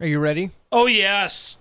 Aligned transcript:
Are 0.00 0.06
you 0.06 0.18
ready? 0.18 0.50
Oh 0.72 0.86
yes. 0.86 1.56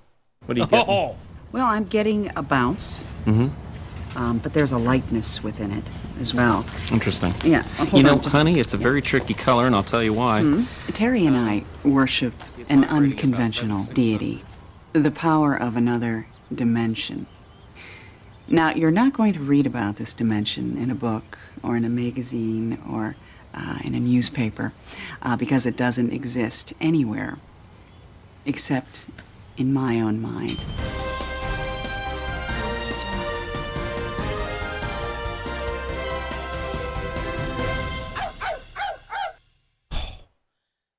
What 0.46 0.56
do 0.56 0.62
you 0.62 0.68
get? 0.68 0.88
Oh, 0.90 1.16
Well, 1.52 1.68
I'm 1.68 1.85
getting 1.85 2.31
a 2.35 2.41
bounce, 2.41 3.03
Mm-hmm. 3.25 4.17
um, 4.17 4.39
but 4.39 4.54
there's 4.54 4.71
a 4.71 4.78
lightness 4.78 5.44
within 5.44 5.71
it 5.71 5.83
as 6.20 6.33
well. 6.33 6.65
Interesting. 6.91 7.31
Yeah. 7.43 7.59
uh, 7.59 7.85
hold 7.85 7.93
You 7.93 8.04
know, 8.04 8.13
on 8.13 8.21
just 8.21 8.33
a 8.33 8.38
honey, 8.38 8.59
it's 8.59 8.73
a 8.73 8.77
very 8.77 9.01
tricky 9.04 9.33
color, 9.35 9.67
and 9.67 9.75
I'll 9.75 9.83
tell 9.83 10.01
you 10.04 10.13
why. 10.13 10.41
Hmm? 10.41 10.63
Terry 10.93 11.25
and 11.27 11.38
I 11.38 11.63
worship 11.83 12.33
an 12.69 12.83
unconventional 12.85 13.85
deity, 13.85 14.44
the 14.94 15.12
power 15.12 15.56
of 15.56 15.78
another 15.78 16.26
dimension. 16.54 17.28
Now, 18.48 18.74
you're 18.74 18.92
not 18.92 19.14
going 19.14 19.34
to 19.34 19.40
read 19.40 19.66
about 19.68 19.98
this 19.98 20.14
dimension 20.14 20.76
in 20.78 20.90
a 20.92 20.96
book 20.96 21.38
or 21.64 21.78
in 21.78 21.86
a 21.86 21.90
magazine 21.90 22.82
or 22.92 23.16
uh, 23.54 23.78
in 23.84 23.94
a 23.96 24.00
newspaper 24.00 24.74
uh, 25.22 25.36
because 25.38 25.66
it 25.68 25.78
doesn't 25.78 26.12
exist 26.12 26.74
anywhere 26.82 27.38
except 28.46 29.05
in 29.57 29.73
my 29.73 30.00
own 30.02 30.21
mind. 30.21 30.59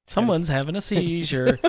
someone's 0.07 0.49
having 0.49 0.77
a 0.77 0.81
seizure. 0.81 1.59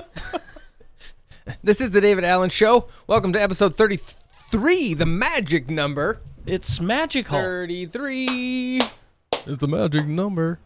This 1.62 1.80
is 1.80 1.90
the 1.92 2.00
David 2.00 2.24
Allen 2.24 2.50
Show. 2.50 2.88
Welcome 3.06 3.32
to 3.32 3.40
episode 3.40 3.76
33, 3.76 4.94
the 4.94 5.06
magic 5.06 5.70
number. 5.70 6.20
it's 6.44 6.80
magical. 6.80 7.38
33 7.40 8.80
is 9.46 9.58
the 9.58 9.68
magic 9.68 10.06
number. 10.06 10.58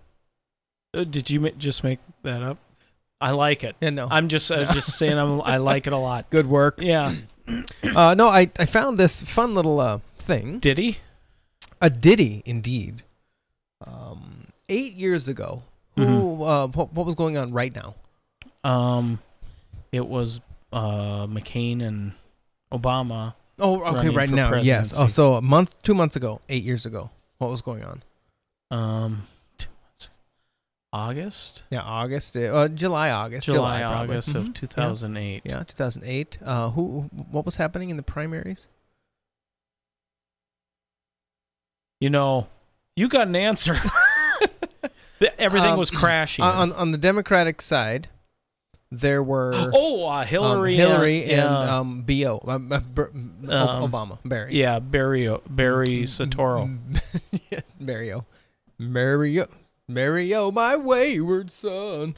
Uh, 0.95 1.05
did 1.05 1.29
you 1.29 1.39
ma- 1.41 1.51
just 1.59 1.85
make 1.85 1.99
that 2.23 2.43
up? 2.43 2.57
I 3.21 3.33
like 3.33 3.65
it. 3.65 3.77
Yeah, 3.81 3.91
no. 3.91 4.09
I'm 4.11 4.29
just 4.29 4.51
I 4.51 4.61
was 4.61 4.71
just 4.71 4.97
saying 4.97 5.19
I'm, 5.19 5.43
I 5.43 5.59
like 5.59 5.87
it 5.87 5.93
a 5.93 5.99
lot. 5.99 6.31
Good 6.31 6.47
work. 6.47 6.79
Yeah. 6.81 7.15
Uh, 7.97 8.15
no, 8.15 8.29
I, 8.29 8.49
I 8.61 8.65
found 8.65 8.97
this 8.97 9.23
fun 9.23 9.57
little 9.57 9.81
uh, 9.81 9.99
thing. 10.17 10.61
Did 10.61 10.79
he? 10.79 10.99
A 11.81 11.91
ditty, 11.91 12.45
indeed. 12.47 13.03
Um, 13.85 14.47
eight 14.69 14.95
years 14.95 15.27
ago. 15.27 15.65
Who? 15.97 16.45
Uh, 16.45 16.69
what, 16.69 16.93
what 16.93 17.07
was 17.07 17.17
going 17.17 17.37
on 17.37 17.53
right 17.53 17.75
now? 17.75 17.97
Um, 18.63 19.19
it 19.91 20.07
was 20.07 20.41
uh 20.73 21.27
McCain 21.27 21.83
and 21.83 22.13
Obama. 22.73 23.35
Oh, 23.59 23.83
okay, 23.97 24.11
right 24.11 24.31
now. 24.31 24.55
Yes. 24.61 24.95
Oh, 24.97 25.09
so 25.09 25.35
a 25.35 25.43
month, 25.43 25.83
two 25.83 25.95
months 25.95 26.15
ago, 26.17 26.41
eight 26.49 26.63
years 26.63 26.87
ago. 26.87 27.11
What 27.39 27.51
was 27.51 27.63
going 27.63 27.85
on? 27.85 28.03
Um. 28.71 29.27
August, 30.93 31.63
Yeah, 31.71 31.83
August, 31.83 32.37
uh, 32.37 32.67
July, 32.69 33.11
August, 33.11 33.47
July, 33.47 33.83
probably. 33.83 34.17
August 34.17 34.31
Mhm. 34.31 34.49
of 34.49 34.55
2008. 34.55 35.43
Yeah, 35.45 35.63
2008. 35.63 36.39
Uh, 36.45 36.71
who? 36.71 37.03
What 37.31 37.45
was 37.47 37.57
happening 37.57 37.91
in 37.91 37.97
the 37.97 38.03
primaries? 38.03 38.69
You 42.01 42.11
know, 42.11 42.49
you 42.97 43.09
got 43.09 43.29
an 43.29 43.37
answer. 43.37 43.77
Everything 45.39 45.73
Um, 45.73 45.79
was 45.79 45.91
crashing. 45.91 46.45
on 46.45 46.73
on 46.73 46.93
the 46.93 46.99
Democratic 46.99 47.61
side, 47.61 48.09
there 48.91 49.23
were 49.23 49.71
oh, 49.75 50.09
uh, 50.09 50.21
um, 50.23 50.27
Hillary, 50.27 50.75
Hillary 50.75 51.23
and, 51.25 51.33
and 51.33 51.63
yeah, 51.63 51.77
um, 51.79 52.03
Bo 52.03 52.39
uh, 52.47 52.51
uh, 52.51 52.57
Um, 52.59 53.91
Obama, 53.93 54.19
Barry. 54.25 54.55
yeah, 54.57 54.79
Barry 54.79 55.29
Barry 55.49 56.03
Mm-hmm. 56.05 56.23
Soetoro. 56.31 57.01
yes, 57.51 57.63
Mario, 57.79 58.25
Mario, 59.91 60.51
Mario, 60.51 60.51
my 60.53 60.77
wayward 60.77 61.51
son, 61.51 62.17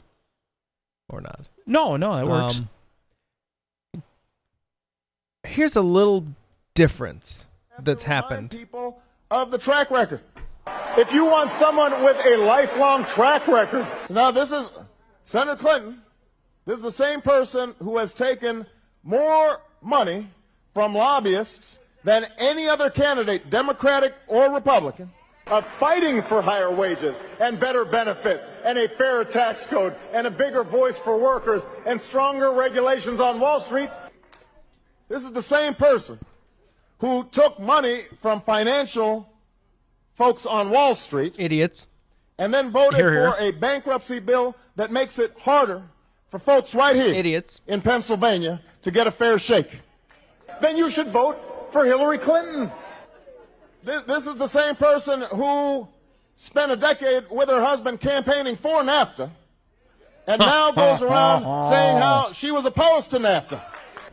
or 1.09 1.21
not. 1.21 1.49
No, 1.65 1.97
no, 1.97 2.15
that 2.15 2.27
works. 2.27 2.61
Um, 3.93 4.03
here's 5.43 5.75
a 5.75 5.81
little 5.81 6.27
difference 6.73 7.45
that's 7.79 8.03
happened. 8.03 8.51
People 8.51 9.01
of 9.31 9.51
the 9.51 9.57
track 9.57 9.91
record. 9.91 10.21
If 10.97 11.11
you 11.11 11.25
want 11.25 11.51
someone 11.51 11.91
with 12.03 12.23
a 12.25 12.37
lifelong 12.37 13.03
track 13.05 13.47
record, 13.47 13.85
so 14.05 14.13
now 14.13 14.31
this 14.31 14.51
is 14.51 14.71
Senator 15.23 15.57
Clinton. 15.57 16.01
This 16.65 16.77
is 16.77 16.83
the 16.83 16.91
same 16.91 17.19
person 17.21 17.75
who 17.79 17.97
has 17.97 18.13
taken 18.13 18.65
more 19.03 19.59
money 19.81 20.27
from 20.73 20.95
lobbyists 20.95 21.79
than 22.03 22.25
any 22.37 22.67
other 22.67 22.89
candidate, 22.89 23.49
Democratic 23.49 24.13
or 24.27 24.53
Republican, 24.53 25.11
of 25.47 25.65
fighting 25.79 26.21
for 26.21 26.41
higher 26.41 26.71
wages 26.71 27.15
and 27.39 27.59
better 27.59 27.83
benefits 27.85 28.49
and 28.63 28.77
a 28.77 28.87
fairer 28.87 29.25
tax 29.25 29.65
code 29.65 29.95
and 30.13 30.25
a 30.25 30.31
bigger 30.31 30.63
voice 30.63 30.97
for 30.97 31.17
workers 31.17 31.67
and 31.85 31.99
stronger 31.99 32.51
regulations 32.51 33.19
on 33.19 33.39
Wall 33.39 33.59
Street. 33.59 33.89
This 35.09 35.23
is 35.23 35.31
the 35.33 35.43
same 35.43 35.73
person 35.75 36.17
who 36.99 37.25
took 37.31 37.59
money 37.59 38.03
from 38.21 38.39
financial 38.41 39.29
folks 40.15 40.45
on 40.45 40.69
Wall 40.69 40.95
Street 40.95 41.35
Idiots. 41.37 41.87
and 42.37 42.53
then 42.53 42.71
voted 42.71 42.95
Here, 42.99 43.11
here. 43.11 43.31
for 43.33 43.41
a 43.41 43.51
bankruptcy 43.51 44.19
bill 44.19 44.55
that 44.75 44.91
makes 44.91 45.19
it 45.19 45.33
harder 45.39 45.83
for 46.29 46.39
folks 46.39 46.73
right 46.73 46.95
here 46.95 47.13
Idiots. 47.13 47.61
in 47.67 47.81
Pennsylvania 47.81 48.61
to 48.81 48.91
get 48.91 49.05
a 49.07 49.11
fair 49.11 49.37
shake. 49.37 49.81
Then 50.61 50.77
you 50.77 50.89
should 50.89 51.09
vote 51.11 51.37
for 51.71 51.83
Hillary 51.85 52.17
Clinton. 52.17 52.71
This, 53.83 54.03
this 54.03 54.27
is 54.27 54.35
the 54.35 54.47
same 54.47 54.75
person 54.75 55.21
who 55.23 55.87
spent 56.35 56.71
a 56.71 56.77
decade 56.77 57.25
with 57.29 57.49
her 57.49 57.61
husband 57.61 57.99
campaigning 57.99 58.55
for 58.55 58.81
NAFTA 58.81 59.29
and 60.25 60.39
now 60.39 60.71
goes 60.71 61.01
around 61.01 61.69
saying 61.69 61.97
how 61.97 62.31
she 62.31 62.49
was 62.51 62.65
opposed 62.65 63.11
to 63.11 63.19
NAFTA. 63.19 63.61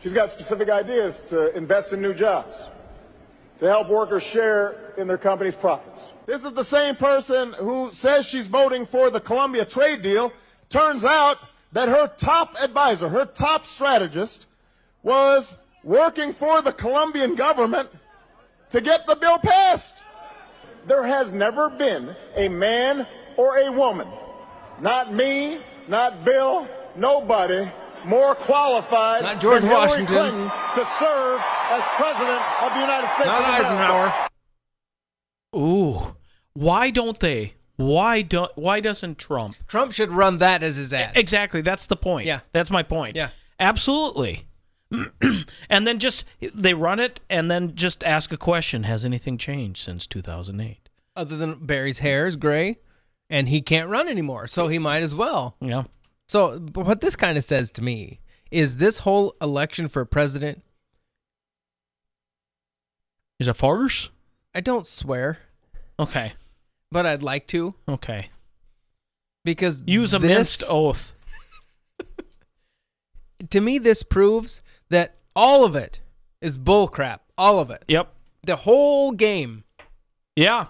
She's 0.03 0.13
got 0.13 0.33
specific 0.33 0.71
ideas 0.71 1.23
to 1.29 1.57
invest 1.57 1.93
in 1.93 2.03
new 2.03 2.15
jobs, 2.15 2.63
to 3.61 3.67
help 3.67 3.89
workers 3.89 4.25
share 4.25 4.93
in 4.97 5.07
their 5.07 5.19
company's 5.19 5.55
profits. 5.55 6.01
This 6.27 6.45
is 6.45 6.53
the 6.53 6.65
same 6.65 6.97
person 6.97 7.53
who 7.53 7.91
says 7.93 8.27
she's 8.27 8.49
voting 8.49 8.87
for 8.87 9.09
the 9.09 9.21
Colombia 9.21 9.65
trade 9.65 10.03
deal. 10.03 10.33
Turns 10.69 11.05
out 11.05 11.39
that 11.73 11.89
her 11.89 12.09
top 12.17 12.57
advisor, 12.61 13.09
her 13.09 13.25
top 13.25 13.67
strategist, 13.67 14.47
was 15.05 15.57
working 15.85 16.33
for 16.33 16.61
the 16.61 16.73
Colombian 16.73 17.37
government 17.37 17.89
to 18.71 18.81
get 18.81 19.07
the 19.07 19.17
bill 19.17 19.39
passed. 19.39 20.05
There 20.87 21.05
has 21.05 21.33
never 21.33 21.69
been 21.69 22.17
a 22.37 22.49
man 22.49 23.07
or 23.37 23.59
a 23.59 23.71
woman, 23.71 24.09
not 24.81 25.13
me, 25.13 25.61
not 25.89 26.25
Bill, 26.25 26.67
nobody, 26.97 27.71
more 28.05 28.35
qualified 28.35 29.23
Not 29.23 29.41
George 29.41 29.61
than 29.61 29.71
Hillary 29.71 29.89
Washington. 29.89 30.17
Clinton 30.17 30.51
to 30.75 30.85
serve 30.99 31.41
as 31.71 31.83
president 31.97 32.43
of 32.63 32.73
the 32.75 32.81
United 32.81 33.09
States. 33.09 33.27
Not. 33.27 33.43
Eisenhower. 33.43 34.29
Ooh, 35.57 36.17
why 36.55 36.91
don't 36.91 37.19
they? 37.21 37.55
Why 37.77 38.23
don't? 38.23 38.51
Why 38.57 38.81
doesn't 38.81 39.19
Trump? 39.19 39.57
Trump 39.67 39.93
should 39.93 40.11
run 40.11 40.39
that 40.39 40.63
as 40.63 40.77
his 40.77 40.93
ad. 40.93 41.17
Exactly. 41.17 41.63
That's 41.63 41.87
the 41.87 41.97
point. 41.97 42.27
Yeah. 42.27 42.41
That's 42.53 42.71
my 42.71 42.83
point. 42.83 43.17
Yeah. 43.17 43.31
Absolutely. 43.59 44.47
and 45.71 45.87
then 45.87 45.99
just 45.99 46.25
they 46.41 46.75
run 46.75 46.99
it 47.01 47.21
and 47.31 47.51
then 47.51 47.75
just 47.75 48.03
ask 48.05 48.33
a 48.33 48.37
question. 48.37 48.83
Has 48.85 49.05
anything 49.05 49.39
changed 49.39 49.83
since 49.83 50.07
2008? 50.07 50.89
Other 51.17 51.37
than 51.37 51.65
Barry's 51.67 51.99
hair 52.01 52.27
is 52.27 52.37
gray, 52.37 52.79
and 53.29 53.49
he 53.49 53.61
can't 53.63 53.91
run 53.91 54.09
anymore, 54.09 54.47
so 54.47 54.69
he 54.69 54.79
might 54.79 55.03
as 55.03 55.15
well. 55.15 55.57
Yeah. 55.61 55.85
So, 56.29 56.59
but 56.59 56.87
what 56.87 57.01
this 57.01 57.17
kind 57.17 57.37
of 57.37 57.45
says 57.45 57.73
to 57.73 57.83
me 57.83 58.21
is 58.51 58.77
this 58.79 58.99
whole 58.99 59.35
election 59.41 59.89
for 59.89 60.05
president. 60.05 60.63
Is 63.39 63.49
a 63.49 63.55
farce? 63.55 64.11
I 64.55 64.61
don't 64.61 64.87
swear, 64.87 65.39
Okay. 65.99 66.35
but 66.93 67.07
I'd 67.07 67.23
like 67.23 67.47
to 67.49 67.75
Okay. 67.89 68.31
because 69.45 69.83
Use 69.87 70.13
a 70.13 70.19
this, 70.19 70.29
minced 70.31 70.65
oath. 70.69 71.13
To 73.51 73.61
me, 73.63 73.79
this 73.79 74.03
proves 74.03 74.61
that 74.91 75.17
all 75.35 75.65
of 75.65 75.75
it 75.77 76.01
is 76.41 76.59
bullcrap. 76.59 77.21
All 77.39 77.59
of 77.59 77.71
it, 77.71 77.85
Yep. 77.89 78.13
the 78.45 78.57
whole 78.57 79.13
game. 79.13 79.65
Yeah. 80.37 80.67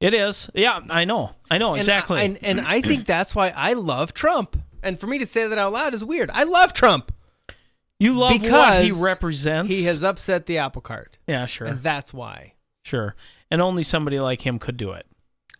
It 0.00 0.12
is. 0.14 0.50
Yeah, 0.54 0.80
I 0.90 1.04
know. 1.04 1.30
I 1.50 1.58
know 1.58 1.70
And 1.72 1.78
exactly. 1.78 2.20
I- 2.20 2.24
And, 2.24 2.38
and 2.44 2.60
I 2.60 2.80
think 2.80 3.06
that's 3.06 3.34
why 3.34 3.52
I 3.54 3.72
love 3.74 4.12
Trump. 4.12 4.56
And 4.82 4.98
for 5.00 5.06
me 5.06 5.18
to 5.18 5.26
say 5.26 5.46
that 5.46 5.56
out 5.58 5.72
loud 5.72 5.94
is 5.94 6.04
weird. 6.04 6.30
I 6.32 6.42
love 6.44 6.72
Trump 6.74 7.12
you 8.00 8.12
love 8.12 8.32
what 8.32 8.42
because 8.42 8.84
he 8.84 8.90
represents. 8.92 9.70
He 9.70 9.84
has 9.84 10.02
upset 10.02 10.46
the 10.46 10.58
apple 10.58 10.82
cart, 10.82 11.16
Yeah, 11.28 11.46
sure. 11.46 11.68
and 11.68 11.80
that's 11.82 12.12
why. 12.12 12.54
Sure. 12.84 13.14
And 13.50 13.62
only 13.62 13.82
somebody 13.84 14.18
like 14.18 14.44
him 14.44 14.58
could 14.58 14.76
do 14.76 14.90
it. 14.92 15.06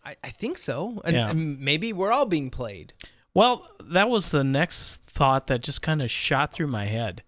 I, 0.03 0.15
I 0.23 0.29
think 0.29 0.57
so. 0.57 1.01
And, 1.05 1.15
Yeah. 1.15 1.29
and 1.29 1.59
maybe 1.61 1.93
we're 1.93 2.11
all 2.11 2.25
being 2.25 2.49
played. 2.51 2.93
Well, 3.33 3.67
that 3.83 4.09
was 4.09 4.29
the 4.29 4.43
next 4.43 4.97
thought 5.03 5.47
that 5.47 5.63
just 5.63 5.81
kind 5.81 6.01
of 6.01 6.11
shot 6.11 6.51
through 6.53 6.67
my 6.67 6.85
head. 6.85 7.23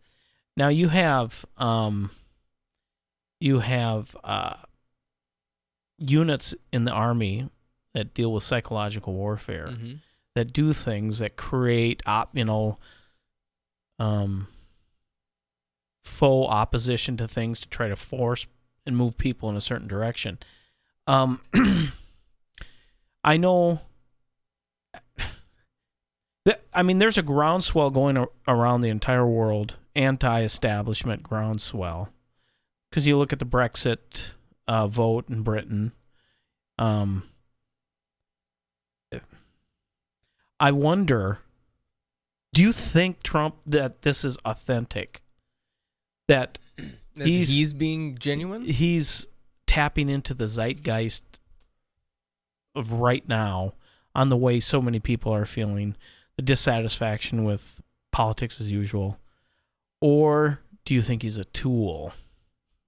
Now 0.57 0.67
you 0.69 0.89
have 0.89 1.45
um 1.55 2.11
you 3.39 3.59
have 3.59 4.15
uh 4.23 4.55
units 5.99 6.53
in 6.73 6.83
the 6.83 6.91
army 6.91 7.49
that 7.93 8.13
deal 8.13 8.33
with 8.33 8.43
psychological 8.43 9.13
warfare 9.13 9.67
Mm-hmm. 9.71 9.93
that 10.35 10.51
do 10.53 10.73
things 10.73 11.19
that 11.19 11.37
create 11.37 12.01
op, 12.05 12.35
you 12.35 12.43
know 12.45 12.77
um, 13.99 14.47
faux 16.03 16.51
opposition 16.51 17.17
to 17.17 17.27
things 17.27 17.59
to 17.61 17.69
try 17.69 17.87
to 17.87 17.95
force 17.95 18.45
and 18.85 18.95
move 18.95 19.17
people 19.17 19.49
in 19.49 19.55
a 19.55 19.61
certain 19.61 19.87
direction. 19.87 20.37
Um, 21.07 21.41
I 23.23 23.37
know. 23.37 23.81
That, 26.45 26.61
I 26.73 26.81
mean, 26.81 26.99
there's 26.99 27.17
a 27.17 27.23
groundswell 27.23 27.89
going 27.89 28.25
around 28.47 28.79
the 28.79 28.87
entire 28.87 29.27
world, 29.27 29.75
anti-establishment 29.97 31.23
groundswell, 31.23 32.09
because 32.89 33.07
you 33.07 33.17
look 33.17 33.33
at 33.33 33.39
the 33.39 33.45
Brexit 33.45 34.31
uh, 34.67 34.87
vote 34.87 35.27
in 35.29 35.41
Britain. 35.41 35.91
Um, 36.77 37.23
I 40.59 40.71
wonder. 40.71 41.39
Do 42.53 42.61
you 42.63 42.71
think 42.71 43.21
Trump 43.23 43.55
that 43.65 44.01
this 44.01 44.23
is 44.25 44.37
authentic? 44.45 45.21
That 46.27 46.59
That 47.15 47.27
He's- 47.27 47.49
he's 47.49 47.73
being 47.73 48.17
genuine. 48.17 48.63
he's 48.65 49.25
tapping 49.65 50.07
into 50.09 50.33
the 50.35 50.47
zeitgeist 50.47 51.23
of 52.75 52.93
right 52.93 53.27
now 53.27 53.73
on 54.13 54.29
the 54.29 54.37
way 54.37 54.59
so 54.59 54.81
many 54.81 54.99
people 54.99 55.33
are 55.33 55.45
feeling 55.45 55.95
the 56.35 56.43
dissatisfaction 56.43 57.43
with 57.43 57.81
politics 58.11 58.61
as 58.61 58.71
usual 58.71 59.19
or 60.01 60.59
do 60.85 60.93
you 60.93 61.01
think 61.01 61.21
he's 61.23 61.37
a 61.37 61.45
tool 61.45 62.13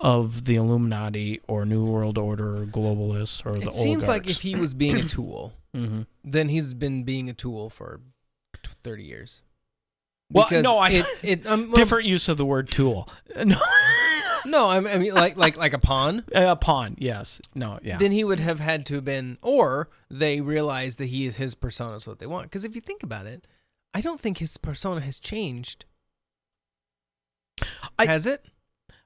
of 0.00 0.44
the 0.44 0.56
illuminati 0.56 1.40
or 1.46 1.64
new 1.64 1.84
world 1.84 2.18
order 2.18 2.62
or 2.62 2.66
globalists 2.66 3.44
or 3.46 3.52
the 3.52 3.58
Old 3.58 3.68
Order? 3.68 3.70
It 3.70 3.74
seems 3.74 4.08
like 4.08 4.28
if 4.28 4.40
he 4.40 4.56
was 4.56 4.74
being 4.74 4.96
a 4.96 5.04
tool, 5.04 5.52
Mhm. 5.74 6.06
then 6.24 6.48
he's 6.50 6.74
been 6.74 7.02
being 7.04 7.30
a 7.30 7.32
tool 7.32 7.70
for 7.70 8.00
thirty 8.82 9.04
years. 9.04 9.40
Well, 10.30 10.46
no, 10.62 10.76
I- 10.78 10.90
it, 10.90 11.06
it 11.22 11.46
um, 11.46 11.66
well, 11.68 11.72
different 11.76 12.06
use 12.06 12.28
of 12.28 12.36
the 12.36 12.44
word 12.44 12.70
tool 12.70 13.08
no 13.44 13.56
No, 14.46 14.68
I 14.68 14.80
mean 14.80 15.14
like 15.14 15.36
like 15.36 15.56
like 15.56 15.72
a 15.72 15.78
pawn. 15.78 16.24
a 16.34 16.56
pawn 16.56 16.96
yes 16.98 17.40
no 17.54 17.78
yeah 17.82 17.98
Then 17.98 18.12
he 18.12 18.24
would 18.24 18.40
have 18.40 18.60
had 18.60 18.86
to 18.86 18.94
have 18.96 19.04
been, 19.04 19.38
or 19.42 19.88
they 20.10 20.40
realized 20.40 20.98
that 20.98 21.06
he 21.06 21.26
is 21.26 21.36
his 21.36 21.54
persona 21.54 21.96
is 21.96 22.06
what 22.06 22.18
they 22.18 22.26
want. 22.26 22.44
Because 22.46 22.64
if 22.64 22.74
you 22.74 22.80
think 22.80 23.02
about 23.02 23.26
it, 23.26 23.46
I 23.94 24.00
don't 24.00 24.20
think 24.20 24.38
his 24.38 24.56
persona 24.56 25.00
has 25.00 25.18
changed. 25.18 25.84
I- 27.98 28.06
has 28.06 28.26
it? 28.26 28.44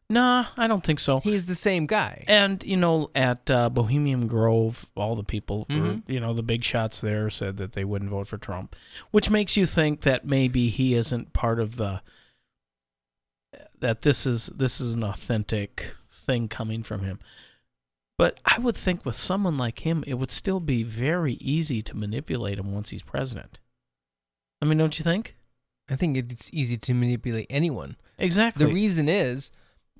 nah 0.09 0.47
i 0.57 0.69
don't 0.69 0.85
think 0.85 1.01
so 1.01 1.19
He's 1.19 1.47
the 1.47 1.57
same 1.57 1.87
guy. 1.87 2.25
And 2.29 2.63
you 2.63 2.77
know, 2.77 3.11
at 3.17 3.51
uh, 3.51 3.69
Bohemian 3.71 4.29
Grove, 4.29 4.87
all 4.95 5.17
the 5.17 5.25
people, 5.25 5.67
or, 5.69 5.75
Mhm. 5.77 6.03
you 6.07 6.21
know, 6.21 6.33
the 6.33 6.45
big 6.45 6.63
shots 6.63 7.01
there 7.01 7.29
said 7.29 7.57
that 7.57 7.73
they 7.73 7.85
wouldn't 7.85 8.13
vote 8.13 8.29
for 8.29 8.39
Trump, 8.39 8.77
which 9.11 9.31
makes 9.31 9.57
you 9.57 9.67
think 9.67 10.03
that 10.03 10.25
maybe 10.25 10.69
he 10.69 10.95
isn't 10.95 11.33
part 11.33 11.59
of 11.59 11.75
the 11.75 12.03
that 13.81 14.03
this 14.03 14.27
is 14.27 14.47
this 14.47 14.81
is 14.81 14.95
an 14.95 15.05
authentic 15.05 15.95
thing 16.27 16.49
coming 16.49 16.83
from 16.83 17.03
him. 17.03 17.21
But 18.19 18.41
I 18.47 18.59
would 18.59 18.77
think 18.77 19.05
with 19.05 19.17
someone 19.17 19.59
like 19.59 19.81
him, 19.81 20.03
it 20.07 20.15
would 20.15 20.31
still 20.31 20.61
be 20.61 20.83
very 20.83 21.35
easy 21.35 21.83
to 21.83 21.97
manipulate 21.97 22.59
him 22.59 22.73
once 22.73 22.91
he's 22.91 23.03
president. 23.03 23.59
I 24.63 24.65
mean, 24.65 24.79
don't 24.79 24.99
you 24.99 25.03
think? 25.03 25.37
I 25.89 25.97
think 25.97 26.17
it's 26.17 26.51
easy 26.53 26.77
to 26.77 26.95
manipulate 26.95 27.47
anyone. 27.51 27.97
Exactly. 28.19 28.65
The 28.65 28.73
reason 28.73 29.09
is 29.09 29.51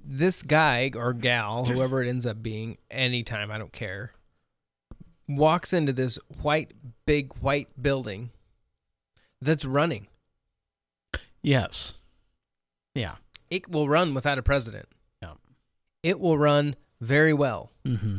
this 0.03 0.43
guy 0.43 0.91
or 0.95 1.13
gal, 1.13 1.67
whoever 1.67 2.03
it 2.03 2.09
ends 2.09 2.25
up 2.25 2.43
being, 2.43 2.79
anytime, 2.91 3.51
I 3.51 3.59
don't 3.59 3.73
care, 3.73 4.13
walks 5.29 5.73
into 5.73 5.93
this 5.93 6.19
white, 6.41 6.73
big 7.05 7.35
white 7.35 7.69
building 7.81 8.31
that's 9.43 9.65
running. 9.65 10.07
yes. 11.43 11.95
Yeah. 12.95 13.17
It 13.51 13.69
will 13.71 13.89
run 13.89 14.15
without 14.15 14.39
a 14.39 14.43
president. 14.43 14.89
Yeah. 15.23 15.35
It 16.03 16.21
will 16.21 16.39
run 16.39 16.77
very 17.01 17.33
well. 17.33 17.71
Mm-hmm. 17.85 18.19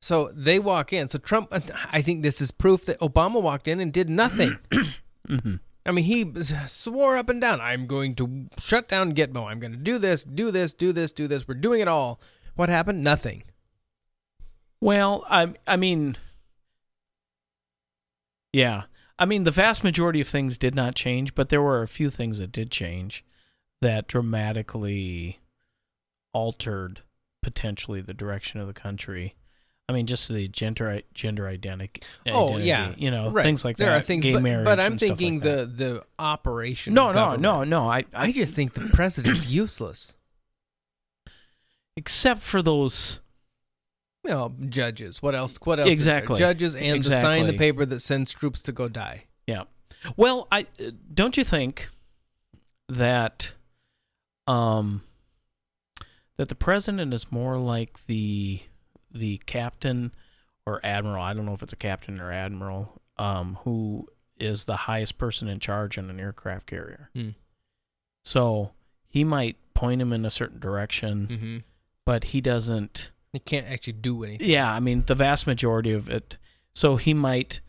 So 0.00 0.30
they 0.34 0.58
walk 0.58 0.92
in. 0.92 1.08
So 1.08 1.18
Trump, 1.18 1.48
I 1.90 2.02
think 2.02 2.22
this 2.22 2.40
is 2.40 2.50
proof 2.50 2.84
that 2.86 3.00
Obama 3.00 3.40
walked 3.40 3.66
in 3.68 3.80
and 3.80 3.92
did 3.92 4.08
nothing. 4.08 4.58
Mm-hmm. 5.26 5.54
I 5.86 5.90
mean, 5.90 6.04
he 6.04 6.30
swore 6.66 7.16
up 7.16 7.30
and 7.30 7.40
down, 7.40 7.58
I'm 7.58 7.86
going 7.86 8.14
to 8.16 8.46
shut 8.58 8.88
down 8.88 9.14
Gitmo. 9.14 9.46
I'm 9.46 9.58
going 9.58 9.72
to 9.72 9.78
do 9.78 9.96
this, 9.96 10.22
do 10.22 10.50
this, 10.50 10.74
do 10.74 10.92
this, 10.92 11.14
do 11.14 11.26
this. 11.26 11.48
We're 11.48 11.54
doing 11.54 11.80
it 11.80 11.88
all. 11.88 12.20
What 12.56 12.68
happened? 12.68 13.02
Nothing. 13.02 13.42
Well, 14.82 15.24
I 15.30 15.54
I 15.66 15.76
mean, 15.76 16.16
yeah, 18.52 18.82
I 19.18 19.24
mean 19.24 19.44
the 19.44 19.50
vast 19.50 19.82
majority 19.82 20.20
of 20.20 20.28
things 20.28 20.58
did 20.58 20.74
not 20.74 20.94
change, 20.94 21.34
but 21.34 21.48
there 21.48 21.62
were 21.62 21.82
a 21.82 21.88
few 21.88 22.10
things 22.10 22.38
that 22.38 22.52
did 22.52 22.70
change 22.70 23.24
that 23.84 24.08
dramatically 24.08 25.38
altered 26.32 27.02
potentially 27.42 28.00
the 28.00 28.14
direction 28.14 28.58
of 28.58 28.66
the 28.66 28.72
country. 28.72 29.34
I 29.90 29.92
mean, 29.92 30.06
just 30.06 30.30
the 30.30 30.48
gender 30.48 31.02
gender 31.12 31.46
identity. 31.46 32.00
Oh 32.26 32.56
yeah, 32.56 32.94
you 32.96 33.10
know 33.10 33.30
Right. 33.30 33.42
things 33.42 33.62
like 33.62 33.76
there 33.76 33.90
that. 33.90 33.98
Are 33.98 34.02
things, 34.02 34.24
gay 34.24 34.32
but, 34.32 34.42
marriage, 34.42 34.64
but 34.64 34.80
I'm 34.80 34.92
like 34.92 35.00
thinking 35.00 35.40
that. 35.40 35.76
the 35.76 35.84
the 35.84 36.04
operation. 36.18 36.94
no, 36.94 37.12
no, 37.12 37.36
no, 37.36 37.64
no. 37.64 37.90
I, 37.90 37.98
I 38.14 38.28
I 38.28 38.32
just 38.32 38.54
think 38.54 38.72
the 38.72 38.88
president's 38.88 39.46
useless. 39.46 40.14
except 41.96 42.40
for 42.40 42.62
those. 42.62 43.20
You 44.24 44.30
know, 44.30 44.54
judges. 44.70 45.20
What 45.22 45.34
else? 45.34 45.58
What 45.62 45.78
else? 45.78 45.84
there? 45.86 45.92
Exactly. 45.92 46.38
Judges 46.38 46.74
and 46.74 47.04
to 47.04 47.10
sign 47.10 47.46
the 47.46 47.52
paper 47.58 47.84
that 47.84 48.00
sends 48.00 48.32
troops 48.32 48.62
to 48.62 48.72
go 48.72 48.88
die. 48.88 49.24
Yeah. 49.46 49.64
Well, 50.16 50.48
I 50.50 50.62
uh, 50.80 50.92
don't 51.12 51.36
you 51.36 51.44
think 51.44 51.90
that 52.88 53.52
um 54.46 55.02
that 56.36 56.48
the 56.48 56.54
president 56.54 57.14
is 57.14 57.30
more 57.30 57.56
like 57.58 58.06
the 58.06 58.60
the 59.12 59.38
captain 59.46 60.12
or 60.66 60.80
admiral, 60.84 61.22
I 61.22 61.34
don't 61.34 61.46
know 61.46 61.54
if 61.54 61.62
it's 61.62 61.72
a 61.72 61.76
captain 61.76 62.20
or 62.20 62.32
admiral, 62.32 63.00
um 63.18 63.58
who 63.64 64.08
is 64.38 64.64
the 64.64 64.76
highest 64.76 65.16
person 65.18 65.46
in 65.48 65.60
charge 65.60 65.96
on 65.98 66.10
an 66.10 66.18
aircraft 66.18 66.66
carrier. 66.66 67.10
Hmm. 67.14 67.30
So, 68.24 68.72
he 69.08 69.22
might 69.22 69.56
point 69.74 70.00
him 70.02 70.12
in 70.12 70.24
a 70.24 70.30
certain 70.30 70.58
direction, 70.58 71.26
Mm-hmm. 71.28 71.56
but 72.04 72.24
he 72.24 72.40
doesn't 72.40 73.12
He 73.32 73.38
can't 73.38 73.66
actually 73.68 73.92
do 73.94 74.24
anything. 74.24 74.48
yeah, 74.48 74.72
I 74.72 74.80
mean, 74.80 75.04
the 75.06 75.14
vast 75.14 75.46
majority 75.46 75.92
of 75.92 76.08
it. 76.08 76.36
So 76.74 76.96
he 76.96 77.14
might 77.14 77.60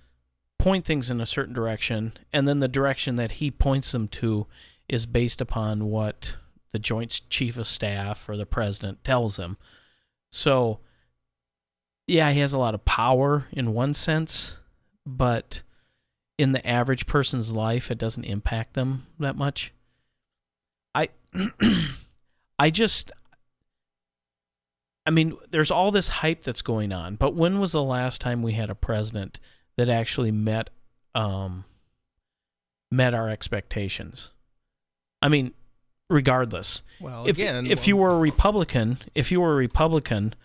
point 0.57 0.86
things 0.86 1.12
in 1.12 1.21
a 1.21 1.25
certain 1.28 1.54
direction, 1.54 2.13
and 2.33 2.48
then 2.48 2.59
the 2.59 2.68
direction 2.68 3.16
that 3.18 3.31
he 3.33 3.52
points 3.52 3.92
them 3.92 4.07
to 4.07 4.47
is 4.90 5.06
based 5.06 5.42
upon 5.42 5.85
what 5.85 6.35
the 6.76 6.80
Joint 6.80 7.22
Chief 7.30 7.58
of 7.58 7.68
Staff 7.68 8.28
or 8.28 8.36
the 8.36 8.46
President 8.46 9.02
tells 9.06 9.40
him. 9.40 9.56
So, 10.30 10.82
yeah, 12.06 12.34
he 12.34 12.42
has 12.42 12.52
a 12.52 12.58
lot 12.58 12.76
of 12.76 12.84
power 12.84 13.46
in 13.54 13.74
one 13.74 13.94
sense, 13.94 14.60
but 15.06 15.62
in 16.38 16.52
the 16.52 16.68
average 16.68 17.08
person's 17.08 17.54
life, 17.54 17.90
it 17.90 17.98
doesn't 17.98 18.26
impact 18.26 18.74
them 18.74 19.08
that 19.20 19.38
much. 19.38 19.72
I, 20.94 21.08
I 22.60 22.70
just, 22.72 23.14
I 25.06 25.12
mean, 25.12 25.38
there's 25.50 25.72
all 25.72 25.92
this 25.92 26.10
hype 26.10 26.42
that's 26.42 26.62
going 26.62 26.92
on, 26.92 27.16
but 27.16 27.36
when 27.36 27.62
was 27.62 27.72
the 27.72 27.82
last 27.82 28.20
time 28.20 28.42
we 28.42 28.52
had 28.52 28.70
a 28.70 28.76
president 28.76 29.40
that 29.78 29.90
actually 29.90 30.32
met 30.34 30.72
um 31.16 31.64
met 32.92 33.14
our 33.14 33.30
expectations? 33.30 34.32
I 35.22 35.30
mean, 35.30 35.54
regardless. 36.09 36.81
Well, 37.00 37.28
If 37.28 37.38
again, 37.38 37.68
if 37.68 37.88
you 37.88 37.97
were 37.97 38.12
a 38.12 38.19
Republican, 38.19 38.97
if 39.14 39.31
you 39.31 39.42
were 39.42 39.54
a 39.54 39.57
Republican, 39.57 40.35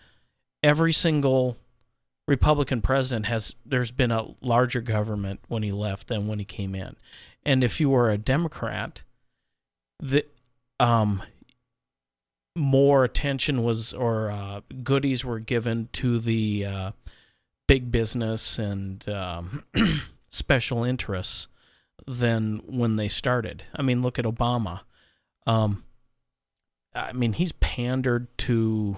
every 0.63 0.93
single 0.93 1.57
Republican 2.27 2.81
president 2.81 3.25
has 3.25 3.55
there's 3.65 3.91
been 3.91 4.11
a 4.11 4.35
larger 4.41 4.81
government 4.81 5.39
when 5.47 5.63
he 5.63 5.71
left 5.71 6.07
than 6.07 6.27
when 6.27 6.39
he 6.39 6.45
came 6.45 6.75
in. 6.75 6.95
And 7.43 7.63
if 7.63 7.79
you 7.79 7.89
were 7.89 8.09
a 8.09 8.17
Democrat, 8.17 9.03
the 9.99 10.25
um 10.79 11.23
more 12.55 13.03
attention 13.03 13.63
was 13.63 13.93
or 13.93 14.29
uh, 14.29 14.61
goodies 14.83 15.23
were 15.23 15.39
given 15.39 15.89
to 15.93 16.19
the 16.19 16.65
uh, 16.65 16.91
big 17.67 17.91
business 17.91 18.59
and 18.59 19.07
um, 19.07 19.63
special 20.29 20.83
interests 20.83 21.47
than 22.07 22.61
when 22.65 22.97
they 22.97 23.07
started. 23.07 23.63
I 23.75 23.81
mean, 23.81 24.01
look 24.01 24.19
at 24.19 24.25
Obama. 24.25 24.81
Um, 25.47 25.83
I 26.93 27.13
mean, 27.13 27.33
he's 27.33 27.51
pandered 27.53 28.27
to 28.39 28.97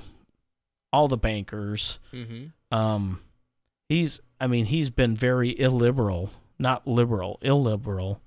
all 0.92 1.08
the 1.08 1.18
bankers. 1.18 2.00
Mm-hmm. 2.14 2.76
Um, 2.76 3.20
he's, 3.90 4.20
I 4.40 4.48
mean, 4.48 4.66
he's 4.66 4.90
been 4.90 5.16
very 5.16 5.58
illiberal, 5.60 6.32
not 6.60 6.88
liberal, 6.88 7.40
illiberal, 7.42 8.22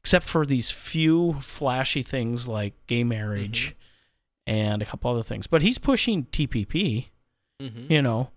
except 0.00 0.24
for 0.26 0.44
these 0.44 0.70
few 0.70 1.34
flashy 1.34 2.02
things 2.02 2.48
like 2.48 2.74
gay 2.86 3.04
marriage 3.04 3.76
and 4.46 4.82
a 4.82 4.84
couple 4.84 5.10
other 5.10 5.22
things. 5.22 5.46
But 5.46 5.62
he's 5.62 5.78
pushing 5.78 6.24
TPP, 6.26 7.06
Mm-hmm. 7.60 7.92
you 7.92 8.02
know. 8.02 8.30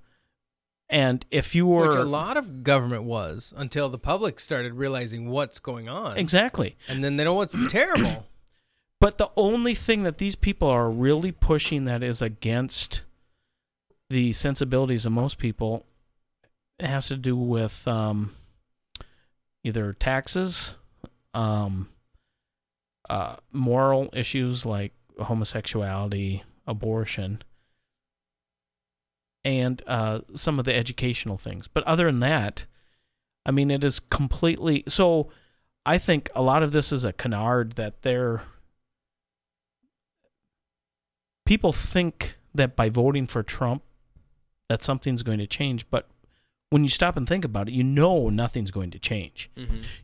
And 0.88 1.26
if 1.32 1.56
you 1.56 1.66
were 1.66 1.88
Which 1.88 1.96
a 1.96 2.04
lot 2.04 2.38
of 2.38 2.62
government 2.64 3.06
was 3.06 3.52
until 3.58 3.90
the 3.90 3.98
public 3.98 4.40
started 4.40 4.76
realizing 4.76 5.28
what's 5.30 5.58
going 5.58 5.90
on. 5.90 6.16
exactly, 6.18 6.78
And 6.88 7.04
then 7.04 7.16
they 7.16 7.24
know 7.24 7.34
what's 7.34 7.58
terrible. 7.72 8.28
But 9.06 9.20
the 9.20 9.30
only 9.38 9.76
thing 9.76 10.02
that 10.02 10.18
these 10.18 10.36
people 10.36 10.68
are 10.68 10.90
really 10.90 11.32
pushing 11.32 11.86
that 11.86 12.02
is 12.02 12.24
against 12.24 13.04
the 14.10 14.34
sensibilities 14.34 15.06
of 15.06 15.12
most 15.12 15.38
people 15.38 15.86
has 16.80 17.08
to 17.10 17.16
do 17.16 17.36
with 17.36 17.88
um, 17.88 18.34
either 19.64 19.94
taxes, 19.94 20.74
um, 21.36 21.88
uh, 23.08 23.36
moral 23.52 24.10
issues 24.12 24.66
like 24.66 24.92
homosexuality, 25.20 26.42
abortion, 26.66 27.44
and 29.44 29.84
uh, 29.86 30.22
some 30.34 30.58
of 30.58 30.66
the 30.66 30.74
educational 30.74 31.38
things. 31.38 31.68
But 31.68 31.84
other 31.84 32.08
than 32.08 32.22
that, 32.22 32.66
I 33.46 33.52
mean, 33.52 33.70
it 33.70 33.84
is 33.84 34.00
completely 34.00 34.84
so. 34.88 35.30
I 35.86 36.00
think 36.00 36.32
a 36.34 36.42
lot 36.42 36.64
of 36.64 36.72
this 36.72 36.92
is 36.92 37.04
a 37.04 37.14
canard 37.14 37.74
that 37.74 38.02
they're 38.02 38.42
people 41.46 41.72
think 41.74 42.38
that 42.54 42.76
by 42.76 42.90
voting 42.90 43.28
for 43.28 43.44
Trump 43.44 43.84
that 44.70 44.84
something's 44.84 45.24
going 45.24 45.38
to 45.40 45.48
change, 45.48 45.90
but 45.90 46.08
when 46.72 46.84
you 46.84 46.90
stop 46.90 47.16
and 47.16 47.28
think 47.28 47.46
about 47.46 47.68
it, 47.68 47.74
you 47.74 47.84
know 47.84 48.30
nothing's 48.30 48.72
going 48.72 48.92
to 48.92 49.00
change. 49.00 49.50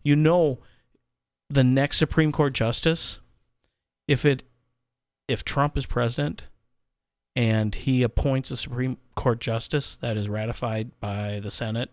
You 0.03 0.15
know 0.15 0.59
the 1.49 1.63
next 1.63 1.97
Supreme 1.97 2.31
Court 2.31 2.53
justice 2.53 3.19
if 4.07 4.23
it 4.25 4.43
if 5.27 5.43
Trump 5.43 5.77
is 5.77 5.85
president 5.85 6.47
and 7.35 7.73
he 7.73 8.03
appoints 8.03 8.51
a 8.51 8.57
Supreme 8.57 8.97
Court 9.15 9.39
justice 9.39 9.95
that 9.97 10.17
is 10.17 10.27
ratified 10.29 10.91
by 10.99 11.39
the 11.41 11.49
Senate, 11.51 11.89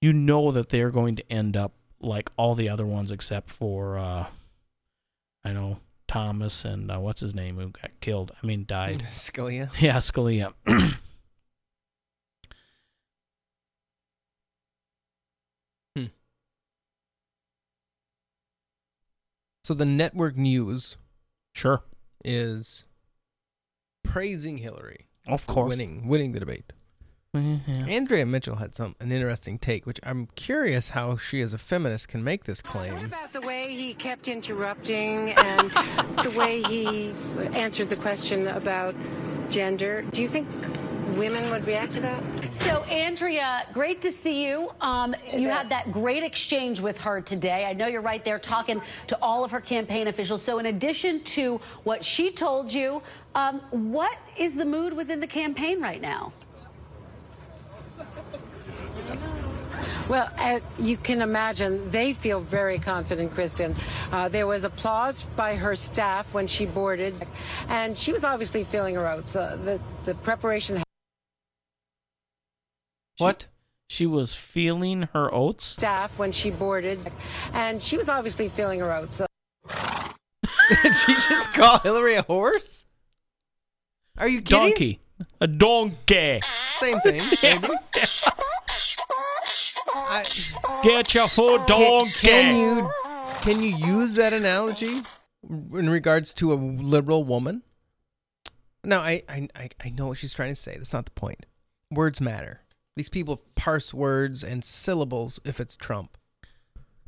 you 0.00 0.12
know 0.12 0.50
that 0.52 0.68
they're 0.68 0.90
going 0.90 1.16
to 1.16 1.32
end 1.32 1.56
up 1.56 1.72
like 2.00 2.30
all 2.36 2.54
the 2.54 2.68
other 2.68 2.84
ones 2.86 3.10
except 3.10 3.50
for 3.50 3.98
uh 3.98 4.26
I 5.44 5.52
know 5.52 5.78
Thomas 6.12 6.64
and 6.66 6.90
uh, 6.90 6.98
what's 7.00 7.20
his 7.20 7.34
name 7.34 7.56
who 7.56 7.70
got 7.70 7.90
killed. 8.00 8.32
I 8.42 8.46
mean 8.46 8.64
died. 8.66 8.98
Scalia. 9.06 9.70
Yeah, 9.80 9.96
Scalia. 9.96 10.52
So 19.64 19.74
the 19.74 19.84
network 19.84 20.36
news 20.36 20.96
sure. 21.54 21.82
is 22.24 22.84
praising 24.02 24.58
Hillary 24.58 25.06
Of 25.26 25.42
for 25.42 25.52
course. 25.52 25.68
winning 25.68 26.08
winning 26.08 26.32
the 26.32 26.40
debate. 26.40 26.72
Yeah. 27.34 27.86
Andrea 27.88 28.26
Mitchell 28.26 28.56
had 28.56 28.74
some 28.74 28.94
an 29.00 29.10
interesting 29.10 29.58
take, 29.58 29.86
which 29.86 29.98
I'm 30.02 30.28
curious 30.34 30.90
how 30.90 31.16
she 31.16 31.40
as 31.40 31.54
a 31.54 31.58
feminist 31.58 32.08
can 32.08 32.22
make 32.22 32.44
this 32.44 32.60
claim. 32.60 32.92
What 32.92 32.98
claim. 32.98 33.06
about 33.06 33.32
the 33.32 33.40
way 33.40 33.74
he 33.74 33.94
kept 33.94 34.28
interrupting 34.28 35.30
and 35.30 35.70
the 36.22 36.34
way 36.36 36.62
he 36.62 37.14
answered 37.54 37.88
the 37.88 37.96
question 37.96 38.48
about 38.48 38.94
gender? 39.48 40.02
Do 40.12 40.20
you 40.20 40.28
think 40.28 40.46
women 41.16 41.50
would 41.50 41.66
react 41.66 41.94
to 41.94 42.00
that? 42.00 42.22
So, 42.52 42.82
Andrea, 42.82 43.66
great 43.72 44.02
to 44.02 44.10
see 44.10 44.46
you. 44.46 44.70
Um, 44.82 45.16
you 45.32 45.48
had 45.48 45.70
that 45.70 45.90
great 45.90 46.22
exchange 46.22 46.80
with 46.80 47.00
her 47.00 47.22
today. 47.22 47.64
I 47.64 47.72
know 47.72 47.86
you're 47.86 48.02
right 48.02 48.22
there 48.22 48.38
talking 48.38 48.82
to 49.06 49.18
all 49.22 49.42
of 49.42 49.50
her 49.52 49.60
campaign 49.62 50.06
officials. 50.06 50.42
So, 50.42 50.58
in 50.58 50.66
addition 50.66 51.20
to 51.20 51.62
what 51.84 52.04
she 52.04 52.30
told 52.30 52.70
you, 52.70 53.00
um, 53.34 53.60
what 53.70 54.18
is 54.36 54.54
the 54.54 54.66
mood 54.66 54.92
within 54.92 55.20
the 55.20 55.26
campaign 55.26 55.80
right 55.80 56.00
now? 56.00 56.30
Well, 60.08 60.30
uh, 60.38 60.60
you 60.78 60.96
can 60.96 61.22
imagine 61.22 61.90
they 61.90 62.12
feel 62.12 62.40
very 62.40 62.78
confident, 62.78 63.32
Kristen. 63.34 63.74
Uh, 64.10 64.28
there 64.28 64.46
was 64.46 64.64
applause 64.64 65.22
by 65.22 65.54
her 65.54 65.74
staff 65.76 66.34
when 66.34 66.46
she 66.46 66.66
boarded, 66.66 67.14
and 67.68 67.96
she 67.96 68.12
was 68.12 68.24
obviously 68.24 68.64
feeling 68.64 68.94
her 68.96 69.08
oats. 69.08 69.34
Uh, 69.36 69.56
the, 69.64 69.80
the 70.04 70.14
preparation 70.16 70.82
What? 73.18 73.46
She 73.88 74.06
was 74.06 74.34
feeling 74.34 75.08
her 75.12 75.32
oats. 75.32 75.64
staff 75.66 76.18
when 76.18 76.32
she 76.32 76.50
boarded, 76.50 77.10
and 77.52 77.80
she 77.82 77.96
was 77.96 78.08
obviously 78.08 78.48
feeling 78.48 78.80
her 78.80 78.92
oats. 78.92 79.20
Uh, 79.20 79.26
Did 80.82 80.94
she 81.06 81.14
just 81.14 81.52
call 81.52 81.78
Hillary 81.78 82.14
a 82.14 82.22
horse? 82.22 82.86
Are 84.18 84.28
you 84.28 84.40
kidding? 84.42 84.70
Donkey. 84.70 85.00
A 85.40 85.46
donkey. 85.46 86.40
Same 86.80 87.00
thing, 87.00 87.22
maybe. 87.42 87.68
I, 89.94 90.24
Get 90.82 91.14
your 91.14 91.28
food, 91.28 91.66
donkey. 91.66 92.12
can 92.14 92.56
you 92.56 92.90
can 93.42 93.62
you 93.62 93.76
use 93.76 94.14
that 94.14 94.32
analogy 94.32 95.02
in 95.48 95.90
regards 95.90 96.32
to 96.34 96.52
a 96.52 96.54
liberal 96.54 97.24
woman? 97.24 97.62
No, 98.84 99.00
I, 99.00 99.22
I 99.28 99.48
I 99.54 99.68
I 99.84 99.90
know 99.90 100.08
what 100.08 100.18
she's 100.18 100.34
trying 100.34 100.50
to 100.50 100.56
say. 100.56 100.74
That's 100.76 100.92
not 100.92 101.04
the 101.04 101.10
point. 101.12 101.46
Words 101.90 102.20
matter. 102.20 102.60
These 102.96 103.08
people 103.08 103.42
parse 103.54 103.92
words 103.94 104.42
and 104.44 104.64
syllables 104.64 105.40
if 105.44 105.60
it's 105.60 105.76
Trump. 105.76 106.16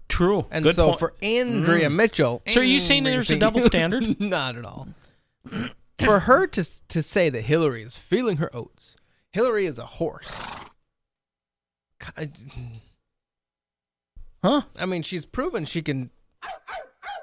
True. 0.08 0.46
And 0.50 0.64
Good 0.64 0.74
so 0.76 0.88
point. 0.88 0.98
for 0.98 1.14
Andrea 1.22 1.88
Mm. 1.88 1.94
Mitchell, 1.96 2.42
So 2.46 2.60
are 2.60 2.64
you 2.64 2.80
saying 2.80 3.04
there's 3.04 3.30
a 3.30 3.38
double 3.38 3.60
standard? 3.60 4.20
Not 4.20 4.56
at 4.56 4.64
all. 4.64 4.88
for 5.98 6.20
her 6.20 6.46
to 6.48 6.86
to 6.88 7.02
say 7.02 7.30
that 7.30 7.42
Hillary 7.42 7.82
is 7.82 7.96
feeling 7.96 8.36
her 8.38 8.54
oats, 8.54 8.96
Hillary 9.32 9.66
is 9.66 9.78
a 9.78 9.86
horse. 9.86 10.46
God, 12.16 12.30
Huh? 14.42 14.62
I 14.78 14.84
mean, 14.86 15.02
she's 15.02 15.24
proven 15.24 15.64
she 15.64 15.80
can 15.80 16.10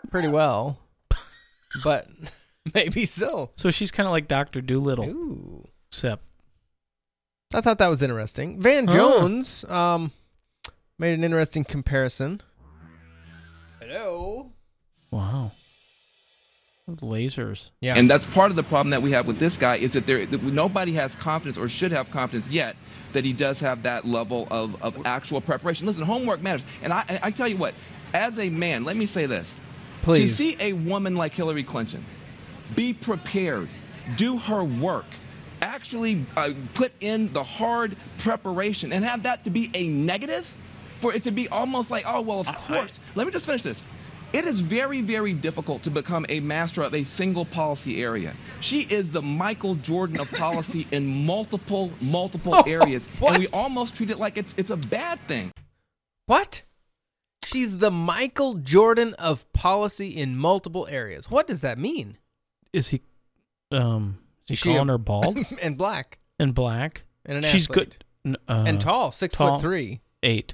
pretty 0.10 0.28
well, 0.28 0.80
but 1.84 2.08
maybe 2.74 3.06
so. 3.06 3.52
So 3.56 3.70
she's 3.70 3.92
kind 3.92 4.08
of 4.08 4.12
like 4.12 4.28
Doctor 4.28 4.60
Dolittle, 4.62 5.06
Ooh. 5.10 5.68
except 5.90 6.24
I 7.54 7.62
thought 7.62 7.78
that 7.78 7.88
was 7.90 8.02
interesting. 8.02 8.60
Van 8.60 8.88
Huh. 8.88 8.94
Jones 8.96 9.64
um, 9.66 10.12
made 10.98 11.14
an 11.14 11.24
interesting 11.24 11.64
comparison. 11.64 12.42
Hello. 13.80 14.52
wow, 15.12 15.52
lasers. 16.90 17.72
Yeah. 17.80 17.96
And 17.96 18.10
that's 18.10 18.26
part 18.28 18.50
of 18.50 18.56
the 18.56 18.64
problem 18.64 18.92
that 18.92 19.02
we 19.02 19.12
have 19.12 19.28
with 19.28 19.40
this 19.40 19.58
guy 19.58 19.78
is 19.78 19.94
that 19.94 20.06
there 20.06 20.26
that 20.26 20.44
nobody 20.44 20.94
has 20.94 21.16
confidence 21.16 21.58
or 21.58 21.70
should 21.70 21.92
have 21.92 22.12
confidence 22.12 22.50
yet 22.50 22.76
that 23.14 23.26
he 23.26 23.34
does 23.34 23.60
have 23.60 23.84
that 23.84 24.06
level 24.06 24.48
of, 24.52 24.82
of 24.82 24.98
actual 25.06 25.42
preparation. 25.42 25.86
Listen, 25.86 26.04
homework 26.04 26.42
matters. 26.42 26.64
And 26.82 26.94
I, 26.94 27.20
I 27.24 27.32
tell 27.32 27.48
you 27.48 27.58
what, 27.58 27.74
as 28.14 28.40
a 28.40 28.50
man, 28.50 28.84
let 28.84 28.96
me 28.96 29.06
say 29.06 29.26
this. 29.26 29.56
Please. 30.02 30.32
To 30.32 30.36
see 30.36 30.58
a 30.60 30.74
woman 30.74 31.16
like 31.16 31.34
Hillary 31.34 31.64
Clinton 31.64 32.06
be 32.76 32.94
prepared, 32.94 33.68
do 34.16 34.38
her 34.38 34.64
work, 34.64 35.06
actually 35.62 36.26
uh, 36.38 36.52
put 36.74 36.94
in 37.02 37.32
the 37.34 37.44
hard 37.44 37.96
preparation, 38.18 38.94
and 38.94 39.04
have 39.04 39.24
that 39.24 39.44
to 39.44 39.50
be 39.50 39.70
a 39.74 39.88
negative, 39.88 40.52
for 41.02 41.14
it 41.14 41.24
to 41.26 41.32
be 41.32 41.50
almost 41.50 41.92
like, 41.92 42.06
oh, 42.08 42.22
well, 42.22 42.40
of 42.40 42.48
course. 42.48 43.00
Let 43.16 43.28
me 43.28 43.34
just 43.34 43.46
finish 43.46 43.64
this. 43.64 43.82
It 44.34 44.46
is 44.46 44.62
very, 44.62 45.02
very 45.02 45.34
difficult 45.34 45.84
to 45.84 45.90
become 45.92 46.26
a 46.30 46.40
master 46.40 46.84
of 46.84 46.94
a 46.94 47.04
single 47.04 47.44
policy 47.44 48.02
area. 48.02 48.34
She 48.62 48.82
is 48.82 49.12
the 49.12 49.22
Michael 49.22 49.76
Jordan 49.76 50.20
of 50.22 50.32
policy 50.32 50.88
in 50.92 51.26
multiple, 51.26 51.92
multiple 52.00 52.56
areas, 52.66 53.08
and 53.22 53.38
we 53.40 53.48
almost 53.50 53.96
treat 53.96 54.10
it 54.10 54.20
like 54.20 54.38
it's 54.38 54.54
it's 54.58 54.70
a 54.70 54.78
bad 54.78 55.20
thing. 55.28 55.52
What? 56.28 56.64
She's 57.44 57.80
the 57.80 57.92
Michael 57.92 58.54
Jordan 58.54 59.16
of 59.16 59.52
policy 59.52 60.10
in 60.10 60.38
multiple 60.38 60.88
areas. 60.90 61.30
What 61.30 61.48
does 61.48 61.62
that 61.62 61.78
mean? 61.78 62.18
Is 62.72 62.90
he? 62.90 63.02
Um, 63.72 64.20
is 64.44 64.48
he 64.50 64.54
Is 64.54 64.60
she 64.60 64.70
calling 64.74 64.90
a- 64.90 64.94
her 64.94 64.98
bald 64.98 65.38
and 65.62 65.78
black 65.78 66.20
and 66.40 66.54
black? 66.56 67.04
and 67.26 67.38
an 67.38 67.44
She's 67.44 67.70
athlete. 67.70 68.04
good. 68.26 68.38
Uh, 68.48 68.64
and 68.68 68.80
tall, 68.80 69.12
six 69.12 69.36
tall. 69.36 69.54
foot 69.56 69.62
three. 69.62 70.02
Eight. 70.24 70.54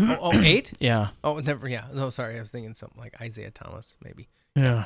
Oh, 0.00 0.18
oh, 0.20 0.40
eight? 0.40 0.72
Yeah. 0.80 1.08
Oh, 1.22 1.38
never. 1.38 1.68
Yeah. 1.68 1.84
No, 1.92 2.10
sorry. 2.10 2.36
I 2.38 2.40
was 2.40 2.50
thinking 2.50 2.74
something 2.74 2.98
like 3.00 3.20
Isaiah 3.20 3.50
Thomas, 3.50 3.96
maybe. 4.02 4.28
Yeah. 4.56 4.84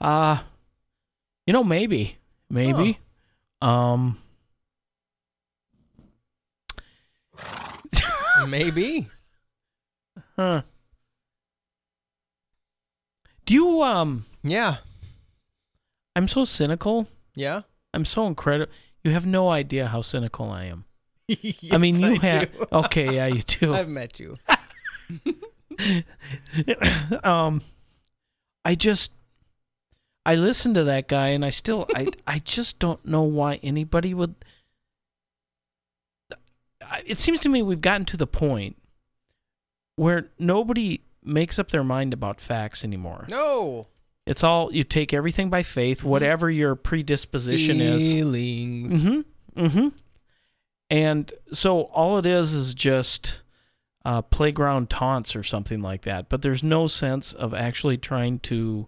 Uh 0.00 0.38
you 1.46 1.52
know, 1.52 1.64
maybe. 1.64 2.16
Maybe. 2.50 2.98
Um 3.60 4.18
Maybe. 8.48 9.08
huh. 10.36 10.62
Do 13.44 13.54
you 13.54 13.82
um 13.82 14.24
Yeah. 14.42 14.78
I'm 16.14 16.28
so 16.28 16.44
cynical. 16.44 17.08
Yeah. 17.34 17.62
I'm 17.92 18.04
so 18.04 18.26
incredible. 18.26 18.72
You 19.04 19.10
have 19.12 19.26
no 19.26 19.50
idea 19.50 19.88
how 19.88 20.02
cynical 20.02 20.50
I 20.50 20.64
am. 20.64 20.84
Yes, 21.28 21.68
I 21.72 21.78
mean, 21.78 21.98
you 22.00 22.18
I 22.22 22.26
have 22.26 22.52
do. 22.52 22.66
Okay, 22.72 23.14
yeah, 23.16 23.26
you 23.26 23.42
do. 23.42 23.74
I've 23.74 23.88
met 23.88 24.20
you. 24.20 24.36
um 27.24 27.60
I 28.64 28.74
just 28.74 29.12
I 30.24 30.34
listened 30.34 30.74
to 30.76 30.84
that 30.84 31.06
guy 31.06 31.28
and 31.28 31.44
I 31.44 31.50
still 31.50 31.86
I 31.94 32.08
I 32.26 32.40
just 32.40 32.78
don't 32.78 33.04
know 33.04 33.22
why 33.22 33.60
anybody 33.62 34.14
would 34.14 34.34
it 37.04 37.18
seems 37.18 37.40
to 37.40 37.48
me 37.48 37.62
we've 37.62 37.80
gotten 37.80 38.04
to 38.06 38.16
the 38.16 38.26
point 38.26 38.76
where 39.96 40.28
nobody 40.38 41.00
makes 41.22 41.58
up 41.58 41.70
their 41.70 41.84
mind 41.84 42.12
about 42.12 42.40
facts 42.40 42.84
anymore. 42.84 43.26
No. 43.28 43.88
It's 44.26 44.42
all 44.42 44.72
you 44.72 44.84
take 44.84 45.12
everything 45.12 45.50
by 45.50 45.62
faith, 45.62 46.02
whatever 46.02 46.50
your 46.50 46.74
predisposition 46.74 47.80
is. 47.80 48.12
Feelings. 48.12 48.92
Mm-hmm. 48.92 49.64
Mm-hmm. 49.66 49.88
And 50.88 51.32
so 51.52 51.82
all 51.82 52.18
it 52.18 52.26
is 52.26 52.54
is 52.54 52.74
just 52.74 53.42
uh, 54.04 54.22
playground 54.22 54.88
taunts 54.88 55.34
or 55.34 55.42
something 55.42 55.80
like 55.80 56.02
that. 56.02 56.28
But 56.28 56.42
there's 56.42 56.62
no 56.62 56.86
sense 56.86 57.32
of 57.32 57.52
actually 57.52 57.98
trying 57.98 58.38
to 58.40 58.86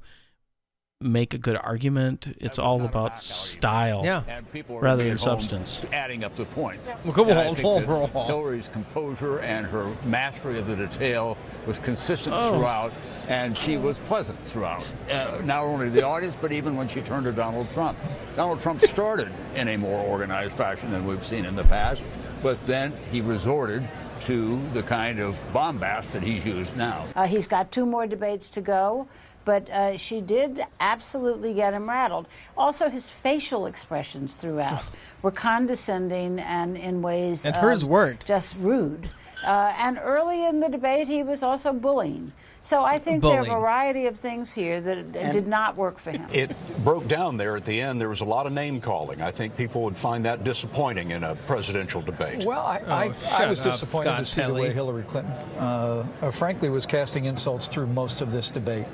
make 1.00 1.32
a 1.32 1.38
good 1.38 1.56
argument. 1.56 2.36
It's 2.40 2.58
all 2.58 2.84
about 2.84 3.20
style 3.20 4.02
Yeah. 4.04 4.22
And 4.26 4.50
people 4.52 4.76
are 4.76 4.80
rather 4.80 5.04
than 5.04 5.06
be 5.06 5.12
at 5.12 5.20
home 5.20 5.38
substance. 5.40 5.82
Adding 5.92 6.24
up 6.24 6.34
the 6.34 6.44
points. 6.44 6.88
Well, 7.04 7.12
come 7.12 7.28
on, 7.28 7.54
think 7.54 7.60
hold 7.60 7.82
that 7.84 8.16
on. 8.16 8.26
Hillary's 8.26 8.66
composure 8.66 9.38
and 9.38 9.64
her 9.66 9.92
mastery 10.06 10.58
of 10.58 10.66
the 10.66 10.74
detail 10.74 11.36
was 11.68 11.78
consistent 11.78 12.34
Oh. 12.36 12.58
throughout, 12.58 12.92
and 13.28 13.56
she 13.56 13.76
was 13.76 13.96
pleasant 13.98 14.42
throughout. 14.44 14.82
Uh, 15.08 15.38
not 15.44 15.62
only 15.62 15.86
to 15.86 15.92
the 15.92 16.02
audience, 16.02 16.34
but 16.40 16.50
even 16.50 16.76
when 16.76 16.88
she 16.88 17.00
turned 17.00 17.26
to 17.26 17.32
Donald 17.32 17.68
Trump. 17.74 17.96
Donald 18.34 18.60
Trump 18.60 18.82
started 18.84 19.28
in 19.54 19.68
a 19.68 19.76
more 19.76 20.00
organized 20.04 20.54
fashion 20.54 20.90
than 20.90 21.06
we've 21.06 21.24
seen 21.24 21.44
in 21.44 21.54
the 21.54 21.64
past, 21.64 22.02
but 22.42 22.64
then 22.66 22.92
he 23.12 23.20
resorted 23.20 23.86
to 24.22 24.60
the 24.72 24.82
kind 24.82 25.20
of 25.20 25.40
bombast 25.52 26.12
that 26.12 26.24
he's 26.24 26.44
used 26.44 26.76
now. 26.76 27.04
Uh, 27.14 27.24
he's 27.24 27.46
got 27.46 27.70
two 27.70 27.86
more 27.86 28.04
debates 28.06 28.48
to 28.50 28.60
go, 28.60 29.06
but 29.48 29.70
uh, 29.70 29.96
she 29.96 30.20
did 30.20 30.62
absolutely 30.78 31.54
get 31.54 31.72
him 31.72 31.88
rattled. 31.88 32.28
Also, 32.54 32.90
his 32.90 33.08
facial 33.08 33.64
expressions 33.64 34.34
throughout 34.34 34.82
were 35.22 35.30
condescending 35.30 36.38
and 36.38 36.76
in 36.76 37.00
ways 37.00 37.46
And 37.46 37.56
hers 37.56 37.82
um, 37.82 37.88
weren't. 37.88 38.26
just 38.26 38.54
rude. 38.58 39.08
Uh, 39.44 39.72
and 39.78 40.00
early 40.02 40.46
in 40.46 40.58
the 40.58 40.68
debate, 40.68 41.06
he 41.06 41.22
was 41.22 41.42
also 41.44 41.72
bullying. 41.72 42.32
So 42.60 42.82
I 42.82 42.98
think 42.98 43.22
there 43.22 43.38
are 43.40 43.46
a 43.46 43.60
variety 43.60 44.06
of 44.06 44.18
things 44.18 44.52
here 44.52 44.80
that 44.80 45.12
did 45.12 45.46
not 45.46 45.76
work 45.76 45.98
for 45.98 46.10
him. 46.10 46.26
It 46.32 46.50
broke 46.82 47.06
down 47.06 47.36
there 47.36 47.56
at 47.56 47.64
the 47.64 47.80
end. 47.80 48.00
There 48.00 48.08
was 48.08 48.20
a 48.20 48.24
lot 48.24 48.46
of 48.46 48.52
name 48.52 48.80
calling. 48.80 49.22
I 49.22 49.30
think 49.30 49.56
people 49.56 49.82
would 49.82 49.96
find 49.96 50.24
that 50.24 50.42
disappointing 50.42 51.12
in 51.12 51.22
a 51.22 51.36
presidential 51.46 52.02
debate. 52.02 52.44
Well, 52.44 52.66
I, 52.66 52.78
I, 52.78 53.06
Oh, 53.06 53.10
I 53.10 53.12
shut 53.38 53.48
was 53.48 53.60
up, 53.60 53.66
disappointed 53.66 54.04
Scott 54.04 54.18
to 54.18 54.24
see 54.26 54.42
the 54.42 54.54
way 54.54 54.72
Hillary 54.72 55.04
Clinton, 55.04 55.32
uh, 55.58 56.04
uh, 56.20 56.30
frankly, 56.32 56.68
was 56.68 56.84
casting 56.84 57.26
insults 57.26 57.68
through 57.68 57.86
most 57.86 58.20
of 58.20 58.32
this 58.32 58.50
debate. 58.50 58.86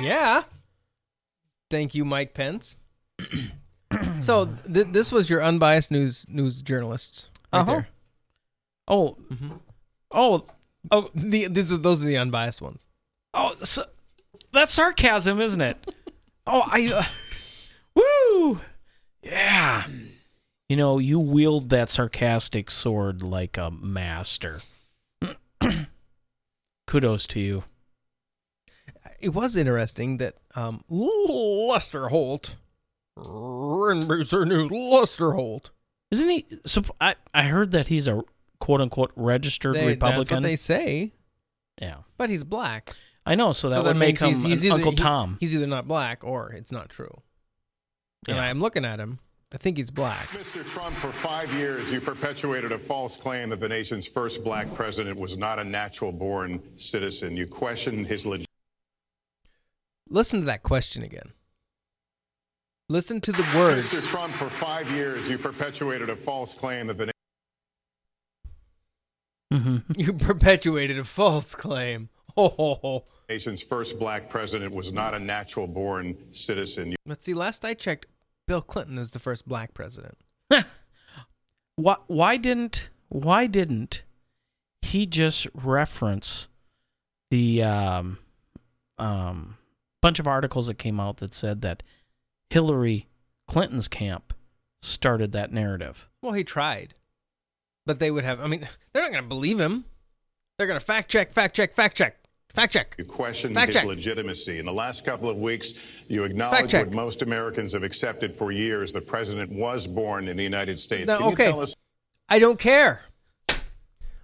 Yeah. 0.00 0.44
Thank 1.70 1.94
you, 1.96 2.04
Mike 2.04 2.34
Pence. 2.34 2.76
so 4.20 4.46
th- 4.72 4.86
this 4.92 5.10
was 5.12 5.28
your 5.28 5.42
unbiased 5.42 5.90
news 5.90 6.24
news 6.28 6.62
journalists 6.62 7.30
right 7.52 7.60
Uh-huh. 7.60 7.72
there. 7.72 7.88
Oh, 8.86 9.16
Mm-hmm. 9.32 9.48
Oh, 10.12 10.44
oh, 10.90 11.10
The 11.14 11.48
these 11.48 11.72
are 11.72 11.76
those 11.76 12.02
are 12.04 12.06
the 12.06 12.16
unbiased 12.18 12.62
ones. 12.62 12.86
oh! 13.34 13.54
So, 13.62 13.84
that's 14.52 14.72
sarcasm, 14.74 15.40
isn't 15.40 15.60
it? 15.60 15.76
Oh, 16.46 16.62
I, 16.66 16.88
uh, 16.92 17.02
woo, 17.94 18.60
yeah. 19.22 19.86
You 20.68 20.76
know, 20.76 20.98
you 20.98 21.18
wield 21.20 21.70
that 21.70 21.90
sarcastic 21.90 22.70
sword 22.70 23.22
like 23.22 23.56
a 23.58 23.70
master. 23.70 24.60
Kudos 26.86 27.26
to 27.28 27.40
you. 27.40 27.64
It 29.20 29.30
was 29.30 29.56
interesting 29.56 30.18
that 30.18 30.34
um, 30.54 30.84
Lester 30.88 32.08
Holt, 32.08 32.54
NBC 33.18 34.46
News, 34.46 34.70
Lester 34.70 35.32
Holt. 35.32 35.70
Isn't 36.10 36.28
he? 36.28 36.46
So 36.64 36.82
I 37.00 37.16
I 37.34 37.44
heard 37.44 37.72
that 37.72 37.88
he's 37.88 38.06
a 38.06 38.22
quote 38.60 38.80
unquote 38.80 39.12
registered 39.16 39.74
They, 39.74 39.80
that's 39.80 39.90
Republican. 40.02 40.36
what 40.38 40.42
they 40.42 40.56
say, 40.56 41.12
yeah, 41.80 41.96
but 42.16 42.30
he's 42.30 42.44
black. 42.44 42.90
I 43.26 43.34
know. 43.34 43.52
So 43.52 43.68
that 43.68 43.76
so 43.76 43.82
would 43.84 43.96
make 43.96 44.20
him 44.20 44.28
he's, 44.28 44.42
he's 44.42 44.60
an 44.62 44.66
either, 44.68 44.74
Uncle 44.76 44.92
he- 44.92 44.96
Tom. 44.96 45.36
he's 45.40 45.54
either 45.54 45.66
not 45.66 45.86
black 45.86 46.24
or 46.24 46.50
it's 46.52 46.72
not 46.72 46.88
true. 46.88 47.22
And 48.26 48.38
I'm 48.38 48.60
looking 48.60 48.84
at 48.84 48.98
him. 48.98 49.20
I 49.54 49.56
think 49.56 49.78
he's 49.78 49.90
black. 49.90 50.28
Mr. 50.28 50.66
Trump, 50.66 50.94
for 50.96 51.10
five 51.10 51.50
years, 51.54 51.90
you 51.90 52.00
perpetuated 52.02 52.70
a 52.72 52.78
false 52.78 53.16
claim 53.16 53.48
that 53.48 53.60
the 53.60 53.68
nation's 53.68 54.06
first 54.06 54.44
black 54.44 54.74
president 54.74 55.18
was 55.18 55.38
not 55.38 55.58
a 55.58 55.64
natural 55.64 56.12
born 56.12 56.60
citizen. 56.76 57.34
You 57.36 57.46
questioned 57.46 58.06
his 58.06 58.26
legitimacy. 58.26 58.44
Listen 60.10 60.40
to 60.40 60.46
that 60.46 60.62
question 60.62 61.02
again. 61.02 61.32
Listen 62.90 63.20
to 63.22 63.32
the 63.32 63.42
words. 63.56 63.88
Mr. 63.88 64.02
Trump, 64.06 64.34
for 64.34 64.48
five 64.50 64.90
years, 64.90 65.28
you 65.28 65.38
perpetuated 65.38 66.08
a 66.10 66.16
false 66.16 66.52
claim 66.54 66.86
that 66.88 66.98
the 66.98 67.10
hmm 69.52 69.78
You 69.96 70.12
perpetuated 70.12 70.98
a 70.98 71.04
false 71.04 71.54
claim. 71.54 72.08
Ho 72.36 72.48
ho 72.48 72.74
ho. 72.82 73.04
nation's 73.28 73.62
first 73.62 73.98
black 73.98 74.28
president 74.30 74.72
was 74.72 74.92
not 74.92 75.14
a 75.14 75.18
natural 75.18 75.66
born 75.66 76.16
citizen. 76.32 76.94
Let's 77.06 77.24
see. 77.24 77.34
Last 77.34 77.64
I 77.64 77.74
checked, 77.74 78.06
Bill 78.46 78.62
Clinton 78.62 78.96
was 78.98 79.10
the 79.12 79.18
first 79.18 79.48
black 79.48 79.74
president. 79.74 80.18
Why 81.76 81.96
why 82.08 82.36
didn't 82.36 82.90
why 83.08 83.46
didn't 83.46 84.02
he 84.82 85.06
just 85.06 85.46
reference 85.54 86.48
the 87.30 87.62
um 87.62 88.18
um 88.98 89.56
bunch 90.02 90.18
of 90.18 90.26
articles 90.26 90.66
that 90.66 90.78
came 90.78 90.98
out 90.98 91.18
that 91.18 91.32
said 91.34 91.60
that 91.62 91.82
Hillary 92.50 93.06
Clinton's 93.46 93.86
camp 93.88 94.34
started 94.82 95.30
that 95.32 95.52
narrative? 95.52 96.08
Well, 96.22 96.32
he 96.32 96.42
tried, 96.44 96.94
but 97.88 97.98
they 97.98 98.10
would 98.10 98.22
have. 98.24 98.40
I 98.40 98.46
mean, 98.46 98.68
they're 98.92 99.02
not 99.02 99.10
going 99.10 99.24
to 99.24 99.28
believe 99.28 99.58
him. 99.58 99.86
They're 100.58 100.66
going 100.66 100.78
to 100.78 100.84
fact 100.84 101.10
check, 101.10 101.32
fact 101.32 101.56
check, 101.56 101.72
fact 101.72 101.96
check, 101.96 102.16
fact 102.52 102.74
check. 102.74 102.94
You 102.98 103.06
question 103.06 103.54
Fact 103.54 103.68
his 103.68 103.76
check. 103.76 103.86
legitimacy. 103.86 104.58
In 104.58 104.66
the 104.66 104.72
last 104.72 105.06
couple 105.06 105.30
of 105.30 105.38
weeks, 105.38 105.72
you 106.06 106.24
acknowledge 106.24 106.74
what 106.74 106.92
most 106.92 107.22
Americans 107.22 107.72
have 107.72 107.82
accepted 107.82 108.36
for 108.36 108.52
years 108.52 108.92
the 108.92 109.00
president 109.00 109.50
was 109.50 109.86
born 109.86 110.28
in 110.28 110.36
the 110.36 110.42
United 110.42 110.78
States. 110.78 111.08
Now, 111.08 111.18
Can 111.18 111.32
okay. 111.32 111.46
you 111.46 111.52
tell 111.52 111.62
us 111.62 111.74
I 112.28 112.38
don't 112.38 112.58
care. 112.58 113.00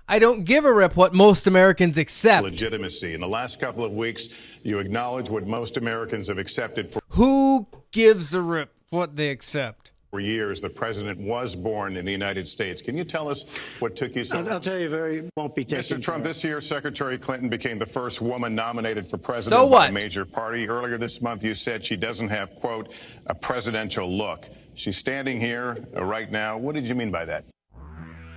I 0.07 0.19
don't 0.19 0.45
give 0.45 0.67
a 0.67 0.73
rip 0.73 0.95
what 0.95 1.15
most 1.15 1.47
Americans 1.47 1.97
accept. 1.97 2.45
legitimacy? 2.45 3.15
In 3.15 3.21
the 3.23 3.29
last 3.29 3.61
couple 3.61 3.83
of 3.83 3.93
weeks, 3.93 4.29
you 4.63 4.79
acknowledge 4.79 5.31
what 5.31 5.47
most 5.47 5.79
Americans 5.79 6.29
have 6.29 6.37
accepted 6.37 6.91
for 6.91 7.01
Who 7.11 7.67
gives 7.93 8.35
a 8.35 8.43
rip 8.43 8.75
what 8.91 9.17
they 9.17 9.31
accept? 9.31 9.94
For 10.15 10.21
years 10.21 10.61
the 10.61 10.71
president 10.71 11.19
was 11.19 11.57
born 11.57 11.97
in 11.97 12.05
the 12.05 12.13
United 12.13 12.47
States. 12.47 12.81
Can 12.81 12.97
you 12.97 13.03
tell 13.03 13.29
us 13.29 13.47
what 13.81 13.97
took 13.97 14.15
you 14.15 14.23
so 14.23 14.39
I'll, 14.39 14.49
I'll 14.49 14.61
tell 14.61 14.79
you 14.79 14.89
very 14.89 15.29
won't 15.37 15.57
be 15.57 15.65
taking 15.65 15.81
Mr. 15.81 16.01
Trump, 16.01 16.23
part. 16.23 16.31
this 16.31 16.45
year, 16.45 16.61
Secretary 16.61 17.19
Clinton 17.19 17.49
became 17.49 17.81
the 17.81 17.87
first 17.87 18.21
woman 18.21 18.55
nominated 18.55 19.09
for 19.09 19.19
president 19.19 19.61
So 19.61 19.69
by 19.69 19.89
a 19.89 19.93
major 19.93 20.25
party. 20.25 20.69
Earlier 20.69 20.99
this 20.99 21.21
month, 21.21 21.43
you 21.43 21.53
said 21.53 21.85
she 21.85 21.97
doesn't 21.97 22.29
have, 22.29 22.55
quote, 22.55 22.93
a 23.27 23.35
presidential 23.35 24.09
look. 24.09 24.47
She's 24.75 24.97
standing 24.97 25.41
here 25.41 25.85
uh, 25.97 26.05
right 26.05 26.31
now. 26.31 26.59
What 26.59 26.77
did 26.77 26.85
you 26.85 26.95
mean 26.95 27.11
by 27.11 27.25
that? 27.25 27.47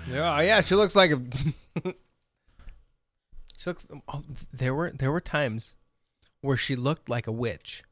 Yeah, 0.09 0.41
yeah, 0.41 0.61
she 0.61 0.73
looks 0.73 0.95
like 0.95 1.11
a. 1.11 1.21
she 3.55 3.69
looks. 3.69 3.87
Oh, 4.07 4.23
there 4.51 4.73
were 4.73 4.89
there 4.89 5.11
were 5.11 5.21
times 5.21 5.75
where 6.41 6.57
she 6.57 6.75
looked 6.75 7.07
like 7.07 7.27
a 7.27 7.31
witch. 7.31 7.83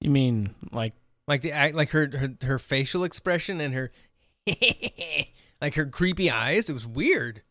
You 0.00 0.10
mean 0.10 0.54
like 0.70 0.94
Like 1.28 1.42
the 1.42 1.52
act, 1.52 1.74
like 1.74 1.90
her, 1.90 2.08
her 2.16 2.34
her 2.42 2.58
facial 2.58 3.04
expression 3.04 3.60
and 3.60 3.74
her, 3.74 3.92
like 5.60 5.74
her 5.74 5.86
creepy 5.86 6.30
eyes. 6.30 6.68
It 6.68 6.72
was 6.72 6.86
weird. 6.86 7.42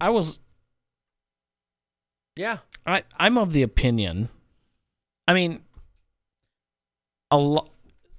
I 0.00 0.10
was 0.10 0.40
Yeah. 2.36 2.58
I 2.84 3.02
I'm 3.16 3.38
of 3.38 3.52
the 3.52 3.62
opinion. 3.62 4.28
I 5.26 5.34
mean, 5.34 5.62
a 7.30 7.38
lot. 7.38 7.70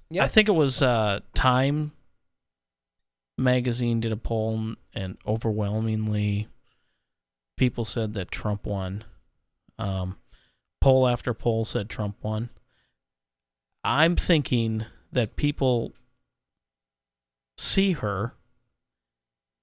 Yep. 0.10 0.24
I 0.24 0.28
think 0.28 0.50
it 0.50 0.54
was 0.54 0.82
uh, 0.82 1.20
Time 1.34 1.92
magazine 3.38 4.00
did 4.00 4.12
a 4.12 4.18
poll, 4.18 4.74
and 4.94 5.18
overwhelmingly, 5.26 6.48
people 7.56 7.86
said 7.86 8.14
that 8.14 8.32
Trump 8.32 8.66
won. 8.66 9.04
Um, 9.78 10.18
poll 10.82 11.08
after 11.08 11.34
poll 11.34 11.66
said 11.66 11.90
Trump 11.90 12.18
won. 12.22 12.50
I'm 13.88 14.18
thinking 14.18 14.86
that 15.14 15.38
people 15.38 15.94
see 17.58 17.94
her 17.94 18.34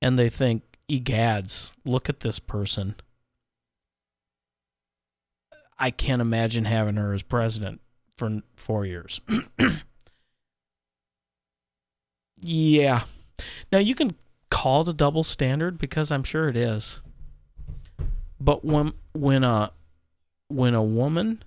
and 0.01 0.19
they 0.19 0.31
think, 0.31 0.63
egads, 0.91 1.73
look 1.85 2.09
at 2.09 2.21
this 2.21 2.39
person. 2.39 2.95
I 5.79 5.91
can't 5.91 6.23
imagine 6.23 6.65
having 6.65 6.97
her 6.97 7.13
as 7.13 7.23
president 7.23 7.83
for 8.17 8.41
four 8.57 8.87
years. 8.87 9.21
yeah. 12.41 13.03
Now 13.71 13.79
you 13.79 13.95
can 13.95 14.15
call 14.51 14.81
it 14.81 14.89
a 14.89 14.95
double 14.95 15.25
standard 15.25 15.77
because 15.77 16.11
I'm 16.11 16.25
sure 16.25 16.49
it 16.49 16.57
is. 16.57 17.03
But 18.41 18.65
when 18.65 18.95
when 19.13 19.45
a 19.45 19.73
when 20.49 20.73
a 20.73 20.83
woman 20.83 21.43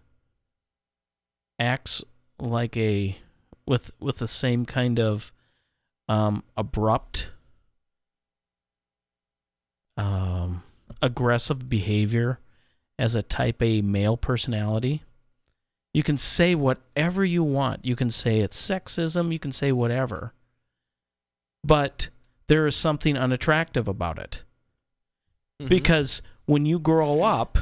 acts 1.58 2.04
like 2.40 2.78
a 2.78 3.18
with 3.66 3.92
with 4.00 4.18
the 4.18 4.28
same 4.28 4.66
kind 4.66 5.00
of 5.00 5.32
um 6.08 6.44
abrupt 6.56 7.32
um, 9.98 10.64
aggressive 11.02 11.68
behavior 11.70 12.40
as 13.00 13.16
a 13.16 13.24
type 13.24 13.62
A 13.62 13.82
male 13.82 14.18
personality. 14.18 15.04
You 15.94 16.04
can 16.04 16.18
say 16.18 16.54
whatever 16.54 17.26
you 17.26 17.44
want. 17.44 17.84
You 17.84 17.96
can 17.96 18.10
say 18.10 18.40
it's 18.40 18.60
sexism. 18.60 19.32
You 19.32 19.40
can 19.40 19.52
say 19.52 19.72
whatever. 19.72 20.34
But 21.64 22.10
there 22.48 22.68
is 22.68 22.76
something 22.76 23.18
unattractive 23.18 23.88
about 23.88 24.20
it. 24.20 24.44
Mhm. 25.62 25.70
Because 25.70 26.22
when 26.46 26.66
you 26.66 26.80
grow 26.80 27.24
up, 27.24 27.58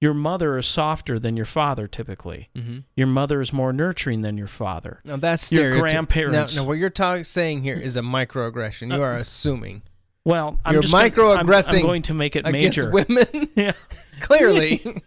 your 0.00 0.14
mother 0.14 0.56
is 0.58 0.66
softer 0.66 1.18
than 1.18 1.36
your 1.36 1.46
father 1.46 1.88
typically. 1.88 2.48
Mhm. 2.56 2.84
Your 2.96 3.06
mother 3.08 3.40
is 3.40 3.52
more 3.52 3.72
nurturing 3.72 4.22
than 4.22 4.38
your 4.38 4.46
father. 4.46 5.00
Now 5.04 5.16
that's 5.16 5.50
your 5.50 5.72
stereotyp- 5.72 5.80
grandparents. 5.80 6.54
Now, 6.56 6.62
now 6.62 6.68
what 6.68 6.78
you're 6.78 6.90
talking 6.90 7.24
saying 7.24 7.62
here 7.64 7.76
is 7.76 7.96
a 7.96 8.00
microaggression. 8.00 8.94
You 8.94 9.02
are 9.02 9.16
assuming. 9.16 9.82
Well, 10.24 10.58
I'm 10.64 10.74
you're 10.74 10.82
just 10.82 10.92
gonna- 10.92 11.04
I'm- 11.04 11.46
microaggressing. 11.46 11.76
I'm 11.80 11.82
going 11.82 12.02
to 12.02 12.14
make 12.14 12.36
it 12.36 12.44
major. 12.44 12.90
women. 12.92 13.26
Yeah. 13.56 13.72
clearly, 14.20 15.02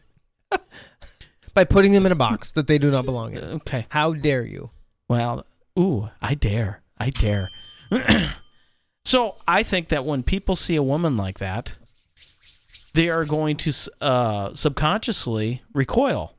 by 1.54 1.64
putting 1.64 1.92
them 1.92 2.06
in 2.06 2.12
a 2.12 2.16
box 2.16 2.52
that 2.54 2.68
they 2.68 2.78
do 2.78 2.90
not 2.92 3.06
belong 3.06 3.34
in. 3.36 3.44
Okay. 3.44 3.86
How 3.90 4.14
dare 4.14 4.44
you? 4.46 4.72
Well, 5.10 5.46
ooh, 5.78 6.10
I 6.22 6.34
dare. 6.36 6.82
I 6.98 7.10
dare. 7.10 7.48
so 9.06 9.36
I 9.48 9.64
think 9.64 9.90
that 9.90 10.06
when 10.06 10.24
people 10.24 10.56
see 10.56 10.76
a 10.76 10.84
woman 10.84 11.18
like 11.18 11.40
that, 11.40 11.76
they 12.94 13.10
are 13.10 13.26
going 13.26 13.58
to 13.58 13.74
uh, 14.02 14.54
subconsciously 14.54 15.62
recoil. 15.74 16.34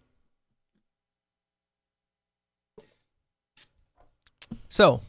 So, 4.68 5.02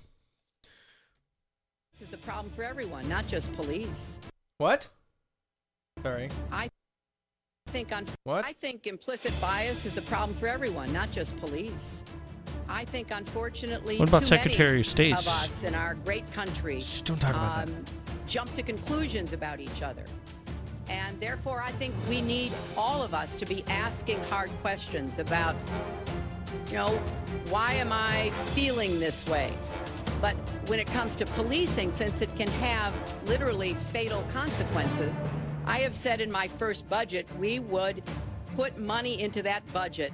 This 1.94 2.02
is 2.10 2.14
a 2.14 2.18
problem 2.18 2.52
for 2.54 2.64
everyone, 2.64 3.08
not 3.08 3.28
just 3.28 3.52
police. 3.54 4.20
what? 4.58 4.88
Sorry. 6.02 6.30
I 6.52 6.70
think 7.70 7.94
on 7.94 8.06
What? 8.24 8.44
I 8.44 8.54
think 8.54 8.88
implicit 8.88 9.34
bias 9.40 9.86
is 9.86 9.98
a 9.98 10.02
problem 10.02 10.36
for 10.38 10.48
everyone, 10.48 10.92
not 10.92 11.12
just 11.12 11.38
police. 11.38 12.04
I 12.68 12.84
think 12.86 13.12
unfortunately 13.12 13.98
What 14.00 14.10
about 14.10 14.24
too 14.24 14.36
many 14.36 14.44
Secretary 14.50 14.80
of 14.82 14.86
State? 14.86 15.14
of 15.14 15.20
us 15.28 15.64
in 15.64 15.76
our 15.76 15.94
great 15.96 16.30
country 16.34 16.82
don't 17.04 17.20
talk 17.20 17.30
about 17.32 17.70
um, 17.70 17.86
jump 18.28 18.54
to 18.56 18.64
conclusions 18.64 19.32
about 19.34 19.60
each 19.62 19.82
other. 19.82 20.04
And 20.88 21.20
therefore 21.20 21.62
I 21.62 21.72
think 21.74 21.94
we 22.08 22.22
need 22.22 22.52
all 22.78 23.02
of 23.02 23.14
us 23.14 23.36
to 23.36 23.46
be 23.46 23.64
asking 23.68 24.24
hard 24.26 24.50
questions 24.62 25.20
about 25.20 25.56
you 26.68 26.76
know, 26.76 26.90
why 27.50 27.74
am 27.74 27.92
I 27.92 28.32
feeling 28.54 29.00
this 29.00 29.26
way? 29.28 29.54
But 30.22 30.36
when 30.68 30.80
it 30.80 30.88
comes 30.88 31.16
to 31.18 31.26
policing, 31.26 31.92
since 31.92 32.22
it 32.22 32.36
can 32.36 32.48
have 32.48 32.94
literally 33.26 33.74
fatal 33.92 34.24
consequences, 34.32 35.22
I 35.66 35.80
have 35.80 35.94
said 35.94 36.22
in 36.22 36.32
my 36.32 36.48
first 36.48 36.88
budget 36.90 37.28
we 37.38 37.60
would 37.60 38.02
put 38.56 38.78
money 38.78 39.22
into 39.22 39.44
that 39.44 39.66
budget 39.74 40.14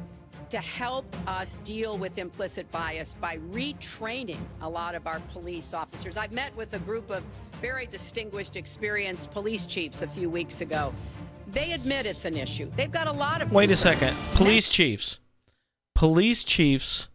to 0.49 0.57
help 0.59 1.05
us 1.27 1.57
deal 1.63 1.97
with 1.97 2.17
implicit 2.17 2.69
bias 2.71 3.13
by 3.19 3.38
retraining 3.51 4.39
a 4.62 4.69
lot 4.69 4.95
of 4.95 5.05
our 5.07 5.19
police 5.31 5.73
officers. 5.73 6.17
I've 6.17 6.31
met 6.31 6.55
with 6.55 6.73
a 6.73 6.79
group 6.79 7.09
of 7.12 7.23
very 7.62 7.85
distinguished, 7.85 8.55
experienced 8.55 9.31
police 9.31 9.67
chiefs 9.67 10.01
a 10.01 10.07
few 10.07 10.29
weeks 10.29 10.62
ago. 10.62 10.93
They 11.51 11.71
admit 11.73 12.05
it's 12.05 12.25
an 12.25 12.38
issue. 12.38 12.71
They've 12.75 12.91
got 12.91 13.07
a 13.07 13.12
lot 13.12 13.41
of. 13.41 13.51
Wait 13.51 13.71
a 13.71 13.75
second. 13.75 14.15
Police 14.33 14.69
chiefs. 14.69 15.19
Police 15.95 16.43
chiefs 16.43 17.09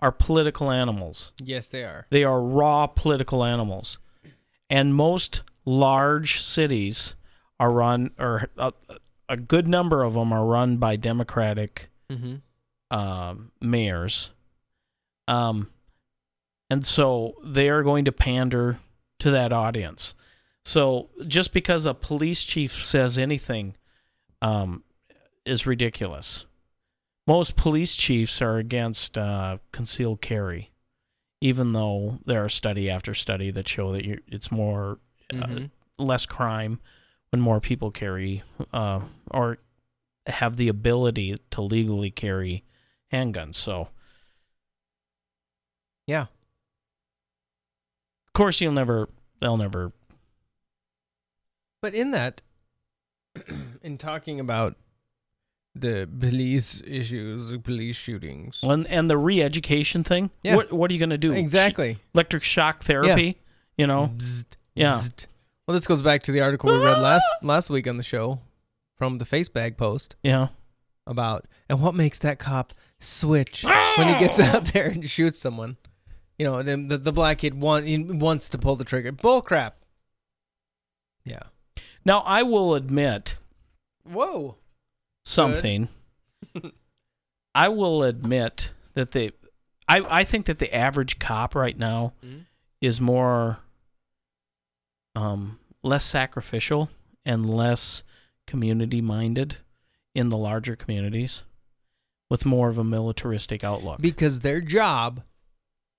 are 0.00 0.12
political 0.12 0.70
animals. 0.70 1.32
Yes, 1.42 1.68
they 1.68 1.84
are. 1.84 2.06
They 2.10 2.24
are 2.24 2.40
raw 2.42 2.86
political 2.86 3.44
animals. 3.44 3.98
And 4.68 4.94
most 4.94 5.42
large 5.64 6.40
cities 6.42 7.16
are 7.58 7.70
run, 7.72 8.12
or 8.18 8.48
a, 8.56 8.72
a 9.28 9.36
good 9.36 9.66
number 9.66 10.02
of 10.02 10.14
them 10.14 10.32
are 10.32 10.44
run 10.46 10.76
by 10.78 10.96
Democratic 10.96 11.90
Mhm. 12.10 12.40
Um, 12.90 13.52
mayors. 13.60 14.30
Um, 15.28 15.70
and 16.68 16.84
so 16.84 17.34
they 17.44 17.68
are 17.68 17.82
going 17.82 18.04
to 18.04 18.12
pander 18.12 18.78
to 19.20 19.30
that 19.30 19.52
audience. 19.52 20.14
So 20.64 21.10
just 21.26 21.52
because 21.52 21.86
a 21.86 21.94
police 21.94 22.44
chief 22.44 22.72
says 22.72 23.18
anything 23.18 23.76
um, 24.42 24.84
is 25.44 25.66
ridiculous. 25.66 26.46
Most 27.26 27.56
police 27.56 27.94
chiefs 27.94 28.40
are 28.42 28.56
against 28.58 29.16
uh, 29.16 29.58
concealed 29.72 30.20
carry, 30.20 30.70
even 31.40 31.72
though 31.72 32.18
there 32.24 32.44
are 32.44 32.48
study 32.48 32.90
after 32.90 33.14
study 33.14 33.50
that 33.52 33.68
show 33.68 33.92
that 33.92 34.04
it's 34.28 34.50
more 34.50 34.98
Mhm. 35.32 35.66
uh, 35.98 36.02
less 36.02 36.26
crime 36.26 36.80
when 37.30 37.40
more 37.40 37.60
people 37.60 37.92
carry 37.92 38.42
uh, 38.72 39.00
or 39.30 39.58
have 40.26 40.56
the 40.56 40.66
ability 40.68 41.36
to 41.50 41.60
legally 41.62 42.10
carry 42.10 42.64
handguns. 43.12 43.54
So, 43.56 43.88
Yeah. 46.06 46.22
of 48.26 48.32
course, 48.34 48.60
you'll 48.60 48.72
never 48.72 49.08
they'll 49.40 49.56
never 49.56 49.92
But 51.82 51.94
in 51.94 52.10
that, 52.10 52.42
in 53.82 53.96
talking 53.98 54.38
about 54.40 54.76
the 55.74 56.08
police 56.18 56.82
issues, 56.86 57.56
police 57.58 57.96
shootings, 57.96 58.60
and 58.62 58.86
and 58.88 59.08
the 59.08 59.16
re-education 59.16 60.02
thing. 60.04 60.30
Yeah. 60.42 60.56
What 60.56 60.72
what 60.72 60.90
are 60.90 60.94
you 60.94 60.98
going 61.00 61.10
to 61.10 61.18
do? 61.18 61.32
Exactly. 61.32 61.94
Sh- 61.94 61.98
electric 62.14 62.42
shock 62.42 62.82
therapy. 62.82 63.38
You 63.78 63.86
know. 63.86 64.12
yeah. 64.74 64.90
Well, 65.66 65.74
this 65.76 65.86
goes 65.86 66.02
back 66.02 66.22
to 66.24 66.32
the 66.32 66.40
article 66.40 66.70
we 66.72 66.84
read 66.84 66.98
last 66.98 67.24
last 67.42 67.70
week 67.70 67.86
on 67.86 67.96
the 67.96 68.02
show 68.02 68.40
from 68.98 69.18
the 69.18 69.24
Facebag 69.24 69.76
post. 69.76 70.16
Yeah. 70.22 70.48
About 71.06 71.46
and 71.68 71.80
what 71.82 71.94
makes 71.94 72.18
that 72.20 72.38
cop 72.38 72.72
switch 73.00 73.64
when 73.96 74.08
he 74.08 74.14
gets 74.18 74.38
out 74.38 74.66
there 74.66 74.86
and 74.88 75.08
shoots 75.10 75.38
someone. 75.38 75.76
You 76.38 76.44
know, 76.46 76.56
and 76.56 76.90
the 76.90 76.98
the 76.98 77.12
black 77.12 77.38
kid 77.38 77.54
want, 77.60 77.86
he 77.86 77.98
wants 77.98 78.48
to 78.50 78.58
pull 78.58 78.76
the 78.76 78.84
trigger. 78.84 79.10
Bull 79.12 79.42
crap. 79.42 79.76
Yeah. 81.24 81.42
Now 82.04 82.20
I 82.20 82.42
will 82.42 82.74
admit 82.74 83.36
Whoa. 84.04 84.56
something. 85.24 85.88
I 87.54 87.68
will 87.68 88.02
admit 88.04 88.70
that 88.94 89.10
the 89.12 89.32
I 89.88 90.20
I 90.20 90.24
think 90.24 90.46
that 90.46 90.58
the 90.60 90.72
average 90.74 91.18
cop 91.18 91.54
right 91.54 91.76
now 91.76 92.12
Mhm. 92.24 92.44
is 92.80 93.00
more 93.00 93.58
um 95.16 95.58
less 95.82 96.04
sacrificial 96.04 96.88
and 97.24 97.48
less 97.50 98.02
community 98.46 99.00
minded 99.00 99.56
in 100.14 100.28
the 100.28 100.36
larger 100.36 100.76
communities 100.76 101.44
with 102.28 102.44
more 102.46 102.68
of 102.68 102.78
a 102.78 102.84
militaristic 102.84 103.62
outlook. 103.64 104.00
Because 104.00 104.40
their 104.40 104.60
job 104.60 105.22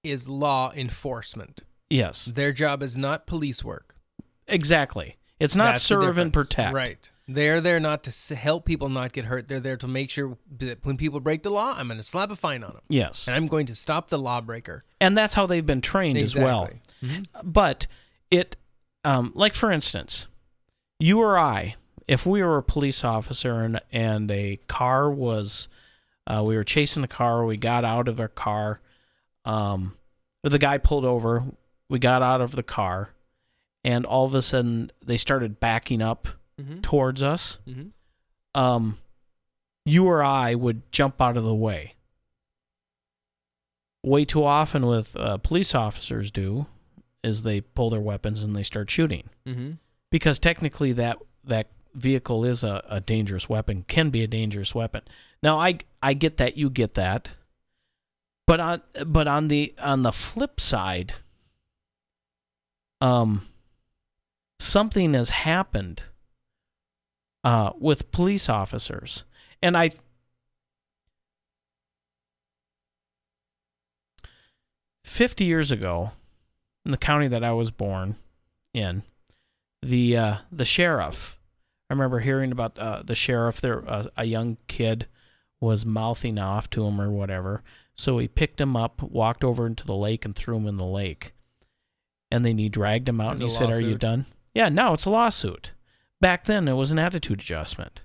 is 0.03 0.27
law 0.27 0.71
enforcement. 0.75 1.63
yes. 1.89 2.25
Their 2.25 2.51
job 2.51 2.81
is 2.81 2.97
not 2.97 3.27
police 3.27 3.63
work. 3.63 3.95
Exactly. 4.47 5.17
It's 5.39 5.55
not 5.55 5.73
That's 5.73 5.83
serve 5.83 6.17
and 6.17 6.31
protect. 6.33 6.73
Right. 6.73 7.09
They're 7.27 7.61
there 7.61 7.79
not 7.79 8.03
to 8.03 8.35
help 8.35 8.65
people 8.65 8.89
not 8.89 9.13
get 9.13 9.25
hurt. 9.25 9.47
They're 9.47 9.59
there 9.59 9.77
to 9.77 9.87
make 9.87 10.09
sure 10.09 10.37
that 10.57 10.83
when 10.85 10.97
people 10.97 11.19
break 11.19 11.43
the 11.43 11.49
law, 11.49 11.73
I'm 11.77 11.87
going 11.87 11.97
to 11.97 12.03
slap 12.03 12.29
a 12.31 12.35
fine 12.35 12.63
on 12.63 12.73
them. 12.73 12.81
Yes. 12.89 13.27
And 13.27 13.35
I'm 13.35 13.47
going 13.47 13.65
to 13.67 13.75
stop 13.75 14.09
the 14.09 14.19
lawbreaker. 14.19 14.83
and 14.99 15.17
that's 15.17 15.33
how 15.33 15.45
they've 15.45 15.65
been 15.65 15.81
trained 15.81 16.17
as 16.17 16.35
well. 16.35 16.65
Exactly. 16.65 17.09
Mhm. 17.09 17.25
But 17.43 17.87
it, 18.29 18.55
um, 19.03 19.31
like 19.35 19.53
for 19.53 19.71
instance, 19.71 20.27
you 20.99 21.19
or 21.19 21.37
I, 21.39 21.75
if 22.11 22.25
we 22.25 22.43
were 22.43 22.57
a 22.57 22.63
police 22.63 23.05
officer 23.05 23.61
and 23.63 23.79
and 23.91 24.29
a 24.29 24.57
car 24.67 25.09
was, 25.09 25.69
uh, 26.27 26.43
we 26.43 26.57
were 26.57 26.63
chasing 26.65 27.03
a 27.05 27.07
car, 27.07 27.45
we 27.45 27.55
got 27.55 27.85
out 27.85 28.09
of 28.09 28.19
our 28.19 28.27
car, 28.27 28.81
um, 29.45 29.95
the 30.43 30.59
guy 30.59 30.77
pulled 30.77 31.05
over, 31.05 31.45
we 31.89 31.99
got 31.99 32.21
out 32.21 32.41
of 32.41 32.51
the 32.53 32.63
car, 32.63 33.11
and 33.85 34.05
all 34.05 34.25
of 34.25 34.35
a 34.35 34.41
sudden 34.41 34.91
they 35.01 35.15
started 35.15 35.59
backing 35.61 36.01
up 36.01 36.27
Mhm. 36.59 36.81
towards 36.81 37.23
us. 37.23 37.59
Mhm. 37.65 37.91
Um, 38.53 38.97
you 39.85 40.05
or 40.07 40.21
I 40.21 40.53
would 40.53 40.91
jump 40.91 41.21
out 41.21 41.37
of 41.37 41.43
the 41.45 41.55
way 41.55 41.95
way 44.03 44.25
too 44.25 44.43
often 44.43 44.85
with 44.87 45.15
uh, 45.15 45.37
police 45.37 45.75
officers 45.75 46.31
do 46.31 46.65
is 47.23 47.43
they 47.43 47.61
pull 47.61 47.89
their 47.91 47.99
weapons 48.01 48.43
and 48.43 48.55
they 48.55 48.63
start 48.63 48.89
shooting 48.89 49.29
Mhm. 49.45 49.77
because 50.09 50.39
technically 50.39 50.91
that 50.93 51.17
that 51.43 51.67
vehicle 51.93 52.45
is 52.45 52.63
a, 52.63 52.83
a 52.89 52.99
dangerous 52.99 53.49
weapon 53.49 53.83
can 53.87 54.09
be 54.09 54.23
a 54.23 54.27
dangerous 54.27 54.73
weapon 54.73 55.01
now 55.43 55.59
i 55.59 55.77
i 56.01 56.13
get 56.13 56.37
that 56.37 56.57
you 56.57 56.69
get 56.69 56.93
that 56.93 57.29
but 58.47 58.59
on 58.59 58.81
but 59.05 59.27
on 59.27 59.47
the 59.47 59.73
on 59.79 60.03
the 60.03 60.11
flip 60.11 60.59
side 60.59 61.13
um 63.01 63.45
something 64.59 65.13
has 65.13 65.29
happened 65.29 66.03
uh 67.43 67.71
with 67.79 68.11
police 68.11 68.47
officers 68.49 69.23
and 69.61 69.77
i 69.77 69.91
50 75.11 75.43
years 75.43 75.73
ago 75.73 76.11
in 76.85 76.91
the 76.91 76.97
county 76.97 77.27
that 77.27 77.43
I 77.43 77.51
was 77.51 77.69
born 77.69 78.15
in, 78.73 79.03
the 79.81 80.15
uh, 80.15 80.35
the 80.51 80.63
sheriff. 80.63 81.37
I 81.91 81.93
remember 81.93 82.19
hearing 82.19 82.53
about 82.53 82.79
uh, 82.79 83.03
the 83.03 83.15
sheriff. 83.15 83.59
There, 83.59 83.83
uh, 83.85 84.05
a 84.15 84.23
young 84.23 84.55
kid 84.69 85.07
was 85.59 85.85
mouthing 85.85 86.39
off 86.39 86.69
to 86.69 86.85
him 86.85 87.01
or 87.01 87.11
whatever. 87.11 87.63
So 87.95 88.17
he 88.17 88.29
picked 88.29 88.61
him 88.61 88.77
up, 88.77 89.01
walked 89.01 89.43
over 89.43 89.67
into 89.67 89.85
the 89.85 89.93
lake, 89.93 90.23
and 90.23 90.33
threw 90.33 90.55
him 90.55 90.67
in 90.67 90.77
the 90.77 90.85
lake. 90.85 91.33
And 92.31 92.45
then 92.45 92.57
he 92.57 92.69
dragged 92.69 93.09
him 93.09 93.19
out 93.19 93.33
and 93.33 93.41
he 93.41 93.49
said, 93.49 93.69
"Are 93.69 93.81
you 93.81 93.97
done?" 93.97 94.25
Yeah. 94.53 94.69
Now 94.69 94.93
it's 94.93 95.03
a 95.03 95.09
lawsuit. 95.09 95.73
Back 96.21 96.45
then, 96.45 96.69
it 96.69 96.75
was 96.75 96.93
an 96.93 96.99
attitude 96.99 97.41
adjustment. 97.41 98.03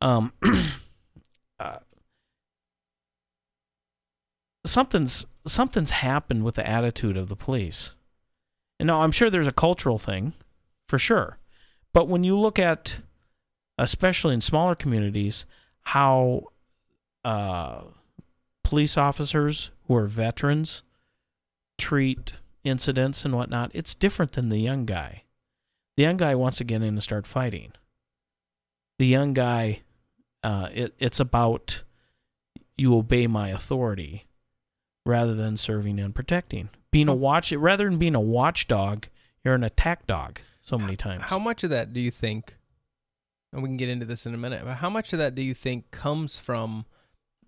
Um, 0.00 0.32
uh, 1.60 1.78
something's 4.66 5.26
something's 5.46 5.90
happened 5.90 6.42
with 6.42 6.56
the 6.56 6.68
attitude 6.68 7.16
of 7.16 7.28
the 7.28 7.36
police. 7.36 7.94
And 8.80 8.88
now 8.88 9.02
I'm 9.02 9.12
sure 9.12 9.30
there's 9.30 9.46
a 9.46 9.52
cultural 9.52 9.98
thing, 9.98 10.32
for 10.88 10.98
sure. 10.98 11.38
But 11.92 12.08
when 12.08 12.24
you 12.24 12.38
look 12.38 12.58
at, 12.58 12.98
especially 13.78 14.34
in 14.34 14.40
smaller 14.40 14.74
communities, 14.74 15.46
how 15.82 16.44
uh, 17.24 17.82
police 18.62 18.96
officers 18.96 19.70
who 19.86 19.96
are 19.96 20.06
veterans 20.06 20.82
treat 21.78 22.34
incidents 22.62 23.24
and 23.24 23.34
whatnot, 23.34 23.70
it's 23.74 23.94
different 23.94 24.32
than 24.32 24.48
the 24.48 24.58
young 24.58 24.84
guy. 24.84 25.24
The 25.96 26.04
young 26.04 26.16
guy 26.16 26.34
wants 26.34 26.58
to 26.58 26.64
get 26.64 26.76
in 26.76 26.88
and 26.88 27.02
start 27.02 27.26
fighting. 27.26 27.72
The 28.98 29.06
young 29.06 29.32
guy, 29.32 29.80
uh, 30.42 30.68
it, 30.72 30.94
it's 30.98 31.20
about 31.20 31.82
you 32.76 32.96
obey 32.96 33.26
my 33.26 33.48
authority 33.48 34.26
rather 35.04 35.34
than 35.34 35.56
serving 35.56 35.98
and 35.98 36.14
protecting. 36.14 36.68
Being 36.92 37.08
a 37.08 37.14
watch, 37.14 37.52
rather 37.52 37.88
than 37.88 37.98
being 37.98 38.14
a 38.14 38.20
watchdog, 38.20 39.06
you're 39.44 39.54
an 39.54 39.64
attack 39.64 40.06
dog 40.06 40.40
so 40.70 40.78
many 40.78 40.96
times. 40.96 41.22
How 41.22 41.38
much 41.38 41.64
of 41.64 41.70
that 41.70 41.92
do 41.92 42.00
you 42.00 42.10
think, 42.10 42.56
and 43.52 43.62
we 43.62 43.68
can 43.68 43.76
get 43.76 43.88
into 43.88 44.06
this 44.06 44.24
in 44.26 44.34
a 44.34 44.38
minute, 44.38 44.62
but 44.64 44.76
how 44.76 44.88
much 44.90 45.12
of 45.12 45.18
that 45.18 45.34
do 45.34 45.42
you 45.42 45.54
think 45.54 45.90
comes 45.90 46.38
from 46.38 46.86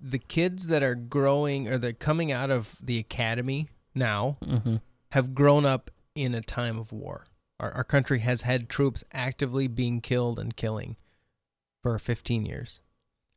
the 0.01 0.19
kids 0.19 0.67
that 0.69 0.83
are 0.83 0.95
growing 0.97 1.69
or 1.69 1.79
they're 1.79 1.93
coming 1.93 2.33
out 2.33 2.51
of 2.51 2.77
the 2.83 2.99
academy 2.99 3.69
now 3.95 4.37
Mhm. 4.43 4.81
have 5.13 5.35
grown 5.35 5.65
up 5.65 5.91
in 6.15 6.35
a 6.35 6.41
time 6.43 6.79
of 6.79 6.93
war? 6.93 7.27
Our, 7.61 7.71
our 7.73 7.85
country 7.85 8.19
has 8.21 8.43
had 8.43 8.69
troops 8.69 9.05
actively 9.13 9.69
being 9.69 10.01
killed 10.01 10.39
and 10.41 10.57
killing 10.57 10.97
for 11.83 11.97
15 11.99 12.45
years. 12.45 12.81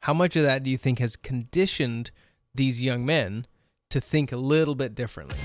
How 0.02 0.14
much 0.14 0.36
of 0.36 0.44
that 0.44 0.64
do 0.64 0.70
you 0.72 0.78
think 0.78 0.98
has 1.00 1.16
conditioned 1.16 2.10
these 2.54 2.82
young 2.82 3.06
men 3.06 3.46
to 3.92 4.02
think 4.02 4.32
a 4.32 4.38
little 4.38 4.76
bit 4.76 4.96
differently? 4.96 5.38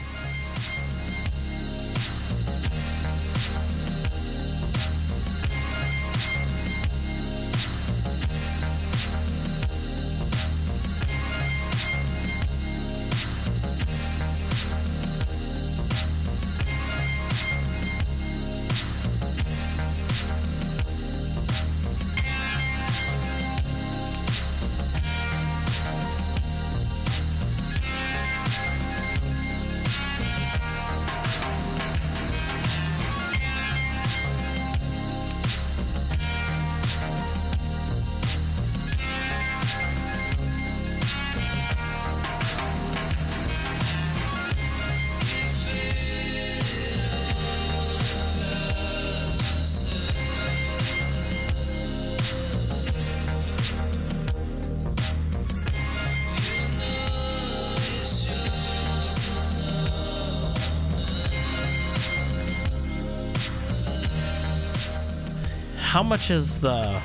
Much 66.10 66.26
has 66.26 66.60
the 66.60 67.00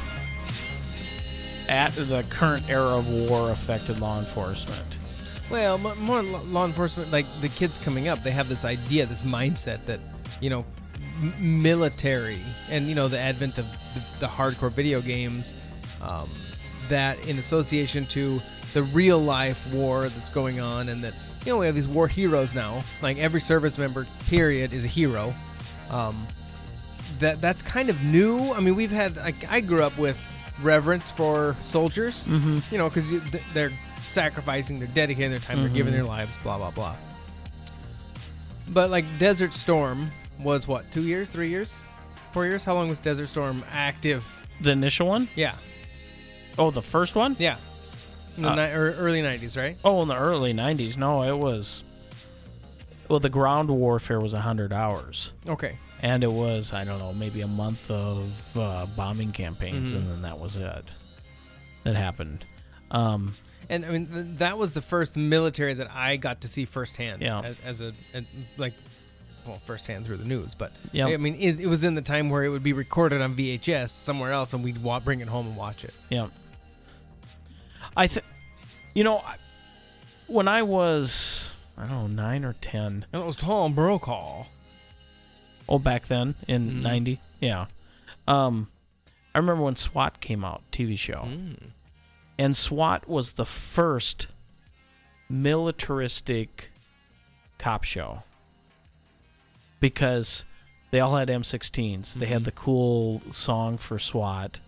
at 1.70 1.94
the 1.94 2.26
current 2.32 2.68
era 2.68 2.98
of 2.98 3.08
war 3.08 3.52
affected 3.52 4.00
law 4.00 4.18
enforcement? 4.18 4.98
Well, 5.52 5.78
more 5.78 6.24
law 6.24 6.66
enforcement, 6.66 7.12
like 7.12 7.28
the 7.40 7.50
kids 7.50 7.78
coming 7.78 8.08
up, 8.08 8.24
they 8.24 8.32
have 8.32 8.50
this 8.50 8.66
idea, 8.66 9.06
this 9.06 9.22
mindset 9.22 9.86
that, 9.86 10.00
you 10.42 10.50
know, 10.50 10.66
military 11.40 12.40
and, 12.72 12.88
you 12.88 12.96
know, 12.96 13.08
the 13.08 13.20
advent 13.20 13.60
of 13.60 13.72
the, 13.94 14.22
the 14.22 14.28
hardcore 14.28 14.72
video 14.72 15.02
games, 15.02 15.54
um, 16.02 16.28
that 16.90 17.20
in 17.28 17.38
association 17.38 18.08
to 18.08 18.42
the 18.74 18.82
real 18.84 19.20
life 19.20 19.72
war 19.72 20.10
that's 20.10 20.32
going 20.32 20.60
on, 20.60 20.90
and 20.90 21.04
that, 21.04 21.14
you 21.46 21.52
know, 21.52 21.60
we 21.60 21.68
have 21.68 21.76
these 21.76 21.88
war 21.88 22.08
heroes 22.08 22.56
now. 22.56 22.84
Like 23.04 23.20
every 23.20 23.40
service 23.40 23.78
member, 23.78 24.08
period, 24.30 24.74
is 24.74 24.84
a 24.84 24.88
hero. 24.88 25.32
Um, 25.92 26.26
that 27.20 27.42
that's 27.42 27.62
kind 27.62 27.90
of 27.90 28.02
new. 28.04 28.52
I 28.54 28.60
mean, 28.60 28.76
we've 28.76 28.92
had 28.92 29.18
like 29.18 29.46
I 29.50 29.62
grew 29.62 29.84
up 29.84 29.98
with 29.98 30.18
reverence 30.62 31.12
for 31.12 31.56
soldiers. 31.64 32.26
Mhm. 32.26 32.72
You 32.72 32.78
know, 32.78 32.90
because 32.90 33.12
they're 33.54 33.72
sacrificing, 34.02 34.80
they're 34.80 34.88
dedicating 34.90 35.32
their 35.32 35.40
time, 35.40 35.60
they're 35.60 35.70
giving 35.70 35.92
Mhm. 35.94 35.98
their 35.98 36.04
lives, 36.06 36.38
blah 36.44 36.58
blah 36.58 36.72
blah. 36.72 36.96
But 38.68 38.90
like 38.90 39.06
Desert 39.20 39.54
Storm 39.54 40.12
was 40.40 40.68
what 40.68 40.90
two 40.92 41.04
years, 41.04 41.30
three 41.30 41.50
years, 41.50 41.78
four 42.32 42.46
years? 42.46 42.66
How 42.66 42.74
long 42.74 42.90
was 42.90 43.00
Desert 43.00 43.28
Storm 43.28 43.64
active? 43.72 44.26
The 44.62 44.72
initial 44.72 45.08
one? 45.08 45.28
Yeah, 45.36 45.54
Oh, 46.58 46.72
the 46.72 46.82
first 46.82 47.16
one? 47.16 47.36
yeah, 47.40 47.58
in 48.38 48.44
the 48.44 48.50
Uh, 48.52 48.56
ni- 48.56 48.72
or 48.74 48.94
early 48.94 49.22
'90s, 49.22 49.56
right? 49.58 49.76
Oh, 49.84 50.02
in 50.02 50.08
the 50.08 50.16
early 50.18 50.54
'90s. 50.54 50.98
No, 50.98 51.24
it 51.24 51.38
was. 51.38 51.84
Well, 53.08 53.20
the 53.20 53.30
ground 53.30 53.70
warfare 53.70 54.20
was 54.20 54.34
hundred 54.34 54.74
hours, 54.74 55.32
Okay. 55.48 55.78
And 56.02 56.24
it 56.24 56.32
was 56.32 56.74
I 56.74 56.84
don't 56.84 57.00
know 57.00 57.14
maybe 57.14 57.42
a 57.42 57.48
month 57.48 57.90
of 57.92 58.58
uh, 58.58 58.86
bombing 58.96 59.32
campaigns, 59.32 59.92
Mhm. 59.94 59.98
and 59.98 60.10
then 60.10 60.22
that 60.22 60.40
was 60.40 60.56
it. 60.56 60.86
That 61.84 61.96
happened. 61.96 62.46
Um, 62.92 63.36
And 63.70 63.84
I 63.86 63.90
mean, 63.90 64.06
th- 64.08 64.26
that 64.38 64.58
was 64.60 64.74
the 64.74 64.82
first 64.82 65.18
military 65.18 65.74
that 65.74 65.90
I 65.92 66.18
got 66.18 66.42
to 66.42 66.48
see 66.48 66.66
firsthand. 66.66 67.22
Yeah. 67.24 67.42
As, 67.42 67.60
as 67.66 67.82
a, 67.82 67.94
and, 68.14 68.28
like, 68.58 68.74
well, 69.46 69.60
firsthand 69.66 70.06
through 70.06 70.18
the 70.18 70.26
news, 70.26 70.54
but. 70.54 70.72
I 70.94 71.18
mean, 71.18 71.36
it, 71.36 71.60
it 71.60 71.66
was 71.68 71.84
in 71.84 71.96
the 71.96 72.02
time 72.04 72.30
where 72.30 72.44
it 72.44 72.50
would 72.50 72.62
be 72.64 72.74
recorded 72.74 73.22
on 73.22 73.34
VHS 73.36 73.90
somewhere 73.90 74.32
else, 74.32 74.54
and 74.54 74.64
we'd 74.64 74.82
wa- 74.84 75.00
bring 75.00 75.20
it 75.20 75.28
home 75.28 75.48
and 75.48 75.56
watch 75.58 75.84
it. 75.84 75.94
Yeah. 76.10 76.28
I 77.98 78.06
think, 78.08 78.26
you 78.94 79.04
know, 79.04 79.18
I- 79.20 79.38
when 80.28 80.48
I 80.48 80.62
was, 80.62 81.52
I 81.78 81.86
don't 81.88 81.92
know, 81.92 82.08
nine 82.24 82.44
or 82.46 82.54
10. 82.54 83.06
And 83.12 83.22
it 83.22 83.26
was 83.26 83.36
Tom 83.36 83.74
Brokaw. 83.74 84.46
Oh, 85.68 85.80
back 85.80 86.08
then 86.08 86.36
in 86.48 86.70
Mhm. 86.72 86.82
90? 86.82 87.20
Yeah. 87.40 87.66
Um, 88.28 88.70
I 89.34 89.40
remember 89.40 89.64
when 89.64 89.76
SWAT 89.76 90.22
came 90.22 90.46
out, 90.46 90.64
TV 90.72 90.96
show. 90.96 91.24
Mm. 91.26 91.72
And 92.38 92.56
SWAT 92.56 93.08
was 93.08 93.32
the 93.34 93.46
first 93.46 94.28
militaristic 95.30 96.72
cop 97.58 97.84
show 97.84 98.24
because 99.80 100.46
they 100.92 101.00
all 101.00 101.16
had 101.16 101.30
M16s. 101.30 102.14
They 102.16 102.28
had 102.28 102.42
Mhm. 102.42 102.46
the 102.46 102.52
cool 102.52 103.22
song 103.32 103.78
for 103.78 103.98
SWAT. 104.00 104.60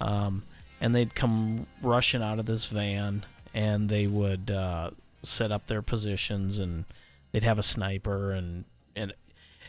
Um, 0.00 0.42
and 0.80 0.94
they'd 0.94 1.14
come 1.14 1.66
rushing 1.80 2.22
out 2.22 2.38
of 2.38 2.46
this 2.46 2.66
van 2.66 3.24
and 3.54 3.88
they 3.88 4.06
would 4.06 4.50
uh, 4.50 4.90
set 5.22 5.52
up 5.52 5.66
their 5.66 5.82
positions 5.82 6.58
and 6.58 6.84
they'd 7.30 7.44
have 7.44 7.58
a 7.58 7.62
sniper 7.62 8.32
and 8.32 8.64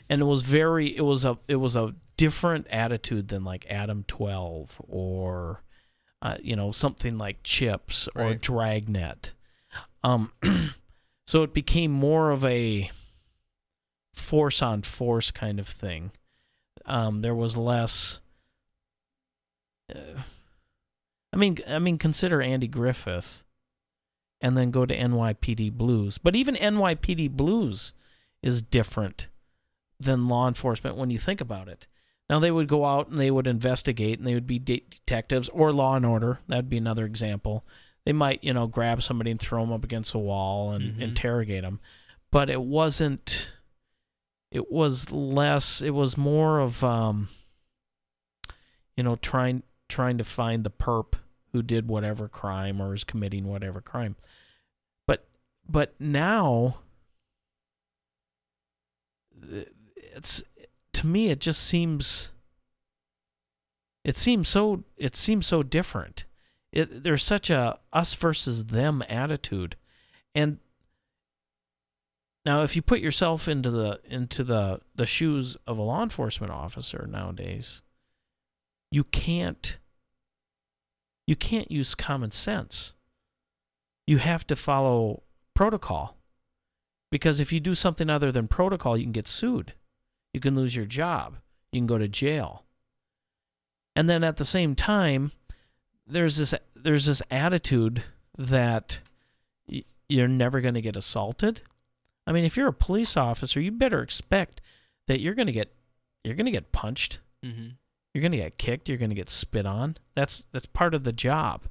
and 0.10 0.22
it 0.22 0.26
was 0.26 0.44
very 0.44 0.96
it 0.96 1.02
was 1.02 1.26
a 1.26 1.38
it 1.48 1.56
was 1.58 1.76
a 1.76 1.96
different 2.18 2.68
attitude 2.70 3.28
than 3.30 3.44
like 3.44 3.66
Adam 3.70 4.04
12 4.08 4.82
or 4.88 5.64
uh, 6.22 6.38
you 6.42 6.56
know 6.56 6.72
something 6.72 7.18
like 7.18 7.44
Chips 7.44 8.08
or 8.16 8.24
Right. 8.26 8.42
Dragnet. 8.42 9.34
Um, 10.04 10.32
so 11.28 11.44
it 11.44 11.54
became 11.54 11.92
more 11.92 12.32
of 12.32 12.46
a 12.46 12.92
force 14.14 14.62
on 14.62 14.84
force 14.84 15.32
kind 15.32 15.60
of 15.60 15.68
thing. 15.68 16.12
Um, 16.86 17.22
there 17.22 17.36
was 17.36 17.58
less. 17.58 18.20
Uh, 19.94 20.22
I 21.32 21.38
mean, 21.38 21.58
I 21.68 21.80
mean, 21.80 21.98
consider 21.98 22.42
Andy 22.42 22.68
Griffith, 22.68 23.44
and 24.40 24.56
then 24.56 24.72
go 24.72 24.86
to 24.86 24.96
NYPD 24.96 25.72
Blues. 25.74 26.18
But 26.18 26.36
even 26.36 26.56
NYPD 26.56 27.32
Blues 27.32 27.94
is 28.42 28.62
different 28.62 29.30
than 30.04 30.28
law 30.28 30.48
enforcement 30.48 30.96
when 30.98 31.10
you 31.10 31.18
think 31.20 31.42
about 31.42 31.68
it. 31.68 31.88
Now 32.30 32.40
they 32.40 32.52
would 32.52 32.68
go 32.68 32.86
out 32.86 33.10
and 33.10 33.18
they 33.18 33.32
would 33.32 33.48
investigate 33.48 34.18
and 34.18 34.28
they 34.28 34.34
would 34.34 34.48
be 34.48 34.60
de- 34.60 34.86
detectives 34.90 35.50
or 35.50 35.72
law 35.74 35.96
and 35.96 36.06
order. 36.06 36.40
That'd 36.48 36.70
be 36.70 36.78
another 36.78 37.06
example. 37.06 37.66
They 38.06 38.14
might, 38.14 38.44
you 38.44 38.54
know, 38.54 38.68
grab 38.68 39.02
somebody 39.02 39.32
and 39.32 39.40
throw 39.40 39.62
them 39.62 39.74
up 39.74 39.84
against 39.84 40.14
a 40.14 40.20
wall 40.20 40.72
and 40.72 40.96
Mhm. 40.96 41.02
interrogate 41.02 41.64
them. 41.64 41.80
But 42.32 42.50
it 42.50 42.62
wasn't 42.62 43.52
it 44.52 44.72
was 44.72 45.12
less 45.12 45.82
it 45.82 45.92
was 45.92 46.16
more 46.16 46.60
of 46.60 46.84
um 46.84 47.28
you 48.96 49.04
know 49.04 49.16
trying 49.16 49.64
trying 49.90 50.18
to 50.20 50.24
find 50.24 50.64
the 50.64 50.70
perp 50.72 51.14
who 51.52 51.62
did 51.64 51.88
whatever 51.88 52.28
crime 52.28 52.80
or 52.82 52.94
is 52.94 53.04
committing 53.04 53.46
whatever 53.46 53.82
crime. 53.82 54.16
But 55.08 55.28
but 55.68 55.94
now 56.00 56.80
it's 60.16 60.44
to 60.94 61.08
me 61.08 61.30
it 61.30 61.40
just 61.40 61.62
seems 61.64 62.32
it 64.04 64.18
seems 64.18 64.50
so 64.50 64.84
it 64.98 65.16
seems 65.16 65.48
so 65.48 65.64
different. 65.64 66.26
It, 66.72 67.04
there's 67.04 67.24
such 67.24 67.50
a 67.50 67.80
us 67.92 68.14
versus 68.14 68.66
them 68.66 69.04
attitude. 69.08 69.76
And 70.36 70.58
now 72.46 72.64
if 72.64 72.76
you 72.76 72.82
put 72.82 73.00
yourself 73.00 73.48
into 73.48 73.72
the 73.72 74.00
into 74.10 74.44
the 74.44 74.82
the 74.96 75.06
shoes 75.06 75.56
of 75.66 75.78
a 75.78 75.82
law 75.82 76.04
enforcement 76.04 76.52
officer 76.52 77.08
nowadays 77.10 77.82
you 78.92 79.04
can't 79.04 79.78
you 81.26 81.38
can't 81.38 81.72
use 81.72 81.96
common 81.96 82.32
sense. 82.32 82.92
You 84.06 84.18
have 84.18 84.46
to 84.48 84.58
follow 84.58 85.24
protocol. 85.54 86.18
Because 87.10 87.40
if 87.40 87.54
you 87.54 87.62
do 87.62 87.76
something 87.76 88.10
other 88.10 88.32
than 88.32 88.50
protocol 88.50 88.98
you 88.98 89.04
can 89.04 89.14
get 89.14 89.28
sued 89.28 89.74
you 90.34 90.40
can 90.40 90.56
lose 90.56 90.76
your 90.76 90.86
job. 90.86 91.38
You 91.72 91.80
can 91.80 91.88
go 91.88 91.98
to 91.98 92.08
jail. 92.08 92.64
And 93.96 94.10
then 94.10 94.24
at 94.24 94.38
the 94.38 94.46
same 94.46 94.76
time 94.76 95.32
there's 96.06 96.38
this 96.38 96.54
there's 96.76 97.06
this 97.06 97.22
attitude 97.32 98.04
that 98.38 99.00
you're 100.10 100.28
never 100.28 100.60
going 100.60 100.74
to 100.74 100.82
get 100.82 100.96
assaulted. 100.98 101.62
I 102.26 102.32
mean 102.32 102.44
if 102.44 102.58
you're 102.58 102.68
a 102.68 102.74
police 102.74 103.16
officer 103.16 103.62
you 103.62 103.72
better 103.72 104.02
expect 104.02 104.60
that 105.08 105.22
you're 105.22 105.36
going 105.36 105.48
to 105.48 105.54
get 105.54 105.74
you're 106.24 106.36
going 106.36 106.46
to 106.46 106.52
get 106.52 106.72
punched. 106.72 107.20
Mm-hmm. 107.46 107.70
you're 108.14 108.22
going 108.22 108.32
to 108.32 108.38
get 108.38 108.58
kicked. 108.58 108.88
You're 108.88 108.98
going 108.98 109.10
to 109.10 109.16
get 109.16 109.30
spit 109.30 109.66
on. 109.66 109.98
That's 110.16 110.44
that's 110.52 110.66
part 110.66 110.94
of 110.94 111.04
the 111.04 111.14
job. 111.14 111.66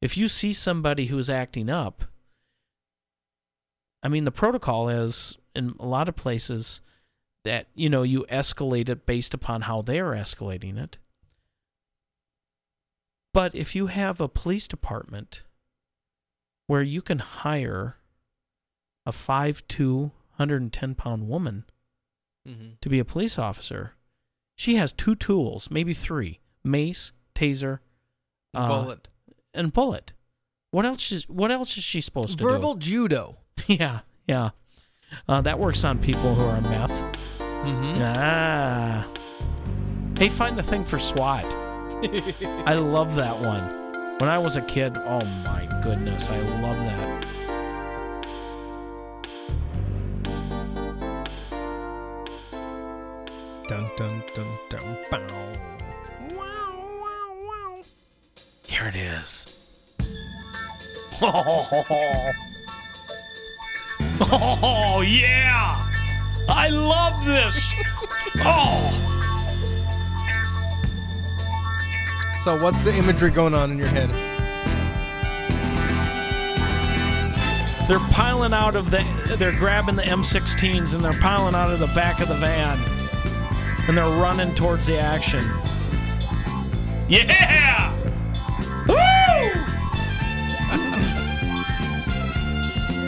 If 0.00 0.18
you 0.18 0.28
see 0.28 0.52
somebody 0.52 1.06
who's 1.06 1.30
acting 1.30 1.70
up 1.70 2.04
i 4.02 4.08
mean 4.08 4.24
the 4.24 4.30
protocol 4.30 4.88
is 4.88 5.38
in 5.56 5.74
a 5.80 5.86
lot 5.86 6.08
of 6.08 6.14
places 6.14 6.80
that 7.44 7.66
you 7.74 7.88
know 7.90 8.02
you 8.02 8.24
escalate 8.30 8.88
it 8.88 9.04
based 9.06 9.34
upon 9.34 9.62
how 9.62 9.82
they're 9.82 10.12
escalating 10.12 10.78
it 10.82 10.98
but 13.32 13.54
if 13.54 13.74
you 13.74 13.86
have 13.88 14.20
a 14.20 14.28
police 14.28 14.68
department 14.68 15.42
where 16.66 16.82
you 16.82 17.02
can 17.02 17.18
hire 17.18 17.96
a 19.06 19.10
5'2 19.12 20.10
110 20.36 20.94
pound 20.94 21.28
woman 21.28 21.64
Mm-hmm. 22.46 22.72
to 22.82 22.90
be 22.90 22.98
a 22.98 23.06
police 23.06 23.38
officer 23.38 23.94
she 24.54 24.76
has 24.76 24.92
two 24.92 25.14
tools 25.14 25.70
maybe 25.70 25.94
three 25.94 26.40
mace 26.62 27.12
taser 27.34 27.78
uh, 28.52 28.68
Bullet. 28.68 29.08
and 29.54 29.72
bullet 29.72 30.12
what 30.70 30.84
else 30.84 31.10
is 31.10 31.26
what 31.26 31.50
else 31.50 31.78
is 31.78 31.82
she 31.84 32.02
supposed 32.02 32.28
to 32.32 32.36
do? 32.36 32.44
Verbal 32.44 32.74
judo. 32.74 33.38
yeah 33.66 34.00
yeah 34.26 34.50
uh, 35.26 35.40
that 35.40 35.58
works 35.58 35.84
on 35.84 35.98
people 35.98 36.34
who 36.34 36.42
are 36.44 36.56
on 36.56 36.64
meth 36.64 37.03
Mm-hmm. 37.64 38.02
ah 38.04 39.06
hey 40.18 40.28
find 40.28 40.56
the 40.56 40.62
thing 40.62 40.84
for 40.84 40.98
swat 40.98 41.44
i 42.66 42.74
love 42.74 43.14
that 43.14 43.38
one 43.40 43.64
when 44.18 44.28
i 44.28 44.38
was 44.38 44.56
a 44.56 44.62
kid 44.62 44.96
oh 44.98 45.24
my 45.44 45.66
goodness 45.82 46.28
i 46.28 46.38
love 46.60 46.76
that 46.76 47.24
Dun 53.66 53.90
dun 53.96 54.22
dun 54.34 54.46
dun. 54.68 54.98
Bow. 55.10 55.20
Wow 56.36 56.74
wow 57.00 57.32
wow. 57.48 57.82
Here 58.66 58.88
it 58.88 58.96
is. 58.96 59.66
Oh, 64.20 65.00
yeah! 65.00 65.93
I 66.48 66.68
love 66.68 67.24
this. 67.24 67.72
Oh, 68.46 68.90
So 72.42 72.58
what's 72.60 72.82
the 72.82 72.92
imagery 72.94 73.30
going 73.30 73.54
on 73.54 73.70
in 73.70 73.78
your 73.78 73.86
head? 73.86 74.10
they're 77.88 77.98
piling 78.10 78.52
out 78.52 78.76
of 78.76 78.90
the. 78.90 79.02
They're 79.38 79.52
grabbing 79.56 79.94
the 79.94 80.02
M16s 80.02 80.94
and 80.94 81.04
they're 81.04 81.18
piling 81.20 81.54
out 81.54 81.70
of 81.70 81.78
the 81.78 81.86
back 81.88 82.20
of 82.20 82.28
the 82.28 82.34
van, 82.34 82.78
and 83.88 83.96
they're 83.96 84.20
running 84.20 84.54
towards 84.54 84.84
the 84.86 84.98
action. 84.98 85.44
Yeah! 87.08 87.83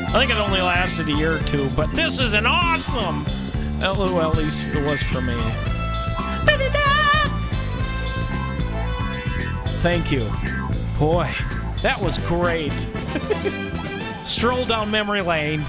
I 0.08 0.20
think 0.20 0.30
it 0.30 0.36
only 0.38 0.60
lasted 0.62 1.08
a 1.08 1.12
year 1.12 1.36
or 1.36 1.40
two, 1.40 1.68
but 1.76 1.90
this 1.92 2.18
is 2.18 2.32
an 2.32 2.46
awesome. 2.46 3.26
Uh, 3.82 3.94
Well, 3.96 4.30
at 4.30 4.36
least 4.38 4.66
it 4.68 4.82
was 4.84 5.02
for 5.02 5.20
me. 5.20 5.34
Thank 9.82 10.10
you. 10.10 10.20
Boy, 10.98 11.26
that 11.82 12.00
was 12.00 12.18
great. 12.18 12.72
Stroll 14.24 14.64
down 14.64 14.90
memory 14.90 15.20
lane. 15.22 15.64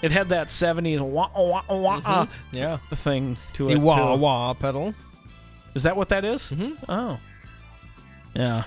It 0.00 0.12
had 0.12 0.28
that 0.28 0.46
70s 0.46 1.00
wah 1.00 1.28
wah 1.36 1.62
wah 1.68 2.00
uh, 2.04 2.24
Mhm. 2.26 2.28
Yeah. 2.52 2.76
thing 2.94 3.36
to 3.54 3.68
it. 3.68 3.74
The 3.74 3.80
wah 3.80 4.14
too. 4.14 4.20
wah 4.20 4.54
pedal. 4.54 4.94
Is 5.74 5.82
that 5.82 5.96
what 5.96 6.08
that 6.10 6.24
is? 6.24 6.52
Mhm. 6.52 6.76
Oh. 6.88 7.18
Yeah. 8.34 8.62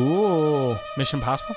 Ooh, 0.00 0.78
Mission 0.96 1.18
Impossible? 1.18 1.54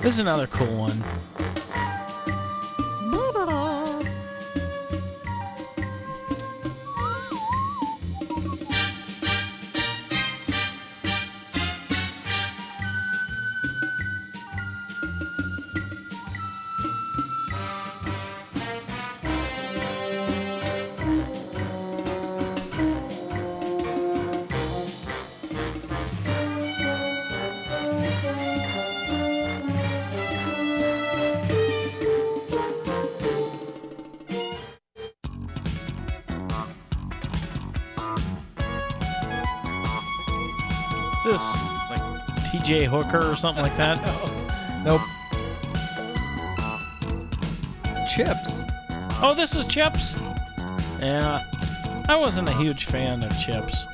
This 0.00 0.12
is 0.12 0.18
another 0.18 0.46
cool 0.48 0.66
one. 0.76 1.02
Hooker 43.02 43.30
or 43.30 43.36
something 43.36 43.62
like 43.62 43.76
that? 43.76 43.98
Nope. 44.84 45.00
Chips. 48.06 48.60
Oh, 49.22 49.32
this 49.34 49.56
is 49.56 49.66
Chips? 49.66 50.14
Yeah. 51.00 51.40
I 52.06 52.16
wasn't 52.16 52.50
a 52.50 52.52
huge 52.58 52.84
fan 52.84 53.22
of 53.22 53.30
Chips. 53.38 53.86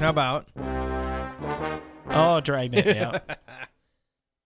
How 0.00 0.10
about? 0.10 0.46
Oh, 2.10 2.42
Dragnet, 2.44 2.84
yeah. 2.84 3.20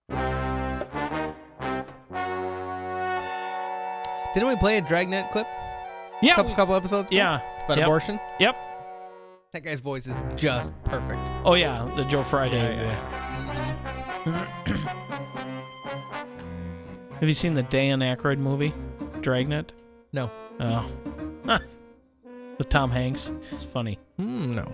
Didn't 4.34 4.48
we 4.50 4.56
play 4.56 4.78
a 4.78 4.82
Dragnet 4.82 5.30
clip? 5.32 5.46
Yeah, 6.22 6.34
couple 6.34 6.52
we- 6.52 6.56
couple 6.56 6.74
episodes. 6.74 7.10
Ago? 7.10 7.16
Yeah. 7.16 7.40
It's 7.54 7.64
about 7.64 7.78
Yep. 7.78 7.86
abortion. 7.86 8.20
Yep. 8.38 8.56
That 9.59 9.64
guy's 9.64 9.80
voice 9.80 10.06
is 10.06 10.22
just 10.36 10.80
perfect. 10.84 11.18
Oh 11.44 11.54
yeah, 11.54 11.90
the 11.96 12.04
Joe 12.04 12.22
Friday. 12.22 12.76
yeah 12.76 14.46
Have 17.18 17.28
you 17.28 17.34
seen 17.34 17.54
the 17.54 17.64
Dan 17.64 17.98
Aykroyd 17.98 18.38
movie, 18.38 18.72
Dragnet? 19.20 19.72
No. 20.12 20.30
Oh. 20.61 20.88
With 22.59 22.68
Tom 22.68 22.92
Hanks. 22.92 23.32
It's 23.50 23.64
funny. 23.64 23.98
Hmm, 24.16 24.52
no. 24.52 24.72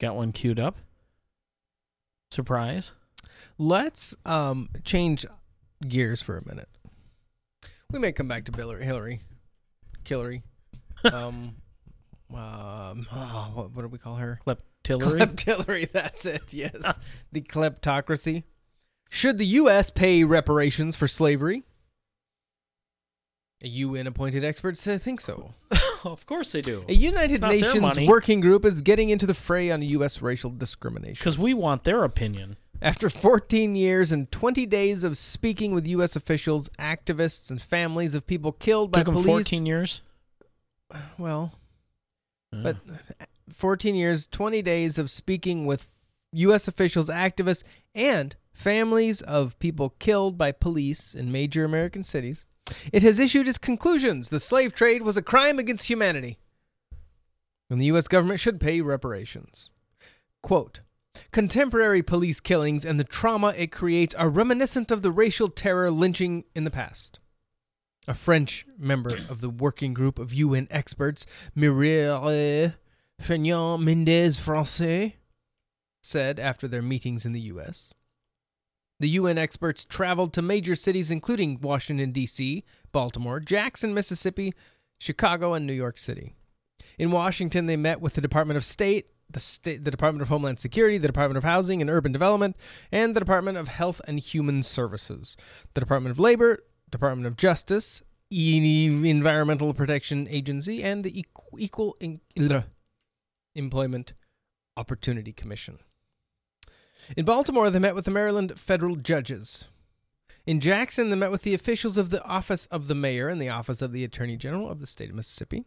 Got 0.00 0.16
one 0.16 0.32
queued 0.32 0.60
up. 0.60 0.76
Surprise. 2.30 2.92
Let's 3.56 4.14
um 4.24 4.68
change 4.84 5.26
gears 5.86 6.22
for 6.22 6.36
a 6.36 6.48
minute. 6.48 6.68
We 7.90 7.98
may 7.98 8.12
come 8.12 8.28
back 8.28 8.44
to 8.44 8.52
Hillary, 8.52 8.84
Hillary, 8.84 9.20
Hillary. 10.04 10.42
Um, 11.12 11.54
um, 12.34 13.06
oh, 13.12 13.50
what, 13.54 13.70
what 13.70 13.82
do 13.82 13.88
we 13.88 13.98
call 13.98 14.16
her? 14.16 14.40
Kleptillery? 14.44 15.20
Kleptillery. 15.20 15.88
That's 15.92 16.26
it. 16.26 16.52
Yes, 16.52 16.98
the 17.32 17.40
kleptocracy. 17.40 18.42
Should 19.08 19.38
the 19.38 19.46
U.S. 19.46 19.90
pay 19.90 20.24
reparations 20.24 20.96
for 20.96 21.06
slavery? 21.08 21.62
A 23.62 23.68
UN-appointed 23.68 24.44
expert 24.44 24.76
said, 24.76 25.02
think 25.02 25.20
so. 25.20 25.54
of 26.12 26.26
course 26.26 26.52
they 26.52 26.60
do. 26.60 26.84
A 26.88 26.92
United 26.92 27.34
It's 27.34 27.40
not 27.40 27.50
their 27.50 27.60
Nations 27.60 28.08
working 28.08 28.40
group 28.40 28.64
is 28.64 28.82
getting 28.82 29.10
into 29.10 29.26
the 29.26 29.34
fray 29.34 29.70
on 29.70 29.82
U.S. 29.82 30.22
racial 30.22 30.50
discrimination. 30.50 31.20
Because 31.20 31.38
we 31.38 31.54
want 31.54 31.84
their 31.84 32.04
opinion. 32.04 32.56
After 32.80 33.10
14 33.10 33.74
years 33.74 34.12
and 34.12 34.30
20 34.30 34.64
days 34.66 35.02
of 35.02 35.18
speaking 35.18 35.72
with 35.72 35.86
U.S. 35.88 36.14
officials, 36.14 36.68
activists, 36.78 37.50
and 37.50 37.60
families 37.60 38.14
of 38.14 38.26
people 38.26 38.52
killed 38.52 38.92
by 38.92 39.02
Took 39.02 39.14
police. 39.14 39.26
14 39.26 39.66
years. 39.66 40.02
Well, 41.18 41.52
but 42.50 42.76
14 43.52 43.94
years, 43.94 44.26
20 44.26 44.62
days 44.62 44.98
of 44.98 45.10
speaking 45.10 45.66
with 45.66 45.88
U.S. 46.32 46.68
officials, 46.68 47.08
activists, 47.08 47.64
and 47.94 48.36
families 48.52 49.22
of 49.22 49.58
people 49.58 49.90
killed 49.98 50.38
by 50.38 50.52
police 50.52 51.14
in 51.14 51.32
major 51.32 51.64
American 51.64 52.04
cities. 52.04 52.46
It 52.92 53.02
has 53.02 53.20
issued 53.20 53.48
its 53.48 53.58
conclusions. 53.58 54.30
The 54.30 54.40
slave 54.40 54.74
trade 54.74 55.02
was 55.02 55.16
a 55.16 55.22
crime 55.22 55.58
against 55.58 55.88
humanity. 55.88 56.38
And 57.70 57.80
the 57.80 57.86
U.S. 57.86 58.08
government 58.08 58.40
should 58.40 58.60
pay 58.60 58.80
reparations. 58.80 59.70
Quote 60.42 60.80
Contemporary 61.32 62.02
police 62.02 62.40
killings 62.40 62.84
and 62.84 62.98
the 62.98 63.04
trauma 63.04 63.52
it 63.56 63.72
creates 63.72 64.14
are 64.14 64.28
reminiscent 64.28 64.90
of 64.90 65.02
the 65.02 65.12
racial 65.12 65.48
terror 65.48 65.90
lynching 65.90 66.44
in 66.54 66.64
the 66.64 66.70
past. 66.70 67.18
A 68.06 68.14
French 68.14 68.66
member 68.78 69.18
of 69.28 69.40
the 69.40 69.50
working 69.50 69.92
group 69.92 70.18
of 70.18 70.32
UN 70.32 70.66
experts, 70.70 71.26
Mireille 71.54 72.74
Fanon 73.20 73.82
Mendez 73.82 74.38
Francais, 74.38 75.16
said 76.00 76.40
after 76.40 76.66
their 76.66 76.80
meetings 76.80 77.26
in 77.26 77.32
the 77.32 77.40
U.S. 77.40 77.92
The 79.00 79.10
UN 79.10 79.38
experts 79.38 79.84
traveled 79.84 80.32
to 80.32 80.42
major 80.42 80.74
cities 80.74 81.10
including 81.10 81.60
Washington, 81.60 82.10
D.C., 82.10 82.64
Baltimore, 82.90 83.38
Jackson, 83.40 83.94
Mississippi, 83.94 84.52
Chicago, 84.98 85.54
and 85.54 85.66
New 85.66 85.72
York 85.72 85.98
City. 85.98 86.34
In 86.98 87.12
Washington, 87.12 87.66
they 87.66 87.76
met 87.76 88.00
with 88.00 88.14
the 88.14 88.20
Department 88.20 88.56
of 88.56 88.64
State, 88.64 89.06
the, 89.30 89.38
State, 89.38 89.84
the 89.84 89.90
Department 89.92 90.22
of 90.22 90.28
Homeland 90.28 90.58
Security, 90.58 90.98
the 90.98 91.06
Department 91.06 91.36
of 91.38 91.44
Housing 91.44 91.80
and 91.80 91.88
Urban 91.88 92.10
Development, 92.10 92.56
and 92.90 93.14
the 93.14 93.20
Department 93.20 93.56
of 93.56 93.68
Health 93.68 94.00
and 94.08 94.18
Human 94.18 94.64
Services, 94.64 95.36
the 95.74 95.80
Department 95.80 96.10
of 96.10 96.18
Labor, 96.18 96.64
Department 96.90 97.26
of 97.28 97.36
Justice, 97.36 98.02
E- 98.32 99.08
Environmental 99.08 99.72
Protection 99.74 100.26
Agency, 100.28 100.82
and 100.82 101.04
the 101.04 101.12
Equ- 101.12 101.58
Equal 101.60 101.96
In- 102.00 102.20
Employment 103.54 104.14
Opportunity 104.76 105.32
Commission. 105.32 105.78
In 107.16 107.24
Baltimore, 107.24 107.70
they 107.70 107.78
met 107.78 107.94
with 107.94 108.04
the 108.04 108.10
Maryland 108.10 108.58
federal 108.58 108.96
judges. 108.96 109.64
In 110.46 110.60
Jackson, 110.60 111.10
they 111.10 111.16
met 111.16 111.30
with 111.30 111.42
the 111.42 111.54
officials 111.54 111.98
of 111.98 112.10
the 112.10 112.24
Office 112.24 112.66
of 112.66 112.88
the 112.88 112.94
Mayor 112.94 113.28
and 113.28 113.40
the 113.40 113.48
Office 113.48 113.82
of 113.82 113.92
the 113.92 114.04
Attorney 114.04 114.36
General 114.36 114.70
of 114.70 114.80
the 114.80 114.86
state 114.86 115.10
of 115.10 115.16
Mississippi. 115.16 115.64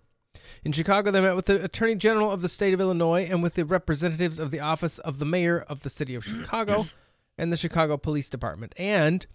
In 0.64 0.72
Chicago, 0.72 1.12
they 1.12 1.22
met 1.22 1.36
with 1.36 1.46
the 1.46 1.64
Attorney 1.64 1.96
General 1.96 2.32
of 2.32 2.42
the 2.42 2.50
state 2.50 2.74
of 2.74 2.80
Illinois 2.80 3.28
and 3.30 3.44
with 3.44 3.56
the 3.56 3.66
representatives 3.66 4.40
of 4.40 4.50
the 4.50 4.60
Office 4.60 4.98
of 5.00 5.20
the 5.20 5.26
Mayor 5.26 5.60
of 5.60 5.82
the 5.82 5.90
city 5.90 6.16
of 6.16 6.26
Chicago 6.26 6.88
and 7.38 7.52
the 7.52 7.58
Chicago 7.58 7.98
Police 7.98 8.30
Department. 8.30 8.74
And 8.78 9.28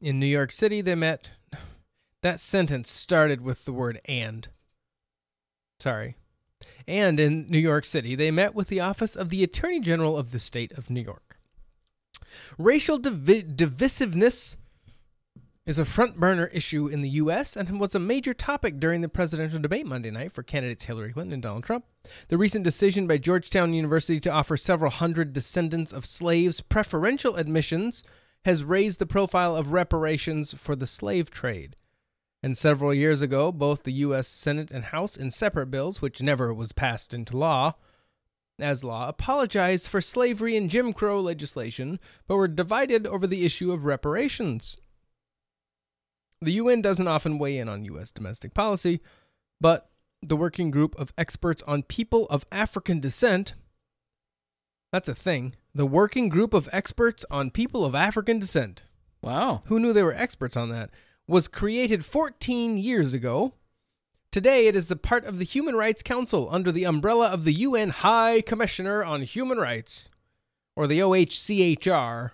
in 0.00 0.18
New 0.18 0.26
York 0.26 0.52
City, 0.52 0.80
they 0.80 0.94
met. 0.94 1.30
That 2.22 2.38
sentence 2.38 2.90
started 2.90 3.40
with 3.40 3.64
the 3.64 3.72
word 3.72 3.98
and. 4.04 4.46
Sorry. 5.78 6.16
And 6.86 7.20
in 7.20 7.46
New 7.48 7.58
York 7.58 7.84
City, 7.84 8.14
they 8.14 8.30
met 8.30 8.54
with 8.54 8.68
the 8.68 8.80
Office 8.80 9.16
of 9.16 9.28
the 9.28 9.42
Attorney 9.42 9.80
General 9.80 10.16
of 10.16 10.32
the 10.32 10.38
state 10.38 10.72
of 10.72 10.90
New 10.90 11.02
York. 11.02 11.38
Racial 12.58 12.98
divi- 12.98 13.42
divisiveness 13.42 14.56
is 15.66 15.78
a 15.78 15.84
front 15.84 16.18
burner 16.18 16.46
issue 16.46 16.88
in 16.88 17.00
the 17.00 17.10
U.S. 17.10 17.56
and 17.56 17.78
was 17.78 17.94
a 17.94 18.00
major 18.00 18.34
topic 18.34 18.80
during 18.80 19.02
the 19.02 19.08
presidential 19.08 19.60
debate 19.60 19.86
Monday 19.86 20.10
night 20.10 20.32
for 20.32 20.42
candidates 20.42 20.84
Hillary 20.84 21.12
Clinton 21.12 21.34
and 21.34 21.42
Donald 21.42 21.64
Trump. 21.64 21.84
The 22.28 22.38
recent 22.38 22.64
decision 22.64 23.06
by 23.06 23.18
Georgetown 23.18 23.74
University 23.74 24.18
to 24.20 24.32
offer 24.32 24.56
several 24.56 24.90
hundred 24.90 25.32
descendants 25.32 25.92
of 25.92 26.06
slaves 26.06 26.60
preferential 26.60 27.36
admissions 27.36 28.02
has 28.44 28.64
raised 28.64 28.98
the 28.98 29.06
profile 29.06 29.54
of 29.54 29.72
reparations 29.72 30.54
for 30.54 30.74
the 30.74 30.86
slave 30.86 31.30
trade. 31.30 31.76
And 32.42 32.56
several 32.56 32.94
years 32.94 33.20
ago, 33.20 33.52
both 33.52 33.82
the 33.82 33.92
U.S. 33.92 34.26
Senate 34.26 34.70
and 34.70 34.84
House, 34.84 35.16
in 35.16 35.30
separate 35.30 35.66
bills, 35.66 36.00
which 36.00 36.22
never 36.22 36.54
was 36.54 36.72
passed 36.72 37.12
into 37.12 37.36
law, 37.36 37.74
as 38.58 38.82
law, 38.82 39.08
apologized 39.08 39.88
for 39.88 40.00
slavery 40.00 40.56
and 40.56 40.70
Jim 40.70 40.92
Crow 40.92 41.20
legislation, 41.20 42.00
but 42.26 42.36
were 42.36 42.48
divided 42.48 43.06
over 43.06 43.26
the 43.26 43.44
issue 43.44 43.72
of 43.72 43.84
reparations. 43.84 44.76
The 46.40 46.52
UN 46.52 46.80
doesn't 46.80 47.08
often 47.08 47.38
weigh 47.38 47.58
in 47.58 47.68
on 47.68 47.84
U.S. 47.84 48.10
domestic 48.10 48.54
policy, 48.54 49.00
but 49.60 49.90
the 50.22 50.36
Working 50.36 50.70
Group 50.70 50.98
of 50.98 51.12
Experts 51.18 51.62
on 51.66 51.82
People 51.82 52.26
of 52.28 52.46
African 52.50 53.00
Descent 53.00 53.54
that's 54.92 55.08
a 55.08 55.14
thing. 55.14 55.54
The 55.74 55.86
Working 55.86 56.28
Group 56.28 56.52
of 56.52 56.68
Experts 56.72 57.24
on 57.30 57.50
People 57.50 57.84
of 57.84 57.94
African 57.94 58.38
Descent. 58.40 58.82
Wow. 59.22 59.62
Who 59.66 59.78
knew 59.78 59.92
they 59.92 60.02
were 60.02 60.14
experts 60.14 60.56
on 60.56 60.70
that? 60.70 60.90
Was 61.30 61.46
created 61.46 62.04
14 62.04 62.76
years 62.76 63.14
ago. 63.14 63.52
Today, 64.32 64.66
it 64.66 64.74
is 64.74 64.90
a 64.90 64.96
part 64.96 65.24
of 65.24 65.38
the 65.38 65.44
Human 65.44 65.76
Rights 65.76 66.02
Council 66.02 66.48
under 66.50 66.72
the 66.72 66.82
umbrella 66.82 67.28
of 67.28 67.44
the 67.44 67.52
UN 67.52 67.90
High 67.90 68.40
Commissioner 68.40 69.04
on 69.04 69.22
Human 69.22 69.58
Rights, 69.58 70.08
or 70.74 70.88
the 70.88 70.98
OHCHR. 70.98 72.32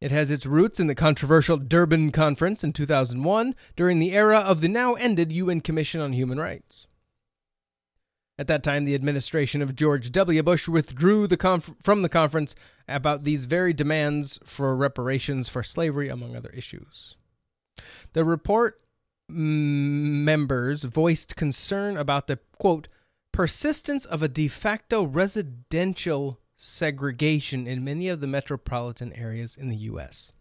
It 0.00 0.10
has 0.10 0.30
its 0.30 0.46
roots 0.46 0.80
in 0.80 0.86
the 0.86 0.94
controversial 0.94 1.58
Durban 1.58 2.10
Conference 2.10 2.64
in 2.64 2.72
2001 2.72 3.54
during 3.76 3.98
the 3.98 4.14
era 4.14 4.38
of 4.38 4.62
the 4.62 4.68
now 4.68 4.94
ended 4.94 5.30
UN 5.30 5.60
Commission 5.60 6.00
on 6.00 6.14
Human 6.14 6.40
Rights. 6.40 6.86
At 8.38 8.46
that 8.46 8.62
time, 8.62 8.86
the 8.86 8.94
administration 8.94 9.60
of 9.60 9.76
George 9.76 10.10
W. 10.10 10.42
Bush 10.42 10.68
withdrew 10.68 11.26
the 11.26 11.36
conf- 11.36 11.74
from 11.82 12.00
the 12.00 12.08
conference 12.08 12.54
about 12.88 13.24
these 13.24 13.44
very 13.44 13.74
demands 13.74 14.38
for 14.42 14.74
reparations 14.74 15.50
for 15.50 15.62
slavery, 15.62 16.08
among 16.08 16.34
other 16.34 16.50
issues. 16.54 17.14
The 18.16 18.24
report 18.24 18.80
members 19.28 20.84
voiced 20.84 21.36
concern 21.36 21.98
about 21.98 22.28
the 22.28 22.38
quote 22.58 22.88
persistence 23.30 24.06
of 24.06 24.22
a 24.22 24.28
de 24.28 24.48
facto 24.48 25.04
residential 25.04 26.40
segregation 26.54 27.66
in 27.66 27.84
many 27.84 28.08
of 28.08 28.22
the 28.22 28.26
metropolitan 28.26 29.12
areas 29.12 29.54
in 29.54 29.68
the 29.68 29.76
U.S. 29.76 30.32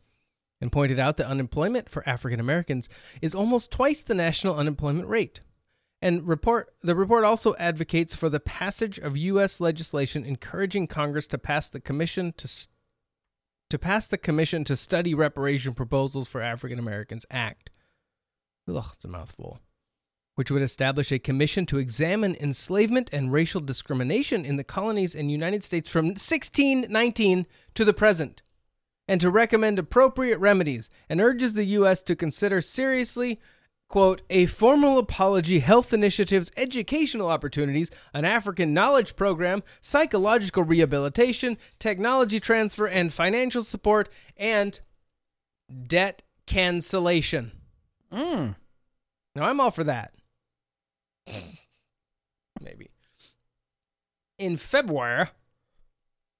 and 0.61 0.71
pointed 0.71 1.01
out 1.01 1.17
that 1.17 1.28
unemployment 1.28 1.89
for 1.89 2.07
African 2.07 2.39
Americans 2.39 2.88
is 3.21 3.36
almost 3.36 3.71
twice 3.71 4.03
the 4.03 4.15
national 4.15 4.55
unemployment 4.55 5.09
rate. 5.09 5.41
And 6.01 6.26
report 6.26 6.73
the 6.82 6.95
report 6.95 7.26
also 7.26 7.55
advocates 7.55 8.15
for 8.15 8.30
the 8.30 8.39
passage 8.39 8.99
of 8.99 9.17
U.S. 9.17 9.59
legislation 9.59 10.23
encouraging 10.23 10.88
Congress 10.88 11.28
to 11.28 11.38
pass 11.38 11.69
the 11.69 11.82
commission 11.82 12.34
to 12.38 12.47
to 13.70 13.80
pass 13.80 14.07
the 14.07 14.18
commission 14.18 14.63
to 14.63 14.76
study 14.76 15.13
reparation 15.13 15.74
proposals 15.74 16.28
for 16.28 16.41
African 16.41 16.80
Americans 16.80 17.26
Act. 17.32 17.70
Ugh, 18.68 18.86
it's 18.93 19.05
a 19.05 19.07
mouthful. 19.07 19.59
which 20.36 20.51
would 20.51 20.61
establish 20.61 21.11
a 21.11 21.20
commission 21.20 21.66
to 21.66 21.78
examine 21.78 22.36
enslavement 22.36 23.09
and 23.13 23.32
racial 23.32 23.61
discrimination 23.61 24.45
in 24.45 24.57
the 24.57 24.63
colonies 24.63 25.16
and 25.16 25.32
United 25.32 25.63
States 25.63 25.89
from 25.89 26.07
1619 26.07 27.47
to 27.74 27.86
the 27.86 27.93
present, 27.93 28.41
and 29.07 29.22
to 29.22 29.30
recommend 29.30 29.80
appropriate 29.80 30.38
remedies, 30.39 30.89
and 31.09 31.22
urges 31.22 31.53
the 31.53 31.63
U.S. 31.66 32.03
to 32.03 32.16
consider 32.16 32.61
seriously, 32.61 33.39
quote, 33.88 34.22
a 34.30 34.46
formal 34.48 34.98
apology, 34.98 35.60
health 35.60 35.94
initiatives, 35.94 36.52
educational 36.58 37.30
opportunities, 37.30 37.92
an 38.14 38.26
African 38.26 38.74
knowledge 38.74 39.16
program, 39.16 39.64
psychological 39.82 40.64
rehabilitation, 40.64 41.58
technology 41.80 42.40
transfer, 42.40 42.88
and 42.88 43.14
financial 43.14 43.64
support, 43.64 44.10
and 44.38 44.80
debt 45.88 46.24
cancellation. 46.46 47.52
Mm. 48.12 48.56
Now, 49.36 49.44
I'm 49.46 49.60
all 49.60 49.72
for 49.72 49.84
that. 49.84 50.14
Maybe. 52.62 52.90
In 54.38 54.58
February, 54.58 55.28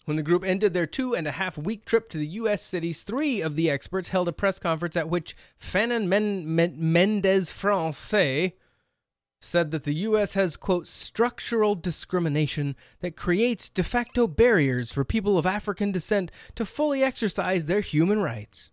when 0.06 0.18
the 0.18 0.24
group 0.24 0.44
ended 0.44 0.74
their 0.74 0.88
two 0.88 1.16
and 1.16 1.28
a 1.28 1.32
half 1.32 1.58
week 1.58 1.86
trip 1.86 2.10
to 2.10 2.18
the 2.18 2.28
U.S. 2.28 2.64
cities, 2.64 3.04
three 3.04 3.42
of 3.42 3.56
the 3.56 3.70
experts 3.70 4.10
held 4.10 4.28
a 4.28 4.32
press 4.34 4.60
conference 4.60 4.96
at 4.96 5.10
which 5.10 5.36
Fanon 5.60 6.08
Men- 6.08 6.56
Men- 6.56 6.76
Mendez 6.78 7.52
France 7.52 7.98
said 7.98 9.72
that 9.72 9.84
the 9.84 9.94
U.S. 9.94 10.34
has, 10.34 10.56
quote, 10.56 10.88
structural 10.88 11.76
discrimination 11.76 12.76
that 13.02 13.16
creates 13.16 13.70
de 13.70 13.84
facto 13.84 14.28
barriers 14.28 14.92
for 14.92 15.04
people 15.04 15.38
of 15.38 15.46
African 15.46 15.92
descent 15.92 16.32
to 16.56 16.66
fully 16.66 17.04
exercise 17.04 17.66
their 17.66 17.82
human 17.82 18.22
rights. 18.22 18.72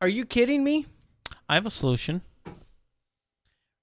Are 0.00 0.08
you 0.08 0.24
kidding 0.26 0.62
me? 0.62 0.86
I 1.48 1.54
have 1.54 1.66
a 1.66 1.70
solution. 1.70 2.22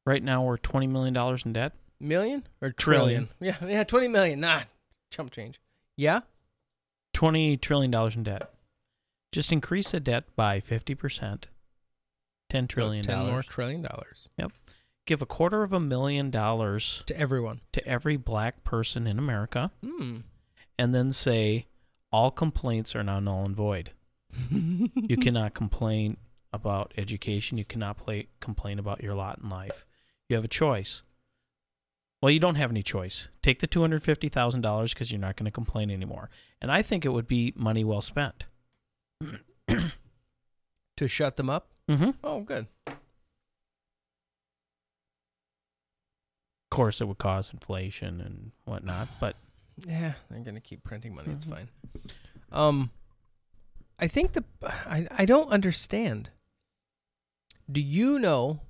Right 0.05 0.21
now, 0.21 0.43
we're 0.43 0.57
twenty 0.57 0.87
million 0.87 1.13
dollars 1.13 1.45
in 1.45 1.53
debt. 1.53 1.73
Million 2.03 2.43
or 2.61 2.71
Trillion. 2.71 3.29
trillion? 3.39 3.57
Yeah, 3.61 3.67
yeah, 3.67 3.83
twenty 3.83 4.07
million. 4.07 4.39
Nah, 4.41 4.61
chump 5.09 5.31
change. 5.31 5.59
Yeah, 5.97 6.21
Twenty 7.13 7.57
trillion 7.57 7.91
dollars 7.91 8.15
in 8.15 8.23
debt. 8.23 8.51
Just 9.31 9.51
increase 9.51 9.91
the 9.91 9.99
debt 9.99 10.25
by 10.35 10.59
fifty 10.59 10.95
percent. 10.95 11.47
Ten 12.49 12.67
trillion 12.67 13.03
dollars. 13.05 13.31
more 13.31 13.41
trillion 13.43 13.81
dollars 13.81 14.27
Yep. 14.37 14.51
Give 15.05 15.21
a 15.21 15.25
quarter 15.25 15.63
of 15.63 15.73
a 15.73 15.79
million 15.79 16.29
dollars 16.29 17.03
to 17.07 17.17
everyone. 17.17 17.61
to 17.71 17.85
every 17.87 18.15
black 18.17 18.63
person 18.63 19.05
in 19.07 19.17
America, 19.19 19.71
Hmm. 19.83 20.17
and 20.79 20.93
then 20.95 21.11
say 21.11 21.65
all 22.11 22.31
complaints 22.31 22.95
are 22.95 23.03
now 23.03 23.19
null 23.19 23.43
and 23.45 23.55
void. 23.55 23.91
you 24.51 25.17
cannot 25.17 25.53
complain 25.53 26.17
about 26.51 26.93
education. 26.97 27.57
You 27.57 27.65
cannot 27.65 27.97
play, 27.97 28.27
complain 28.39 28.77
about 28.79 29.01
your 29.03 29.13
lot 29.15 29.39
in 29.43 29.49
life. 29.49 29.85
You 30.29 30.35
have 30.35 30.45
a 30.45 30.49
choice. 30.49 31.03
Well, 32.23 32.31
you 32.31 32.39
don't 32.39 32.55
have 32.55 32.69
any 32.71 32.83
choice. 32.83 33.27
Take 33.41 33.59
the 33.59 33.67
two 33.67 33.81
hundred 33.81 34.01
fifty 34.01 34.29
thousand 34.29 34.61
dollars 34.61 34.93
because 34.93 35.11
you're 35.11 35.19
not 35.19 35.35
going 35.35 35.43
to 35.43 35.51
complain 35.51 35.91
anymore. 35.91 36.29
And 36.61 36.71
I 36.71 36.81
think 36.81 37.03
it 37.03 37.09
would 37.09 37.27
be 37.27 37.51
money 37.53 37.83
well 37.83 37.99
spent. 37.99 38.45
to 39.67 41.07
shut 41.09 41.35
them 41.35 41.49
up. 41.49 41.67
Mm-hmm. 41.89 42.11
Oh, 42.23 42.39
good. 42.39 42.67
Of 42.87 42.95
course, 46.71 47.01
it 47.01 47.09
would 47.09 47.17
cause 47.17 47.51
inflation 47.51 48.21
and 48.21 48.51
whatnot, 48.63 49.09
but 49.19 49.35
Yeah, 49.85 50.13
they're 50.31 50.39
gonna 50.39 50.61
keep 50.61 50.81
printing 50.81 51.13
money. 51.13 51.33
It's 51.33 51.43
Mhm. 51.43 51.49
fine. 51.49 51.67
Um, 52.53 52.91
I 53.99 54.07
think 54.07 54.31
the 54.31 54.45
I 54.63 55.07
I 55.11 55.25
don't 55.25 55.49
understand. 55.51 56.29
Do 57.69 57.81
you 57.81 58.17
know? 58.17 58.61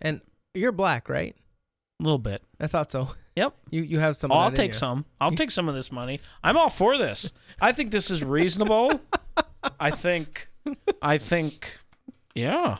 And 0.00 0.20
you're 0.54 0.70
black, 0.70 1.08
right? 1.08 1.34
A 2.00 2.02
little 2.02 2.18
bit. 2.18 2.42
I 2.60 2.66
thought 2.66 2.90
so. 2.90 3.10
Yep. 3.34 3.54
You 3.70 3.82
you 3.82 3.98
have 3.98 4.16
some. 4.16 4.32
I'll 4.32 4.52
take 4.52 4.74
some. 4.74 5.04
I'll 5.20 5.32
take 5.32 5.50
some 5.50 5.68
of 5.68 5.74
this 5.74 5.92
money. 5.92 6.20
I'm 6.42 6.56
all 6.56 6.70
for 6.70 6.96
this. 6.96 7.32
I 7.60 7.72
think 7.72 7.90
this 7.90 8.10
is 8.10 8.24
reasonable. 8.24 9.00
I 9.80 9.90
think. 9.90 10.48
I 11.02 11.18
think. 11.18 11.76
Yeah. 12.34 12.78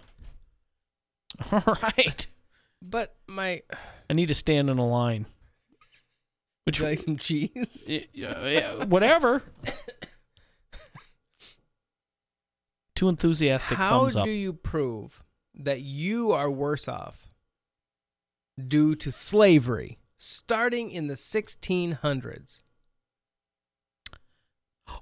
All 1.52 1.76
right. 1.82 2.26
But 2.80 3.14
my 3.26 3.62
I 4.08 4.14
need 4.14 4.28
to 4.28 4.34
stand 4.34 4.70
in 4.70 4.78
a 4.78 4.86
line. 4.86 5.26
would 6.64 6.78
you 6.78 6.84
like 6.84 6.98
some 6.98 7.16
cheese? 7.16 7.90
Yeah, 8.14 8.46
yeah, 8.46 8.84
whatever. 8.84 9.42
Too 12.94 13.08
enthusiastic 13.08 13.76
How 13.76 14.08
thumbs 14.08 14.14
do 14.24 14.30
you 14.30 14.52
prove 14.52 15.22
that 15.54 15.80
you 15.80 16.32
are 16.32 16.50
worse 16.50 16.88
off 16.88 17.25
due 18.64 18.94
to 18.96 19.12
slavery 19.12 19.98
starting 20.16 20.90
in 20.90 21.06
the 21.08 21.14
1600s? 21.14 22.62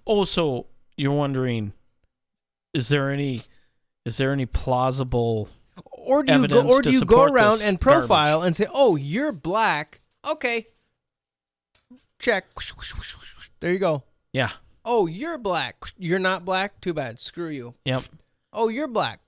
Oh, 0.07 0.25
so 0.25 0.67
you're 0.97 1.13
wondering, 1.13 1.73
is 2.73 2.89
there 2.89 3.11
any, 3.11 3.43
is 4.05 4.17
there 4.17 4.33
any 4.33 4.47
plausible? 4.47 5.49
Or 5.93 6.23
do 6.23 6.33
you 6.33 6.49
go, 6.49 6.69
or 6.69 6.83
do 6.83 6.91
you 6.91 7.01
go 7.05 7.25
around 7.25 7.63
and 7.63 7.81
profile 7.81 8.43
and 8.43 8.55
say, 8.55 8.67
"Oh, 8.73 8.95
you're 8.95 9.33
black." 9.33 10.01
Okay. 10.25 10.67
Check. 12.21 12.45
There 13.61 13.73
you 13.73 13.79
go. 13.79 14.05
Yeah. 14.33 14.51
Oh, 14.85 15.07
you're 15.07 15.39
black. 15.39 15.77
You're 15.99 16.21
not 16.21 16.45
black. 16.45 16.81
Too 16.81 16.95
bad. 16.95 17.19
Screw 17.19 17.49
you. 17.49 17.75
Yep. 17.85 18.05
Oh, 18.53 18.69
you're 18.69 18.87
black. 18.87 19.21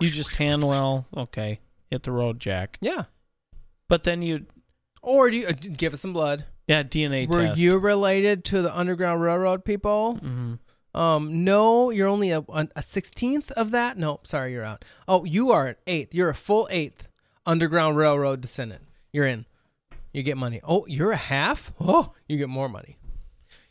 You 0.00 0.10
just 0.10 0.32
tan 0.34 0.60
well. 0.60 1.06
Okay. 1.16 1.60
Hit 1.90 2.02
the 2.02 2.10
road, 2.12 2.40
Jack. 2.40 2.78
Yeah. 2.80 3.04
But 3.92 4.04
then 4.04 4.22
you, 4.22 4.46
Or 5.02 5.30
do 5.30 5.36
you 5.36 5.48
uh, 5.48 5.52
give 5.52 5.92
us 5.92 6.00
some 6.00 6.14
blood? 6.14 6.46
yeah, 6.66 6.82
DNA 6.82 7.28
Were 7.28 7.42
test. 7.42 7.60
you 7.60 7.76
related 7.76 8.42
to 8.46 8.62
the 8.62 8.74
Underground 8.74 9.20
Railroad 9.20 9.66
people? 9.66 10.18
Mhm. 10.22 10.58
Um, 10.98 11.44
no, 11.44 11.90
you're 11.90 12.08
only 12.08 12.30
a 12.30 12.42
a 12.74 12.82
sixteenth 12.82 13.50
of 13.52 13.70
that. 13.72 13.98
No, 13.98 14.20
sorry, 14.22 14.52
you're 14.52 14.64
out. 14.64 14.82
Oh, 15.06 15.24
you 15.26 15.50
are 15.50 15.66
an 15.66 15.76
eighth. 15.86 16.14
You're 16.14 16.30
a 16.30 16.34
full 16.34 16.66
eighth 16.70 17.10
Underground 17.44 17.98
Railroad 17.98 18.40
descendant. 18.40 18.84
You're 19.12 19.26
in. 19.26 19.44
You 20.14 20.22
get 20.22 20.38
money. 20.38 20.62
Oh, 20.64 20.86
you're 20.88 21.12
a 21.12 21.16
half. 21.16 21.70
Oh, 21.78 22.14
you 22.28 22.38
get 22.38 22.48
more 22.48 22.70
money. 22.70 22.96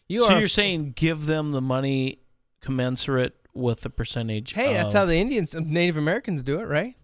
You 0.08 0.26
so 0.26 0.34
are. 0.36 0.40
you're 0.40 0.48
saying 0.48 0.92
give 0.96 1.26
them 1.26 1.52
the 1.52 1.62
money 1.62 2.20
commensurate 2.62 3.36
with 3.56 3.82
the 3.82 3.90
percentage? 3.90 4.54
hey, 4.54 4.74
that's 4.76 4.94
of- 4.94 5.00
how 5.00 5.06
the 5.08 5.16
Indians, 5.18 5.56
Native 5.56 5.98
Americans 5.98 6.44
do 6.44 6.60
it, 6.60 6.66
right? 6.68 6.96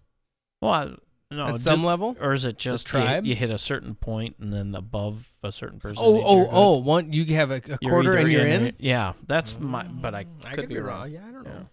Well, 0.60 0.70
I- 0.72 0.94
no, 1.30 1.46
At 1.48 1.52
did- 1.52 1.60
some 1.62 1.84
level? 1.84 2.16
or 2.20 2.32
is 2.32 2.44
it 2.44 2.58
just 2.58 2.86
you- 2.88 2.90
tribe? 3.00 3.26
You, 3.26 3.34
hit 3.36 3.50
a 3.50 3.58
certain 3.58 3.94
point 3.94 4.36
and 4.40 4.52
then 4.52 4.74
above 4.74 5.30
a 5.42 5.52
certain 5.52 5.78
person. 5.78 6.02
Oh, 6.04 6.22
oh, 6.24 6.48
oh! 6.50 6.78
One, 6.78 7.12
you 7.12 7.24
have 7.36 7.50
a, 7.50 7.56
a 7.56 7.78
quarter 7.78 8.14
and 8.16 8.30
you're 8.30 8.42
or- 8.44 8.46
in. 8.46 8.74
Yeah, 8.78 9.12
that's 9.26 9.58
my. 9.60 9.84
But 9.84 10.14
I 10.14 10.26
I 10.44 10.54
could, 10.56 10.68
be 10.68 10.78
wrong. 10.78 11.10
Yeah, 11.10 11.26
I 11.26 11.30
don't 11.32 11.44
know. 11.44 11.68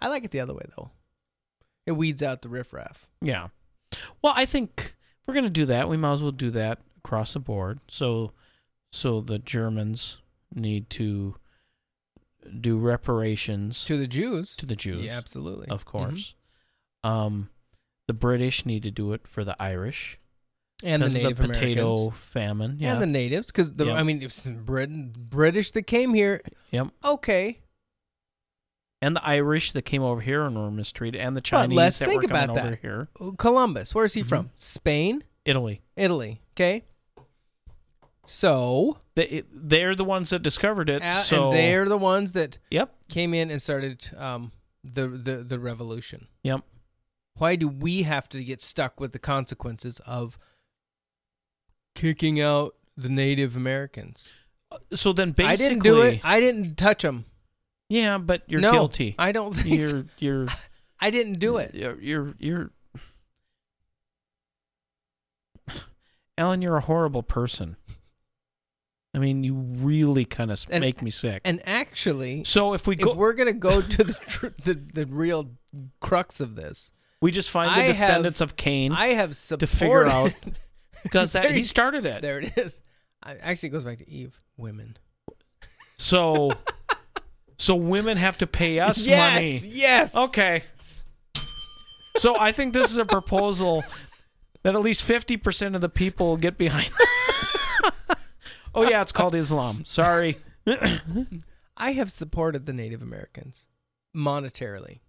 I 0.00 0.08
like 0.08 0.24
it 0.24 0.30
the 0.30 0.40
other 0.40 0.54
way 0.54 0.64
though. 0.76 0.90
It 1.86 1.92
weeds 1.92 2.22
out 2.22 2.42
the 2.42 2.48
riffraff. 2.48 3.06
Yeah. 3.20 3.48
Well, 4.22 4.32
I 4.36 4.44
think 4.44 4.94
if 5.20 5.26
we're 5.26 5.34
gonna 5.34 5.50
do 5.50 5.66
that, 5.66 5.88
we 5.88 5.96
might 5.96 6.12
as 6.12 6.22
well 6.22 6.30
do 6.32 6.50
that 6.50 6.78
across 6.98 7.32
the 7.32 7.40
board. 7.40 7.80
So, 7.88 8.32
so 8.92 9.20
the 9.20 9.38
Germans 9.38 10.18
need 10.54 10.88
to 10.90 11.34
do 12.60 12.78
reparations 12.78 13.84
To 13.86 13.98
the 13.98 14.06
Jews. 14.06 14.54
to 14.56 14.66
the 14.66 14.76
Jews. 14.76 15.04
Yeah, 15.06 15.16
absolutely. 15.18 15.68
Of 15.68 15.82
Mhm. 15.84 15.88
course. 15.88 16.34
Um, 17.04 17.48
the 18.08 18.12
British 18.14 18.66
need 18.66 18.82
to 18.82 18.90
do 18.90 19.12
it 19.12 19.28
for 19.28 19.44
the 19.44 19.54
Irish 19.62 20.18
And 20.82 21.02
the 21.02 21.08
Native 21.10 21.36
the 21.38 21.46
potato 21.48 21.92
Americans. 21.94 22.18
famine. 22.24 22.76
Yeah. 22.80 22.92
And 22.94 23.02
the 23.02 23.06
natives, 23.06 23.46
because 23.48 23.74
the 23.74 23.86
Yep. 23.86 23.96
I 23.96 24.02
mean, 24.02 24.20
it's 24.22 24.44
Britain, 24.46 25.12
British 25.16 25.70
that 25.72 25.82
came 25.82 26.14
here. 26.14 26.40
Yep. 26.72 26.88
Okay, 27.04 27.60
and 29.00 29.14
the 29.14 29.24
Irish 29.24 29.70
that 29.72 29.82
came 29.82 30.02
over 30.02 30.20
here 30.20 30.42
and 30.44 30.56
were 30.56 30.70
mistreated, 30.72 31.20
and 31.20 31.36
the 31.36 31.40
but 31.40 31.44
Chinese 31.44 31.76
let's 31.76 31.98
that 32.00 32.08
think 32.08 32.22
were 32.22 32.28
coming 32.28 32.42
about 32.44 32.58
over 32.58 32.70
that. 32.70 32.80
here. 32.80 33.08
Columbus, 33.36 33.94
where 33.94 34.04
is 34.04 34.14
he 34.14 34.22
Mhm. 34.22 34.26
from? 34.28 34.50
Spain, 34.56 35.22
Italy. 35.44 35.82
Italy. 35.96 36.40
Okay, 36.54 36.84
so 38.26 38.98
they, 39.14 39.42
they're 39.52 39.94
the 39.94 40.04
ones 40.04 40.30
that 40.30 40.42
discovered 40.42 40.88
it. 40.90 41.02
a- 41.02 41.14
so 41.14 41.46
and 41.48 41.56
they're 41.56 41.88
the 41.88 41.98
ones 41.98 42.32
that 42.32 42.58
Yep. 42.70 42.94
came 43.08 43.34
in 43.34 43.50
and 43.50 43.60
started 43.62 44.10
um, 44.16 44.52
the 44.84 45.08
the 45.08 45.36
the 45.44 45.58
revolution. 45.58 46.26
Yep. 46.42 46.62
Why 47.38 47.56
do 47.56 47.68
we 47.68 48.02
have 48.02 48.28
to 48.30 48.42
get 48.44 48.60
stuck 48.60 49.00
with 49.00 49.12
the 49.12 49.18
consequences 49.18 50.00
of 50.06 50.38
kicking 51.94 52.40
out 52.40 52.74
the 52.96 53.08
Native 53.08 53.56
Americans? 53.56 54.30
Uh, 54.70 54.78
so 54.94 55.12
then 55.12 55.30
basically 55.32 55.52
I 55.66 55.68
didn't 55.68 55.82
do 55.82 56.00
it. 56.02 56.20
I 56.24 56.40
didn't 56.40 56.76
touch 56.76 57.02
them. 57.02 57.24
Yeah, 57.88 58.18
but 58.18 58.42
you're 58.48 58.60
No, 58.60 58.72
guilty. 58.72 59.14
I 59.18 59.32
don't 59.32 59.54
think 59.54 59.80
you're 59.80 59.90
so. 59.90 60.04
you're 60.18 60.46
I 61.00 61.10
didn't 61.10 61.38
do 61.38 61.56
it. 61.58 61.74
you're 61.74 61.98
you're, 62.00 62.34
you're 62.38 62.70
Ellen, 66.36 66.62
you're 66.62 66.76
a 66.76 66.80
horrible 66.82 67.22
person. 67.22 67.76
I 69.14 69.18
mean, 69.18 69.42
you 69.42 69.54
really 69.54 70.24
kind 70.24 70.52
of 70.52 70.64
And- 70.70 70.80
make 70.82 71.02
me 71.02 71.10
sick. 71.10 71.40
And 71.44 71.60
actually, 71.66 72.44
so 72.44 72.74
if 72.74 72.86
we 72.86 72.94
go, 72.94 73.10
if 73.12 73.16
we're 73.16 73.32
gonna 73.32 73.52
go 73.54 73.80
to 73.96 74.04
the, 74.04 74.12
tr- 74.28 74.46
the 74.62 74.74
the 74.74 75.06
real 75.06 75.50
crux 76.00 76.40
of 76.40 76.54
this, 76.54 76.92
we 77.20 77.30
just 77.30 77.50
find 77.50 77.68
the 77.68 77.72
I 77.72 77.80
have- 77.80 77.86
descendants 77.88 78.40
of 78.40 78.56
Cain 78.56 78.92
I 78.92 79.08
have 79.08 79.32
to 79.58 79.66
figure 79.66 80.06
out 80.06 80.32
because 81.02 81.32
that 81.32 81.50
he 81.50 81.62
started 81.62 82.06
it. 82.06 82.22
There 82.22 82.38
it 82.38 82.56
is. 82.56 82.82
I, 83.22 83.34
actually, 83.36 83.70
it 83.70 83.72
goes 83.72 83.84
back 83.84 83.98
to 83.98 84.08
Eve. 84.08 84.40
Women. 84.56 84.96
So, 85.96 86.52
so 87.58 87.74
women 87.74 88.16
have 88.16 88.38
to 88.38 88.46
pay 88.46 88.78
us 88.80 89.06
yes, 89.06 89.34
money. 89.34 89.60
Yes. 89.64 90.16
Okay. 90.16 90.62
So 92.16 92.38
I 92.38 92.52
think 92.52 92.72
this 92.72 92.90
is 92.90 92.96
a 92.96 93.04
proposal 93.04 93.84
that 94.62 94.74
at 94.74 94.80
least 94.80 95.02
fifty 95.02 95.36
percent 95.36 95.74
of 95.74 95.80
the 95.80 95.88
people 95.88 96.36
get 96.36 96.58
behind. 96.58 96.90
oh 98.74 98.88
yeah, 98.88 99.02
it's 99.02 99.12
called 99.12 99.34
Islam. 99.34 99.84
Sorry. 99.84 100.38
I 101.76 101.92
have 101.92 102.10
supported 102.10 102.66
the 102.66 102.72
Native 102.72 103.02
Americans 103.02 103.66
monetarily. 104.14 105.00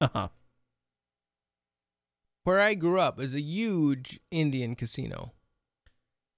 Uh-huh. 0.00 0.28
Where 2.44 2.60
I 2.60 2.74
grew 2.74 2.98
up 2.98 3.20
is 3.20 3.34
a 3.34 3.40
huge 3.40 4.18
Indian 4.30 4.74
casino 4.74 5.32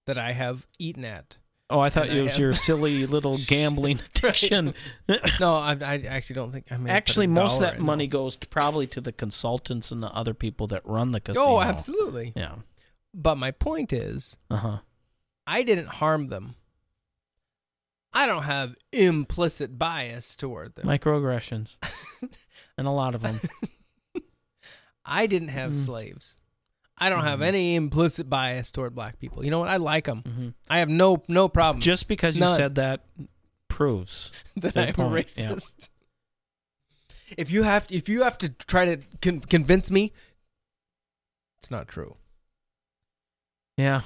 that 0.07 0.19
I 0.19 0.33
have 0.33 0.67
eaten 0.79 1.05
at. 1.05 1.39
Oh, 1.71 1.81
I 1.81 1.89
thought 1.89 2.09
And 2.09 2.19
it 2.19 2.23
was 2.23 2.33
have- 2.33 2.41
your 2.41 2.53
silly 2.69 3.07
little 3.07 3.39
gambling 3.47 3.99
addiction. 4.17 4.75
no, 5.41 5.55
I, 5.55 5.77
I 5.81 6.03
actually 6.07 6.35
don't 6.35 6.53
think 6.53 6.67
I 6.71 6.77
may 6.77 6.79
have 6.79 6.85
put 6.85 6.91
a 6.91 6.93
Actually, 6.93 7.27
most 7.29 7.55
of 7.55 7.61
that 7.63 7.79
money 7.79 8.07
goes 8.07 8.37
to 8.37 8.47
probably 8.49 8.87
to 8.89 9.01
the 9.01 9.13
consultants 9.13 9.91
and 9.91 10.03
the 10.03 10.13
other 10.13 10.35
people 10.35 10.67
that 10.69 10.83
run 10.85 11.13
the 11.13 11.21
casino. 11.21 11.45
Oh, 11.45 11.61
absolutely. 11.61 12.33
Yeah. 12.37 12.57
But 13.15 13.37
my 13.37 13.51
point 13.51 13.93
is, 13.93 14.37
Uh 14.51 14.57
huh. 14.57 14.79
I 15.47 15.63
didn't 15.63 15.87
harm 15.89 16.29
them. 16.29 16.55
I 18.13 18.27
don't 18.27 18.45
have 18.45 18.77
implicit 18.93 19.79
bias 19.79 20.37
toward 20.37 20.75
them. 20.75 20.87
Microaggressions, 20.87 21.77
and 22.79 22.87
a 22.87 22.91
lot 22.93 23.15
of 23.15 23.23
them. 23.23 23.41
I 25.05 25.27
didn't 25.27 25.49
have 25.49 25.73
Mm. 25.73 25.85
slaves. 25.85 26.37
I 26.97 27.11
don't 27.11 27.23
have 27.25 27.41
Mhm. 27.41 27.45
any 27.47 27.75
implicit 27.75 28.31
bias 28.31 28.71
toward 28.71 28.95
black 28.95 29.19
people. 29.19 29.45
You 29.45 29.51
know 29.51 29.59
what? 29.59 29.69
I 29.69 29.79
like 29.79 30.05
them. 30.05 30.55
I 30.71 30.79
have 30.79 30.89
no 30.89 31.23
no 31.29 31.49
problem. 31.49 31.81
Mm-hmm. 31.81 31.91
Just 31.91 32.07
because 32.09 32.39
you 32.39 32.45
said 32.55 32.77
that 32.77 33.05
proves 33.69 34.31
that 34.57 34.77
I'm 34.77 34.95
point. 34.95 35.13
a 35.13 35.41
Yeah. 35.43 35.49
racist. 35.49 35.89
If 37.37 37.51
you 37.51 37.65
have 37.65 37.87
if 37.91 38.09
you 38.09 38.23
have 38.23 38.39
to 38.39 38.49
try 38.51 38.85
to 38.97 39.03
con- 39.21 39.41
convince 39.41 39.91
me, 39.91 40.13
it's 41.59 41.71
not 41.71 41.89
true. 41.89 42.17
Yeah. 43.77 44.03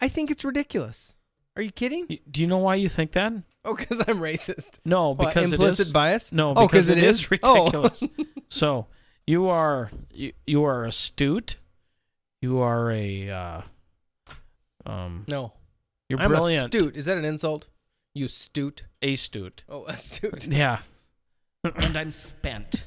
I 0.00 0.08
think 0.08 0.30
it's 0.30 0.44
ridiculous. 0.44 1.14
Are 1.56 1.62
you 1.62 1.72
kidding? 1.72 2.06
Do 2.30 2.40
you 2.42 2.46
know 2.46 2.58
why 2.58 2.74
you 2.74 2.88
think 2.88 3.12
that? 3.12 3.32
Oh, 3.64 3.74
because 3.74 4.00
I'm 4.06 4.18
racist. 4.18 4.78
No, 4.84 5.10
What, 5.14 5.28
because 5.28 5.52
implicit 5.52 5.80
it 5.86 5.88
is, 5.88 5.92
bias? 5.92 6.30
No, 6.32 6.52
Oh, 6.54 6.66
it 6.66 6.74
it 6.74 6.98
is, 6.98 7.22
is? 7.22 7.28
Oh. 7.42 7.58
ridiculous. 7.64 8.04
so 8.48 8.86
you 9.26 9.48
are 9.48 9.90
you, 10.12 10.32
you 10.46 10.64
are 10.64 10.84
astute. 10.84 11.56
You 12.40 12.60
are 12.60 12.90
a 12.90 13.30
uh, 13.30 13.60
um. 14.84 15.24
No, 15.26 15.52
you're 16.08 16.20
I'm 16.20 16.30
brilliant. 16.30 16.74
astute. 16.74 16.96
Is 16.96 17.06
that 17.06 17.18
an 17.18 17.24
insult? 17.24 17.68
You 18.14 18.26
astute? 18.26 18.84
Astute. 19.02 19.64
Oh, 19.68 19.84
astute. 19.88 20.46
Yeah. 20.46 20.78
and 21.64 21.96
I'm 21.96 22.10
spent. 22.10 22.84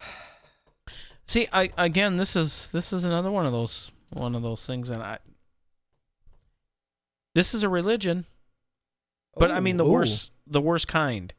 See, 1.26 1.46
I 1.52 1.70
again, 1.76 2.16
this 2.16 2.34
is 2.34 2.68
this 2.68 2.92
is 2.92 3.04
another 3.04 3.30
one 3.30 3.46
of 3.46 3.52
those 3.52 3.92
one 4.10 4.34
of 4.34 4.42
those 4.42 4.66
things, 4.66 4.90
and 4.90 5.02
I. 5.02 5.18
This 7.34 7.54
is 7.54 7.62
a 7.62 7.68
religion, 7.68 8.24
but 9.36 9.52
I 9.52 9.60
mean 9.60 9.76
the 9.76 9.86
Ooh. 9.86 9.92
worst 9.92 10.32
the 10.46 10.60
worst 10.60 10.88
kind. 10.88 11.32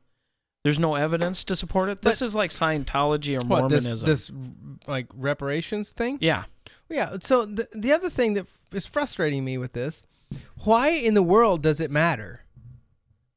There's 0.64 0.80
no 0.80 0.96
evidence 0.96 1.44
to 1.46 1.56
support 1.56 1.90
it. 1.90 2.02
This 2.02 2.22
is 2.22 2.36
like 2.36 2.50
Scientology 2.52 3.42
or 3.42 3.46
What, 3.46 3.70
this, 3.70 3.86
Mormonism. 3.86 4.10
this 4.10 4.32
like 4.88 5.08
reparations 5.16 5.92
thing? 5.92 6.18
yeah. 6.22 6.44
Yeah. 6.90 7.18
So 7.22 7.46
the 7.46 7.68
the 7.74 7.92
other 7.94 8.10
thing 8.10 8.34
that 8.34 8.48
is 8.74 8.86
frustrating 8.86 9.46
me 9.46 9.58
with 9.58 9.74
this, 9.74 10.04
why 10.64 10.90
in 10.90 11.14
the 11.14 11.24
world 11.24 11.62
does 11.64 11.80
it 11.80 11.90
matter 11.92 12.44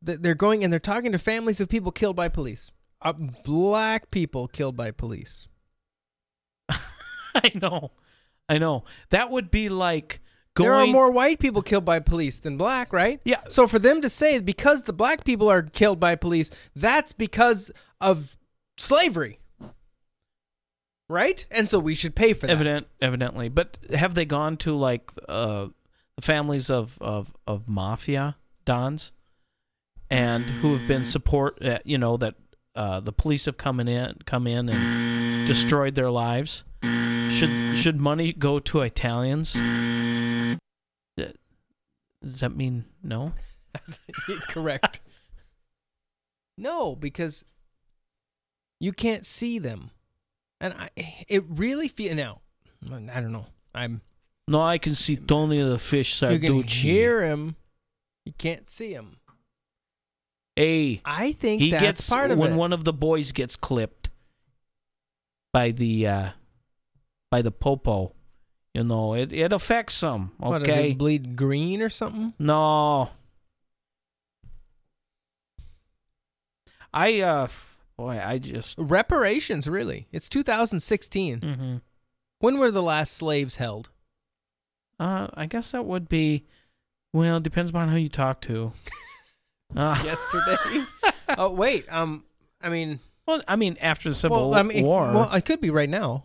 that 0.03 0.23
they're 0.23 0.35
going 0.35 0.65
and 0.65 0.73
they're 0.73 0.81
talking 0.81 1.13
to 1.13 1.19
families 1.19 1.61
of 1.61 1.69
people 1.69 1.93
killed 1.93 2.17
by 2.17 2.29
police, 2.29 2.71
uh, 3.03 3.13
black 3.45 4.11
people 4.11 4.49
killed 4.49 4.77
by 4.77 4.91
police? 4.91 5.47
I 7.35 7.51
know. 7.55 7.93
I 8.49 8.59
know. 8.59 8.85
That 9.11 9.31
would 9.31 9.51
be 9.51 9.69
like 9.69 10.21
going 10.55 10.69
There 10.69 10.79
are 10.79 10.87
more 10.87 11.11
white 11.11 11.39
people 11.39 11.63
killed 11.63 11.85
by 11.85 12.01
police 12.01 12.41
than 12.41 12.57
black, 12.57 12.93
right? 12.93 13.21
Yeah. 13.25 13.41
So 13.49 13.67
for 13.67 13.79
them 13.79 14.01
to 14.03 14.09
say 14.09 14.39
because 14.41 14.83
the 14.83 14.93
black 14.93 15.25
people 15.25 15.51
are 15.51 15.63
killed 15.63 15.99
by 16.01 16.17
police, 16.17 16.51
that's 16.77 17.13
because 17.13 17.71
of 18.01 18.37
slavery. 18.77 19.39
Right? 21.09 21.45
And 21.51 21.69
so 21.69 21.79
we 21.79 21.95
should 21.95 22.15
pay 22.15 22.33
for 22.33 22.47
that. 22.47 22.53
evident 22.53 22.87
evidently. 23.01 23.49
But 23.49 23.77
have 23.95 24.15
they 24.15 24.25
gone 24.25 24.57
to 24.59 24.77
like 24.77 25.11
uh 25.29 25.67
the 26.17 26.23
families 26.23 26.71
of 26.71 26.97
of 27.01 27.33
of 27.47 27.69
mafia 27.69 28.37
dons 28.65 29.13
and 30.11 30.45
who 30.45 30.77
have 30.77 30.89
been 30.89 31.05
support 31.05 31.63
uh, 31.63 31.79
you 31.85 31.99
know 31.99 32.17
that 32.17 32.35
uh 32.75 33.01
the 33.01 33.13
police 33.13 33.45
have 33.45 33.57
come 33.59 33.81
in 33.81 34.19
come 34.25 34.47
in 34.47 34.69
and 34.71 35.47
destroyed 35.47 35.95
their 35.95 36.11
lives? 36.11 36.65
Should 37.33 37.79
should 37.79 38.01
money 38.01 38.33
go 38.33 38.59
to 38.59 38.81
Italians? 38.83 39.55
Does 42.23 42.39
that 42.41 42.55
mean 42.55 42.85
no? 43.03 43.33
Correct. 44.49 45.01
no, 46.57 46.95
because 46.95 47.45
you 48.81 48.93
can't 48.93 49.27
see 49.27 49.59
them, 49.59 49.91
and 50.61 50.75
I 50.75 50.91
it 51.29 51.45
really 51.49 51.89
feel 51.89 52.15
now. 52.15 52.41
I 52.85 53.21
don't 53.21 53.33
know. 53.33 53.47
I'm 53.75 54.03
No, 54.47 54.61
I 54.61 54.79
can 54.79 54.95
see 54.95 55.17
Tony 55.17 55.63
the 55.63 55.79
fish 55.79 56.21
you 56.23 56.39
can 56.39 56.39
Sarducci. 56.63 56.67
hear 56.69 57.23
him, 57.23 57.57
you 58.27 58.33
can't 58.37 58.69
see 58.69 58.93
him. 58.93 59.17
Hey, 60.55 61.01
I 61.05 61.33
think 61.33 61.63
he 61.63 61.71
that's 61.71 61.83
gets 61.83 62.11
part 62.11 62.31
of 62.31 62.39
it. 62.39 62.41
when 62.41 62.53
it. 62.53 62.57
one 62.57 62.73
of 62.73 62.85
the 62.85 62.93
boys 62.93 63.33
gets 63.33 63.57
clipped 63.57 64.11
by 65.53 65.71
the 65.71 66.07
uh 66.07 66.31
by 67.33 67.41
the 67.41 67.51
popo. 67.51 68.13
You 68.75 68.85
know, 68.85 69.15
it 69.15 69.33
it 69.33 69.53
affects 69.53 69.99
them. 70.01 70.33
What, 70.39 70.59
does 70.61 70.69
Okay, 70.69 70.91
it 70.91 70.99
bleed 70.99 71.35
green 71.37 71.83
or 71.83 71.89
something? 71.89 72.35
no. 72.39 73.09
I 76.95 77.21
uh, 77.21 77.49
boy, 77.97 78.21
I 78.23 78.39
just 78.39 78.79
Reparations, 78.79 79.67
really? 79.67 80.09
It's 80.13 80.29
2016. 80.29 81.41
hmm 81.41 81.77
When 82.39 82.59
were 82.59 82.71
the 82.71 82.83
last 82.83 83.15
slaves 83.15 83.57
held? 83.57 83.89
uh, 85.01 85.29
I 85.35 85.47
guess 85.47 85.73
that 85.73 85.85
would 85.87 86.09
be. 86.09 86.45
Well, 87.15 87.39
it 87.39 87.43
depends 87.43 87.71
upon 87.71 87.89
who 87.89 87.99
you 87.99 88.09
talk 88.09 88.41
to. 88.43 88.73
Uh, 89.77 90.01
Yesterday. 90.05 90.85
oh 91.39 91.51
wait, 91.53 91.87
um, 91.91 92.25
I 92.63 92.69
mean, 92.69 93.01
well, 93.27 93.41
I 93.49 93.57
mean, 93.57 93.77
after 93.81 94.09
the 94.11 94.15
Civil 94.15 94.51
well, 94.51 94.59
I 94.59 94.63
mean, 94.63 94.85
War. 94.85 95.07
well, 95.13 95.33
it 95.33 95.45
could 95.47 95.61
be 95.61 95.71
right 95.71 95.89
now. 95.91 96.25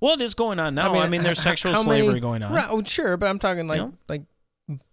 Well, 0.00 0.14
it 0.14 0.22
is 0.22 0.34
going 0.34 0.58
on 0.58 0.74
now. 0.74 0.94
I 0.94 1.08
mean, 1.08 1.22
there's 1.22 1.40
sexual 1.40 1.72
how 1.72 1.82
slavery 1.82 2.08
many- 2.08 2.20
going 2.20 2.42
on. 2.42 2.52
Right, 2.52 2.66
oh, 2.68 2.82
sure, 2.84 3.16
but 3.16 3.28
I'm 3.28 3.38
talking 3.38 3.66
like 3.66 3.80
Yeah. 3.80 3.90
like 4.08 4.22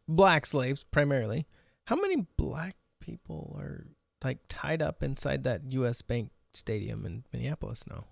black 0.07 0.45
slaves 0.45 0.83
primarily. 0.83 1.45
How 1.85 1.95
many 1.95 2.25
black 2.37 2.75
people 2.99 3.55
are 3.59 3.85
like 4.23 4.39
tied 4.49 4.81
up 4.81 5.03
inside 5.03 5.43
that 5.43 5.61
U.S. 5.69 6.01
Bank 6.01 6.31
Stadium 6.53 7.05
in 7.05 7.23
Minneapolis 7.33 7.85
now? 7.87 8.05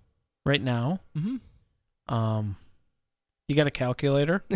Right 0.44 0.60
now, 0.62 1.00
Mm-hmm. 1.16 2.14
um, 2.14 2.56
you 3.48 3.54
got 3.56 3.66
a 3.66 3.70
calculator? 3.70 4.44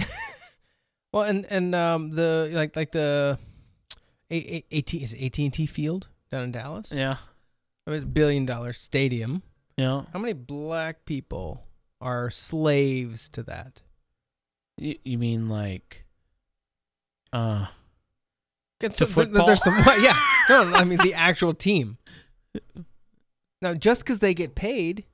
Well, 1.13 1.25
and 1.25 1.47
and 1.49 1.75
um 1.75 2.11
the 2.11 2.51
like 2.53 2.77
like 2.77 2.93
the 2.93 3.39
A- 4.31 4.65
A- 4.71 4.79
AT 4.79 4.93
is 4.95 5.15
AT 5.15 5.39
and 5.39 5.53
T 5.53 5.65
Field 5.65 6.09
down 6.31 6.43
in 6.45 6.53
Dallas. 6.53 6.93
yeah, 6.95 7.17
I 7.87 7.91
mean, 7.91 7.97
it's 7.97 8.05
a 8.05 8.09
billion 8.09 8.45
dollar 8.45 8.75
stadium. 8.75 9.43
yeah. 9.79 10.03
How 10.13 10.19
many 10.19 10.35
black 10.35 11.07
people 11.07 11.65
are 12.01 12.31
slaves 12.31 13.29
to 13.31 13.43
that? 13.45 13.83
You, 14.77 14.97
you 15.05 15.19
mean 15.19 15.49
like, 15.49 16.05
uh, 17.33 17.67
It's 18.81 18.99
To 18.99 19.07
football? 19.07 19.47
There's 19.47 19.63
some, 19.63 19.75
yeah. 20.01 20.19
No, 20.49 20.65
no, 20.71 20.77
I 20.77 20.85
mean 20.85 20.99
the 20.99 21.15
actual 21.15 21.55
team. 21.55 21.99
Now, 23.63 23.75
just 23.75 24.03
because 24.05 24.19
they 24.19 24.35
get 24.35 24.55
paid, 24.55 25.05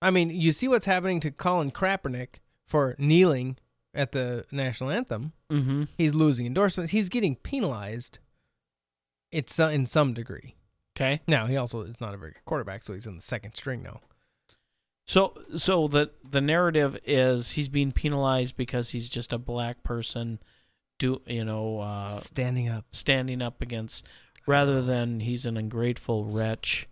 I 0.00 0.10
mean, 0.10 0.30
you 0.30 0.52
see 0.52 0.66
what's 0.66 0.86
happening 0.86 1.20
to 1.20 1.30
Colin 1.30 1.70
Kaepernick 1.70 2.40
for 2.66 2.96
kneeling 2.98 3.58
at 3.94 4.12
the 4.12 4.46
national 4.50 4.90
anthem. 4.90 5.32
mm-hmm. 5.50 5.84
He's 5.96 6.14
losing 6.14 6.46
endorsements. 6.46 6.92
He's 6.92 7.08
getting 7.08 7.36
penalized. 7.36 8.18
It's 9.30 9.60
uh, 9.60 9.68
in 9.68 9.86
some 9.86 10.14
degree. 10.14 10.56
Okay. 10.96 11.20
Now 11.26 11.46
he 11.46 11.56
also 11.56 11.82
is 11.82 12.00
not 12.00 12.14
a 12.14 12.16
very 12.16 12.32
good 12.32 12.44
quarterback, 12.44 12.82
so 12.82 12.92
he's 12.92 13.06
in 13.06 13.16
the 13.16 13.22
second 13.22 13.54
string 13.54 13.82
now. 13.82 14.00
So 15.06 15.34
so 15.56 15.88
the 15.88 16.10
the 16.22 16.40
narrative 16.40 16.98
is 17.04 17.52
he's 17.52 17.68
being 17.68 17.92
penalized 17.92 18.56
because 18.56 18.90
he's 18.90 19.08
just 19.08 19.32
a 19.32 19.38
black 19.38 19.82
person 19.82 20.38
do 20.98 21.20
you 21.26 21.44
know 21.44 21.80
uh 21.80 22.08
Standing 22.08 22.68
up. 22.68 22.84
standing 22.92 23.42
up 23.42 23.60
against 23.60 24.06
rather 24.46 24.80
than 24.80 25.20
he's 25.20 25.44
an 25.44 25.56
ungrateful 25.56 26.24
wretch 26.24 26.88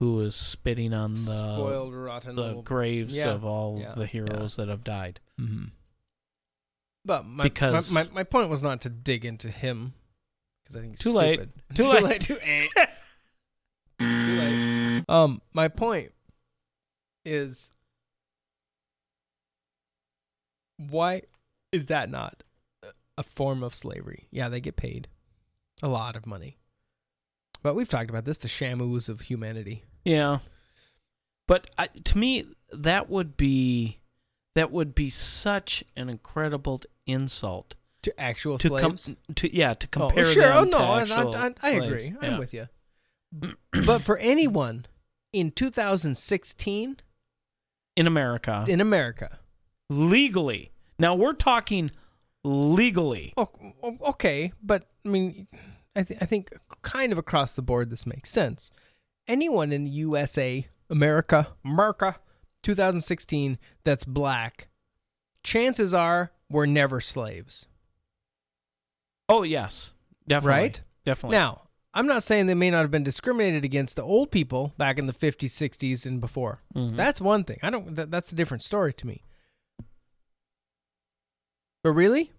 who 0.00 0.20
is 0.20 0.34
spitting 0.36 0.92
on 0.92 1.14
the 1.14 1.20
Spoiled, 1.56 1.94
rotten 1.94 2.34
the 2.36 2.42
little- 2.42 2.62
graves 2.62 3.16
Yeah, 3.16 3.30
of 3.30 3.44
all 3.44 3.78
yeah, 3.80 3.94
the 3.94 4.06
heroes 4.06 4.56
that 4.56 4.68
have 4.68 4.84
died. 4.84 5.20
Mm-hmm. 5.40 5.66
But 7.06 7.24
my, 7.26 7.44
Because- 7.44 7.90
my, 7.92 8.02
my 8.04 8.08
my 8.12 8.22
point 8.24 8.50
was 8.50 8.62
not 8.62 8.80
to 8.82 8.88
dig 8.90 9.24
into 9.24 9.50
him 9.50 9.94
because 10.64 10.76
I 10.76 10.80
think 10.80 10.92
he's 10.94 11.00
Too 11.00 11.12
late. 11.12 11.40
stupid. 11.40 11.76
Too 11.76 11.88
late. 11.88 12.20
Too 12.22 12.34
late. 12.34 12.70
Too 14.00 14.06
late. 14.06 15.04
Um, 15.08 15.40
my 15.52 15.68
point 15.68 16.12
is 17.24 17.72
why 20.76 21.22
is 21.72 21.86
that 21.86 22.10
not 22.10 22.42
a 23.16 23.22
form 23.22 23.62
of 23.62 23.74
slavery? 23.74 24.26
Yeah, 24.30 24.48
they 24.48 24.60
get 24.60 24.76
paid 24.76 25.08
a 25.82 25.88
lot 25.88 26.16
of 26.16 26.26
money, 26.26 26.58
but 27.62 27.74
we've 27.74 27.88
talked 27.88 28.10
about 28.10 28.24
this 28.24 28.38
the 28.38 28.48
shamus 28.48 29.08
of 29.08 29.22
humanity. 29.22 29.84
Yeah. 30.04 30.38
But 31.46 31.68
I, 31.78 31.88
to 31.88 32.18
me 32.18 32.44
that 32.72 33.08
would 33.10 33.36
be 33.36 34.00
that 34.54 34.70
would 34.70 34.94
be 34.94 35.10
such 35.10 35.84
an 35.96 36.08
incredible 36.08 36.80
insult 37.06 37.74
To 38.02 38.18
actual 38.20 38.56
to 38.58 38.70
com- 38.70 38.96
slaves? 38.96 39.18
to 39.36 39.54
yeah, 39.54 39.74
to 39.74 39.86
Oh, 39.86 40.08
compare 40.08 40.24
sure. 40.24 40.42
them 40.42 40.56
oh 40.56 40.64
no, 40.64 40.78
I, 40.78 41.46
I, 41.46 41.52
I 41.62 41.70
agree. 41.72 42.14
I'm 42.20 42.38
with 42.38 42.54
you. 42.54 42.68
but 43.84 44.02
for 44.04 44.16
anyone 44.18 44.86
in 45.32 45.50
2016 45.50 46.96
in 47.96 48.06
America. 48.06 48.64
in 48.68 48.80
America, 48.80 49.38
legally. 49.90 50.72
Now 50.98 51.14
we're 51.14 51.32
talking 51.34 51.90
legally. 52.44 53.32
Oh, 53.36 53.48
okay, 54.08 54.52
but 54.62 54.88
I 55.04 55.08
mean, 55.08 55.46
I, 55.96 56.02
th- 56.02 56.20
I 56.22 56.26
think 56.26 56.52
kind 56.82 57.12
of 57.12 57.18
across 57.18 57.56
the 57.56 57.62
board 57.62 57.90
this 57.90 58.06
makes 58.06 58.30
sense. 58.30 58.70
Anyone 59.26 59.72
in 59.72 59.86
USA, 59.86 60.66
America, 60.90 61.48
America, 61.64 62.16
2016 62.62 63.58
that's 63.84 64.04
black, 64.04 64.68
chances 65.42 65.94
are 65.94 66.32
we're 66.50 66.66
never 66.66 67.00
slaves, 67.00 67.66
Oh 69.28 69.42
yes, 69.42 69.92
definitely. 70.28 70.60
right? 70.62 70.82
Definitely. 71.06 71.36
Now, 71.38 71.62
I'm 71.96 72.06
not 72.06 72.22
saying 72.24 72.46
they 72.46 72.54
may 72.54 72.70
not 72.70 72.80
have 72.82 72.90
been 72.90 73.04
discriminated 73.04 73.64
against 73.64 73.94
the 73.96 74.02
old 74.02 74.30
people 74.32 74.74
back 74.76 74.98
in 74.98 75.06
the 75.06 75.12
50s, 75.12 75.50
60s, 75.50 76.04
and 76.04 76.20
before. 76.20 76.60
Mhm. 76.74 76.96
That's 76.96 77.20
one 77.20 77.44
thing. 77.44 77.58
I 77.62 77.70
don't. 77.70 77.94
That, 77.94 78.10
that's 78.10 78.32
a 78.32 78.34
different 78.34 78.62
story 78.64 78.92
to 78.94 79.06
me. 79.06 79.22
But 81.82 81.92
really, 81.92 82.32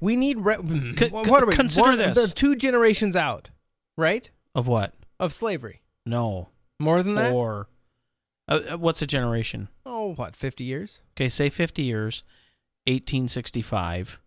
we 0.00 0.16
need. 0.16 0.38
Re- 0.38 0.56
Co- 0.96 1.08
what 1.08 1.28
what 1.28 1.42
are 1.42 1.46
we? 1.46 1.54
consider 1.54 1.82
one, 1.88 1.98
this. 1.98 2.16
the 2.28 2.34
two 2.34 2.56
generations 2.56 3.14
out, 3.14 3.50
right? 3.96 4.28
Of 4.54 4.66
what? 4.66 4.94
Of 5.20 5.32
slavery. 5.32 5.82
No. 6.04 6.48
More 6.80 7.02
than 7.02 7.14
that? 7.14 7.30
Four. 7.30 7.68
Uh, 8.48 8.60
uh, 8.72 8.78
what's 8.78 9.00
a 9.02 9.06
generation? 9.06 9.68
Oh, 9.86 10.14
what? 10.14 10.34
50 10.34 10.64
years? 10.64 11.00
Okay, 11.14 11.28
say 11.28 11.48
50 11.48 11.82
years, 11.82 12.24
1865. 12.88 14.18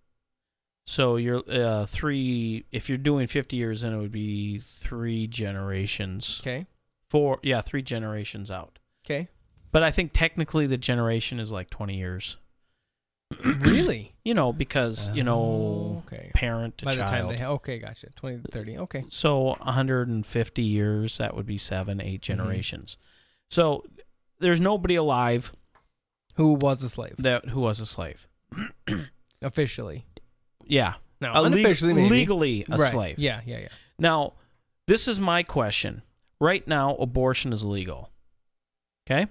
So 0.88 1.15
you're 1.15 1.41
uh, 1.49 1.86
three. 1.86 2.65
If 2.71 2.89
you're 2.89 2.97
doing 2.97 3.27
50 3.27 3.55
years, 3.57 3.81
then 3.81 3.93
it 3.93 3.97
would 3.97 4.11
be 4.11 4.59
three 4.79 5.27
generations. 5.27 6.39
Okay. 6.43 6.67
Four. 7.09 7.39
Yeah, 7.43 7.61
three 7.61 7.81
generations 7.81 8.51
out. 8.51 8.77
Okay. 9.05 9.27
But 9.71 9.83
I 9.83 9.91
think 9.91 10.11
technically 10.13 10.67
the 10.67 10.77
generation 10.77 11.39
is 11.39 11.51
like 11.51 11.69
20 11.69 11.97
years. 11.97 12.38
really? 13.43 14.13
You 14.23 14.33
know, 14.36 14.53
because 14.53 15.09
you 15.09 15.23
know, 15.23 15.39
Oh, 15.39 16.03
okay. 16.05 16.29
parent 16.36 16.77
to 16.77 16.86
By 16.86 16.95
the 16.95 17.03
time 17.03 17.27
they 17.27 17.38
ha- 17.38 17.51
okay, 17.53 17.79
gotcha. 17.79 18.07
20 18.15 18.41
to 18.43 18.51
30. 18.51 18.77
Okay. 18.79 19.03
So 19.09 19.55
150 19.55 20.61
years, 20.61 21.17
that 21.17 21.36
would 21.36 21.45
be 21.47 21.57
seven, 21.57 21.99
eight 21.99 22.21
Mm-hmm. 22.21 22.41
generations. 22.41 22.97
So 23.49 23.83
there's 24.39 24.59
nobody 24.61 24.95
alive 24.95 25.51
Who 26.36 26.53
was 26.53 26.83
a 26.83 26.89
slave? 26.89 27.15
that 27.17 27.49
who 27.49 27.61
was 27.61 27.79
a 27.79 27.86
slave. 27.88 28.27
Officially. 29.41 30.05
Yeah. 30.68 30.95
No, 31.22 31.32
A 31.34 31.41
leg- 31.41 31.53
unofficially, 31.53 31.93
maybe. 31.93 32.09
legally 32.09 32.66
a 32.70 32.78
Right. 32.78 32.91
slave. 32.91 33.20
Yeah, 33.20 33.41
yeah, 33.45 33.59
yeah. 33.59 33.68
Now, 33.97 34.34
this 34.88 35.07
is 35.07 35.20
my 35.20 35.43
question. 35.43 36.01
Right 36.39 36.68
now, 36.68 36.95
abortion 36.95 37.53
is 37.53 37.63
legal. 37.63 38.11
Okay? 39.09 39.28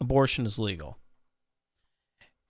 Abortion 0.00 0.46
is 0.46 0.58
legal. 0.58 0.98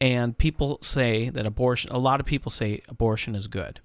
And 0.01 0.37
people 0.39 0.79
say 0.83 1.29
that 1.31 1.47
abortion, 1.47 1.91
a 1.91 1.99
lot 1.99 2.21
of 2.21 2.27
people 2.27 2.51
say 2.51 2.83
abortion 2.89 3.35
is 3.35 3.47
good. 3.49 3.81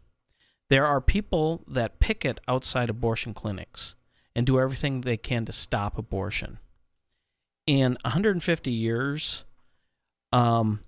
There 0.70 0.86
are 0.86 1.02
people 1.02 1.64
that 1.68 2.00
picket 2.00 2.40
outside 2.48 2.90
abortion 2.90 3.34
clinics 3.34 3.96
and 4.36 4.46
do 4.46 4.60
everything 4.60 5.02
they 5.02 5.18
can 5.18 5.46
to 5.46 5.52
stop 5.52 5.98
abortion. 5.98 6.60
In 7.66 7.98
150 8.04 8.72
years, 8.72 9.46
um, 10.32 10.82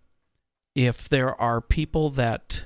if 0.75 1.07
there 1.07 1.39
are 1.39 1.61
people 1.61 2.09
that 2.11 2.65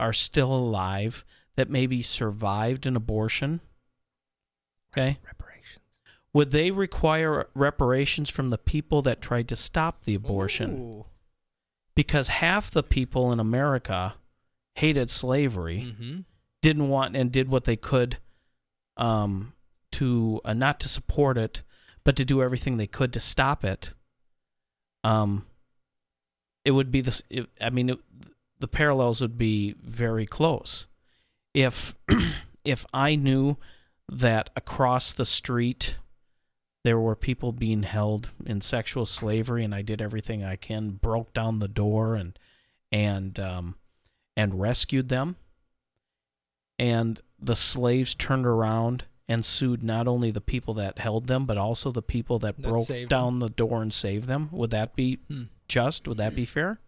are 0.00 0.12
still 0.12 0.52
alive 0.54 1.24
that 1.56 1.68
maybe 1.70 2.02
survived 2.02 2.86
an 2.86 2.96
abortion, 2.96 3.60
okay, 4.92 5.18
reparations, 5.24 5.84
would 6.32 6.50
they 6.50 6.70
require 6.70 7.48
reparations 7.54 8.30
from 8.30 8.50
the 8.50 8.58
people 8.58 9.02
that 9.02 9.20
tried 9.20 9.48
to 9.48 9.56
stop 9.56 10.04
the 10.04 10.14
abortion? 10.14 10.78
Ooh. 10.78 11.06
Because 11.94 12.28
half 12.28 12.70
the 12.70 12.82
people 12.84 13.32
in 13.32 13.40
America 13.40 14.14
hated 14.76 15.10
slavery, 15.10 15.96
Mhm. 15.98 16.24
didn't 16.62 16.88
want 16.88 17.16
and 17.16 17.32
did 17.32 17.48
what 17.48 17.64
they 17.64 17.76
could 17.76 18.18
um, 18.96 19.52
to 19.92 20.40
uh, 20.44 20.52
not 20.52 20.80
to 20.80 20.88
support 20.88 21.38
it, 21.38 21.62
but 22.04 22.16
to 22.16 22.24
do 22.24 22.42
everything 22.42 22.76
they 22.76 22.86
could 22.86 23.12
to 23.12 23.20
stop 23.20 23.64
it. 23.64 23.92
Um, 25.04 25.46
it 26.64 26.72
would 26.72 26.90
be 26.90 27.00
this. 27.00 27.22
It, 27.30 27.48
I 27.60 27.70
mean, 27.70 27.90
it, 27.90 27.98
the 28.60 28.68
parallels 28.68 29.20
would 29.20 29.38
be 29.38 29.74
very 29.82 30.26
close. 30.26 30.86
If 31.54 31.94
if 32.64 32.84
I 32.92 33.14
knew 33.14 33.56
that 34.10 34.50
across 34.56 35.12
the 35.12 35.24
street 35.24 35.96
there 36.84 36.98
were 36.98 37.16
people 37.16 37.52
being 37.52 37.82
held 37.82 38.30
in 38.46 38.60
sexual 38.60 39.04
slavery, 39.04 39.64
and 39.64 39.74
I 39.74 39.82
did 39.82 40.00
everything 40.00 40.42
I 40.44 40.56
can, 40.56 40.90
broke 40.92 41.32
down 41.34 41.58
the 41.58 41.68
door 41.68 42.14
and 42.14 42.38
and 42.90 43.38
um, 43.38 43.74
and 44.36 44.60
rescued 44.60 45.08
them, 45.08 45.36
and 46.78 47.20
the 47.38 47.56
slaves 47.56 48.14
turned 48.14 48.46
around 48.46 49.04
and 49.28 49.44
sued 49.44 49.82
not 49.82 50.08
only 50.08 50.30
the 50.30 50.40
people 50.40 50.72
that 50.74 50.98
held 50.98 51.26
them, 51.26 51.44
but 51.44 51.58
also 51.58 51.90
the 51.90 52.00
people 52.02 52.38
that, 52.38 52.56
That 52.56 52.62
broke 52.66 53.08
down 53.08 53.40
the 53.40 53.50
door 53.50 53.82
and 53.82 53.92
saved 53.92 54.26
them. 54.26 54.48
Would 54.52 54.70
that 54.70 54.96
be 54.96 55.16
Hmm. 55.28 55.42
just? 55.66 56.08
Would 56.08 56.16
that 56.18 56.34
be 56.34 56.44
fair? 56.46 56.80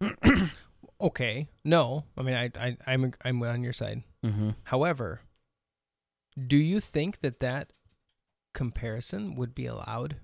Okay. 1.00 1.48
No. 1.64 2.04
I 2.16 2.22
mean, 2.22 2.34
I, 2.34 2.50
I, 2.58 2.76
I'm, 2.86 3.12
I'm 3.24 3.42
on 3.42 3.62
your 3.62 3.72
side. 3.72 4.02
Mm-hmm. 4.24 4.50
However, 4.64 5.20
do 6.46 6.56
you 6.56 6.80
think 6.80 7.20
that 7.20 7.40
that 7.40 7.72
comparison 8.54 9.34
would 9.34 9.54
be 9.54 9.66
allowed? 9.66 10.16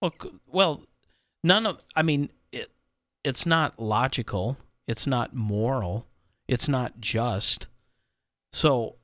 Well, 0.00 0.14
well, 0.50 0.82
none 1.44 1.66
of. 1.66 1.84
I 1.94 2.02
mean, 2.02 2.30
it. 2.50 2.70
It's 3.22 3.46
not 3.46 3.78
logical. 3.78 4.56
It's 4.88 5.06
not 5.06 5.34
moral. 5.34 6.06
It's 6.48 6.68
not 6.68 7.00
just. 7.00 7.68
So, 8.52 8.96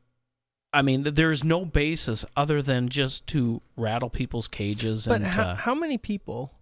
I 0.72 0.82
mean, 0.82 1.04
there's 1.04 1.44
no 1.44 1.64
basis 1.64 2.24
other 2.36 2.60
than 2.62 2.88
just 2.88 3.26
to 3.28 3.62
rattle 3.76 4.10
people's 4.10 4.48
cages 4.48 5.06
But 5.06 5.16
and. 5.22 5.26
how, 5.26 5.42
uh, 5.42 5.54
how 5.54 5.74
many 5.74 5.98
people 5.98 6.52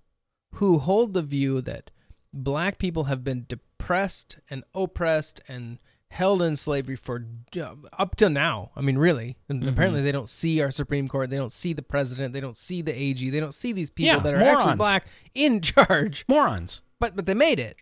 who 0.56 0.78
hold 0.78 1.14
the 1.14 1.22
view 1.22 1.62
that 1.62 1.90
black 2.32 2.78
people 2.78 3.04
have 3.04 3.22
been 3.24 3.46
depressed 3.48 4.38
and 4.50 4.64
oppressed 4.74 5.40
and 5.48 5.78
held 6.10 6.40
in 6.40 6.56
slavery 6.56 6.96
for 6.96 7.24
uh, 7.60 7.74
up 7.98 8.16
till 8.16 8.30
now? 8.30 8.70
I 8.76 8.80
mean, 8.80 8.96
really. 8.98 9.36
And 9.48 9.62
Mhm. 9.62 9.68
apparently, 9.72 10.02
they 10.02 10.12
don't 10.12 10.28
see 10.28 10.60
our 10.60 10.70
Supreme 10.70 11.08
Court. 11.08 11.30
They 11.30 11.36
don't 11.36 11.52
see 11.52 11.72
the 11.72 11.82
president. 11.82 12.32
They 12.32 12.40
don't 12.40 12.56
see 12.56 12.82
the 12.82 12.92
AG. 12.98 13.28
They 13.30 13.40
don't 13.40 13.54
see 13.54 13.72
these 13.72 13.90
people 13.90 14.16
Yeah, 14.16 14.20
that 14.20 14.34
are 14.34 14.40
actually 14.42 14.76
black 14.76 15.06
in 15.34 15.60
charge. 15.62 16.24
Morons. 16.28 16.80
But 17.00 17.16
but 17.16 17.26
they 17.26 17.34
made 17.34 17.58
it. 17.60 17.76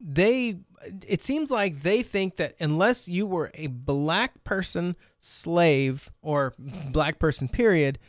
They 0.00 0.58
it 1.06 1.22
seems 1.22 1.50
like 1.50 1.82
they 1.82 2.02
think 2.02 2.36
that 2.36 2.56
unless 2.58 3.06
you 3.06 3.24
were 3.26 3.52
a 3.54 3.68
black 3.68 4.42
person 4.42 4.96
slave 5.20 6.10
or 6.22 6.54
black 6.58 7.20
person 7.20 7.48
period, 7.48 8.00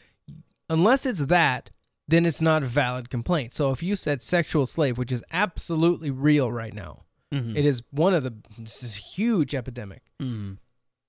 unless 0.69 1.05
it's 1.05 1.25
that, 1.27 1.69
then 2.07 2.25
it's 2.25 2.41
not 2.41 2.63
a 2.63 2.67
valid 2.67 3.09
complaint. 3.09 3.53
So 3.53 3.71
if 3.71 3.81
you 3.81 3.95
said 3.95 4.21
sexual 4.21 4.65
slave, 4.65 4.97
which 4.97 5.11
is 5.11 5.23
absolutely 5.31 6.11
real 6.11 6.51
right 6.51 6.73
now, 6.73 7.03
Mhm. 7.33 7.55
it 7.57 7.65
is 7.65 7.81
one 7.91 8.13
of 8.13 8.23
the 8.23 8.33
this 8.57 8.95
huge 9.15 9.55
epidemic. 9.55 10.03
Mm. 10.21 10.57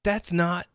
That's 0.03 0.33
not. 0.33 0.67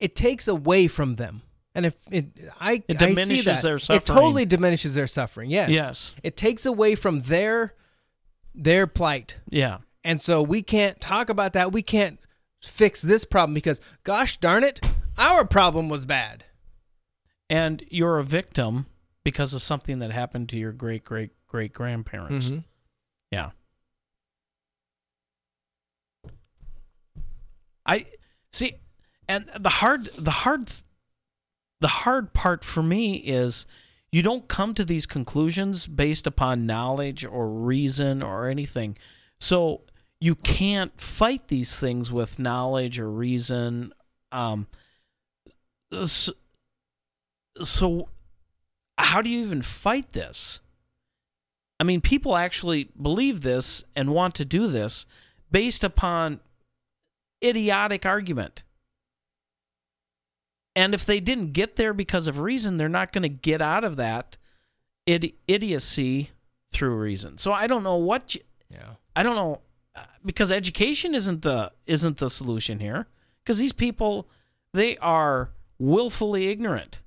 It 0.00 0.14
takes 0.16 0.48
away 0.48 0.88
from 0.88 1.16
them. 1.16 1.42
And 1.74 1.86
if 1.86 1.96
it, 2.10 2.26
I, 2.60 2.82
It 2.86 3.00
I 3.00 3.14
see 3.24 3.40
that. 3.42 3.62
their 3.62 3.76
It 3.76 4.04
totally 4.04 4.44
diminishes 4.44 4.94
their 4.94 5.06
suffering. 5.06 5.50
Yes. 5.50 5.70
Yes. 5.70 6.14
It 6.22 6.36
takes 6.36 6.66
away 6.66 6.94
from 6.94 7.22
their 7.22 7.74
their 8.54 8.86
plight. 8.86 9.38
Yeah. 9.48 9.78
And 10.04 10.20
so 10.20 10.42
we 10.42 10.62
can't 10.62 11.00
talk 11.00 11.30
about 11.30 11.54
that. 11.54 11.72
We 11.72 11.80
can't 11.82 12.18
fix 12.62 13.00
this 13.00 13.24
problem 13.24 13.54
because, 13.54 13.80
gosh 14.04 14.36
darn 14.36 14.64
it, 14.64 14.80
our 15.16 15.46
problem 15.46 15.88
was 15.88 16.04
bad. 16.04 16.44
And 17.52 17.84
you're 17.90 18.18
a 18.18 18.24
victim 18.24 18.86
because 19.24 19.52
of 19.52 19.62
something 19.62 19.98
that 19.98 20.10
happened 20.10 20.48
to 20.48 20.56
your 20.56 20.72
great 20.72 21.04
great 21.04 21.30
great 21.46 21.74
grandparents. 21.74 22.48
Mhm. 22.48 22.64
Yeah. 23.30 23.50
I 27.84 28.06
see 28.52 28.76
and 29.28 29.50
the 29.58 29.68
hard 29.68 30.06
the 30.18 30.30
hard 30.30 30.70
the 31.80 31.88
hard 31.88 32.32
part 32.32 32.64
for 32.64 32.82
me 32.82 33.16
is 33.16 33.66
you 34.12 34.22
don't 34.22 34.48
come 34.48 34.72
to 34.74 34.84
these 34.84 35.04
conclusions 35.04 35.86
based 35.86 36.26
upon 36.26 36.64
knowledge 36.64 37.24
or 37.24 37.48
reason 37.48 38.22
or 38.22 38.48
anything. 38.48 38.96
So 39.40 39.82
you 40.20 40.36
can't 40.36 40.98
fight 41.00 41.48
these 41.48 41.78
things 41.78 42.12
with 42.12 42.38
knowledge 42.38 42.98
or 42.98 43.10
reason. 43.10 43.92
Um, 44.30 44.68
so 47.62 48.08
how 48.98 49.22
do 49.22 49.30
you 49.30 49.42
even 49.44 49.62
fight 49.62 50.12
this? 50.12 50.60
I 51.80 51.84
mean, 51.84 52.00
people 52.00 52.36
actually 52.36 52.90
believe 53.00 53.40
this 53.40 53.84
and 53.96 54.10
want 54.10 54.34
to 54.36 54.44
do 54.44 54.68
this 54.68 55.04
based 55.50 55.82
upon 55.82 56.40
idiotic 57.42 58.06
argument. 58.06 58.62
And 60.74 60.94
if 60.94 61.04
they 61.04 61.20
didn't 61.20 61.52
get 61.52 61.76
there 61.76 61.92
because 61.92 62.26
of 62.26 62.38
reason, 62.38 62.76
they're 62.76 62.88
not 62.88 63.12
going 63.12 63.22
to 63.22 63.28
get 63.28 63.60
out 63.60 63.84
of 63.84 63.96
that 63.96 64.36
idi- 65.06 65.34
idiocy 65.46 66.30
through 66.72 66.96
reason. 66.96 67.36
So 67.38 67.52
I 67.52 67.66
don't 67.66 67.82
know 67.82 67.96
what 67.96 68.34
you, 68.34 68.40
Yeah. 68.70 68.94
I 69.14 69.22
don't 69.22 69.36
know 69.36 69.60
because 70.24 70.50
education 70.50 71.14
isn't 71.14 71.42
the 71.42 71.72
isn't 71.86 72.16
the 72.16 72.30
solution 72.30 72.78
here 72.80 73.08
because 73.44 73.58
these 73.58 73.72
people 73.74 74.26
they 74.72 74.96
are 74.98 75.50
willfully 75.78 76.48
ignorant. 76.48 77.00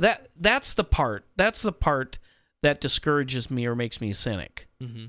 That 0.00 0.28
that's 0.38 0.74
the 0.74 0.84
part. 0.84 1.26
That's 1.36 1.62
the 1.62 1.72
part 1.72 2.18
that 2.62 2.80
discourages 2.80 3.50
me 3.50 3.66
or 3.66 3.74
makes 3.74 4.00
me 4.00 4.10
a 4.10 4.14
cynic. 4.14 4.66
Mm-hmm. 4.82 5.06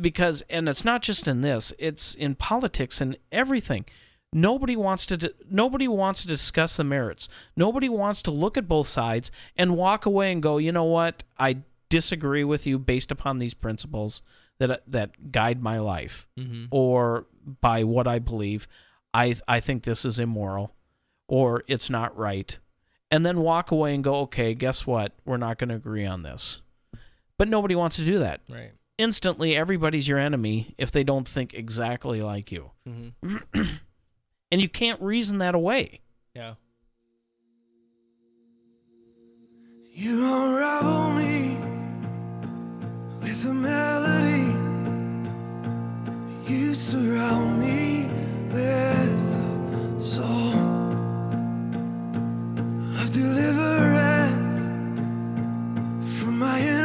Because 0.00 0.42
and 0.48 0.68
it's 0.68 0.84
not 0.84 1.02
just 1.02 1.26
in 1.26 1.40
this, 1.40 1.72
it's 1.78 2.14
in 2.14 2.36
politics 2.36 3.00
and 3.00 3.16
everything. 3.32 3.84
Nobody 4.32 4.76
wants 4.76 5.06
to 5.06 5.34
nobody 5.50 5.88
wants 5.88 6.22
to 6.22 6.28
discuss 6.28 6.76
the 6.76 6.84
merits. 6.84 7.28
Nobody 7.56 7.88
wants 7.88 8.22
to 8.22 8.30
look 8.30 8.56
at 8.56 8.68
both 8.68 8.86
sides 8.86 9.32
and 9.56 9.76
walk 9.76 10.06
away 10.06 10.30
and 10.30 10.40
go, 10.40 10.58
"You 10.58 10.70
know 10.70 10.84
what? 10.84 11.24
I 11.38 11.58
disagree 11.88 12.44
with 12.44 12.68
you 12.68 12.78
based 12.78 13.10
upon 13.10 13.38
these 13.38 13.54
principles 13.54 14.22
that 14.60 14.82
that 14.86 15.32
guide 15.32 15.60
my 15.60 15.78
life 15.78 16.28
Mhm. 16.38 16.68
or 16.70 17.26
by 17.60 17.82
what 17.82 18.06
I 18.06 18.20
believe. 18.20 18.68
I 19.12 19.34
I 19.48 19.58
think 19.58 19.82
this 19.82 20.04
is 20.04 20.20
immoral 20.20 20.76
or 21.26 21.64
it's 21.66 21.90
not 21.90 22.16
right." 22.16 22.60
And 23.10 23.26
then 23.26 23.40
walk 23.40 23.70
away 23.70 23.94
and 23.94 24.04
go, 24.04 24.16
"Okay, 24.20 24.54
guess 24.54 24.86
what? 24.86 25.12
We're 25.24 25.36
not 25.36 25.58
going 25.58 25.70
to 25.70 25.74
agree 25.74 26.06
on 26.06 26.22
this." 26.22 26.62
But 27.38 27.48
nobody 27.48 27.74
wants 27.74 27.96
to 27.96 28.04
do 28.04 28.18
that. 28.18 28.42
Right. 28.48 28.72
Instantly 28.98 29.56
everybody's 29.56 30.06
your 30.06 30.18
enemy 30.18 30.74
if 30.76 30.90
they 30.90 31.02
don't 31.02 31.26
think 31.26 31.54
exactly 31.54 32.20
like 32.20 32.52
you. 32.52 32.70
Mm-hmm. 32.86 33.36
and 34.52 34.60
you 34.60 34.68
can't 34.68 35.00
reason 35.00 35.38
that 35.38 35.54
away. 35.54 36.00
Yeah. 36.34 36.54
You 39.92 40.24
unravel 40.24 41.10
me 41.12 41.56
with 43.20 43.44
a 43.46 43.54
melody. 43.54 44.52
You 46.46 46.74
surround 46.74 47.60
me 47.60 48.06
with 48.52 49.96
a 49.96 50.00
song 50.00 50.54
of 50.54 50.69
deliverance 53.12 54.58
from 56.20 56.38
my 56.38 56.79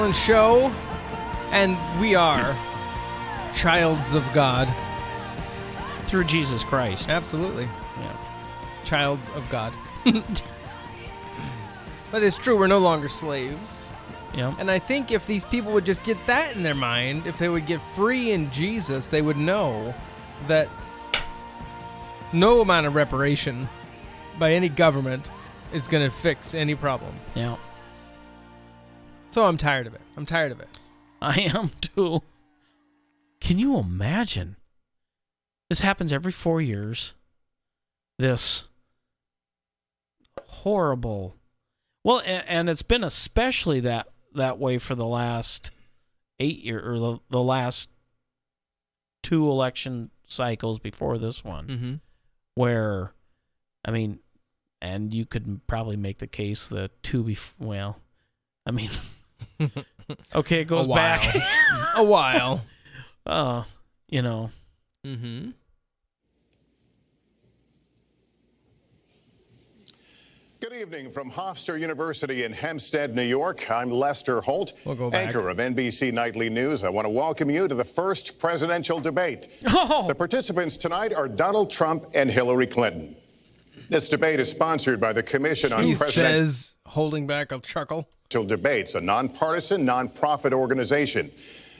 Allen 0.00 0.12
Show, 0.14 0.72
and 1.52 1.76
we 2.00 2.14
are 2.14 2.56
childs 3.54 4.14
of 4.14 4.24
God. 4.32 4.66
Through 6.06 6.24
Jesus 6.24 6.64
Christ. 6.64 7.10
Absolutely. 7.10 7.64
Yeah. 7.64 8.16
Childs 8.82 9.28
of 9.28 9.46
God. 9.50 9.74
but 12.10 12.22
it's 12.22 12.38
true, 12.38 12.58
we're 12.58 12.66
no 12.66 12.78
longer 12.78 13.10
slaves. 13.10 13.86
Yeah. 14.34 14.54
And 14.58 14.70
I 14.70 14.78
think 14.78 15.12
if 15.12 15.26
these 15.26 15.44
people 15.44 15.70
would 15.74 15.84
just 15.84 16.02
get 16.02 16.16
that 16.26 16.56
in 16.56 16.62
their 16.62 16.74
mind, 16.74 17.26
if 17.26 17.36
they 17.36 17.50
would 17.50 17.66
get 17.66 17.82
free 17.94 18.32
in 18.32 18.50
Jesus, 18.50 19.08
they 19.08 19.20
would 19.20 19.36
know 19.36 19.92
that 20.48 20.70
no 22.32 22.62
amount 22.62 22.86
of 22.86 22.94
reparation 22.94 23.68
by 24.38 24.54
any 24.54 24.70
government 24.70 25.26
is 25.74 25.88
going 25.88 26.08
to 26.08 26.16
fix 26.16 26.54
any 26.54 26.74
problem. 26.74 27.14
Yeah. 27.34 27.56
So 29.30 29.44
I'm 29.44 29.56
tired 29.56 29.86
of 29.86 29.94
it. 29.94 30.00
I'm 30.16 30.26
tired 30.26 30.52
of 30.52 30.60
it. 30.60 30.68
I 31.22 31.40
am 31.40 31.70
too. 31.80 32.22
Can 33.40 33.58
you 33.58 33.78
imagine? 33.78 34.56
This 35.68 35.80
happens 35.82 36.12
every 36.12 36.32
four 36.32 36.60
years. 36.60 37.14
This 38.18 38.66
horrible. 40.46 41.36
Well, 42.04 42.20
and, 42.24 42.44
and 42.48 42.70
it's 42.70 42.82
been 42.82 43.04
especially 43.04 43.80
that 43.80 44.08
that 44.34 44.58
way 44.58 44.78
for 44.78 44.94
the 44.94 45.06
last 45.06 45.70
eight 46.38 46.64
year 46.64 46.80
or 46.84 46.98
the, 46.98 47.18
the 47.30 47.42
last 47.42 47.88
two 49.22 49.48
election 49.48 50.10
cycles 50.26 50.78
before 50.78 51.18
this 51.18 51.44
one, 51.44 51.66
Mm-hmm. 51.66 51.94
where, 52.54 53.12
I 53.84 53.90
mean, 53.90 54.20
and 54.80 55.12
you 55.12 55.26
could 55.26 55.60
probably 55.66 55.96
make 55.96 56.18
the 56.18 56.26
case 56.26 56.68
that 56.68 57.02
two 57.02 57.22
before. 57.22 57.66
well, 57.66 57.96
I 58.64 58.70
mean, 58.70 58.90
okay, 60.34 60.60
it 60.60 60.64
goes 60.66 60.86
A 60.86 60.88
back. 60.88 61.34
A 61.96 62.04
while. 62.04 62.62
Uh, 63.26 63.64
you 64.08 64.22
know, 64.22 64.50
Mm-hmm. 65.06 65.50
Good 70.60 70.74
evening 70.74 71.08
from 71.10 71.30
Hofstra 71.30 71.80
University 71.80 72.44
in 72.44 72.52
Hempstead, 72.52 73.16
New 73.16 73.22
York. 73.22 73.70
I'm 73.70 73.90
Lester 73.90 74.42
Holt, 74.42 74.74
We'll 74.84 75.14
anchor 75.14 75.48
of 75.48 75.56
NBC 75.56 76.12
Nightly 76.12 76.50
News. 76.50 76.84
I 76.84 76.90
want 76.90 77.06
to 77.06 77.10
welcome 77.10 77.48
you 77.48 77.66
to 77.66 77.74
the 77.74 77.84
first 77.84 78.38
presidential 78.38 79.00
debate. 79.00 79.48
Oh. 79.66 80.06
The 80.06 80.14
participants 80.14 80.76
tonight 80.76 81.14
are 81.14 81.28
Donald 81.28 81.70
Trump 81.70 82.04
and 82.14 82.30
Hillary 82.30 82.66
Clinton. 82.66 83.16
This 83.88 84.10
debate 84.10 84.38
is 84.38 84.50
sponsored 84.50 85.00
by 85.00 85.14
the 85.14 85.22
Commission 85.22 85.72
on 85.72 85.78
President. 85.96 85.98
He 85.98 86.04
Presidential 86.04 86.46
says, 86.46 86.72
holding 86.84 87.26
back 87.26 87.52
a 87.52 87.60
chuckle. 87.60 88.06
Debates, 88.30 88.94
a 88.94 89.00
nonpartisan, 89.00 89.84
nonprofit 89.84 90.52
organization. 90.52 91.32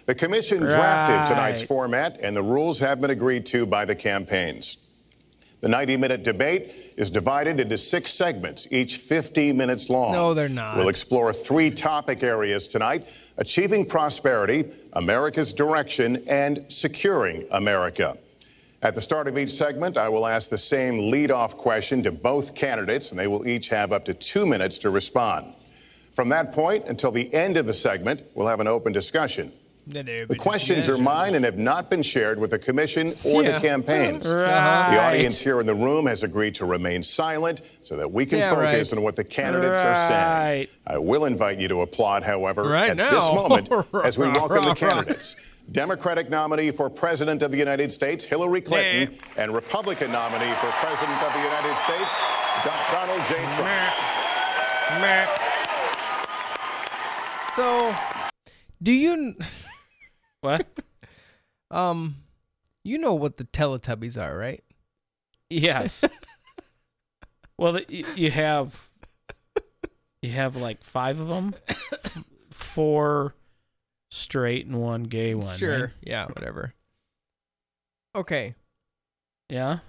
The 0.06 0.16
commission 0.16 0.58
drafted 0.58 1.32
tonight's 1.32 1.62
format, 1.62 2.18
and 2.20 2.36
the 2.36 2.42
rules 2.42 2.80
have 2.80 3.00
been 3.00 3.10
agreed 3.10 3.46
to 3.46 3.66
by 3.66 3.84
the 3.84 3.94
campaigns. 3.94 4.78
The 5.60 5.68
90 5.68 5.96
minute 5.98 6.24
debate 6.24 6.94
is 6.96 7.08
divided 7.08 7.60
into 7.60 7.78
six 7.78 8.12
segments, 8.12 8.66
each 8.72 8.96
15 8.96 9.56
minutes 9.56 9.88
long. 9.88 10.12
No, 10.12 10.34
they're 10.34 10.48
not. 10.48 10.76
We'll 10.76 10.88
explore 10.88 11.32
three 11.32 11.70
topic 11.70 12.24
areas 12.24 12.66
tonight 12.66 13.06
achieving 13.36 13.86
prosperity, 13.86 14.64
America's 14.94 15.52
direction, 15.52 16.24
and 16.28 16.64
securing 16.66 17.46
America. 17.52 18.18
At 18.82 18.96
the 18.96 19.00
start 19.00 19.28
of 19.28 19.38
each 19.38 19.50
segment, 19.50 19.96
I 19.96 20.08
will 20.08 20.26
ask 20.26 20.50
the 20.50 20.58
same 20.58 21.12
lead-off 21.12 21.56
question 21.56 22.02
to 22.02 22.10
both 22.10 22.56
candidates, 22.56 23.10
and 23.12 23.20
they 23.20 23.28
will 23.28 23.46
each 23.46 23.68
have 23.68 23.92
up 23.92 24.04
to 24.06 24.14
two 24.14 24.46
minutes 24.46 24.78
to 24.78 24.90
respond. 24.90 25.54
From 26.12 26.28
that 26.30 26.52
point 26.52 26.86
until 26.86 27.10
the 27.12 27.32
end 27.32 27.56
of 27.56 27.66
the 27.66 27.72
segment, 27.72 28.22
we'll 28.34 28.48
have 28.48 28.60
an 28.60 28.66
open 28.66 28.92
discussion. 28.92 29.52
The 29.86 30.36
questions 30.38 30.88
are 30.88 30.98
mine 30.98 31.34
and 31.34 31.44
have 31.44 31.58
not 31.58 31.90
been 31.90 32.02
shared 32.02 32.38
with 32.38 32.50
the 32.50 32.58
commission 32.58 33.14
or 33.24 33.42
Yeah. 33.42 33.52
the 33.58 33.66
campaigns. 33.66 34.28
Right. 34.28 34.90
The 34.92 35.00
audience 35.00 35.38
here 35.40 35.58
in 35.58 35.66
the 35.66 35.74
room 35.74 36.06
has 36.06 36.22
agreed 36.22 36.54
to 36.56 36.64
remain 36.64 37.02
silent 37.02 37.62
so 37.80 37.96
that 37.96 38.12
we 38.12 38.24
can 38.26 38.38
Yeah, 38.38 38.50
focus 38.50 38.92
right. 38.92 38.98
on 38.98 39.02
what 39.02 39.16
the 39.16 39.24
candidates 39.24 39.78
are 39.78 39.94
saying. 40.08 40.68
I 40.86 40.98
will 40.98 41.24
invite 41.24 41.58
you 41.58 41.66
to 41.68 41.80
applaud, 41.80 42.22
however, 42.22 42.64
Right 42.64 42.90
at 42.90 42.96
now. 42.98 43.10
this 43.10 43.34
moment 43.34 43.68
as 44.04 44.16
we 44.18 44.28
welcome 44.28 44.62
the 44.62 44.74
candidates. 44.74 45.34
Democratic 45.72 46.28
nominee 46.30 46.70
for 46.72 46.90
President 46.90 47.42
of 47.42 47.50
the 47.50 47.56
United 47.58 47.90
States, 47.92 48.24
Hillary 48.24 48.60
Clinton, 48.60 49.16
and 49.36 49.52
Republican 49.54 50.12
nominee 50.12 50.52
for 50.60 50.66
President 50.72 51.20
of 51.22 51.32
the 51.32 51.40
United 51.40 51.76
States, 51.78 52.18
Donald 52.92 53.22
J. 53.26 53.34
Trump. 53.56 55.49
So, 57.60 57.94
do 58.82 58.90
you 58.90 59.34
what? 60.40 60.66
um, 61.70 62.16
you 62.84 62.96
know 62.96 63.12
what 63.12 63.36
the 63.36 63.44
Teletubbies 63.44 64.18
are, 64.18 64.34
right? 64.34 64.64
Yes. 65.50 66.02
well, 67.58 67.74
the, 67.74 67.84
y- 67.90 68.04
you 68.16 68.30
have 68.30 68.88
you 70.22 70.30
have 70.30 70.56
like 70.56 70.82
five 70.82 71.20
of 71.20 71.28
them, 71.28 71.54
four 72.50 73.34
straight 74.10 74.64
and 74.64 74.80
one 74.80 75.02
gay 75.02 75.34
one. 75.34 75.58
Sure. 75.58 75.80
right? 75.82 75.90
Yeah. 76.00 76.28
Whatever. 76.28 76.72
Okay. 78.16 78.54
Yeah. 79.50 79.80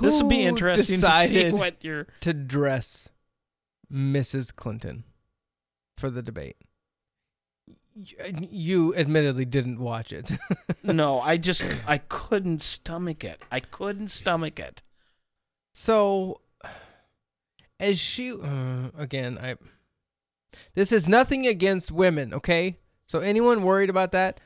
This 0.00 0.20
would 0.20 0.28
be 0.28 0.42
interesting 0.42 1.00
to 1.00 1.10
see 1.12 1.52
what 1.52 1.84
your 1.84 2.08
to 2.22 2.34
dress 2.34 3.08
Mrs. 3.92 4.54
Clinton 4.54 5.04
for 5.96 6.10
the 6.10 6.22
debate. 6.22 6.56
You 7.94 8.94
admittedly 8.94 9.46
didn't 9.46 9.80
watch 9.80 10.12
it. 10.12 10.32
no. 10.82 11.20
I 11.20 11.38
just 11.38 11.62
I 11.86 11.98
couldn't 11.98 12.60
stomach 12.60 13.24
it. 13.24 13.42
I 13.50 13.58
couldn't 13.58 14.08
stomach 14.08 14.60
it. 14.60 14.82
So, 15.72 16.40
as 17.80 17.98
she 17.98 18.32
uh, 18.32 18.90
again, 18.98 19.38
I 19.38 19.56
this 20.74 20.92
is 20.92 21.08
nothing 21.08 21.46
against 21.46 21.90
women, 21.90 22.34
okay? 22.34 22.76
So 23.06 23.20
anyone 23.20 23.62
worried 23.62 23.90
about 23.90 24.12
that? 24.12 24.40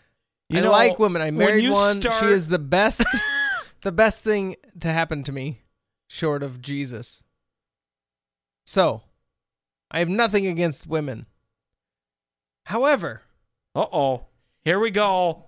You 0.48 0.58
I 0.58 0.62
know, 0.62 0.70
like 0.72 0.98
women. 0.98 1.22
I 1.22 1.30
married 1.30 1.70
one. 1.70 2.00
start- 2.02 2.20
She 2.20 2.26
is 2.26 2.48
the 2.48 2.58
best, 2.58 3.04
the 3.82 3.92
best 3.92 4.24
thing 4.24 4.56
to 4.80 4.88
happen 4.88 5.22
to 5.24 5.32
me, 5.32 5.62
short 6.08 6.42
of 6.42 6.60
Jesus. 6.60 7.22
So, 8.66 9.02
I 9.90 9.98
have 9.98 10.08
nothing 10.08 10.46
against 10.46 10.86
women. 10.86 11.26
However, 12.66 13.22
Uh 13.74 13.86
oh. 13.92 14.26
Here 14.64 14.78
we 14.78 14.90
go. 14.90 15.44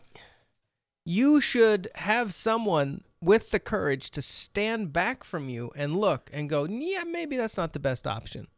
you 1.04 1.40
should 1.40 1.88
have 1.96 2.32
someone 2.34 3.02
with 3.20 3.50
the 3.50 3.60
courage 3.60 4.10
to 4.12 4.22
stand 4.22 4.92
back 4.92 5.22
from 5.22 5.48
you 5.48 5.70
and 5.76 5.96
look 5.96 6.28
and 6.32 6.48
go, 6.50 6.64
yeah, 6.64 7.04
maybe 7.04 7.36
that's 7.36 7.56
not 7.56 7.72
the 7.72 7.78
best 7.78 8.06
option. 8.06 8.48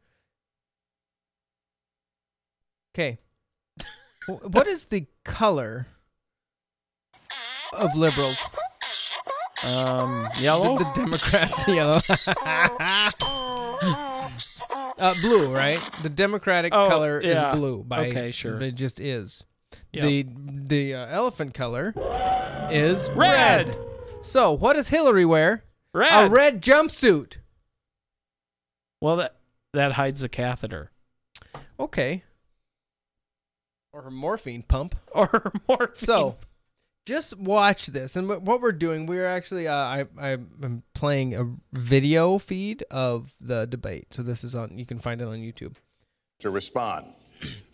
Okay. 2.95 3.19
What 4.27 4.67
is 4.67 4.87
the 4.87 5.07
color 5.25 5.87
of 7.75 7.95
liberals? 7.95 8.39
Um, 9.63 10.29
yellow. 10.39 10.79
The, 10.79 10.85
the 10.85 10.93
Democrats, 10.95 11.69
yellow. 11.69 12.01
uh, 14.99 15.15
blue, 15.21 15.53
right? 15.55 15.81
The 16.03 16.09
Democratic 16.09 16.73
Oh, 16.75 16.89
color 16.89 17.21
yeah. 17.23 17.51
is 17.51 17.57
blue. 17.57 17.83
By 17.83 18.09
Okay, 18.09 18.31
sure. 18.31 18.61
It 18.61 18.75
just 18.75 19.01
is. 19.01 19.45
Yep. 19.93 20.03
The 20.05 20.27
the 20.67 20.95
uh, 20.95 21.07
elephant 21.07 21.55
color 21.55 21.93
is 22.71 23.11
Red. 23.11 23.69
red. 23.69 23.77
So, 24.21 24.53
what 24.53 24.75
does 24.75 24.89
Hillary 24.89 25.25
wear? 25.25 25.65
Red. 25.93 26.27
A 26.27 26.29
red 26.31 26.63
jumpsuit. 26.63 27.39
Well, 29.01 29.17
that 29.17 29.37
that 29.73 29.93
hides 29.93 30.23
a 30.23 30.29
catheter 30.29 30.91
Okay. 31.79 32.23
Or 33.93 34.03
her 34.03 34.11
morphine 34.11 34.63
pump. 34.63 34.95
or 35.13 35.53
more. 35.69 35.91
So, 35.95 36.37
just 37.05 37.39
watch 37.39 37.87
this. 37.89 38.17
And 38.17 38.29
what 38.29 38.61
we're 38.61 38.73
doing, 38.73 39.07
we're 39.07 39.27
actually, 39.27 39.69
uh, 39.69 39.75
I, 39.75 40.07
I'm 40.21 40.83
playing 40.95 41.35
a 41.35 41.45
video 41.73 42.39
feed 42.39 42.83
of 42.91 43.35
the 43.41 43.67
debate. 43.67 44.09
So 44.13 44.23
this 44.23 44.45
is 44.45 44.55
on, 44.55 44.79
you 44.79 44.87
can 44.87 44.99
find 44.99 45.21
it 45.21 45.25
on 45.27 45.37
YouTube. 45.39 45.75
To 46.41 46.51
respond. 46.51 47.13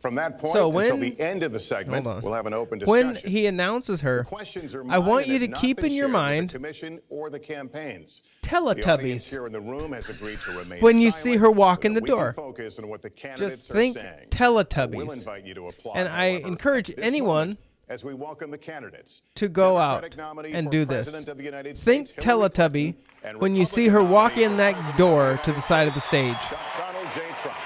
From 0.01 0.15
that 0.17 0.39
point 0.39 0.53
So 0.55 0.77
until 0.77 0.97
when- 0.97 1.01
the 1.01 1.21
end 1.21 1.43
of 1.43 1.53
the 1.53 1.59
segment, 1.61 2.05
we'll 2.05 2.33
have 2.33 2.47
an 2.47 2.55
open 2.55 2.79
discussion. 2.81 3.07
When 3.09 3.17
he 3.17 3.47
announces 3.47 4.01
her, 4.01 4.25
Questions 4.25 4.75
are 4.75 4.85
I 4.91 4.99
want 4.99 5.29
you 5.29 5.39
to 5.41 5.49
keep 5.49 5.85
in 5.85 5.93
your 5.93 6.09
mind 6.09 6.49
the 6.49 6.55
commission 6.55 6.99
or 7.09 7.31
the 7.31 7.39
campaigns. 7.39 8.23
Teletubbies. 8.43 9.29
The 9.29 9.37
here 9.37 9.47
in 9.47 9.53
the 9.53 9.61
room 9.61 9.93
has 9.93 10.09
agreed 10.09 10.41
to 10.41 10.53
remain 10.59 10.81
When 10.81 10.99
you 10.99 11.11
see 11.11 11.37
her 11.37 11.51
walk 11.51 11.83
so 11.83 11.87
in 11.89 11.93
the 11.93 12.01
that 12.01 12.05
we 12.05 12.09
can 12.09 12.17
door. 12.17 12.33
focus 12.33 12.79
on 12.79 12.89
what 12.89 13.03
the 13.03 13.11
candidates 13.11 13.59
just 13.59 13.71
are 13.71 13.75
think 13.75 13.97
saying. 13.99 14.07
I 14.41 14.49
will 14.49 14.65
Teletubbies. 14.65 15.13
invite 15.19 15.45
you 15.47 15.55
to 15.55 15.67
applaud, 15.67 15.97
And 15.99 16.09
I 16.09 16.25
encourage 16.27 16.93
anyone 16.99 17.49
moment 17.51 17.59
as 17.91 18.05
we 18.05 18.15
welcome 18.15 18.53
the 18.53 18.59
candidates. 18.59 19.23
to 19.35 19.49
go 19.49 19.77
out 19.77 20.03
Democratic 20.03 20.17
nominee 20.17 20.53
and 20.53 20.71
do 20.71 20.85
this. 20.85 21.27
Of 21.27 21.37
the 21.37 21.43
United 21.43 21.77
Think 21.77 22.07
States, 22.07 22.25
Teletubby 22.25 22.95
when 23.39 23.57
you 23.57 23.67
see 23.67 23.89
her 23.89 24.03
walk 24.03 24.39
in 24.39 24.57
that 24.57 24.97
door 24.97 25.39
to 25.45 25.53
the 25.53 25.61
side 25.61 25.89
of 25.89 25.95
the 25.95 26.01
stage. 26.01 26.37
Donald 26.79 27.07
J. 27.13 27.21
Trump. 27.43 27.57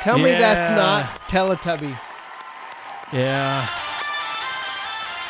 Tell 0.00 0.18
me 0.18 0.30
that's 0.30 0.70
not 0.70 1.04
Teletubby. 1.28 1.96
Yeah. 3.12 3.68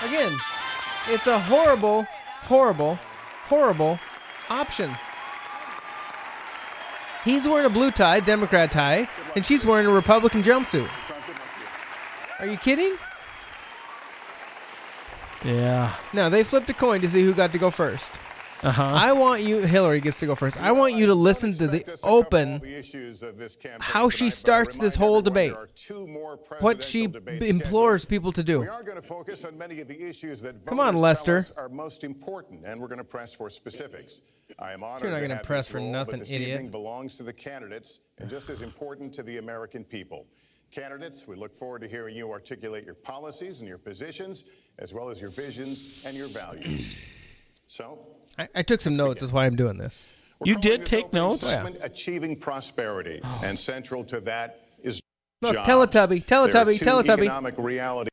Again, 0.04 0.32
it's 1.08 1.26
a 1.26 1.38
horrible, 1.38 2.06
horrible, 2.42 2.98
horrible 3.46 3.98
option. 4.48 4.94
He's 7.24 7.48
wearing 7.48 7.66
a 7.66 7.70
blue 7.70 7.90
tie, 7.90 8.20
Democrat 8.20 8.70
tie, 8.70 9.08
and 9.34 9.44
she's 9.44 9.66
wearing 9.66 9.86
a 9.86 9.90
Republican 9.90 10.44
jumpsuit. 10.44 10.88
Are 12.38 12.46
you 12.46 12.56
kidding? 12.56 12.96
Yeah. 15.44 15.94
Now 16.12 16.28
they 16.28 16.44
flipped 16.44 16.70
a 16.70 16.74
coin 16.74 17.00
to 17.00 17.08
see 17.08 17.22
who 17.22 17.34
got 17.34 17.52
to 17.52 17.58
go 17.58 17.70
first. 17.70 18.12
Uh 18.62 18.72
huh. 18.72 18.84
I 18.84 19.12
want 19.12 19.42
you, 19.42 19.58
Hillary 19.60 20.00
gets 20.00 20.18
to 20.20 20.26
go 20.26 20.34
first. 20.34 20.60
I 20.60 20.72
want 20.72 20.94
you 20.94 21.06
to 21.06 21.14
listen 21.14 21.52
to 21.52 21.68
the 21.68 21.98
open 22.02 22.62
how 23.80 24.08
she 24.08 24.30
starts 24.30 24.78
this 24.78 24.94
whole 24.94 25.20
debate, 25.20 25.54
what 26.60 26.82
she 26.82 27.04
implores 27.04 28.06
people 28.06 28.32
to 28.32 28.42
do. 28.42 28.60
We 28.60 28.68
are 28.68 28.82
going 28.82 29.00
to 29.00 29.06
focus 29.06 29.44
on 29.44 29.58
many 29.58 29.80
of 29.82 29.88
the 29.88 30.00
issues 30.08 30.40
that 30.40 30.64
Come 30.64 30.80
on, 30.80 30.96
Lester. 30.96 31.42
tell 31.42 31.64
are 31.64 31.68
most 31.68 32.02
important, 32.02 32.64
and 32.64 32.80
we're 32.80 32.88
going 32.88 32.98
to 32.98 33.04
press 33.04 33.34
for 33.34 33.50
specifics. 33.50 34.22
I 34.58 34.72
am 34.72 34.82
honored 34.82 35.02
You're 35.02 35.12
not 35.12 35.20
gonna 35.20 35.40
press 35.40 35.66
this 35.66 35.72
for 35.72 35.80
nothing, 35.80 36.12
but 36.12 36.20
this 36.20 36.30
idiot. 36.30 36.70
belongs 36.70 37.16
to 37.16 37.24
the 37.24 37.32
candidates 37.32 38.00
and 38.18 38.30
just 38.30 38.48
as 38.48 38.62
important 38.62 39.12
to 39.14 39.22
the 39.22 39.38
American 39.38 39.84
people. 39.84 40.26
Candidates, 40.70 41.26
we 41.26 41.36
look 41.36 41.56
forward 41.56 41.80
to 41.82 41.88
hearing 41.88 42.16
you 42.16 42.30
articulate 42.32 42.84
your 42.84 42.94
policies 42.94 43.60
and 43.60 43.68
your 43.68 43.78
positions, 43.78 44.44
as 44.78 44.92
well 44.92 45.08
as 45.08 45.20
your 45.20 45.30
visions 45.30 46.04
and 46.06 46.16
your 46.16 46.28
values. 46.28 46.96
So, 47.68 47.98
I, 48.38 48.48
I 48.54 48.62
took 48.62 48.80
some 48.80 48.94
notes. 48.94 49.20
That's 49.22 49.32
why 49.32 49.44
I'm 49.44 49.56
doing 49.56 49.76
this. 49.76 50.06
we're 50.38 50.52
You 50.52 50.60
did 50.60 50.86
take 50.86 51.06
opening 51.06 51.22
notes? 51.24 51.48
segment 51.48 51.78
Achieving 51.82 52.36
prosperity, 52.36 53.20
oh. 53.24 53.40
and 53.44 53.58
central 53.58 54.04
to 54.04 54.20
that 54.20 54.60
is 54.84 55.00
Look, 55.42 55.54
jobs. 55.54 55.68
Teletubby, 55.68 56.24
There 56.24 56.38
are 56.42 56.46
Teletubby, 56.48 56.78
two 56.78 56.84
Teletubby. 56.84 57.22
Economic 57.24 57.58
realities 57.58 58.08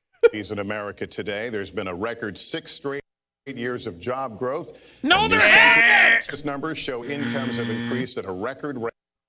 in 0.49 0.58
America 0.58 1.06
today. 1.06 1.49
There's 1.49 1.70
been 1.70 1.88
a 1.88 1.93
record 1.93 2.36
six 2.36 2.72
straight 2.72 3.04
years 3.45 3.86
of 3.86 3.99
job 3.99 4.39
growth. 4.39 4.82
No, 5.04 5.26
And 5.26 5.32
there 5.32 5.39
new 5.39 5.45
hasn't! 5.45 6.24
census 6.24 6.43
numbers 6.43 6.80
show 6.80 7.06
incomes 7.06 7.58
have 7.58 7.70
increased 7.70 8.18
at 8.18 8.26
a 8.26 8.32
record 8.32 8.80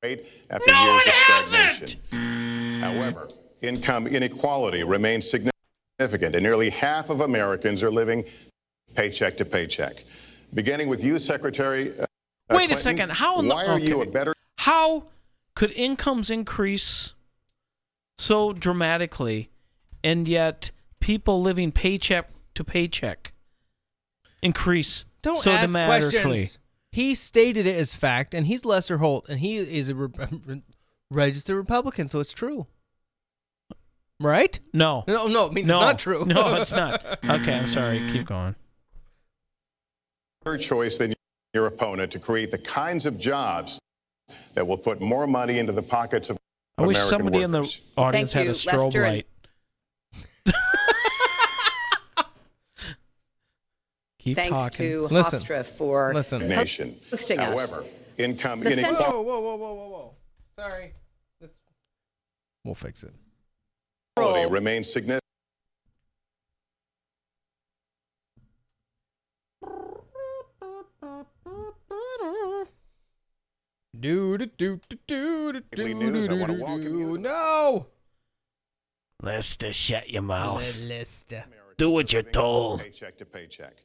rate 0.03 0.27
after 0.49 0.73
years 0.75 1.07
of 1.07 1.13
stagnation. 1.45 2.01
However, 2.85 3.29
income 3.63 4.07
inequality 4.07 4.83
remains 4.85 5.29
significant, 5.31 6.35
and 6.35 6.43
nearly 6.43 6.69
half 6.71 7.09
of 7.09 7.21
Americans 7.21 7.83
are 7.83 7.91
living 7.91 8.25
paycheck 8.95 9.37
to 9.39 9.45
paycheck. 9.47 10.05
Beginning 10.53 10.89
with 10.89 11.03
you, 11.03 11.19
Secretary. 11.19 11.99
uh, 11.99 12.05
Wait 12.51 12.71
a 12.71 12.77
second. 12.77 13.11
How 13.13 13.39
in 13.41 13.49
the 13.49 13.55
why 13.55 13.65
are 13.67 13.79
you 13.79 14.03
a 14.03 14.07
better 14.07 14.35
How 14.59 15.05
could 15.55 15.73
incomes 15.73 16.31
increase 16.31 17.15
so 18.19 18.53
dramatically, 18.53 19.51
and 20.03 20.29
yet 20.29 20.71
people 21.01 21.41
living 21.41 21.73
paycheck 21.73 22.29
to 22.55 22.63
paycheck 22.65 23.33
increase 24.43 25.05
Don't 25.23 25.39
so 25.39 25.51
ask 25.51 25.65
dramatically? 25.73 26.21
questions. 26.21 26.59
He 26.93 27.15
stated 27.15 27.67
it 27.67 27.77
as 27.77 27.95
fact, 27.95 28.35
and 28.35 28.47
he's 28.47 28.65
Lester 28.65 28.99
Holt, 28.99 29.27
and 29.29 29.41
he 29.41 29.57
is 29.57 29.89
a 29.89 29.95
re- 29.95 30.63
registered 31.11 31.57
Republican, 31.57 32.09
so 32.09 32.21
it's 32.21 32.33
true. 32.33 32.67
Right? 34.21 34.59
No. 34.73 35.05
No, 35.09 35.27
no, 35.27 35.47
it 35.47 35.53
means 35.53 35.69
no, 35.69 35.77
it's 35.79 35.85
not 35.85 35.99
true. 35.99 36.25
no, 36.25 36.55
it's 36.57 36.73
not. 36.77 37.05
Okay, 37.25 37.55
I'm 37.55 37.69
sorry. 37.69 37.99
Keep 38.13 38.27
going. 38.27 38.55
better 40.45 40.57
choice 40.59 40.99
than 40.99 41.15
your 41.53 41.67
opponent 41.67 42.13
to 42.13 42.19
create 42.19 42.51
the 42.51 42.59
kinds 42.59 43.07
of 43.07 43.19
jobs 43.19 43.79
that 44.55 44.67
will 44.67 44.79
put 44.79 45.01
more 45.01 45.27
money 45.27 45.59
into 45.59 45.73
the 45.73 45.83
pockets 45.83 46.31
of 46.31 46.39
I 46.79 46.83
wish 46.87 46.97
American 46.97 47.19
somebody 47.19 47.43
in 47.43 47.51
the 47.53 47.81
audience 47.97 48.33
Thank 48.33 48.47
had 48.49 48.55
a 48.55 48.59
strobe 48.59 48.85
Lester, 48.87 49.03
light. 49.03 49.27
Keep 54.19 54.37
Thanks 54.37 54.53
talking. 54.53 54.87
to 54.91 55.09
Listen. 55.11 55.39
Hofstra 55.41 55.65
for 55.67 56.15
Listen. 56.15 56.49
nation. 56.49 56.97
hosting 57.11 57.39
us. 57.41 57.75
However, 57.75 57.89
income 58.17 58.61
The 58.61 58.73
inequality 58.73 59.05
Whoa, 59.05 59.21
whoa, 59.23 59.41
whoa, 59.41 59.57
whoa, 59.57 59.75
whoa, 59.75 59.89
whoa. 59.89 60.15
Sorry. 60.59 60.93
This- 61.41 61.51
We'll 62.65 62.75
fix 62.75 63.03
it. 63.05 63.13
Remains 64.17 64.93
significant. 64.93 65.21
Do 73.99 74.39
do 74.39 74.47
do 74.47 74.81
do 74.89 74.99
do 75.07 75.53
do 75.53 75.61
do 75.75 75.95
News, 75.95 76.29
I 76.29 76.29
do 76.29 76.47
do 76.47 76.79
do. 76.79 77.19
No. 77.19 77.87
Lester, 79.23 79.73
shut 79.73 80.11
your 80.11 80.23
mouth. 80.23 80.63
Lester. 80.81 81.45
Do 81.79 81.91
what 81.91 82.13
you're 82.13 82.23
told. 82.23 82.81
Paycheck 82.81 83.17
to 83.19 83.25
paycheck. 83.25 83.77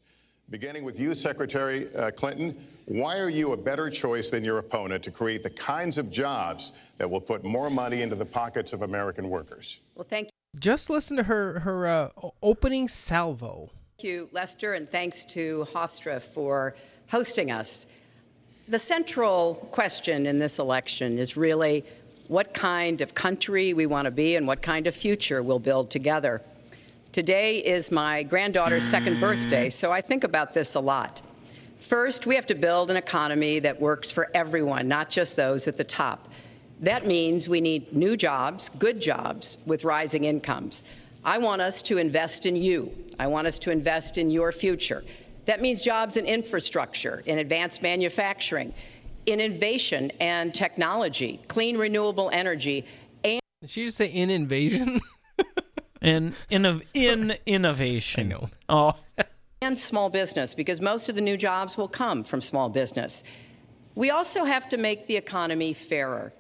Beginning 0.50 0.84
with 0.84 1.00
you, 1.00 1.14
Secretary 1.14 1.94
uh, 1.96 2.10
Clinton, 2.10 2.58
why 2.86 3.20
are 3.20 3.30
you 3.30 3.52
a 3.52 3.58
better 3.58 3.88
choice 3.88 4.32
than 4.32 4.44
your 4.44 4.58
opponent 4.58 5.04
to 5.04 5.12
create 5.12 5.44
the 5.44 5.50
kinds 5.52 6.00
of 6.00 6.10
jobs 6.10 6.72
that 6.98 7.08
will 7.08 7.22
put 7.22 7.44
more 7.44 7.70
money 7.70 8.02
into 8.02 8.16
the 8.16 8.26
pockets 8.26 8.74
of 8.74 8.82
American 8.82 9.30
workers? 9.30 9.82
Well, 9.94 10.08
thank 10.10 10.28
you. 10.28 10.60
Just 10.60 10.90
listen 10.90 11.16
to 11.18 11.24
her 11.24 11.60
her 11.60 11.86
uh, 11.86 12.10
opening 12.42 12.88
salvo. 12.88 13.70
Thank 13.98 14.10
you, 14.10 14.30
Lester, 14.32 14.74
and 14.74 14.90
thanks 14.90 15.24
to 15.26 15.68
Hofstra 15.72 16.20
for 16.20 16.76
hosting 17.10 17.52
us. 17.52 17.86
The 18.68 18.80
central 18.80 19.56
question 19.72 20.26
in 20.26 20.40
this 20.40 20.58
election 20.58 21.20
is 21.20 21.38
really 21.38 21.84
what 22.28 22.56
kind 22.56 23.02
of 23.02 23.14
country 23.14 23.76
we 23.76 23.86
want 23.86 24.06
to 24.06 24.12
be 24.12 24.36
and 24.36 24.48
what 24.48 24.64
kind 24.64 24.88
of 24.88 24.96
future 24.96 25.44
we'll 25.44 25.60
build 25.60 25.92
together. 25.92 26.42
Today 27.12 27.58
is 27.58 27.92
my 27.92 28.22
granddaughter's 28.22 28.88
second 28.88 29.20
birthday, 29.20 29.72
so 29.72 29.92
I 29.92 30.00
think 30.00 30.24
about 30.24 30.54
this 30.54 30.76
a 30.76 30.80
lot. 30.80 31.24
First, 31.80 32.28
we 32.28 32.36
have 32.36 32.46
to 32.46 32.54
build 32.54 32.92
an 32.92 32.98
economy 32.98 33.58
that 33.58 33.82
works 33.82 34.12
for 34.12 34.30
everyone, 34.36 34.88
not 34.88 35.10
just 35.10 35.36
those 35.36 35.68
at 35.68 35.76
the 35.76 35.84
top. 35.84 36.30
That 36.82 37.08
means 37.08 37.50
we 37.50 37.62
need 37.62 37.92
new 37.94 38.16
jobs, 38.16 38.70
good 38.70 39.02
jobs, 39.02 39.58
with 39.66 39.84
rising 39.84 40.26
incomes. 40.26 40.84
I 41.26 41.40
want 41.40 41.64
us 41.64 41.82
to 41.84 41.98
invest 41.98 42.46
in 42.46 42.56
you. 42.56 42.94
I 43.18 43.26
want 43.26 43.48
us 43.48 43.58
to 43.60 43.72
invest 43.72 44.20
in 44.20 44.30
your 44.30 44.52
future. 44.52 45.04
That 45.46 45.62
means 45.62 45.82
jobs 45.82 46.16
in 46.16 46.28
infrastructure, 46.28 47.24
in 47.26 47.40
advanced 47.40 47.82
manufacturing, 47.82 48.72
in 49.26 49.40
innovation 49.40 50.12
and 50.20 50.54
technology, 50.54 51.42
clean 51.48 51.76
renewable 51.76 52.30
energy, 52.32 52.86
and 53.24 53.42
Did 53.62 53.72
she 53.72 53.86
just 53.86 53.98
say 53.98 54.06
in 54.06 54.30
invasion? 54.30 55.02
And 56.02 56.34
in 56.50 56.82
in 56.94 57.34
innovation. 57.46 58.28
I 58.28 58.30
know. 58.30 58.50
Oh, 58.70 58.94
and 59.62 59.78
small 59.78 60.10
business 60.10 60.56
because 60.56 60.80
most 60.80 61.10
of 61.10 61.16
the 61.16 61.22
new 61.22 61.38
jobs 61.38 61.78
will 61.78 61.88
come 61.88 62.24
from 62.24 62.42
small 62.42 62.70
business. 62.70 63.24
We 63.96 64.10
also 64.10 64.46
have 64.46 64.70
to 64.70 64.78
make 64.78 65.08
the 65.08 65.18
economy 65.18 65.74
fairer. 65.74 66.34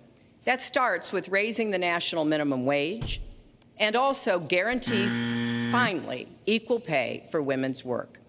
That 0.46 0.62
starts 0.62 1.12
with 1.12 1.28
raising 1.28 1.72
the 1.72 1.78
national 1.78 2.24
minimum 2.24 2.66
wage 2.66 3.22
and 3.78 3.96
also 3.96 4.40
guarantee, 4.40 5.08
finally, 5.72 6.30
equal 6.46 6.80
pay 6.80 7.28
for 7.32 7.42
women's 7.42 7.84
work. 7.84 8.20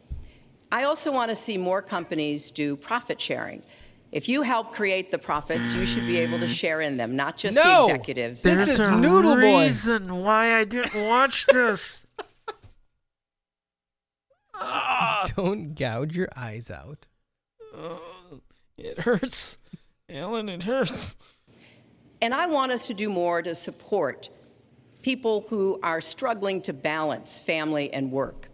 I 0.73 0.85
also 0.85 1.13
want 1.13 1.31
to 1.31 1.37
see 1.37 1.57
more 1.57 1.83
companies 1.83 2.51
do 2.51 2.77
profit 2.77 3.21
sharing. 3.21 3.63
If 4.13 4.29
you 4.29 4.43
help 4.43 4.73
create 4.73 5.13
the 5.13 5.19
profits, 5.19 5.73
you 5.73 5.87
should 5.87 6.07
be 6.07 6.19
able 6.19 6.41
to 6.41 6.49
share 6.49 6.81
in 6.81 6.97
them, 6.97 7.15
not 7.15 7.37
just 7.37 7.55
No! 7.57 7.87
the 7.87 7.95
executives. 7.95 8.43
This 8.43 8.69
is 8.69 8.79
Noodle 8.89 9.37
Boy. 9.37 9.63
reason 9.67 10.23
why 10.23 10.57
I 10.59 10.65
didn't 10.65 11.07
watch 11.09 11.47
this. 11.47 12.07
Don't 15.37 15.75
gouge 15.75 16.17
your 16.17 16.29
eyes 16.37 16.71
out. 16.71 17.07
Uh, 17.77 17.97
it 18.77 19.01
hurts, 19.01 19.59
Allen. 20.09 20.49
It 20.49 20.65
hurts. 20.65 21.17
And 22.21 22.35
I 22.35 22.47
want 22.47 22.73
us 22.73 22.87
to 22.89 22.95
do 22.95 23.09
more 23.09 23.43
to 23.43 23.55
support 23.55 24.29
people 25.03 25.47
who 25.49 25.81
are 25.83 26.01
struggling 26.01 26.61
to 26.63 26.73
balance 26.73 27.41
family 27.41 27.93
and 27.93 28.13
work. 28.13 28.49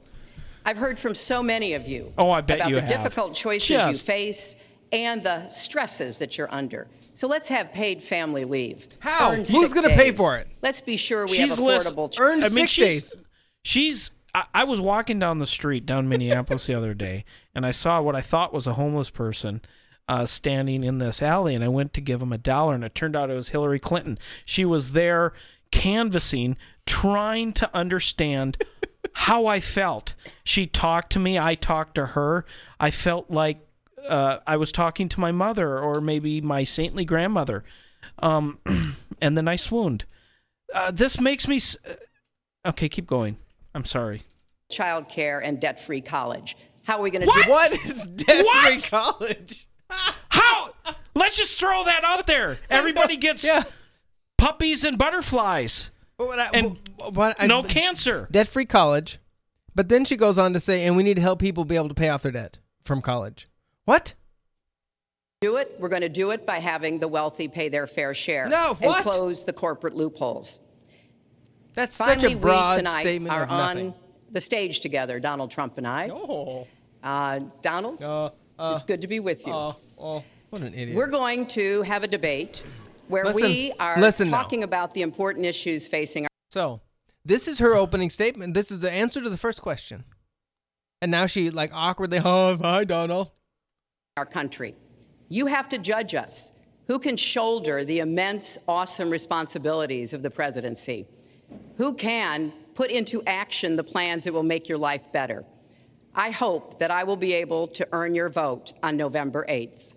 I've 0.65 0.77
heard 0.77 0.99
from 0.99 1.15
so 1.15 1.43
many 1.43 1.75
of 1.75 1.89
you 1.89 2.13
Oh, 2.19 2.31
I 2.31 2.41
bet 2.41 2.59
about 2.59 2.69
you 2.71 2.75
the 2.77 2.81
have. 2.83 2.91
difficult 2.91 3.35
choices 3.35 3.71
you 3.71 3.77
Just- 3.79 4.07
face 4.07 4.63
and 4.93 5.23
the 5.23 5.49
stresses 5.51 6.19
that 6.19 6.39
you're 6.39 6.53
under. 6.53 6.89
So 7.15 7.27
let's 7.27 7.49
have 7.49 7.73
paid 7.73 8.03
family 8.03 8.45
leave. 8.45 8.89
How? 8.99 9.33
Earned 9.33 9.49
Who's 9.49 9.73
gonna 9.73 9.89
pay 9.89 10.13
for 10.13 10.37
it? 10.37 10.49
Let's 10.63 10.81
be 10.81 10.97
sure 10.97 11.27
we 11.27 11.37
she's 11.37 11.57
have 11.57 11.59
affordable. 11.59 12.13
ch- 12.13 12.21
Earned 12.21 12.45
I 12.45 12.49
mean, 12.51 12.67
sick 12.67 12.85
days. 12.85 13.15
She's. 13.63 14.11
I, 14.35 14.45
I 14.55 14.65
was 14.65 14.81
walking 14.81 15.19
down 15.19 15.39
the 15.39 15.47
street 15.47 15.87
down 15.87 16.09
Minneapolis 16.09 16.67
the 16.67 16.75
other 16.75 16.93
day, 16.93 17.25
and 17.55 17.65
I 17.65 17.71
saw 17.71 18.03
what 18.03 18.15
I 18.15 18.21
thought 18.21 18.53
was 18.53 18.67
a 18.67 18.75
homeless 18.75 19.09
person 19.09 19.63
uh, 20.09 20.27
standing 20.27 20.85
in 20.85 20.99
this 20.99 21.23
alley, 21.23 21.55
and 21.55 21.65
I 21.65 21.69
went 21.69 21.95
to 21.95 22.01
give 22.01 22.21
him 22.21 22.33
a 22.33 22.39
dollar, 22.39 22.75
and 22.75 22.85
it 22.85 22.95
turned 22.95 23.17
out 23.17 23.31
it 23.31 23.35
was 23.35 23.49
Hillary 23.49 23.81
Clinton. 23.81 24.19
She 24.45 24.65
was 24.67 24.93
there 24.93 25.33
canvassing, 25.71 26.57
trying 26.85 27.53
to 27.55 27.75
understand 27.75 28.63
how 29.15 29.47
I 29.47 29.61
felt. 29.61 30.15
She 30.45 30.67
talked 30.67 31.13
to 31.13 31.19
me. 31.19 31.39
I 31.39 31.55
talked 31.55 31.95
to 31.97 32.07
her. 32.07 32.45
I 32.79 32.91
felt 32.91 33.31
like 33.31 33.66
uh, 34.09 34.39
I 34.47 34.57
was 34.57 34.73
talking 34.73 35.09
to 35.11 35.21
my 35.21 35.33
mother 35.33 35.79
or 35.79 36.01
maybe 36.01 36.41
my 36.41 36.65
saintly 36.65 37.05
grandmother. 37.05 37.65
Um, 38.21 38.59
and 39.21 39.37
then 39.37 39.49
I 39.49 39.57
swooned. 39.57 40.05
Uh, 40.75 40.91
this 40.91 41.21
makes 41.21 41.47
me. 41.49 41.57
S- 41.57 41.77
uh, 41.89 42.69
okay, 42.71 42.89
keep 42.89 43.07
going. 43.07 43.37
I'm 43.75 43.85
sorry. 43.85 44.23
child 44.71 45.09
care 45.09 45.39
and 45.41 45.61
debt 45.61 45.79
free 45.79 46.01
college. 46.01 46.57
How 46.85 46.99
are 46.99 47.03
we 47.03 47.11
going 47.11 47.23
to 47.23 47.27
What? 47.27 47.45
do 47.45 47.51
What 47.51 47.85
is 47.85 47.99
debt-free 48.11 48.89
college? 48.89 49.69
How? 50.29 50.71
Let's 51.15 51.37
just 51.37 51.59
throw 51.59 51.85
that 51.85 52.03
out 52.05 52.27
there. 52.27 52.59
Everybody 52.71 53.17
gets 53.17 53.45
Yeah. 53.45 53.65
puppies 54.39 54.85
and 54.85 54.97
butterflies 54.99 55.91
But 56.17 56.27
what 56.29 56.39
I, 56.39 56.49
and 56.55 56.79
what 57.13 57.37
I, 57.41 57.47
no 57.49 57.63
cancer. 57.63 58.29
debt 58.31 58.49
free 58.49 58.67
college. 58.67 59.19
But 59.75 59.89
then 59.89 60.05
she 60.05 60.17
goes 60.17 60.39
on 60.39 60.53
to 60.55 60.61
say, 60.61 60.87
and 60.87 60.97
we 60.97 61.03
need 61.03 61.17
to 61.17 61.23
help 61.23 61.39
people 61.41 61.65
be 61.65 61.77
able 61.77 61.89
to 61.89 61.95
pay 61.95 62.09
off 62.09 62.23
their 62.23 62.33
debt 62.33 62.59
from 62.85 63.03
college. 63.03 63.47
What? 63.87 64.15
do 65.43 65.57
it? 65.57 65.77
We're 65.79 65.91
going 65.91 66.01
to 66.03 66.09
do 66.09 66.31
it 66.31 66.47
by 66.47 66.59
having 66.61 66.99
the 66.99 67.07
wealthy 67.09 67.47
pay 67.47 67.69
their 67.69 67.87
fair 67.87 68.15
share 68.15 68.47
No, 68.47 68.77
and 68.81 68.95
close 69.03 69.45
the 69.45 69.53
corporate 69.53 69.95
loopholes. 69.95 70.61
That's 71.75 71.99
Finally, 71.99 72.21
such 72.21 72.33
a 72.33 72.37
broad 72.37 72.77
we 72.77 72.77
tonight 72.85 73.01
statement 73.03 73.35
are 73.35 73.43
of 73.43 73.49
nothing. 73.51 73.87
on 73.89 73.95
the 74.31 74.41
stage 74.41 74.81
together, 74.81 75.21
Donald 75.21 75.51
Trump 75.51 75.77
and 75.79 75.87
I. 75.87 76.09
Oh, 76.09 76.67
Uh, 77.03 77.41
Donald, 77.63 78.03
uh, 78.03 78.31
uh, 78.59 78.73
it's 78.75 78.83
good 78.83 79.03
to 79.03 79.07
be 79.07 79.21
with 79.21 79.47
you. 79.47 79.53
uh, 79.53 79.75
oh, 79.99 80.25
what 80.51 80.63
an 80.63 80.73
idiot. 80.73 80.97
We're 80.97 81.07
going 81.07 81.47
to 81.49 81.83
have 81.83 82.03
a 82.03 82.09
debate 82.09 82.63
where 83.09 83.25
Listen- 83.25 83.43
we 83.43 83.73
are 83.79 84.01
listen 84.01 84.31
now. 84.31 84.39
talking 84.39 84.63
about 84.63 84.95
the 84.95 85.03
important 85.03 85.45
issues 85.45 85.87
facing 85.87 86.25
our 86.25 86.31
So, 86.51 86.81
this 87.27 87.47
is 87.47 87.59
her 87.59 87.75
opening 87.75 88.09
statement. 88.09 88.55
This 88.55 88.71
is 88.71 88.81
the 88.81 88.91
answer 88.91 89.21
to 89.21 89.29
the 89.29 89.37
first 89.37 89.61
question. 89.61 90.05
And 91.03 91.11
now 91.11 91.27
she 91.27 91.51
like 91.51 91.73
awkwardly, 91.75 92.21
"Oh, 92.25 92.57
hi, 92.57 92.85
Donald." 92.85 93.31
Our 94.17 94.25
country. 94.25 94.75
You 95.29 95.45
have 95.45 95.69
to 95.69 95.79
judge 95.79 96.15
us. 96.15 96.53
Who 96.87 96.99
can 96.99 97.19
shoulder 97.19 97.85
the 97.85 97.99
immense, 97.99 98.57
awesome 98.67 99.11
responsibilities 99.11 100.15
of 100.15 100.23
the 100.23 100.31
presidency? 100.31 101.07
Who 101.77 101.93
can 101.93 102.53
put 102.75 102.91
into 102.91 103.23
action 103.27 103.77
the 103.77 103.85
plans 103.85 104.25
that 104.25 104.33
will 104.33 104.43
make 104.43 104.71
your 104.71 104.79
life 104.79 105.13
better? 105.13 105.45
I 106.15 106.31
hope 106.31 106.79
that 106.79 106.91
I 106.91 107.05
will 107.05 107.17
be 107.17 107.35
able 107.35 107.67
to 107.69 107.87
earn 107.93 108.15
your 108.15 108.31
vote 108.31 108.73
on 108.83 108.97
November 108.97 109.45
8th. 109.51 109.97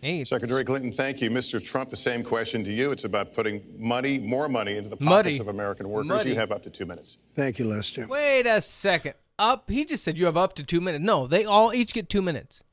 Hey, 0.00 0.24
Secretary 0.24 0.64
Clinton, 0.64 0.90
thank 0.90 1.20
you. 1.20 1.30
Mr. 1.30 1.64
Trump, 1.64 1.88
the 1.90 1.96
same 1.96 2.24
question 2.24 2.64
to 2.64 2.72
you. 2.72 2.90
It's 2.90 3.04
about 3.04 3.32
putting 3.32 3.62
money, 3.78 4.18
more 4.18 4.48
money, 4.48 4.76
into 4.76 4.90
the 4.90 4.96
pockets 4.96 5.38
Muddy. 5.38 5.38
of 5.38 5.48
American 5.48 5.88
workers. 5.88 6.08
Muddy. 6.08 6.30
You 6.30 6.36
have 6.36 6.50
up 6.50 6.64
to 6.64 6.70
two 6.70 6.84
minutes. 6.84 7.18
Thank 7.36 7.60
you, 7.60 7.66
Lester. 7.66 8.08
Wait 8.08 8.46
a 8.46 8.60
second. 8.60 9.14
Up. 9.38 9.70
He 9.70 9.84
just 9.84 10.02
said 10.02 10.16
you 10.16 10.24
have 10.24 10.36
up 10.36 10.54
to 10.54 10.64
two 10.64 10.80
minutes. 10.80 11.04
No, 11.04 11.28
they 11.28 11.44
all 11.44 11.72
each 11.72 11.94
get 11.94 12.08
two 12.08 12.22
minutes. 12.22 12.64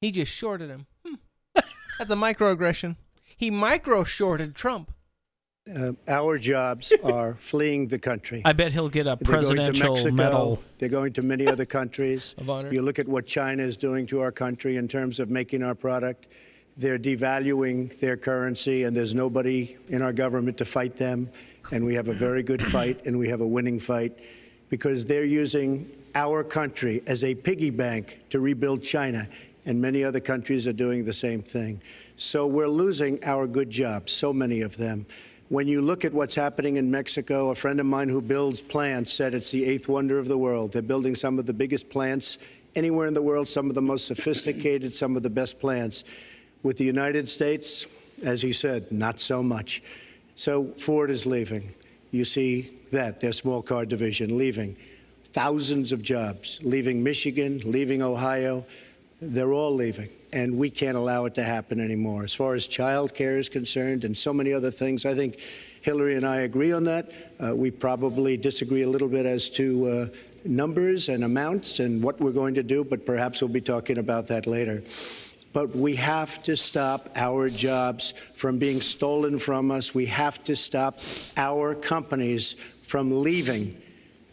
He 0.00 0.10
just 0.10 0.32
shorted 0.32 0.70
him. 0.70 0.86
Hmm. 1.06 1.14
That's 1.98 2.10
a 2.10 2.16
microaggression. 2.16 2.96
He 3.36 3.50
micro 3.50 4.04
shorted 4.04 4.54
Trump. 4.54 4.92
Uh, 5.74 5.92
our 6.06 6.38
jobs 6.38 6.92
are 7.04 7.34
fleeing 7.34 7.88
the 7.88 7.98
country. 7.98 8.42
I 8.44 8.52
bet 8.52 8.72
he'll 8.72 8.88
get 8.88 9.06
a 9.06 9.16
They're 9.20 9.42
going 9.42 9.56
to 9.56 9.62
presidential 9.64 9.94
Mexico. 9.94 10.14
medal. 10.14 10.62
They're 10.78 10.88
going 10.88 11.12
to 11.14 11.22
many 11.22 11.48
other 11.48 11.64
countries. 11.64 12.34
Of 12.38 12.50
honor. 12.50 12.72
You 12.72 12.82
look 12.82 12.98
at 12.98 13.08
what 13.08 13.26
China 13.26 13.62
is 13.62 13.76
doing 13.76 14.06
to 14.08 14.20
our 14.20 14.30
country 14.30 14.76
in 14.76 14.86
terms 14.86 15.18
of 15.18 15.28
making 15.28 15.62
our 15.62 15.74
product. 15.74 16.28
They're 16.76 16.98
devaluing 16.98 17.98
their 18.00 18.16
currency, 18.18 18.84
and 18.84 18.94
there's 18.94 19.14
nobody 19.14 19.76
in 19.88 20.02
our 20.02 20.12
government 20.12 20.58
to 20.58 20.64
fight 20.66 20.96
them. 20.96 21.30
And 21.72 21.84
we 21.84 21.94
have 21.94 22.08
a 22.08 22.12
very 22.12 22.42
good 22.42 22.64
fight, 22.74 23.04
and 23.06 23.18
we 23.18 23.28
have 23.30 23.40
a 23.40 23.46
winning 23.46 23.80
fight 23.80 24.12
because 24.68 25.04
they're 25.06 25.24
using 25.24 25.90
our 26.14 26.44
country 26.44 27.02
as 27.06 27.24
a 27.24 27.34
piggy 27.34 27.70
bank 27.70 28.20
to 28.30 28.40
rebuild 28.40 28.82
China. 28.82 29.28
And 29.66 29.82
many 29.82 30.04
other 30.04 30.20
countries 30.20 30.66
are 30.66 30.72
doing 30.72 31.04
the 31.04 31.12
same 31.12 31.42
thing. 31.42 31.82
So 32.16 32.46
we're 32.46 32.68
losing 32.68 33.22
our 33.24 33.46
good 33.46 33.68
jobs, 33.68 34.12
so 34.12 34.32
many 34.32 34.62
of 34.62 34.76
them. 34.76 35.04
When 35.48 35.68
you 35.68 35.80
look 35.82 36.04
at 36.04 36.12
what's 36.12 36.34
happening 36.34 36.76
in 36.76 36.90
Mexico, 36.90 37.50
a 37.50 37.54
friend 37.54 37.78
of 37.78 37.86
mine 37.86 38.08
who 38.08 38.20
builds 38.20 38.62
plants 38.62 39.12
said 39.12 39.34
it's 39.34 39.50
the 39.50 39.64
eighth 39.64 39.88
wonder 39.88 40.18
of 40.18 40.28
the 40.28 40.38
world. 40.38 40.72
They're 40.72 40.82
building 40.82 41.14
some 41.14 41.38
of 41.38 41.46
the 41.46 41.52
biggest 41.52 41.90
plants 41.90 42.38
anywhere 42.74 43.06
in 43.06 43.14
the 43.14 43.22
world, 43.22 43.48
some 43.48 43.68
of 43.68 43.74
the 43.74 43.82
most 43.82 44.06
sophisticated, 44.06 44.94
some 44.94 45.16
of 45.16 45.22
the 45.22 45.30
best 45.30 45.60
plants. 45.60 46.04
With 46.62 46.78
the 46.78 46.84
United 46.84 47.28
States, 47.28 47.86
as 48.24 48.42
he 48.42 48.52
said, 48.52 48.90
not 48.90 49.20
so 49.20 49.42
much. 49.42 49.82
So 50.34 50.64
Ford 50.64 51.10
is 51.10 51.26
leaving. 51.26 51.72
You 52.10 52.24
see 52.24 52.70
that, 52.92 53.20
their 53.20 53.32
small 53.32 53.62
car 53.62 53.84
division 53.84 54.36
leaving. 54.36 54.76
Thousands 55.32 55.92
of 55.92 56.02
jobs 56.02 56.58
leaving 56.62 57.02
Michigan, 57.02 57.60
leaving 57.64 58.02
Ohio. 58.02 58.64
They're 59.20 59.54
all 59.54 59.74
leaving, 59.74 60.10
and 60.34 60.58
we 60.58 60.68
can't 60.68 60.96
allow 60.96 61.24
it 61.24 61.34
to 61.36 61.42
happen 61.42 61.80
anymore. 61.80 62.24
As 62.24 62.34
far 62.34 62.52
as 62.52 62.66
child 62.66 63.14
care 63.14 63.38
is 63.38 63.48
concerned 63.48 64.04
and 64.04 64.14
so 64.14 64.30
many 64.30 64.52
other 64.52 64.70
things, 64.70 65.06
I 65.06 65.14
think 65.14 65.40
Hillary 65.80 66.16
and 66.16 66.26
I 66.26 66.40
agree 66.40 66.70
on 66.70 66.84
that. 66.84 67.10
Uh, 67.42 67.56
we 67.56 67.70
probably 67.70 68.36
disagree 68.36 68.82
a 68.82 68.88
little 68.88 69.08
bit 69.08 69.24
as 69.24 69.48
to 69.50 69.86
uh, 69.86 70.06
numbers 70.44 71.08
and 71.08 71.24
amounts 71.24 71.80
and 71.80 72.02
what 72.02 72.20
we're 72.20 72.30
going 72.30 72.54
to 72.56 72.62
do, 72.62 72.84
but 72.84 73.06
perhaps 73.06 73.40
we'll 73.40 73.48
be 73.48 73.60
talking 73.62 73.96
about 73.96 74.28
that 74.28 74.46
later. 74.46 74.82
But 75.54 75.74
we 75.74 75.96
have 75.96 76.42
to 76.42 76.54
stop 76.54 77.08
our 77.16 77.48
jobs 77.48 78.12
from 78.34 78.58
being 78.58 78.82
stolen 78.82 79.38
from 79.38 79.70
us. 79.70 79.94
We 79.94 80.04
have 80.06 80.44
to 80.44 80.54
stop 80.54 81.00
our 81.38 81.74
companies 81.74 82.56
from 82.82 83.22
leaving 83.22 83.80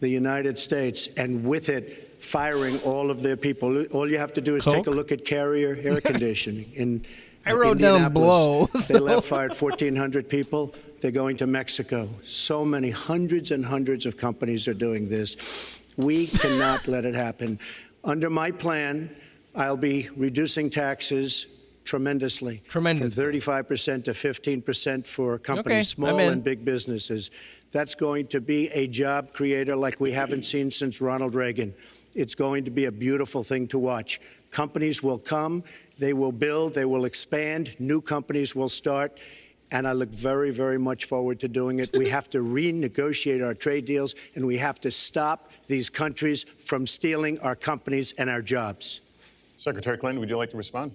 the 0.02 0.10
United 0.10 0.60
States 0.60 1.08
and 1.16 1.46
with 1.46 1.70
it 1.70 2.03
firing 2.34 2.80
all 2.86 3.12
of 3.12 3.22
their 3.22 3.36
people. 3.38 3.86
All 3.88 4.10
you 4.10 4.18
have 4.18 4.34
to 4.34 4.42
do 4.42 4.56
is 4.56 4.66
take 4.66 4.88
a 4.88 4.92
look 4.92 5.12
at 5.12 5.26
Carrier 5.26 5.78
Air 5.82 6.02
Conditioning 6.12 6.72
in 6.74 7.06
I 7.46 7.52
wrote 7.54 7.78
down 7.78 7.96
Indianapolis. 7.96 8.14
blow, 8.14 8.66
They 8.74 8.80
so- 8.80 9.00
left 9.00 9.28
fired 9.28 9.52
1,400 9.60 10.30
people. 10.30 10.74
They're 11.02 11.12
going 11.12 11.36
to 11.38 11.48
Mexico. 11.48 12.08
So 12.24 12.64
many 12.64 12.90
hundreds 12.90 13.52
and 13.52 13.66
hundreds 13.66 14.06
of 14.06 14.16
companies 14.16 14.68
are 14.70 14.74
doing 14.74 15.10
this. 15.10 15.82
We 15.98 16.28
cannot 16.28 16.88
let 16.94 17.04
it 17.04 17.14
happen. 17.14 17.60
Under 18.06 18.30
my 18.30 18.52
plan, 18.52 19.14
I'll 19.54 19.76
be 19.78 20.08
reducing 20.16 20.70
taxes 20.70 21.48
tremendously. 21.84 22.64
Tremendous. 22.70 23.14
From 23.16 23.24
35% 23.34 24.06
to 24.06 24.12
15% 24.12 25.06
for 25.06 25.38
companies, 25.38 25.68
Okay, 25.76 25.84
small 25.84 26.20
and 26.20 26.42
big 26.42 26.64
businesses. 26.64 27.30
That's 27.74 27.96
going 27.96 28.28
to 28.28 28.40
be 28.40 28.70
a 28.70 28.88
job 28.88 29.34
creator 29.34 29.76
like 29.76 30.00
we 30.00 30.14
haven't 30.14 30.44
seen 30.44 30.72
since 30.72 31.02
Ronald 31.02 31.36
Reagan. 31.36 31.74
It's 32.16 32.36
going 32.36 32.66
to 32.66 32.72
be 32.72 32.86
a 32.86 32.92
beautiful 32.92 33.44
thing 33.44 33.68
to 33.70 33.80
watch. 33.80 34.22
Companies 34.52 35.02
will 35.02 35.18
come, 35.18 35.64
they 35.98 36.14
will 36.14 36.32
build, 36.32 36.74
they 36.74 36.86
will 36.86 37.06
expand, 37.06 37.76
new 37.80 38.02
companies 38.02 38.56
will 38.56 38.70
start. 38.70 39.20
And 39.72 39.88
I 39.88 39.94
look 39.94 40.10
very, 40.10 40.52
very 40.52 40.78
much 40.78 41.06
forward 41.06 41.40
to 41.40 41.48
doing 41.48 41.80
it. 41.80 41.92
We 41.94 42.10
have 42.18 42.30
to 42.30 42.40
renegotiate 42.40 43.44
our 43.44 43.56
trade 43.56 43.86
deals, 43.86 44.14
and 44.36 44.46
we 44.46 44.58
have 44.58 44.80
to 44.82 44.92
stop 44.92 45.50
these 45.66 45.90
countries 45.90 46.44
from 46.44 46.86
stealing 46.86 47.40
our 47.40 47.56
companies 47.56 48.12
and 48.14 48.30
our 48.30 48.42
jobs. 48.44 49.02
Secretary 49.58 49.98
Clinton, 49.98 50.20
would 50.20 50.30
you 50.30 50.38
like 50.38 50.52
to 50.52 50.58
respond? 50.58 50.92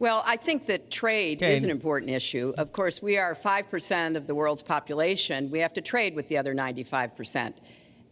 Well, 0.00 0.22
I 0.24 0.36
think 0.36 0.66
that 0.66 0.90
trade 0.90 1.38
Okay. 1.42 1.54
is 1.54 1.64
an 1.64 1.70
important 1.70 2.10
issue. 2.10 2.52
Of 2.56 2.72
course, 2.72 3.02
we 3.02 3.18
are 3.18 3.34
5% 3.34 4.16
of 4.16 4.26
the 4.26 4.34
world's 4.34 4.62
population. 4.62 5.50
We 5.50 5.58
have 5.58 5.72
to 5.74 5.80
trade 5.80 6.14
with 6.14 6.28
the 6.28 6.38
other 6.38 6.54
95%. 6.54 7.54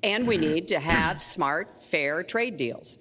And 0.03 0.27
we 0.27 0.37
need 0.37 0.69
to 0.69 0.79
have 0.79 1.21
smart, 1.21 1.83
fair 1.83 2.23
trade 2.23 2.57
deals. 2.57 2.99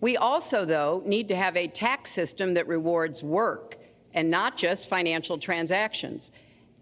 We 0.00 0.16
also, 0.16 0.64
though, 0.64 1.02
need 1.04 1.28
to 1.28 1.36
have 1.36 1.56
a 1.56 1.66
tax 1.66 2.10
system 2.10 2.54
that 2.54 2.66
rewards 2.68 3.22
work 3.22 3.78
and 4.14 4.30
not 4.30 4.56
just 4.56 4.88
financial 4.88 5.38
transactions. 5.38 6.32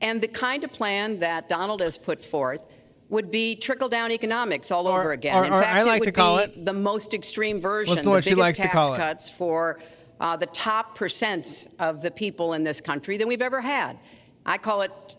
And 0.01 0.21
the 0.21 0.29
kind 0.29 0.65
of 0.65 0.73
plan 0.73 1.19
that 1.21 1.49
Donald 1.49 1.81
has 1.81 1.97
put 1.97 2.23
forth 2.23 2.61
would 3.09 3.31
be 3.31 3.55
trickle 3.57 3.89
down 3.89 4.11
economics 4.11 4.71
all 4.71 4.87
Or- 4.87 5.01
over 5.01 5.13
again. 5.13 5.37
or- 5.37 5.45
In 5.45 5.53
fact, 5.53 5.77
I 5.77 5.81
it 5.81 5.87
like 5.87 6.01
would 6.01 6.07
to 6.07 6.13
call 6.13 6.39
be 6.39 6.45
it- 6.45 6.65
the 6.65 6.73
most 6.73 7.15
extreme 7.15 7.61
version, 7.61 7.95
the 7.97 8.21
biggest 8.25 8.57
tax 8.57 8.89
cuts 8.91 9.29
for 9.29 9.79
uh, 10.21 10.37
the 10.37 10.47
top 10.47 10.95
percent 10.95 11.69
of 11.79 12.01
the 12.03 12.11
people 12.11 12.53
in 12.53 12.63
this 12.65 12.81
country 12.81 13.17
than 13.17 13.27
we've 13.29 13.43
ever 13.43 13.61
had. 13.61 13.99
I 14.47 14.59
call 14.59 14.83
it 14.83 15.17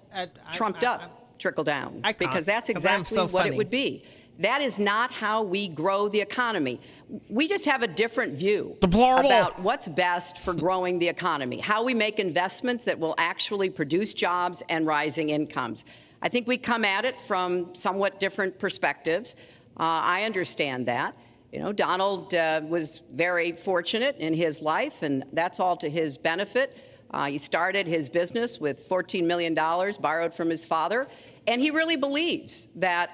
trumped 0.53 0.84
up 0.84 1.38
trickle 1.38 1.63
down 1.65 1.99
I 2.03 2.13
because 2.13 2.45
that's 2.45 2.69
exactly 2.69 3.13
so 3.15 3.23
what 3.23 3.43
funny. 3.43 3.55
it 3.55 3.57
would 3.57 3.69
be. 3.69 4.03
That 4.40 4.62
is 4.62 4.80
not 4.80 5.12
how 5.12 5.44
we 5.44 5.68
grow 5.68 6.10
the 6.10 6.20
economy. 6.20 6.82
We 7.30 7.48
just 7.48 7.66
have 7.66 7.84
a 7.84 7.88
different 7.88 8.34
view 8.34 8.78
Deplorable. 8.82 9.30
about 9.30 9.60
what's 9.62 9.88
best 9.88 10.40
for 10.40 10.53
growing 10.53 10.99
the 10.99 11.07
economy, 11.07 11.60
how 11.60 11.84
we 11.84 11.94
make 11.94 12.20
investments 12.20 12.86
that 12.86 12.99
will 12.99 13.16
actually 13.18 13.70
produce 13.70 14.14
jobs 14.14 14.62
and 14.68 14.86
rising 14.86 15.30
incomes. 15.30 15.86
I 16.22 16.30
think 16.30 16.48
we 16.48 16.57
come 16.57 16.84
at 16.84 17.06
it 17.06 17.20
from 17.22 17.74
somewhat 17.76 18.20
different 18.20 18.60
perspectives. 18.60 19.36
Uh, 19.78 19.84
I 19.84 20.24
understand 20.24 20.88
that. 20.88 21.16
You 21.52 21.60
know, 21.60 21.72
Donald 21.72 22.34
uh, 22.34 22.62
was 22.68 23.03
very 23.14 23.53
fortunate 23.53 24.18
in 24.18 24.34
his 24.34 24.62
life, 24.62 25.03
and 25.03 25.24
that's 25.32 25.60
all 25.60 25.78
to 25.78 25.90
his 25.90 26.18
benefit. 26.18 26.76
Uh, 27.12 27.28
he 27.28 27.38
started 27.38 27.88
his 27.88 28.10
business 28.10 28.60
with 28.60 28.90
$14 28.90 29.24
million 29.24 29.53
borrowed 29.53 30.34
from 30.34 30.49
his 30.49 30.66
father, 30.66 31.07
and 31.48 31.62
he 31.62 31.72
really 31.72 31.95
believes 31.95 32.68
that 32.76 33.12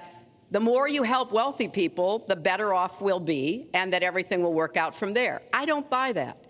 the 0.52 0.60
more 0.60 0.86
you 0.86 1.02
help 1.02 1.32
wealthy 1.32 1.66
people, 1.66 2.24
the 2.28 2.36
better 2.36 2.72
off 2.72 3.00
we'll 3.00 3.18
be, 3.18 3.66
and 3.74 3.92
that 3.92 4.02
everything 4.04 4.42
will 4.42 4.54
work 4.54 4.76
out 4.76 4.94
from 4.94 5.14
there. 5.14 5.42
I 5.52 5.64
don't 5.64 5.88
buy 5.90 6.12
that. 6.12 6.44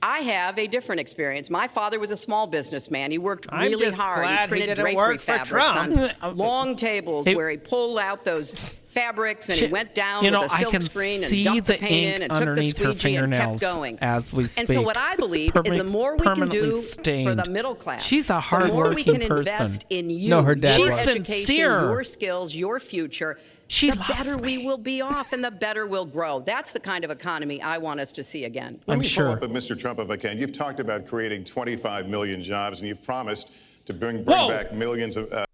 I 0.00 0.18
have 0.20 0.58
a 0.58 0.66
different 0.66 1.00
experience. 1.00 1.50
My 1.50 1.66
father 1.66 1.98
was 1.98 2.10
a 2.10 2.16
small 2.16 2.46
businessman. 2.46 3.10
He 3.10 3.18
worked 3.18 3.46
I'm 3.50 3.70
really 3.70 3.86
just 3.86 3.96
hard. 3.96 4.18
glad 4.22 4.36
he 4.38 4.42
he 4.42 4.48
printed 4.48 4.66
didn't 4.68 4.84
drapery 4.84 4.96
work 4.96 5.20
for 5.20 5.26
fabrics 5.26 5.48
Trump. 5.48 6.12
on 6.22 6.36
long 6.36 6.76
tables 6.76 7.26
Hey. 7.26 7.34
where 7.34 7.50
he 7.50 7.56
pulled 7.56 7.98
out 7.98 8.22
those 8.24 8.76
fabrics 8.94 9.48
and 9.48 9.58
he 9.58 9.66
went 9.66 9.94
down 9.94 10.24
you 10.24 10.30
know, 10.30 10.42
with 10.42 10.52
a 10.52 10.54
I 10.54 10.58
silk 10.60 10.70
can 10.72 10.80
screen 10.82 11.22
and 11.22 11.30
see 11.30 11.44
dumped 11.44 11.66
the, 11.66 11.72
the 11.74 11.78
paint 11.78 11.92
ink 11.92 12.16
in 12.16 12.22
and 12.22 12.30
took 12.30 12.38
the 12.44 12.50
underneath 12.50 12.78
her 12.78 12.94
squeegee 12.94 13.16
and 13.16 13.32
kept 13.32 13.42
fingernails 13.50 13.60
going. 13.60 13.98
as 14.00 14.32
we 14.32 14.44
speak. 14.44 14.58
And 14.58 14.68
so 14.68 14.82
what 14.82 14.96
I 14.96 15.16
believe 15.16 15.52
is 15.64 15.76
the 15.76 15.84
more 15.84 16.12
we 16.16 16.22
can 16.24 16.34
permanently 16.34 16.82
do 17.02 17.24
for 17.24 17.34
the 17.34 17.50
middle 17.50 17.74
class, 17.74 18.04
She's 18.04 18.30
a 18.30 18.42
the 18.50 18.66
more 18.68 18.94
we 18.94 19.04
can 19.04 19.16
person. 19.20 19.36
invest 19.36 19.84
in 19.90 20.10
you, 20.10 20.30
No, 20.30 20.42
her 20.42 20.54
dad 20.54 20.78
your 20.78 20.90
was. 20.90 20.98
She's 21.00 21.08
education, 21.08 21.46
sincere. 21.46 21.80
your 21.80 22.04
skills, 22.04 22.54
your 22.54 22.80
future. 22.80 23.38
She 23.66 23.90
the 23.90 23.96
loves 23.96 24.08
better 24.08 24.36
we 24.36 24.58
me. 24.58 24.66
will 24.66 24.76
be 24.78 25.00
off 25.00 25.32
and 25.32 25.42
the 25.42 25.50
better 25.50 25.86
we'll 25.86 26.04
grow. 26.04 26.40
That's 26.40 26.72
the 26.72 26.80
kind 26.80 27.02
of 27.02 27.10
economy 27.10 27.62
I 27.62 27.78
want 27.78 27.98
us 27.98 28.12
to 28.12 28.22
see 28.22 28.44
again. 28.44 28.78
Let 28.86 28.94
I'm 28.94 29.00
me 29.00 29.06
sure. 29.06 29.24
follow 29.24 29.36
up 29.36 29.40
with 29.40 29.52
Mr. 29.52 29.76
Trump 29.78 29.98
if 29.98 30.10
I 30.10 30.16
can. 30.18 30.36
You've 30.38 30.52
talked 30.52 30.80
about 30.80 31.06
creating 31.08 31.44
25 31.44 32.08
million 32.08 32.42
jobs, 32.42 32.80
and 32.80 32.88
you've 32.88 33.02
promised 33.02 33.52
to 33.86 33.94
bring, 33.94 34.22
bring 34.22 34.36
Whoa. 34.38 34.48
back 34.48 34.72
millions 34.74 35.16
of. 35.16 35.32
Uh, 35.32 35.46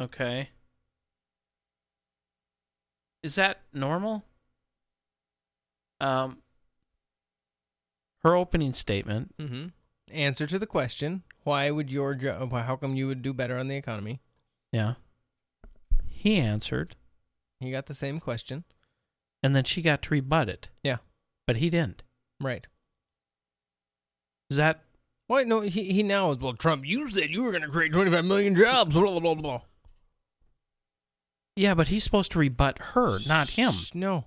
Okay. 0.00 0.50
Is 3.22 3.34
that 3.34 3.60
normal? 3.72 4.24
Um 6.00 6.38
her 8.22 8.34
opening 8.34 8.74
statement. 8.74 9.34
hmm 9.38 9.66
Answer 10.10 10.46
to 10.46 10.58
the 10.58 10.66
question: 10.66 11.22
Why 11.44 11.70
would 11.70 11.90
your 11.90 12.14
job? 12.14 12.50
How 12.52 12.76
come 12.76 12.96
you 12.96 13.06
would 13.06 13.22
do 13.22 13.32
better 13.32 13.56
on 13.58 13.68
the 13.68 13.76
economy? 13.76 14.20
Yeah. 14.72 14.94
He 16.06 16.36
answered 16.38 16.96
He 17.60 17.70
got 17.70 17.86
the 17.86 17.94
same 17.94 18.18
question, 18.20 18.64
and 19.42 19.54
then 19.54 19.64
she 19.64 19.82
got 19.82 20.02
to 20.02 20.10
rebut 20.10 20.48
it. 20.48 20.68
Yeah. 20.82 20.98
But 21.46 21.56
he 21.56 21.70
didn't. 21.70 22.02
right? 22.40 22.66
Is 24.50 24.56
that 24.56 24.82
Why? 25.28 25.44
No, 25.44 25.60
he 25.60 25.84
he 25.92 26.02
now 26.02 26.30
is. 26.32 26.38
Well, 26.38 26.54
Trump, 26.54 26.84
you 26.86 27.08
said 27.08 27.30
you 27.30 27.44
were 27.44 27.50
going 27.52 27.62
to 27.62 27.68
create 27.68 27.92
25 27.92 28.24
million 28.24 28.56
jobs. 28.56 28.94
Blah 28.94 29.18
blah 29.18 29.20
blah 29.20 29.34
blah. 29.34 29.60
Yeah, 31.56 31.74
but 31.74 31.88
he's 31.88 32.04
supposed 32.04 32.32
to 32.32 32.38
rebut 32.38 32.78
her, 32.78 33.18
not 33.26 33.50
him. 33.50 33.72
No, 33.94 34.26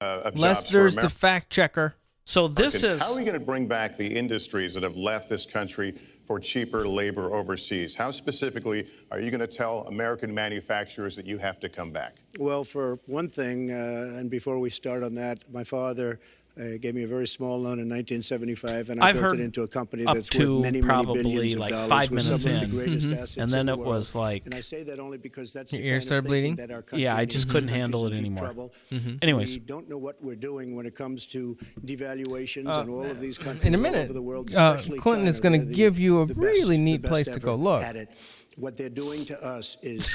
uh, 0.00 0.22
of 0.24 0.34
jobs 0.34 0.40
Lester's 0.40 0.96
the 0.96 1.10
fact 1.10 1.50
checker. 1.50 1.94
So 2.24 2.48
this 2.48 2.84
is 2.84 3.00
How 3.00 3.12
are 3.12 3.18
we 3.18 3.24
going 3.24 3.38
to 3.38 3.44
bring 3.44 3.66
back 3.66 3.96
the 3.96 4.06
industries 4.06 4.74
that 4.74 4.82
have 4.82 4.96
left 4.96 5.28
this 5.28 5.46
country 5.46 5.98
for 6.26 6.38
cheaper 6.38 6.86
labor 6.86 7.34
overseas? 7.34 7.94
How 7.94 8.10
specifically 8.10 8.88
are 9.10 9.20
you 9.20 9.30
going 9.30 9.40
to 9.40 9.48
tell 9.48 9.80
American 9.88 10.32
manufacturers 10.32 11.16
that 11.16 11.26
you 11.26 11.38
have 11.38 11.58
to 11.60 11.68
come 11.68 11.90
back? 11.90 12.18
Well, 12.38 12.62
for 12.62 13.00
one 13.06 13.28
thing, 13.28 13.72
uh, 13.72 14.18
and 14.18 14.30
before 14.30 14.60
we 14.60 14.70
start 14.70 15.02
on 15.02 15.14
that, 15.16 15.52
my 15.52 15.64
father 15.64 16.20
uh, 16.58 16.76
gave 16.80 16.94
me 16.94 17.02
a 17.02 17.06
very 17.06 17.26
small 17.26 17.56
loan 17.60 17.78
in 17.78 17.88
1975, 17.88 18.90
and 18.90 19.02
I 19.02 19.08
I've 19.08 19.14
built 19.14 19.24
heard 19.32 19.40
it 19.40 19.44
into 19.44 19.62
a 19.62 19.68
company 19.68 20.04
that's 20.04 20.28
to 20.30 20.54
worth 20.56 20.62
many, 20.62 20.80
probably 20.82 21.22
many 21.22 21.34
billions 21.34 21.58
like 21.58 21.72
of 21.72 21.76
dollars 21.78 21.90
five 21.90 22.10
with 22.10 22.24
minutes 22.24 22.42
some 22.42 22.52
of 22.52 22.58
the 22.60 22.64
in. 22.64 22.70
greatest 22.70 23.08
Mhm. 23.08 23.12
assets 23.16 23.36
And 23.36 23.50
then 23.50 23.60
in 23.60 23.66
the 23.66 23.72
it 23.72 23.78
world. 23.78 23.88
was 23.88 24.14
like- 24.14 24.44
and 24.46 24.54
I 24.54 24.60
say 24.60 24.82
that 24.84 24.98
only 24.98 25.18
because 25.18 25.52
that's 25.52 25.72
Your 25.72 25.82
the 25.82 25.88
ears 25.88 26.06
started 26.06 26.26
bleeding? 26.26 26.56
that 26.56 26.70
our 26.70 26.82
country 26.82 27.04
Yeah, 27.04 27.16
I 27.16 27.24
just 27.24 27.48
couldn't 27.48 27.68
handle 27.68 28.06
it 28.06 28.14
anymore. 28.14 28.70
Mhm. 28.92 29.18
Anyways. 29.22 29.52
we 29.52 29.58
don't 29.60 29.88
know 29.88 29.98
what 29.98 30.22
we're 30.22 30.34
doing 30.36 30.74
when 30.74 30.86
it 30.86 30.94
comes 30.94 31.26
to 31.26 31.56
devaluations 31.84 32.66
Uh, 32.66 32.80
and 32.80 32.90
all 32.90 33.04
of 33.04 33.20
these 33.20 33.38
countries 33.38 33.64
in 33.64 33.74
a 33.74 33.78
minute, 33.78 34.04
over 34.04 34.12
the 34.12 34.22
world, 34.22 34.52
uh, 34.54 34.76
Clinton 34.76 35.00
China, 35.02 35.30
is 35.30 35.40
gonna 35.40 35.58
give 35.58 35.98
you 35.98 36.20
a 36.20 36.26
best- 36.26 36.38
really 36.38 36.76
neat 36.78 37.02
place 37.02 37.28
to 37.28 37.38
go 37.40 37.54
look. 37.54 37.82
At 37.82 37.96
it. 37.96 38.08
What 38.56 38.76
they're 38.76 38.88
doing 38.90 39.24
to 39.26 39.42
us 39.42 39.76
is 39.82 40.06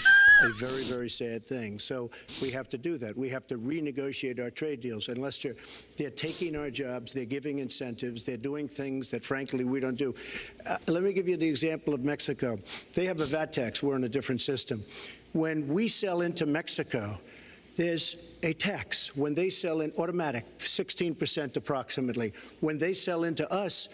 a 0.43 0.49
very, 0.49 0.83
very 0.83 1.09
sad 1.09 1.45
thing. 1.45 1.79
So 1.79 2.11
we 2.41 2.51
have 2.51 2.69
to 2.69 2.77
do 2.77 2.97
that. 2.97 3.17
We 3.17 3.29
have 3.29 3.47
to 3.47 3.57
renegotiate 3.57 4.39
our 4.39 4.49
trade 4.49 4.81
deals. 4.81 5.07
And 5.07 5.17
Lester, 5.17 5.55
they're 5.97 6.09
taking 6.09 6.55
our 6.55 6.69
jobs, 6.69 7.13
they're 7.13 7.25
giving 7.25 7.59
incentives, 7.59 8.23
they're 8.23 8.37
doing 8.37 8.67
things 8.67 9.11
that, 9.11 9.23
frankly, 9.23 9.63
we 9.63 9.79
don't 9.79 9.97
do. 9.97 10.13
Uh, 10.67 10.77
let 10.87 11.03
me 11.03 11.13
give 11.13 11.27
you 11.27 11.37
the 11.37 11.47
example 11.47 11.93
of 11.93 12.03
Mexico. 12.03 12.59
They 12.93 13.05
have 13.05 13.21
a 13.21 13.25
VAT 13.25 13.53
tax. 13.53 13.81
We're 13.81 13.95
in 13.95 14.03
a 14.03 14.09
different 14.09 14.41
system. 14.41 14.83
When 15.33 15.67
we 15.67 15.87
sell 15.87 16.21
into 16.21 16.45
Mexico, 16.45 17.19
there's 17.75 18.15
a 18.43 18.53
tax. 18.53 19.15
When 19.15 19.35
they 19.35 19.49
sell 19.49 19.81
in 19.81 19.91
automatic, 19.97 20.45
16% 20.59 21.57
approximately. 21.57 22.33
When 22.61 22.77
they 22.77 22.93
sell 22.93 23.25
into 23.25 23.51
us, 23.51 23.89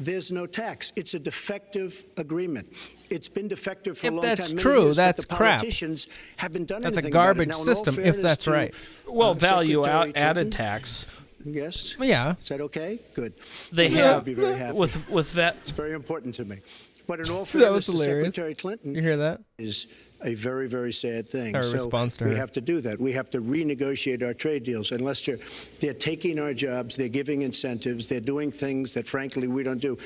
there's 0.00 0.30
no 0.30 0.46
tax. 0.46 0.92
It's 0.96 1.14
a 1.14 1.18
defective 1.18 2.04
agreement. 2.16 2.72
It's 3.10 3.28
been 3.28 3.48
defective 3.48 3.98
for 3.98 4.06
If 4.06 4.12
a 4.12 4.16
long 4.16 4.22
that's 4.22 4.48
time. 4.48 4.56
many 4.56 4.62
true, 4.62 4.84
years, 4.84 4.96
but 4.96 5.02
that's 5.02 5.24
crap. 5.24 5.58
Politicians 5.60 6.08
haven't 6.36 6.66
done 6.66 6.82
That's 6.82 6.96
a 6.96 7.00
anything 7.00 7.12
about 7.14 7.20
it. 7.20 7.24
garbage 7.24 7.48
Now, 7.48 7.54
system, 7.54 7.98
if 7.98 8.20
that's 8.22 8.44
to, 8.44 8.50
right. 8.52 8.74
well 9.06 9.30
uh, 9.30 9.34
value 9.34 9.86
out, 9.86 10.16
added 10.16 10.34
Clinton, 10.34 10.50
tax. 10.50 11.06
Yes. 11.44 11.96
Yeah. 11.98 12.34
Is 12.42 12.48
that 12.48 12.60
okay? 12.60 12.98
Good. 13.14 13.34
They 13.72 13.86
I'd 13.86 13.92
have 13.92 14.24
be 14.24 14.34
very 14.34 14.56
happy. 14.56 14.76
with 14.76 15.08
with 15.08 15.32
that 15.34 15.56
It's 15.60 15.70
very 15.70 15.92
important 15.94 16.34
to 16.36 16.44
me. 16.44 16.58
But 17.06 17.20
in 17.20 17.26
all 17.30 17.44
That 17.44 17.72
was 17.72 17.86
fairness, 17.86 17.86
to 17.86 17.92
hilarious. 17.92 18.34
Secretary 18.34 18.54
Clinton 18.54 18.94
You 18.94 19.02
hear 19.02 19.16
that? 19.18 19.40
is 19.56 19.86
a 20.22 20.34
very, 20.34 20.68
very 20.68 20.92
sad 20.92 21.28
thing. 21.28 21.54
Our 21.54 21.62
so 21.62 21.76
response 21.76 22.16
to 22.16 22.24
we 22.24 22.30
her. 22.30 22.36
have 22.36 22.52
to 22.52 22.60
do 22.60 22.80
that. 22.80 23.00
We 23.00 23.12
have 23.12 23.30
to 23.30 23.40
renegotiate 23.40 24.22
our 24.22 24.34
trade 24.34 24.64
deals. 24.64 24.90
And 24.90 25.02
Lester, 25.02 25.38
they're 25.80 25.94
taking 25.94 26.38
our 26.38 26.52
jobs, 26.52 26.96
they're 26.96 27.08
giving 27.08 27.42
incentives, 27.42 28.08
they're 28.08 28.20
doing 28.20 28.50
things 28.50 28.94
that, 28.94 29.06
frankly, 29.06 29.46
we 29.46 29.62
don't 29.62 29.80
do. 29.80 29.96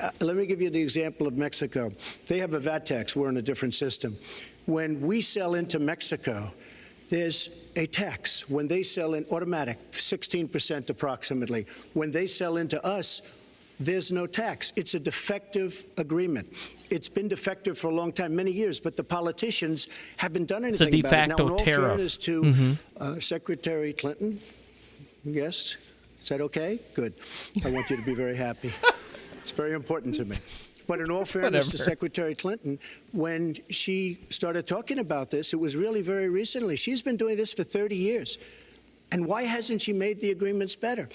Uh, 0.00 0.10
let 0.20 0.36
me 0.36 0.46
give 0.46 0.62
you 0.62 0.70
the 0.70 0.80
example 0.80 1.26
of 1.26 1.36
Mexico. 1.36 1.92
They 2.26 2.38
have 2.38 2.54
a 2.54 2.60
VAT 2.60 2.86
tax. 2.86 3.14
We're 3.14 3.28
in 3.28 3.36
a 3.36 3.42
different 3.42 3.74
system. 3.74 4.16
When 4.66 5.00
we 5.00 5.20
sell 5.20 5.54
into 5.54 5.78
Mexico, 5.78 6.52
there's 7.10 7.64
a 7.76 7.86
tax. 7.86 8.48
When 8.48 8.68
they 8.68 8.82
sell 8.82 9.14
in 9.14 9.24
automatic, 9.30 9.78
16% 9.92 10.90
approximately. 10.90 11.66
When 11.94 12.10
they 12.10 12.26
sell 12.26 12.58
into 12.58 12.84
us, 12.84 13.22
there's 13.80 14.10
no 14.12 14.26
tax. 14.26 14.72
It's 14.76 14.94
a 14.94 15.00
defective 15.00 15.86
agreement. 15.96 16.52
It's 16.90 17.08
been 17.08 17.28
defective 17.28 17.78
for 17.78 17.88
a 17.88 17.94
long 17.94 18.12
time, 18.12 18.34
many 18.34 18.50
years, 18.50 18.80
but 18.80 18.96
the 18.96 19.04
politicians 19.04 19.88
haven't 20.16 20.46
done 20.46 20.64
anything 20.64 20.88
It's 20.88 20.96
a 20.96 21.02
de 21.02 21.08
about 21.08 21.12
it. 21.12 21.16
Now, 21.28 21.36
facto 21.36 21.46
in 21.46 21.52
all 21.52 21.58
tariff. 21.58 21.86
fairness 21.96 22.16
to 22.16 22.42
Mhm. 22.42 22.76
uh, 22.96 23.20
Secretary 23.20 23.92
Clinton, 23.92 24.40
yes, 25.24 25.76
is 26.22 26.28
that 26.28 26.40
okay? 26.40 26.78
Good. 26.94 27.14
I 27.64 27.70
want 27.70 27.88
you 27.90 27.96
to 27.96 28.02
be 28.04 28.14
very 28.14 28.36
happy. 28.36 28.72
It's 29.40 29.52
very 29.56 29.72
important 29.72 30.14
to 30.16 30.26
me. 30.26 30.36
But 30.86 31.00
in 31.00 31.10
all 31.10 31.24
fairness 31.36 31.70
to 31.70 31.78
Secretary 31.78 32.34
Clinton, 32.34 32.78
when 33.12 33.56
she 33.70 34.18
started 34.28 34.66
talking 34.66 34.98
about 34.98 35.30
this, 35.30 35.54
it 35.54 35.56
was 35.60 35.74
really 35.74 36.02
very 36.02 36.28
recently. 36.28 36.76
She's 36.76 37.00
been 37.00 37.16
doing 37.16 37.36
this 37.38 37.54
for 37.54 37.64
30 37.64 37.96
years. 37.96 38.36
And 39.10 39.24
why 39.26 39.44
hasn't 39.44 39.80
she 39.80 39.92
made 39.92 40.20
the 40.20 40.30
agreements 40.30 40.76
better? 40.76 41.08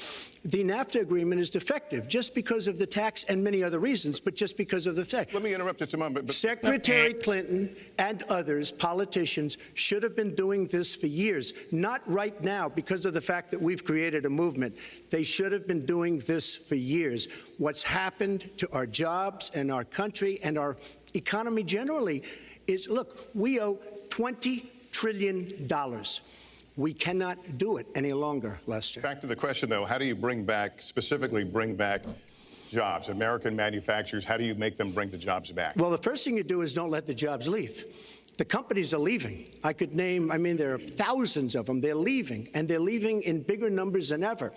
The 0.45 0.63
NAFTA 0.63 1.01
agreement 1.01 1.39
is 1.39 1.51
defective 1.51 2.07
just 2.07 2.33
because 2.33 2.67
of 2.67 2.79
the 2.79 2.87
tax 2.87 3.23
and 3.25 3.43
many 3.43 3.61
other 3.61 3.77
reasons, 3.77 4.19
but 4.19 4.35
just 4.35 4.57
because 4.57 4.87
of 4.87 4.95
the 4.95 5.05
fact. 5.05 5.33
Let 5.33 5.43
me 5.43 5.53
interrupt 5.53 5.79
just 5.79 5.93
a 5.93 5.97
moment. 5.97 6.25
But 6.25 6.35
Secretary 6.35 7.13
Clinton 7.13 7.75
and 7.99 8.23
others, 8.23 8.71
politicians, 8.71 9.59
should 9.75 10.01
have 10.01 10.15
been 10.15 10.33
doing 10.33 10.65
this 10.65 10.95
for 10.95 11.07
years, 11.07 11.53
not 11.71 12.01
right 12.09 12.41
now 12.43 12.67
because 12.67 13.05
of 13.05 13.13
the 13.13 13.21
fact 13.21 13.51
that 13.51 13.61
we've 13.61 13.85
created 13.85 14.25
a 14.25 14.29
movement. 14.29 14.75
They 15.11 15.23
should 15.23 15.51
have 15.51 15.67
been 15.67 15.85
doing 15.85 16.17
this 16.19 16.55
for 16.55 16.75
years. 16.75 17.27
What's 17.59 17.83
happened 17.83 18.49
to 18.57 18.71
our 18.73 18.87
jobs 18.87 19.51
and 19.53 19.71
our 19.71 19.83
country 19.83 20.39
and 20.43 20.57
our 20.57 20.77
economy 21.13 21.61
generally 21.61 22.23
is 22.65 22.89
look, 22.89 23.29
we 23.35 23.59
owe 23.59 23.79
$20 24.09 24.65
trillion. 24.91 25.67
We 26.75 26.93
cannot 26.93 27.57
do 27.59 27.77
it 27.77 27.85
any 27.93 28.13
longer, 28.13 28.59
Lester. 28.65 28.99
Back 28.99 29.21
to 29.21 29.27
the 29.27 29.35
question, 29.35 29.69
though, 29.69 29.85
how 29.85 29.99
do 29.99 30.05
you 30.05 30.15
bring 30.15 30.43
back, 30.43 30.81
specifically 30.81 31.43
bring 31.43 31.75
back 31.75 32.01
jobs, 32.69 33.09
American 33.09 33.55
manufacturers? 33.55 34.25
How 34.25 34.37
do 34.37 34.43
you 34.43 34.55
make 34.55 34.75
them 34.77 34.91
bring 34.91 35.11
the 35.11 35.17
jobs 35.17 35.51
back? 35.51 35.75
Well, 35.75 35.91
the 35.91 35.99
first 35.99 36.25
thing 36.25 36.35
you 36.35 36.43
do 36.43 36.61
is 36.61 36.73
don't 36.73 36.89
let 36.89 37.05
the 37.05 37.13
jobs 37.13 37.47
leave. 37.47 37.85
The 38.39 38.45
companies 38.45 38.91
are 38.91 38.99
leaving. 38.99 39.45
I 39.63 39.73
could 39.73 39.93
name, 39.93 40.31
I 40.31 40.39
mean, 40.39 40.57
there 40.57 40.73
are 40.73 40.79
thousands 40.79 41.53
of 41.53 41.67
them. 41.67 41.79
They're 41.79 41.93
leaving, 41.93 42.49
and 42.55 42.67
they're 42.67 42.79
leaving 42.79 43.21
in 43.21 43.43
bigger 43.43 43.69
numbers 43.69 44.09
than 44.09 44.23
ever. 44.23 44.51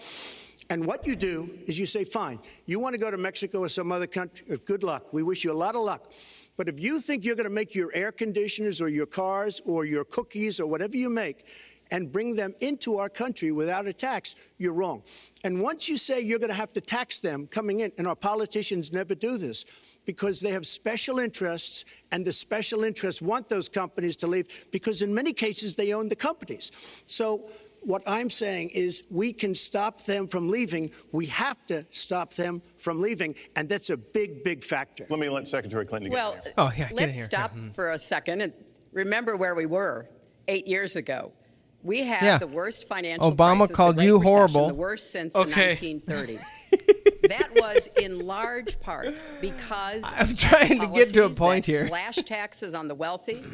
And 0.70 0.86
what 0.86 1.06
you 1.06 1.16
do 1.16 1.50
is 1.66 1.78
you 1.78 1.84
say, 1.84 2.04
fine, 2.04 2.38
you 2.64 2.80
want 2.80 2.94
to 2.94 2.98
go 2.98 3.10
to 3.10 3.18
Mexico 3.18 3.60
or 3.60 3.68
some 3.68 3.92
other 3.92 4.06
country, 4.06 4.58
good 4.64 4.82
luck. 4.82 5.12
We 5.12 5.22
wish 5.22 5.44
you 5.44 5.52
a 5.52 5.54
lot 5.54 5.74
of 5.74 5.82
luck. 5.82 6.12
But 6.56 6.70
if 6.70 6.80
you 6.80 7.00
think 7.00 7.26
you're 7.26 7.36
going 7.36 7.44
to 7.44 7.50
make 7.50 7.74
your 7.74 7.90
air 7.92 8.10
conditioners 8.10 8.80
or 8.80 8.88
your 8.88 9.04
cars 9.04 9.60
or 9.66 9.84
your 9.84 10.04
cookies 10.04 10.58
or 10.58 10.66
whatever 10.66 10.96
you 10.96 11.10
make, 11.10 11.44
and 11.90 12.10
bring 12.10 12.34
them 12.34 12.54
into 12.60 12.98
our 12.98 13.08
country 13.08 13.52
without 13.52 13.86
a 13.86 13.92
tax, 13.92 14.34
you're 14.58 14.72
wrong. 14.72 15.02
And 15.44 15.60
once 15.60 15.88
you 15.88 15.96
say 15.96 16.20
you're 16.20 16.38
going 16.38 16.50
to 16.50 16.54
have 16.54 16.72
to 16.72 16.80
tax 16.80 17.20
them 17.20 17.46
coming 17.46 17.80
in, 17.80 17.92
and 17.98 18.06
our 18.06 18.16
politicians 18.16 18.92
never 18.92 19.14
do 19.14 19.38
this 19.38 19.64
because 20.04 20.40
they 20.40 20.50
have 20.50 20.66
special 20.66 21.18
interests, 21.18 21.84
and 22.12 22.24
the 22.24 22.32
special 22.32 22.84
interests 22.84 23.20
want 23.22 23.48
those 23.48 23.68
companies 23.68 24.16
to 24.16 24.26
leave 24.26 24.68
because 24.70 25.02
in 25.02 25.12
many 25.14 25.32
cases 25.32 25.74
they 25.74 25.92
own 25.92 26.08
the 26.08 26.16
companies. 26.16 26.70
So 27.06 27.50
what 27.82 28.02
I'm 28.06 28.30
saying 28.30 28.70
is 28.70 29.04
we 29.10 29.32
can 29.32 29.54
stop 29.54 30.04
them 30.04 30.26
from 30.26 30.48
leaving. 30.48 30.90
We 31.12 31.26
have 31.26 31.64
to 31.66 31.84
stop 31.90 32.34
them 32.34 32.60
from 32.78 33.00
leaving, 33.00 33.36
and 33.54 33.68
that's 33.68 33.90
a 33.90 33.96
big, 33.96 34.42
big 34.42 34.64
factor. 34.64 35.06
Let 35.08 35.20
me 35.20 35.28
let 35.28 35.46
Secretary 35.46 35.86
Clinton 35.86 36.10
get 36.10 36.16
Well, 36.16 36.32
in 36.32 36.42
here. 36.42 36.52
Oh, 36.58 36.72
yeah, 36.76 36.88
get 36.88 36.90
in 36.90 36.96
let's 36.96 37.16
here. 37.16 37.24
stop 37.24 37.54
mm. 37.54 37.72
for 37.74 37.92
a 37.92 37.98
second 37.98 38.40
and 38.40 38.52
remember 38.92 39.36
where 39.36 39.54
we 39.54 39.66
were 39.66 40.08
eight 40.48 40.66
years 40.66 40.96
ago. 40.96 41.32
We 41.82 42.02
had 42.02 42.22
Yeah. 42.22 42.38
the 42.38 42.46
worst 42.46 42.88
financial 42.88 43.30
Obama 43.32 43.58
crisis, 43.58 43.68
the 43.68 43.74
called 43.74 44.00
you 44.02 44.20
horrible. 44.20 44.68
the 44.68 44.74
worst 44.74 45.10
since 45.12 45.36
Okay. 45.36 45.74
the 45.76 45.86
1930s. 46.00 46.42
that 47.28 47.50
was 47.54 47.88
in 48.00 48.26
large 48.26 48.80
part 48.80 49.14
because 49.40 50.04
I'm 50.16 50.30
of 50.30 50.38
trying 50.38 50.80
to 50.80 50.86
get 50.88 51.08
to 51.14 51.20
a 51.20 51.22
policies 51.24 51.38
point 51.38 51.66
that 51.66 51.72
here. 51.72 51.88
Slashed 51.88 52.26
taxes 52.26 52.74
on 52.74 52.88
the 52.88 52.94
wealthy, 52.94 53.44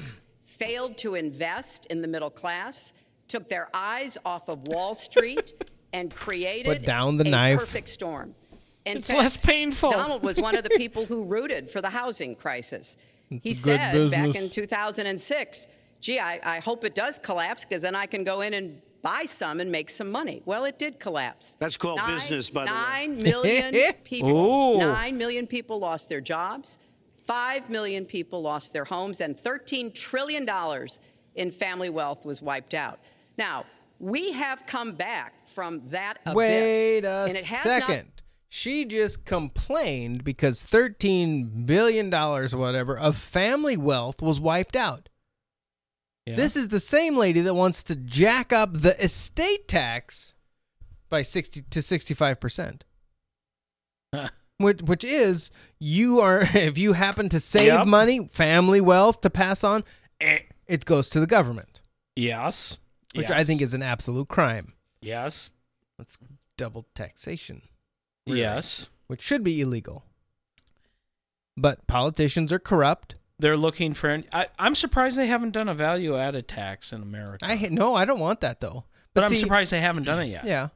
failed 0.45 0.97
to 0.99 1.15
invest 1.15 1.87
in 1.87 2.01
the 2.03 2.09
middle 2.09 2.31
class, 2.31 2.93
took 3.29 3.49
their 3.49 3.69
eyes 3.75 4.17
off 4.25 4.49
of 4.49 4.67
Wall 4.69 4.95
Street, 4.95 5.53
and 5.93 6.15
created 6.15 6.79
Put 6.79 6.87
down 6.87 7.19
the 7.19 7.27
a 7.27 7.31
knife. 7.31 7.59
perfect 7.59 7.89
storm. 7.89 8.35
In 8.87 8.97
It's 8.99 9.09
fact, 9.09 9.19
less 9.19 9.37
painful. 9.45 9.91
Donald 9.91 10.23
was 10.23 10.41
one 10.41 10.57
of 10.57 10.65
the 10.65 10.71
people 10.71 11.05
who 11.05 11.25
rooted 11.25 11.71
for 11.71 11.81
the 11.83 11.91
housing 11.91 12.35
crisis. 12.35 12.97
He 13.43 13.51
It's 13.51 13.65
good 13.65 13.79
said 13.81 14.11
back 14.11 14.35
in 14.35 14.51
2006, 14.51 15.67
gee, 16.03 16.19
I, 16.19 16.41
I 16.57 16.59
hope 16.59 16.85
it 16.85 16.95
does 16.95 17.19
collapse 17.19 17.65
because 17.65 17.81
then 17.81 17.95
I 17.97 18.05
can 18.05 18.25
go 18.25 18.43
in 18.43 18.53
and 18.53 18.83
buy 19.01 19.25
some 19.25 19.61
and 19.61 19.73
make 19.73 19.89
some 19.89 20.11
money. 20.11 20.43
Well, 20.45 20.65
it 20.65 20.79
did 20.79 21.01
collapse. 21.01 21.57
That's 21.59 21.77
called 21.79 21.99
Nine- 21.99 22.15
business, 22.15 22.51
by 22.51 22.67
the 22.67 22.73
way. 22.73 22.77
Nine 22.77 23.23
million 23.23 23.75
people. 24.05 24.31
Ooh. 24.31 24.79
Nine 24.79 25.17
million 25.17 25.47
people 25.47 25.79
lost 25.79 26.09
their 26.09 26.21
jobs. 26.21 26.79
Five 27.27 27.71
million 27.71 28.05
people 28.05 28.43
lost 28.43 28.73
their 28.73 28.85
homes, 28.85 29.21
and 29.21 29.37
$13 29.37 29.95
trillion 29.95 30.47
in 31.37 31.51
family 31.53 31.89
wealth 31.89 32.27
was 32.27 32.43
wiped 32.43 32.75
out. 32.75 32.99
Now, 33.39 33.65
we 34.01 34.33
have 34.33 34.67
come 34.67 34.93
back 34.93 35.47
from 35.49 35.83
that 35.91 36.19
abyss. 36.27 36.35
Wait 36.35 37.05
a 37.05 37.27
and 37.29 37.37
it 37.37 37.45
has 37.45 37.65
not 37.65 37.87
second. 37.87 38.09
She 38.49 38.85
just 38.85 39.25
complained 39.25 40.25
because 40.25 40.67
$13 40.67 41.65
billion 41.65 42.13
or 42.13 42.47
whatever 42.49 42.99
of 42.99 43.17
family 43.17 43.77
wealth 43.77 44.21
was 44.21 44.41
wiped 44.41 44.77
out. 44.77 45.09
Yeah. 46.27 46.37
This 46.37 46.57
is 46.57 46.69
the 46.69 46.81
same 46.81 47.17
lady 47.17 47.41
that 47.41 47.55
wants 47.55 47.83
to 47.85 47.97
jack 47.97 48.53
up 48.53 48.71
the 48.75 49.03
estate 49.03 49.67
tax 49.67 50.35
by 51.09 51.23
60 51.23 51.63
to 51.71 51.81
65%. 51.81 52.83
Which, 54.59 54.81
which 54.83 55.03
is 55.03 55.51
you 55.81 56.21
are 56.21 56.43
if 56.55 56.79
you 56.79 56.93
happen 56.93 57.29
to 57.31 57.41
save 57.41 57.67
Yep. 57.73 57.87
money, 57.89 58.29
family 58.29 58.81
wealth 58.81 59.21
to 59.23 59.31
pass 59.31 59.65
on, 59.65 59.83
eh, 60.21 60.39
it 60.69 60.85
goes 60.85 61.11
to 61.11 61.19
the 61.21 61.27
government, 61.27 61.81
Yes. 62.15 62.79
which 63.15 63.29
I 63.31 63.43
think 63.43 63.61
is 63.61 63.75
an 63.75 63.83
absolute 63.83 64.29
crime. 64.29 64.75
Yes. 65.01 65.51
That's 65.99 66.17
double 66.57 66.87
taxation. 66.95 67.63
Yes. 68.25 68.89
which 69.09 69.21
should 69.21 69.43
be 69.43 69.61
illegal. 69.61 70.05
But 71.57 71.87
politicians 71.89 72.53
are 72.53 72.61
corrupt. 72.61 73.17
They're 73.43 73.57
looking 73.57 73.93
for. 73.93 74.23
I, 74.33 74.47
I'm 74.57 74.77
surprised 74.77 75.17
they 75.17 75.27
haven't 75.27 75.51
done 75.51 75.69
a 75.69 75.75
value 75.75 76.17
added 76.17 76.47
tax 76.47 76.93
in 76.93 77.03
America. 77.03 77.45
I 77.45 77.57
no, 77.73 77.95
I 77.97 78.05
don't 78.05 78.21
want 78.21 78.41
that 78.43 78.61
though. 78.61 78.85
but 79.15 79.25
I'm 79.25 79.35
surprised 79.37 79.73
they 79.73 79.81
haven't 79.81 80.05
done 80.05 80.21
it 80.21 80.27
yet. 80.27 80.45
Yeah. 80.45 80.69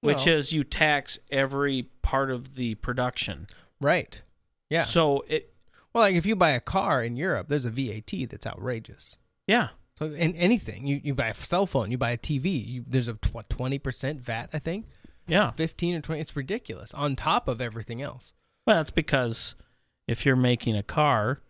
Which 0.00 0.26
Well- 0.26 0.34
is 0.34 0.52
you 0.52 0.64
tax 0.64 1.18
every 1.30 1.84
part 2.02 2.30
of 2.32 2.56
the 2.56 2.74
production. 2.74 3.46
Right. 3.80 4.20
Yeah. 4.70 4.84
So 4.84 5.24
it. 5.28 5.54
Well, 5.92 6.02
like 6.02 6.16
if 6.16 6.26
you 6.26 6.34
buy 6.34 6.50
a 6.50 6.60
car 6.60 7.02
in 7.04 7.16
Europe, 7.16 7.46
there's 7.48 7.64
a 7.66 7.70
VAT 7.70 8.28
that's 8.30 8.46
outrageous. 8.46 9.18
Yeah. 9.46 9.68
So 9.98 10.06
in 10.06 10.34
anything, 10.34 10.86
you, 10.86 11.00
you 11.04 11.14
buy 11.14 11.28
a 11.28 11.34
cell 11.34 11.66
phone, 11.66 11.90
you 11.92 11.98
buy 11.98 12.10
a 12.12 12.18
TV, 12.18 12.66
you, 12.66 12.84
there's 12.88 13.08
a 13.08 13.14
twenty 13.48 13.78
percent 13.78 14.20
VAT, 14.20 14.50
I 14.52 14.58
think. 14.58 14.86
Yeah. 15.28 15.52
Fifteen 15.52 15.94
or 15.94 16.00
twenty. 16.00 16.20
It's 16.20 16.34
ridiculous. 16.34 16.92
On 16.94 17.14
top 17.14 17.46
of 17.46 17.60
everything 17.60 18.02
else. 18.02 18.32
Well, 18.66 18.76
that's 18.78 18.90
because 18.90 19.54
if 20.06 20.26
you're 20.26 20.36
making 20.36 20.76
a 20.76 20.82
car, 20.82 21.40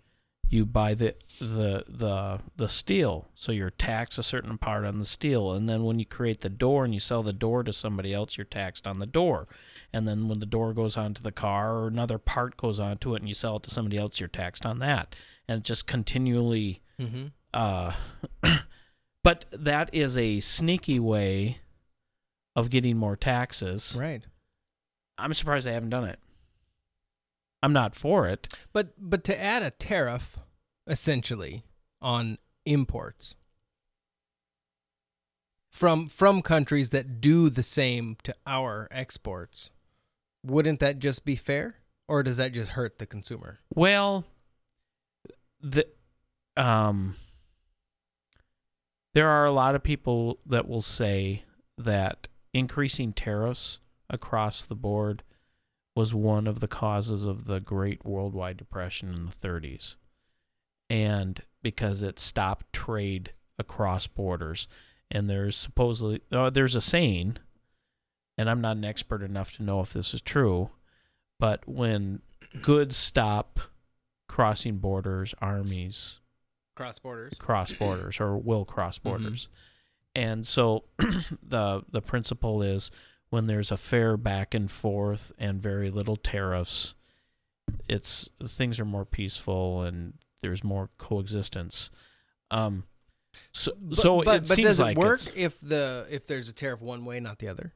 you 0.49 0.67
buy 0.67 0.93
the 0.93 1.15
the 1.41 1.85
the 1.89 2.41
the 2.57 2.69
steel, 2.69 3.31
so 3.35 3.53
you're 3.53 3.71
taxed 3.71 4.19
a 4.19 4.23
certain 4.23 4.59
part 4.59 4.85
on 4.85 4.99
the 4.99 5.05
steel, 5.07 5.53
and 5.53 5.67
then 5.69 5.83
when 5.85 5.99
you 5.99 6.05
create 6.05 6.43
the 6.43 6.51
door 6.51 6.85
and 6.85 6.93
you 6.93 7.01
sell 7.01 7.23
the 7.23 7.33
door 7.33 7.63
to 7.63 7.73
somebody 7.73 8.13
else, 8.13 8.37
you're 8.37 8.45
taxed 8.45 8.87
on 8.87 8.99
the 8.99 9.07
door, 9.07 9.49
and 9.95 10.07
then 10.07 10.29
when 10.29 10.41
the 10.41 10.47
door 10.47 10.75
goes 10.75 10.97
onto 10.97 11.23
the 11.23 11.33
car 11.33 11.77
or 11.79 11.87
another 11.87 12.19
part 12.19 12.59
goes 12.59 12.79
onto 12.79 13.15
it 13.15 13.23
and 13.23 13.29
you 13.29 13.35
sell 13.35 13.57
it 13.57 13.63
to 13.63 13.71
somebody 13.71 13.97
else, 13.97 14.21
you're 14.21 14.29
taxed 14.29 14.67
on 14.67 14.79
that, 14.81 15.17
and 15.49 15.59
it 15.61 15.65
just 15.65 15.87
continually. 15.87 16.83
Mhm. 17.01 17.33
Uh, 17.55 17.93
but 19.25 19.47
that 19.53 19.89
is 19.95 20.19
a 20.19 20.41
sneaky 20.41 21.01
way 21.01 21.59
of 22.55 22.69
getting 22.69 22.99
more 22.99 23.17
taxes. 23.17 23.97
Right. 23.99 24.23
I'm 25.17 25.33
surprised 25.33 25.67
they 25.67 25.73
haven't 25.73 25.91
done 25.91 26.05
it. 26.05 26.19
I'm 27.63 27.73
not 27.73 27.95
for 27.95 28.27
it. 28.27 28.49
But 28.73 28.95
but 28.99 29.25
to 29.25 29.41
add 29.41 29.63
a 29.63 29.71
tariff, 29.71 30.39
essentially, 30.87 31.65
on 32.01 32.39
imports 32.65 33.35
from 35.71 36.07
from 36.07 36.43
countries 36.43 36.91
that 36.91 37.21
do 37.21 37.49
the 37.49 37.63
same 37.63 38.17
to 38.25 38.35
our 38.47 38.87
exports, 38.91 39.71
wouldn't 40.45 40.81
that 40.81 40.99
just 40.99 41.25
be 41.25 41.35
fair, 41.35 41.77
or 42.07 42.23
does 42.23 42.37
that 42.37 42.53
just 42.53 42.73
hurt 42.73 42.99
the 42.99 43.07
consumer? 43.07 43.59
Well, 43.75 44.25
the 45.61 45.87
um, 46.57 47.17
there 49.15 49.29
are 49.29 49.47
a 49.47 49.53
lot 49.53 49.75
of 49.75 49.83
people 49.83 50.39
that 50.47 50.69
will 50.69 50.83
say 50.83 51.45
that 51.79 52.29
increasing 52.53 53.13
tariffs 53.13 53.79
across 54.11 54.67
the 54.67 54.77
board 54.77 55.23
was 55.95 56.15
one 56.15 56.47
of 56.47 56.61
the 56.61 56.69
causes 56.69 57.25
of 57.25 57.45
the 57.45 57.61
Great 57.61 58.05
Worldwide 58.05 58.57
Depression 58.57 59.13
in 59.13 59.27
the 59.27 59.33
30s, 59.33 59.97
and 60.89 61.43
because 61.63 62.03
it 62.03 62.19
stopped 62.19 62.73
trade 62.73 63.33
across 63.59 64.07
borders. 64.07 64.69
And 65.11 65.29
there's 65.29 65.57
supposedly 65.57 66.23
uh, 66.33 66.49
there's 66.51 66.75
a 66.75 66.81
saying, 66.81 67.37
and 68.39 68.49
I'm 68.49 68.63
not 68.63 68.77
an 68.77 68.85
expert 68.85 69.23
enough 69.23 69.55
to 69.57 69.63
know 69.63 69.81
if 69.81 69.93
this 69.93 70.15
is 70.15 70.23
true, 70.23 70.71
but 71.39 71.69
when 71.69 72.23
goods 72.63 72.97
stop 72.97 73.61
crossing 74.29 74.79
borders, 74.79 75.35
armies 75.43 76.21
Cross 76.75 77.01
borders. 77.01 77.39
cross 77.39 77.75
borders 77.75 78.19
or 78.19 78.39
will 78.39 78.65
cross 78.65 78.99
borders. 78.99 79.51
And 80.15 80.47
so 80.47 80.85
the 81.43 81.83
the 81.91 82.01
principle 82.01 82.63
is 82.63 82.91
when 83.33 83.47
there's 83.47 83.71
a 83.71 83.77
fair 83.79 84.17
back 84.19 84.53
and 84.53 84.71
forth 84.71 85.33
and 85.39 85.61
very 85.61 85.91
little 85.91 86.17
tariffs, 86.17 86.95
it's 87.89 88.29
things 88.47 88.79
are 88.79 88.85
more 88.85 89.07
peaceful 89.07 89.81
and 89.83 90.13
there's 90.43 90.63
more 90.63 90.91
coexistence. 90.99 91.89
Um 92.51 92.85
so 93.53 93.73
But, 93.81 93.97
so 93.97 94.17
but, 94.23 94.35
it 94.37 94.39
but 94.41 94.47
seems 94.49 94.69
does 94.69 94.81
it 94.81 94.83
like 94.83 94.97
work 94.99 95.21
if 95.35 95.59
the 95.61 96.07
if 96.11 96.27
there's 96.27 96.51
a 96.51 96.53
tariff 96.53 96.83
one 96.83 97.07
way, 97.07 97.21
not 97.21 97.39
the 97.39 97.49
other? 97.49 97.73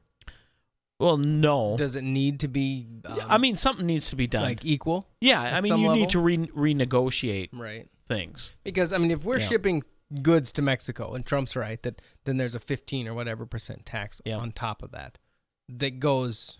well 0.99 1.17
no. 1.17 1.75
Does 1.75 1.95
it 1.95 2.03
need 2.03 2.39
to 2.41 2.47
be? 2.47 2.87
Um, 3.05 3.19
I 3.27 3.37
mean 3.39 3.55
something 3.55 3.85
needs 3.87 4.09
to 4.11 4.15
be 4.15 4.27
done. 4.27 4.43
like 4.43 4.63
equal. 4.63 5.07
yeah, 5.21 5.41
I 5.41 5.61
mean 5.61 5.77
you 5.79 5.87
level? 5.87 5.95
need 5.95 6.09
to 6.09 6.19
re- 6.19 6.37
renegotiate 6.55 7.49
Right. 7.53 7.87
things. 8.07 8.51
Because 8.63 8.93
I 8.93 8.99
mean, 8.99 9.09
if 9.11 9.23
we're 9.23 9.39
Yeah. 9.39 9.47
shipping 9.47 9.83
goods 10.21 10.51
to 10.53 10.61
Mexico, 10.61 11.13
and 11.15 11.25
Trump's 11.25 11.55
right 11.55 11.81
that 11.83 12.01
then 12.25 12.37
there's 12.37 12.55
a 12.55 12.59
15 12.59 13.07
or 13.07 13.13
whatever 13.15 13.45
percent 13.47 13.85
tax 13.85 14.21
Yeah. 14.25 14.37
on 14.37 14.51
top 14.51 14.81
of 14.83 14.91
that, 14.91 15.17
that 15.69 15.99
goes 15.99 16.57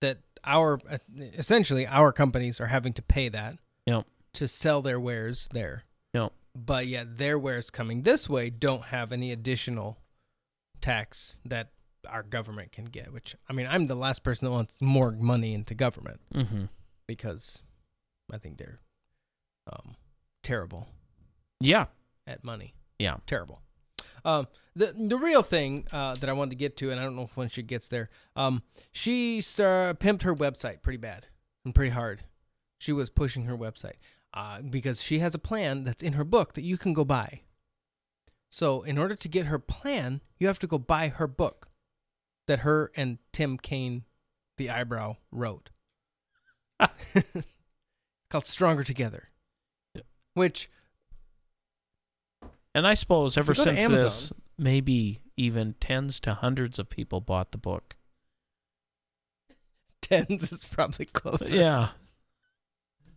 that 0.00 0.18
our 0.44 0.78
essentially 1.18 1.86
our 1.86 2.12
companies 2.12 2.60
are 2.60 2.66
having 2.66 2.92
to 2.94 3.02
pay 3.02 3.28
that 3.28 3.56
Yep. 3.86 4.06
to 4.34 4.48
sell 4.48 4.82
their 4.82 4.98
wares 5.00 5.48
there. 5.52 5.84
Yep. 6.12 6.32
But 6.54 6.86
yet 6.86 7.16
their 7.18 7.38
wares 7.38 7.70
coming 7.70 8.02
this 8.02 8.28
way 8.28 8.50
don't 8.50 8.84
have 8.86 9.12
any 9.12 9.32
additional 9.32 9.98
tax 10.80 11.36
that 11.44 11.70
our 12.08 12.22
government 12.22 12.72
can 12.72 12.86
get. 12.86 13.12
Which 13.12 13.36
I 13.48 13.52
mean, 13.52 13.66
I'm 13.68 13.86
the 13.86 13.94
last 13.94 14.22
person 14.22 14.46
that 14.46 14.52
wants 14.52 14.80
more 14.80 15.12
money 15.12 15.54
into 15.54 15.74
government 15.74 16.20
Mhm. 16.32 16.68
because 17.06 17.62
I 18.32 18.38
think 18.38 18.58
they're 18.58 18.80
um, 19.72 19.94
terrible 20.42 20.88
Yeah. 21.60 21.86
at 22.26 22.42
money. 22.42 22.74
Yeah. 22.98 23.18
Terrible. 23.26 23.62
Um, 24.24 24.46
the 24.74 24.94
the 24.96 25.16
real 25.16 25.42
thing 25.42 25.86
uh, 25.92 26.14
that 26.16 26.28
I 26.28 26.32
wanted 26.32 26.50
to 26.50 26.56
get 26.56 26.76
to, 26.78 26.90
and 26.90 27.00
I 27.00 27.04
don't 27.04 27.16
know 27.16 27.22
if 27.22 27.36
when 27.36 27.48
she 27.48 27.62
gets 27.62 27.88
there, 27.88 28.10
um, 28.36 28.62
she 28.92 29.40
star 29.40 29.94
pimped 29.94 30.22
her 30.22 30.34
website 30.34 30.82
pretty 30.82 30.98
bad 30.98 31.26
and 31.64 31.74
pretty 31.74 31.90
hard. 31.90 32.22
She 32.78 32.92
was 32.92 33.10
pushing 33.10 33.44
her 33.44 33.56
website 33.56 33.96
uh, 34.34 34.60
because 34.62 35.02
she 35.02 35.18
has 35.20 35.34
a 35.34 35.38
plan 35.38 35.84
that's 35.84 36.02
in 36.02 36.14
her 36.14 36.24
book 36.24 36.54
that 36.54 36.62
you 36.62 36.76
can 36.76 36.92
go 36.92 37.04
buy. 37.04 37.42
So 38.50 38.82
in 38.82 38.98
order 38.98 39.14
to 39.14 39.28
get 39.28 39.46
her 39.46 39.58
plan, 39.58 40.20
you 40.38 40.46
have 40.46 40.58
to 40.60 40.66
go 40.66 40.78
buy 40.78 41.08
her 41.08 41.26
book 41.26 41.68
that 42.48 42.60
her 42.60 42.90
and 42.96 43.18
Tim 43.32 43.56
Kaine, 43.56 44.04
the 44.58 44.68
eyebrow, 44.68 45.16
wrote. 45.30 45.70
called 48.32 48.46
Stronger 48.46 48.82
Together. 48.82 49.28
Which 50.34 50.70
And 52.74 52.86
I 52.86 52.94
suppose 52.94 53.36
ever 53.36 53.52
you 53.52 53.56
go 53.56 53.64
to 53.64 53.70
since 53.70 53.80
Amazon- 53.80 54.04
this, 54.04 54.32
maybe 54.58 55.20
even 55.36 55.74
tens 55.80 56.20
to 56.20 56.34
hundreds 56.34 56.78
of 56.78 56.88
people 56.88 57.20
bought 57.20 57.52
the 57.52 57.58
book. 57.58 57.96
tens 60.02 60.50
is 60.52 60.64
probably 60.64 61.06
closer. 61.06 61.54
Yeah. 61.54 61.88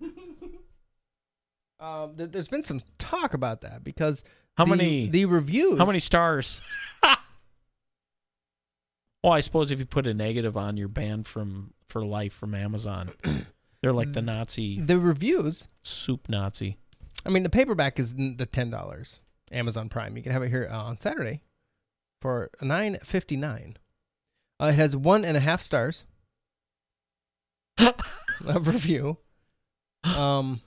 Um, 1.77 2.15
th- 2.15 2.31
there's 2.31 2.47
been 2.47 2.63
some 2.63 2.81
talk 2.97 3.33
about 3.33 3.61
that 3.61 3.83
because 3.83 4.23
How 4.57 4.63
the- 4.63 4.69
many 4.71 5.09
the 5.09 5.25
reviews? 5.25 5.77
How 5.77 5.85
many 5.85 5.99
stars? 5.99 6.61
well, 9.21 9.33
I 9.33 9.41
suppose 9.41 9.71
if 9.71 9.79
you 9.79 9.85
put 9.85 10.07
a 10.07 10.13
negative 10.13 10.55
on 10.55 10.77
your 10.77 10.87
banned 10.87 11.27
from 11.27 11.73
for 11.89 12.01
life 12.01 12.33
from 12.33 12.55
Amazon, 12.55 13.11
they're 13.81 13.93
like 13.93 14.13
the 14.13 14.21
Nazi 14.21 14.79
The 14.79 14.97
reviews. 14.97 15.67
soup 15.83 16.29
Nazi. 16.29 16.77
I 17.25 17.29
mean, 17.29 17.43
the 17.43 17.49
paperback 17.49 17.99
is 17.99 18.13
the 18.15 18.47
ten 18.49 18.69
dollars 18.69 19.19
Amazon 19.55 19.89
Prime. 19.89 20.15
You 20.17 20.23
can 20.23 20.31
have 20.31 20.43
it 20.43 20.49
here 20.49 20.67
uh, 20.69 20.83
on 20.83 20.97
Saturday 20.97 21.41
for 22.21 22.51
nine 22.61 22.97
fifty 23.03 23.35
nine. 23.35 23.77
Uh, 24.61 24.67
it 24.67 24.75
has 24.75 24.95
one 24.95 25.25
and 25.25 25.35
a 25.35 25.41
half 25.41 25.61
stars 25.61 26.05
of 27.77 28.67
review. 28.67 29.17
Um, 30.03 30.61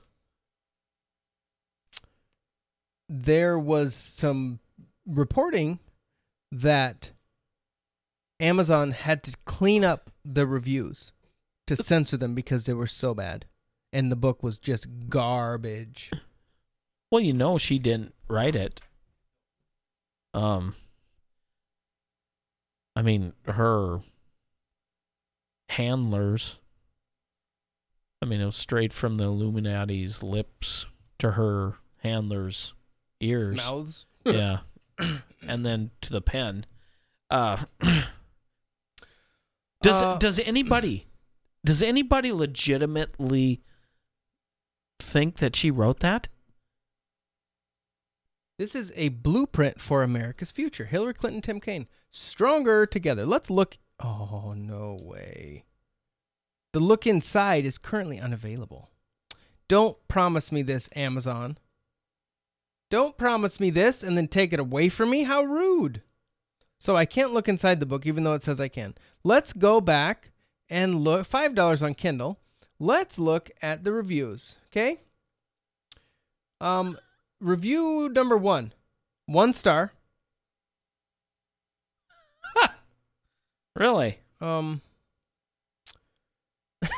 there 3.09 3.59
was 3.59 3.95
some 3.95 4.59
reporting 5.07 5.79
that 6.53 7.13
Amazon 8.41 8.93
had 8.93 9.23
to 9.25 9.37
clean 9.45 9.85
up 9.85 10.11
the 10.25 10.47
reviews 10.47 11.13
to 11.67 11.77
censor 11.77 12.17
them 12.17 12.35
because 12.35 12.67
they 12.67 12.75
were 12.75 12.87
so 12.87 13.15
bad, 13.15 13.47
and 13.93 14.11
the 14.11 14.17
book 14.17 14.43
was 14.43 14.59
just 14.59 14.87
garbage. 15.09 16.11
Well, 17.11 17.21
you 17.21 17.33
know 17.33 17.59
she 17.59 17.79
didn't 17.79 18.15
write 18.29 18.55
it. 18.55 18.81
Um 20.35 20.75
I 22.97 23.03
mean, 23.03 23.33
her 23.47 24.01
handlers 25.69 26.59
I 28.21 28.27
mean, 28.27 28.41
it 28.41 28.47
was 28.47 28.57
straight 28.57 28.93
from 28.93 29.17
the 29.17 29.25
Illuminati's 29.25 30.25
lips 30.25 30.87
to 31.21 31.33
her 31.33 31.75
handlers' 32.03 32.75
ears. 33.21 33.57
Mouths. 33.59 34.07
yeah. 34.25 34.59
and 35.47 35.65
then 35.65 35.93
to 36.01 36.11
the 36.11 36.21
pen. 36.21 36.67
Uh 37.31 37.65
Does 39.83 40.03
Uh, 40.03 40.17
does 40.17 40.41
anybody 40.41 41.07
does 41.65 41.83
anybody 41.83 42.33
legitimately 42.33 43.63
think 44.99 45.37
that 45.37 45.55
she 45.55 45.71
wrote 45.71 46.01
that? 46.01 46.29
This 48.59 48.75
is 48.75 48.93
a 48.97 49.11
blueprint 49.11 49.81
for 49.81 50.03
America's 50.03 50.51
future. 50.51 50.85
Hillary 50.85 51.15
Clinton, 51.15 51.41
Tim 51.41 51.61
Kaine, 51.61 51.87
stronger 52.11 52.87
together. 52.87 53.25
Let's 53.25 53.51
look. 53.51 53.79
Oh, 54.01 54.53
no 54.57 54.99
way. 55.01 55.65
The 56.73 56.81
look 56.81 57.07
inside 57.07 57.65
is 57.65 57.79
currently 57.79 58.19
unavailable. 58.19 58.91
Don't 59.69 59.97
promise 60.09 60.51
me 60.51 60.63
this, 60.63 60.91
Amazon. 60.97 61.57
Don't 62.91 63.17
promise 63.17 63.61
me 63.61 63.71
this 63.71 64.03
and 64.03 64.17
then 64.17 64.29
take 64.29 64.53
it 64.53 64.61
away 64.61 64.89
from 64.89 65.11
me. 65.11 65.23
How 65.23 65.45
rude. 65.45 66.03
So 66.81 66.97
I 66.97 67.05
can't 67.05 67.33
look 67.33 67.49
inside 67.49 67.81
the 67.81 67.87
book, 67.87 68.07
even 68.07 68.25
though 68.25 68.35
it 68.35 68.43
says 68.43 68.61
I 68.61 68.69
can. 68.69 68.95
Let's 69.23 69.53
go 69.53 69.81
back 69.81 70.33
and 70.69 70.97
look. 70.97 71.29
$5 71.29 71.83
on 71.83 71.95
Kindle. 71.95 72.41
Let's 72.81 73.19
look 73.19 73.51
at 73.63 73.85
the 73.85 73.93
reviews, 73.93 74.57
okay? 74.71 75.01
Um, 76.61 76.99
review 77.41 78.09
number 78.13 78.37
one, 78.37 78.73
one 79.27 79.53
star. 79.55 79.93
Really? 83.77 84.19
Um, 84.41 84.81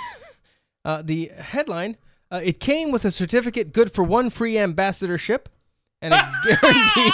uh, 0.84 1.02
the 1.02 1.30
headline: 1.36 1.98
uh, 2.30 2.40
It 2.42 2.58
came 2.58 2.90
with 2.90 3.04
a 3.04 3.10
certificate 3.10 3.74
good 3.74 3.92
for 3.92 4.02
one 4.02 4.30
free 4.30 4.56
ambassadorship 4.58 5.50
and 6.00 6.14
a 6.14 6.32
guaranteed 6.44 7.12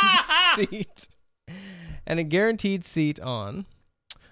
seat. 0.54 1.08
And 2.06 2.20
a 2.20 2.24
guaranteed 2.24 2.84
seat 2.84 3.18
on. 3.18 3.66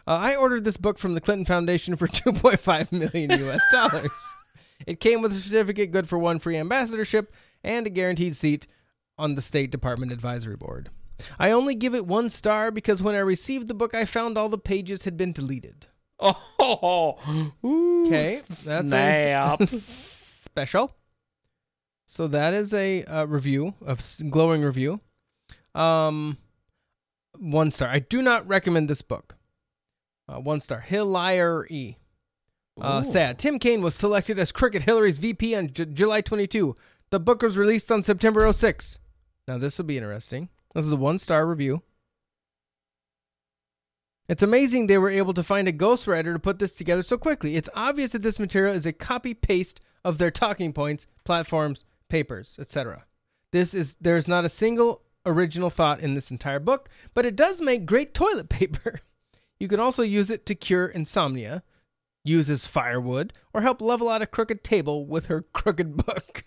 Uh, 0.07 0.19
I 0.19 0.37
ordered 0.37 0.65
this 0.65 0.77
book 0.77 0.99
from 0.99 1.15
the 1.15 1.21
Clinton 1.21 1.47
Foundation 1.47 1.97
for 1.97 2.07
2.5 2.09 2.93
million 2.93 3.39
U.S. 3.41 3.63
dollars. 3.73 4.11
It 4.87 5.01
came 5.01 5.23
with 5.23 5.33
a 5.33 5.41
certificate 5.41 5.91
good 5.91 6.09
for 6.09 6.19
one 6.19 6.39
free 6.39 6.57
ambassadorship 6.57 7.33
and 7.65 7.87
a 7.87 7.91
guaranteed 7.91 8.37
seat 8.37 8.67
on 9.19 9.35
the 9.35 9.43
State 9.43 9.71
Department 9.71 10.13
Advisory 10.13 10.57
Board. 10.57 10.91
I 11.39 11.51
only 11.53 11.75
give 11.75 11.95
it 11.95 12.07
one 12.07 12.29
star 12.29 12.71
because 12.71 13.03
when 13.03 13.15
I 13.15 13.19
received 13.21 13.69
the 13.69 13.75
book, 13.75 13.95
I 13.95 14.05
found 14.05 14.37
all 14.37 14.49
the 14.49 14.59
pages 14.59 15.05
had 15.05 15.17
been 15.17 15.33
deleted. 15.33 15.87
Oh, 16.67 17.19
Okay, 18.07 18.41
that's 18.49 18.89
snap. 18.91 19.61
a 19.61 19.67
special. 19.67 20.95
So 22.07 22.27
that 22.29 22.55
is 22.55 22.73
a 22.75 23.03
uh, 23.05 23.25
review 23.27 23.75
of 23.85 23.99
s- 23.99 24.23
glowing 24.23 24.63
review. 24.63 25.01
Um, 25.75 26.39
one 27.39 27.71
star. 27.73 27.89
I 27.89 27.99
do 27.99 28.23
not 28.23 28.47
recommend 28.49 28.89
this 28.89 29.03
book. 29.03 29.37
Uh, 30.29 30.41
one 30.41 30.61
star. 30.61 30.81
Hillier 30.81 31.67
E. 31.71 31.97
Uh, 32.81 33.03
sad. 33.03 33.39
Tim 33.39 33.59
Kaine 33.59 33.83
was 33.83 33.95
selected 33.95 34.39
as 34.39 34.51
Crooked 34.53 34.83
Hillary's 34.83 35.19
VP 35.19 35.55
on 35.55 35.69
J- 35.73 35.85
July 35.87 36.21
22. 36.23 36.75
The 37.11 37.21
book 37.21 37.43
was 37.43 37.57
released 37.57 37.93
on 37.93 38.03
September 38.03 38.51
06. 38.53 38.99
Now 39.47 39.59
this 39.59 39.79
will 39.79 39.85
be 39.85 39.97
interesting. 39.97 40.49
This 40.75 40.87
is 40.87 40.93
a 40.93 40.97
one 40.97 41.19
star 41.19 41.47
review. 41.47 41.83
It's 44.27 44.43
amazing 44.43 44.87
they 44.87 44.99
were 44.99 45.11
able 45.11 45.35
to 45.35 45.43
find 45.43 45.69
a 45.69 45.73
ghostwriter 45.73 46.33
to 46.33 46.39
put 46.39 46.59
this 46.59 46.73
together 46.73 47.03
so 47.03 47.19
quickly. 47.19 47.57
It's 47.57 47.69
obvious 47.75 48.13
that 48.13 48.23
this 48.23 48.39
material 48.39 48.75
is 48.75 48.87
a 48.87 48.93
copy 48.93 49.35
paste 49.35 49.81
of 50.03 50.17
their 50.17 50.31
talking 50.31 50.73
points, 50.73 51.07
platforms, 51.25 51.85
papers, 52.09 52.57
etc. 52.59 53.05
This 53.53 53.75
is 53.75 53.97
there's 54.01 54.27
not 54.27 54.45
a 54.45 54.49
single 54.49 55.03
original 55.27 55.71
thought 55.71 56.01
in 56.01 56.15
this 56.15 56.31
entire 56.31 56.61
book, 56.61 56.89
but 57.13 57.27
it 57.27 57.37
does 57.37 57.61
make 57.61 57.87
great 57.87 58.15
toilet 58.15 58.49
paper. 58.49 59.01
You 59.61 59.69
can 59.69 59.81
also 59.81 60.03
use 60.03 60.31
it 60.31 60.47
to 60.47 60.55
cure 60.55 60.87
insomnia, 60.87 61.63
use 62.25 62.49
as 62.51 62.67
firewood, 62.67 63.33
or 63.53 63.61
help 63.61 63.81
level 63.81 64.09
out 64.09 64.23
a 64.23 64.27
crooked 64.27 64.65
table 64.65 65.07
with 65.07 65.27
her 65.27 65.43
crooked 65.53 65.97
book. 65.97 66.45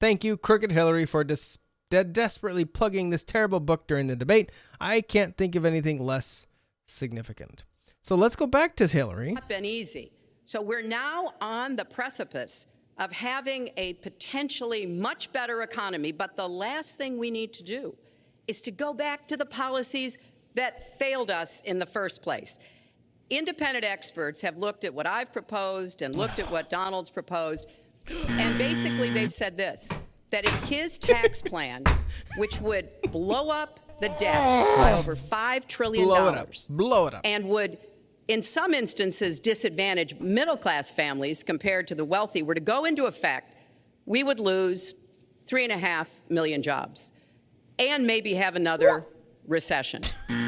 Thank 0.00 0.24
you, 0.24 0.36
Crooked 0.36 0.72
Hillary, 0.72 1.06
for 1.06 1.22
des- 1.22 1.58
de- 1.92 2.04
desperately 2.04 2.64
plugging 2.64 3.10
this 3.10 3.22
terrible 3.22 3.60
book 3.60 3.86
during 3.86 4.06
the 4.06 4.16
debate. 4.16 4.50
I 4.80 5.02
can't 5.02 5.36
think 5.36 5.54
of 5.54 5.66
anything 5.66 6.00
less 6.00 6.46
significant. 6.86 7.64
So 8.00 8.16
let's 8.16 8.34
go 8.34 8.46
back 8.46 8.74
to 8.76 8.86
Hillary. 8.86 9.32
not 9.32 9.46
been 9.46 9.66
easy. 9.66 10.10
So 10.46 10.62
we're 10.62 10.82
now 10.82 11.34
on 11.42 11.76
the 11.76 11.84
precipice 11.84 12.66
of 12.98 13.12
having 13.12 13.70
a 13.76 13.92
potentially 13.94 14.86
much 14.86 15.30
better 15.32 15.62
economy, 15.62 16.12
but 16.12 16.34
the 16.34 16.48
last 16.48 16.96
thing 16.96 17.18
we 17.18 17.30
need 17.30 17.52
to 17.52 17.62
do 17.62 17.94
is 18.48 18.62
to 18.62 18.70
go 18.70 18.94
back 18.94 19.28
to 19.28 19.36
the 19.36 19.46
policies 19.46 20.16
that 20.54 20.98
failed 20.98 21.30
us 21.30 21.60
in 21.60 21.78
the 21.78 21.86
first 21.86 22.22
place. 22.22 22.58
Independent 23.28 23.84
experts 23.84 24.40
have 24.40 24.56
looked 24.56 24.84
at 24.84 24.94
what 24.94 25.06
I've 25.06 25.32
proposed 25.32 26.00
and 26.00 26.14
looked 26.14 26.38
at 26.38 26.50
what 26.50 26.70
Donald's 26.70 27.10
proposed, 27.10 27.66
and 28.06 28.56
basically 28.58 29.10
they've 29.10 29.32
said 29.32 29.56
this 29.58 29.92
that 30.32 30.44
if 30.44 30.64
his 30.64 30.98
tax 30.98 31.40
plan, 31.52 31.84
which 32.36 32.60
would 32.60 32.88
blow 33.12 33.50
up 33.50 33.78
the 34.00 34.08
debt 34.08 34.66
by 34.76 34.92
over 34.98 35.14
$5 35.14 35.68
trillion, 35.68 36.04
Blow 36.04 36.28
it 36.28 36.34
up. 36.36 36.48
Blow 36.70 37.06
it 37.06 37.14
up. 37.14 37.20
and 37.24 37.48
would, 37.48 37.78
in 38.26 38.42
some 38.42 38.74
instances, 38.74 39.38
disadvantage 39.38 40.18
middle 40.18 40.56
class 40.56 40.90
families 40.90 41.44
compared 41.44 41.86
to 41.88 41.94
the 41.94 42.04
wealthy 42.04 42.42
were 42.42 42.54
to 42.54 42.60
go 42.60 42.84
into 42.84 43.04
effect, 43.06 43.54
we 44.04 44.24
would 44.24 44.40
lose 44.40 44.94
three 45.46 45.62
and 45.64 45.72
a 45.72 45.78
half 45.78 46.10
million 46.28 46.62
jobs 46.62 47.12
and 47.78 48.06
maybe 48.06 48.34
have 48.34 48.56
another 48.56 49.06
recession. 49.46 50.02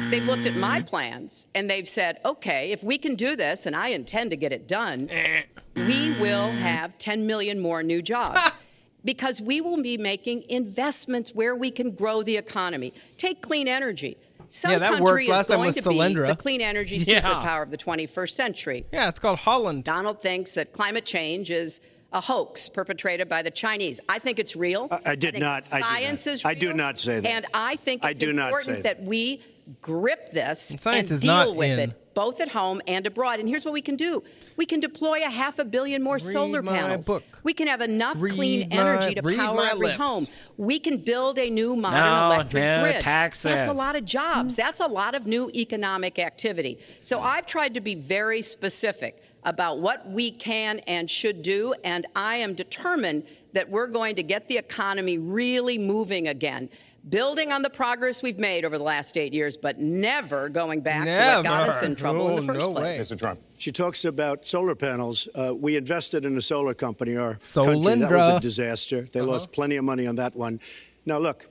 They've 0.09 0.23
looked 0.23 0.45
at 0.45 0.55
my 0.55 0.81
plans 0.81 1.47
and 1.55 1.69
they've 1.69 1.87
said, 1.87 2.19
okay, 2.23 2.71
if 2.71 2.83
we 2.83 2.97
can 2.97 3.15
do 3.15 3.35
this, 3.35 3.65
and 3.65 3.75
I 3.75 3.89
intend 3.89 4.29
to 4.29 4.37
get 4.37 4.53
it 4.53 4.67
done, 4.67 5.07
eh. 5.09 5.41
we 5.75 6.13
will 6.19 6.51
have 6.51 6.97
10 6.97 7.25
million 7.25 7.59
more 7.59 7.81
new 7.83 8.01
jobs. 8.01 8.53
Because 9.05 9.39
we 9.39 9.61
will 9.61 9.81
be 9.81 9.97
making 9.97 10.43
investments 10.49 11.33
where 11.33 11.55
we 11.55 11.71
can 11.71 11.91
grow 11.91 12.23
the 12.23 12.35
economy. 12.37 12.93
Take 13.17 13.41
clean 13.41 13.67
energy. 13.67 14.17
Some 14.49 14.71
Yeah, 14.71 14.79
that 14.79 14.89
country 14.89 15.03
worked 15.03 15.23
is 15.23 15.29
last 15.29 15.47
time 15.47 15.57
going 15.57 15.67
with 15.67 15.83
to 15.83 15.89
be 15.89 15.95
Solyndra. 15.95 16.27
the 16.29 16.35
clean 16.35 16.61
energy 16.61 16.97
Yeah. 16.97 17.21
superpower 17.21 17.63
of 17.63 17.71
the 17.71 17.77
21st 17.77 18.35
century. 18.35 18.85
Yeah, 18.91 19.07
it's 19.09 19.19
called 19.19 19.39
Holland. 19.39 19.83
Donald 19.83 20.21
thinks 20.21 20.53
that 20.55 20.71
climate 20.73 21.05
change 21.05 21.51
is 21.51 21.81
a 22.13 22.21
hoax 22.21 22.69
perpetrated 22.69 23.27
by 23.27 23.41
the 23.41 23.51
Chinese. 23.51 23.99
I 24.07 24.19
think 24.19 24.39
it's 24.39 24.55
real. 24.55 24.87
I- 24.89 25.11
I 25.11 25.15
did 25.15 25.33
think 25.33 25.41
not- 25.41 25.63
I 25.71 25.77
did 25.77 25.85
Science 25.85 26.25
not. 26.25 26.33
is 26.33 26.45
I 26.45 26.53
do 26.53 26.73
not 26.73 26.97
say 26.99 27.19
that. 27.19 27.29
And 27.29 27.45
I 27.53 27.75
think 27.75 28.03
I 28.05 28.11
it's 28.11 28.19
do 28.19 28.31
not 28.33 28.47
important 28.47 28.77
say 28.77 28.81
that. 28.83 29.03
we 29.03 29.41
grip 29.81 30.31
this 30.31 30.75
Science 30.79 31.09
and 31.09 31.15
is 31.15 31.19
deal 31.21 31.33
not 31.33 31.55
with 31.55 31.77
in 31.79 31.89
it 31.89 32.01
both 32.15 32.41
at 32.41 32.49
home 32.49 32.81
and 32.87 33.05
abroad. 33.05 33.39
And 33.39 33.47
here's 33.47 33.63
what 33.63 33.73
we 33.73 33.81
can 33.81 33.95
do 33.95 34.23
we 34.57 34.65
can 34.65 34.79
deploy 34.79 35.19
a 35.23 35.29
half 35.29 35.59
a 35.59 35.65
billion 35.65 36.01
more 36.01 36.17
solar 36.17 36.63
my 36.63 36.75
panels. 36.77 37.05
book. 37.05 37.23
We 37.43 37.53
can 37.53 37.67
have 37.67 37.81
enough 37.81 38.19
Read 38.19 38.33
clean 38.33 38.69
my- 38.69 38.75
energy 38.75 39.13
to 39.13 39.21
power 39.21 39.65
every 39.65 39.87
lips. 39.89 39.99
home. 39.99 40.25
We 40.57 40.79
can 40.79 40.97
build 40.97 41.37
a 41.37 41.49
new 41.49 41.75
modern 41.75 41.99
No, 41.99 42.35
electric 42.35 42.63
no, 42.63 42.81
grid. 42.83 43.01
tax 43.01 43.43
That's 43.43 43.67
a 43.67 43.73
lot 43.73 43.95
of 43.95 44.05
jobs. 44.05 44.55
That's 44.55 44.79
a 44.79 44.87
lot 44.87 45.13
of 45.13 45.27
new 45.27 45.51
economic 45.53 46.17
activity. 46.17 46.79
So 47.03 47.19
I've 47.19 47.45
tried 47.45 47.75
to 47.75 47.81
be 47.81 47.93
very 47.93 48.41
specific 48.41 49.21
about 49.43 49.79
what 49.79 50.09
we 50.09 50.31
can 50.31 50.79
and 50.87 51.07
should 51.07 51.43
do, 51.43 51.75
and 51.83 52.07
I 52.15 52.37
am 52.37 52.55
determined 52.55 53.23
that 53.53 53.69
we're 53.69 53.85
going 53.87 54.15
to 54.15 54.23
get 54.23 54.47
the 54.47 54.57
economy 54.57 55.17
really 55.19 55.77
moving 55.77 56.27
again. 56.27 56.67
Building 57.09 57.51
on 57.51 57.61
the 57.61 57.69
progress 57.69 58.23
we've 58.23 58.39
made 58.39 58.65
over 58.65 58.79
the 58.79 58.83
last 58.83 59.15
eight 59.15 59.31
years, 59.31 59.55
but 59.55 59.77
never 59.79 60.49
going 60.49 60.81
back 60.81 61.05
to 61.05 61.35
what 61.35 61.43
got 61.43 61.69
us 61.69 61.83
in 61.83 61.95
trouble 61.95 62.29
in 62.31 62.35
the 62.47 62.53
first 62.53 62.65
place. 62.71 63.11
Mr. 63.11 63.19
Trump. 63.19 63.39
She 63.59 63.71
talks 63.71 64.05
about 64.05 64.47
solar 64.47 64.73
panels. 64.73 65.29
Uh, 65.35 65.53
we 65.55 65.75
invested 65.77 66.25
in 66.25 66.35
a 66.35 66.41
solar 66.41 66.73
company. 66.73 67.15
Our 67.15 67.35
country, 67.35 67.79
that 67.99 68.09
was 68.11 68.37
a 68.37 68.39
disaster. 68.39 69.01
They 69.11 69.19
Uh-huh. 69.19 69.29
lost 69.33 69.51
plenty 69.51 69.75
of 69.75 69.85
money 69.85 70.07
on 70.07 70.15
that 70.15 70.35
one. 70.35 70.59
Now, 71.05 71.19
look, 71.19 71.47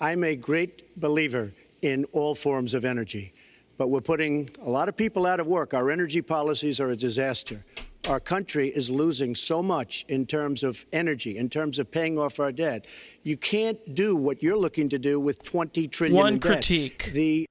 I'm 0.00 0.24
a 0.24 0.34
great 0.34 0.98
believer 0.98 1.52
in 1.82 2.06
all 2.12 2.34
forms 2.34 2.72
of 2.72 2.86
energy, 2.86 3.34
but 3.76 3.88
we're 3.88 4.00
putting 4.00 4.48
a 4.62 4.70
lot 4.70 4.88
of 4.88 4.96
people 4.96 5.26
out 5.26 5.40
of 5.40 5.46
work. 5.46 5.74
Our 5.74 5.90
energy 5.90 6.22
policies 6.22 6.80
are 6.80 6.90
a 6.90 6.96
disaster. 6.96 7.62
Our 8.08 8.20
country 8.20 8.68
is 8.68 8.88
losing 8.88 9.34
so 9.34 9.62
much 9.62 10.04
in 10.08 10.26
terms 10.26 10.62
of 10.62 10.86
energy, 10.92 11.36
in 11.36 11.48
terms 11.50 11.80
of 11.80 11.90
paying 11.90 12.18
off 12.18 12.38
our 12.38 12.52
debt. 12.52 12.86
You 13.24 13.36
can't 13.36 13.94
do 13.94 14.14
what 14.14 14.42
you're 14.44 14.56
looking 14.56 14.88
to 14.90 14.98
do 14.98 15.18
with 15.18 15.42
20 15.42 15.88
trillion 15.88 16.16
One 16.16 16.32
in 16.34 16.38
debt. 16.38 16.52
critique 16.52 17.10
The 17.12 17.46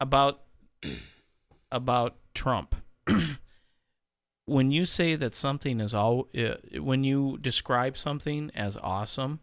about 0.00 0.40
about 1.72 2.16
Trump. 2.34 2.74
when 4.46 4.72
you 4.72 4.84
say 4.84 5.14
that 5.14 5.36
something 5.36 5.78
is 5.80 5.94
all, 5.94 6.26
uh, 6.36 6.54
when 6.80 7.04
you 7.04 7.38
describe 7.40 7.96
something 7.96 8.50
as 8.54 8.76
awesome, 8.78 9.38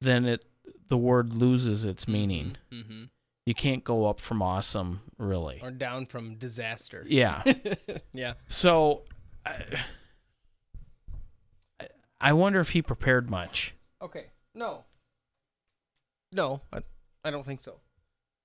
then 0.00 0.24
it 0.24 0.44
the 0.86 0.98
word 0.98 1.32
loses 1.32 1.84
its 1.84 2.06
meaning. 2.06 2.56
Mhm. 2.72 3.08
You 3.46 3.54
can't 3.54 3.82
go 3.82 4.06
up 4.06 4.20
from 4.20 4.40
awesome, 4.40 5.00
really. 5.18 5.58
Or 5.62 5.70
down 5.70 6.06
from 6.06 6.36
disaster. 6.36 7.04
Yeah. 7.08 7.42
yeah. 8.12 8.34
So, 8.48 9.02
I, 9.44 9.80
I 12.20 12.32
wonder 12.34 12.60
if 12.60 12.70
he 12.70 12.82
prepared 12.82 13.30
much. 13.30 13.74
Okay. 14.00 14.26
No. 14.54 14.84
No, 16.32 16.60
I, 16.72 16.78
I 17.24 17.30
don't 17.30 17.44
think 17.44 17.60
so. 17.60 17.80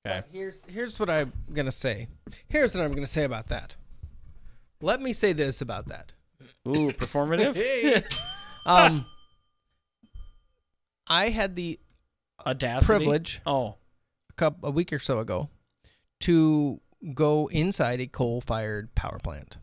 Okay. 0.05 0.21
But 0.21 0.25
here's 0.31 0.63
here's 0.65 0.99
what 0.99 1.09
I'm 1.09 1.31
gonna 1.53 1.71
say. 1.71 2.07
Here's 2.47 2.75
what 2.75 2.83
I'm 2.83 2.93
gonna 2.93 3.05
say 3.05 3.23
about 3.23 3.47
that. 3.47 3.75
Let 4.81 5.01
me 5.01 5.13
say 5.13 5.33
this 5.33 5.61
about 5.61 5.87
that. 5.87 6.13
Ooh, 6.67 6.91
performative. 6.91 7.55
Hey. 7.55 8.03
um, 8.65 9.05
I 11.07 11.29
had 11.29 11.55
the 11.55 11.79
Audacity? 12.45 12.85
privilege. 12.85 13.41
Oh. 13.45 13.75
A 14.37 14.39
couple 14.39 14.69
a 14.69 14.71
week 14.71 14.93
or 14.93 14.99
so 14.99 15.19
ago, 15.19 15.49
to 16.21 16.79
go 17.13 17.47
inside 17.47 17.99
a 18.01 18.07
coal-fired 18.07 18.93
power 18.95 19.19
plant 19.19 19.57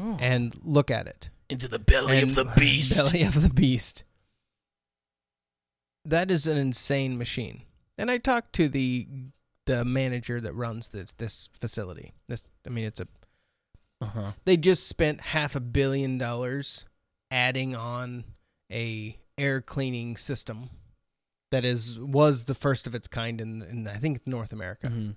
Oh. 0.00 0.16
and 0.20 0.54
look 0.62 0.90
at 0.90 1.06
it 1.06 1.30
Into 1.48 1.66
the 1.66 1.78
belly 1.78 2.20
of 2.20 2.34
the 2.34 2.44
beast. 2.58 2.96
belly 2.96 3.22
of 3.22 3.40
the 3.40 3.48
beast. 3.48 4.04
That 6.04 6.30
is 6.30 6.46
an 6.46 6.56
insane 6.56 7.18
machine. 7.18 7.62
And 7.96 8.10
I 8.10 8.18
talked 8.18 8.52
to 8.54 8.68
the 8.68 9.06
the 9.66 9.84
manager 9.84 10.40
that 10.40 10.54
runs 10.54 10.88
this 10.90 11.12
this 11.14 11.48
facility. 11.52 12.12
This 12.26 12.48
I 12.66 12.70
mean 12.70 12.84
it's 12.84 13.00
a 13.00 13.08
Uh-huh. 14.00 14.32
they 14.44 14.56
just 14.56 14.86
spent 14.86 15.20
half 15.20 15.56
a 15.56 15.60
billion 15.60 16.16
dollars 16.18 16.84
adding 17.30 17.74
on 17.74 18.24
a 18.70 19.18
air 19.36 19.60
cleaning 19.60 20.16
system 20.16 20.70
that 21.50 21.64
is 21.64 21.98
was 22.00 22.44
the 22.44 22.54
first 22.54 22.86
of 22.86 22.94
its 22.94 23.08
kind 23.08 23.40
in, 23.40 23.62
in 23.62 23.88
I 23.88 23.96
think 23.96 24.26
North 24.26 24.52
America. 24.52 24.88
Mhm. 24.88 25.14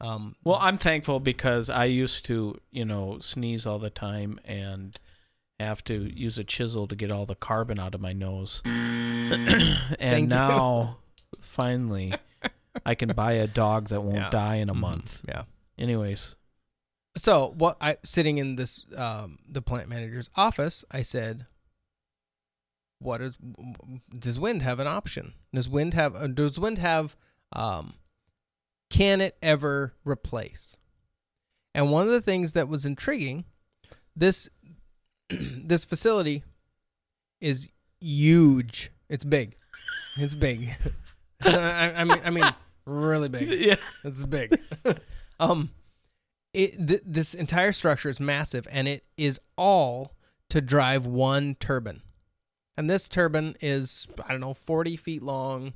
Um, 0.00 0.34
Well, 0.44 0.58
I'm 0.60 0.78
thankful 0.78 1.18
because 1.20 1.68
I 1.70 1.84
used 1.86 2.24
to, 2.26 2.60
you 2.70 2.84
know, 2.84 3.18
sneeze 3.20 3.66
all 3.66 3.78
the 3.78 3.90
time 3.90 4.38
and 4.44 4.98
have 5.60 5.82
to 5.84 5.94
use 6.16 6.38
a 6.38 6.44
chisel 6.44 6.86
to 6.86 6.94
get 6.94 7.10
all 7.10 7.26
the 7.26 7.34
carbon 7.34 7.78
out 7.80 7.94
of 7.94 8.00
my 8.00 8.12
nose. 8.12 8.62
And 8.64 10.28
now, 10.28 10.98
finally, 11.40 12.14
I 12.86 12.94
can 12.94 13.08
buy 13.10 13.32
a 13.32 13.46
dog 13.46 13.88
that 13.88 14.02
won't 14.02 14.16
Yeah. 14.16 14.30
die 14.30 14.56
in 14.56 14.70
a 14.70 14.74
Mhm. 14.74 14.78
month. 14.80 15.20
Yeah. 15.26 15.42
Anyways, 15.76 16.34
So 17.16 17.54
what 17.58 17.76
I 17.80 17.96
sitting 18.04 18.38
in 18.38 18.54
this 18.56 18.84
um, 18.96 19.38
the 19.48 19.60
plant 19.62 19.88
manager's 19.88 20.30
office, 20.36 20.84
I 20.90 21.02
said, 21.02 21.46
"What 22.98 23.20
is 23.20 23.36
does 24.18 24.38
wind 24.38 24.62
have 24.62 24.80
an 24.80 24.86
option? 24.86 25.34
Does 25.52 25.68
wind 25.68 25.94
have 25.94 26.14
uh, 26.16 26.26
does 26.26 26.58
wind 26.58 26.78
have 26.78 27.16
um, 27.52 27.94
can 28.90 29.20
it 29.20 29.36
ever 29.42 29.94
replace?" 30.04 30.76
And 31.74 31.92
one 31.92 32.06
of 32.06 32.12
the 32.12 32.22
things 32.22 32.54
that 32.54 32.68
was 32.68 32.86
intriguing, 32.86 33.44
this 34.16 34.48
this 35.30 35.84
facility 35.84 36.42
is 37.40 37.70
huge. 38.00 38.90
It's 39.08 39.24
big. 39.24 39.56
It's 40.16 40.34
big. 40.34 40.74
I, 41.42 41.92
I 41.96 42.04
mean, 42.04 42.20
I 42.24 42.30
mean, 42.30 42.44
really 42.84 43.28
big. 43.28 43.48
Yeah. 43.48 43.76
it's 44.04 44.24
big. 44.24 44.58
um, 45.40 45.70
it 46.52 46.88
th- 46.88 47.02
this 47.04 47.34
entire 47.34 47.72
structure 47.72 48.08
is 48.08 48.18
massive, 48.20 48.66
and 48.70 48.88
it 48.88 49.04
is 49.16 49.38
all 49.56 50.14
to 50.50 50.60
drive 50.60 51.06
one 51.06 51.56
turbine. 51.60 52.02
And 52.78 52.88
this 52.88 53.08
turbine 53.08 53.56
is 53.60 54.06
I 54.24 54.30
don't 54.30 54.40
know 54.40 54.54
forty 54.54 54.94
feet 54.94 55.20
long, 55.20 55.72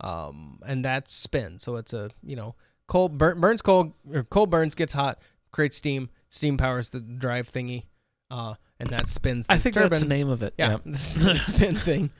um, 0.00 0.60
and 0.64 0.84
that's 0.84 1.12
spin. 1.12 1.58
So 1.58 1.74
it's 1.74 1.92
a 1.92 2.10
you 2.22 2.36
know 2.36 2.54
coal 2.86 3.08
burn, 3.08 3.40
burns 3.40 3.62
coal 3.62 3.96
or 4.14 4.22
coal 4.22 4.46
burns 4.46 4.76
gets 4.76 4.92
hot, 4.92 5.18
creates 5.50 5.76
steam. 5.76 6.08
Steam 6.28 6.56
powers 6.56 6.90
the 6.90 7.00
drive 7.00 7.50
thingy, 7.50 7.86
uh, 8.30 8.54
and 8.78 8.88
that 8.90 9.08
spins. 9.08 9.46
I 9.50 9.58
think 9.58 9.74
turbine. 9.74 9.90
that's 9.90 10.02
the 10.02 10.08
name 10.08 10.28
of 10.28 10.44
it. 10.44 10.54
Yeah, 10.56 10.76
the 10.86 11.36
spin 11.42 11.74
thing, 11.74 12.10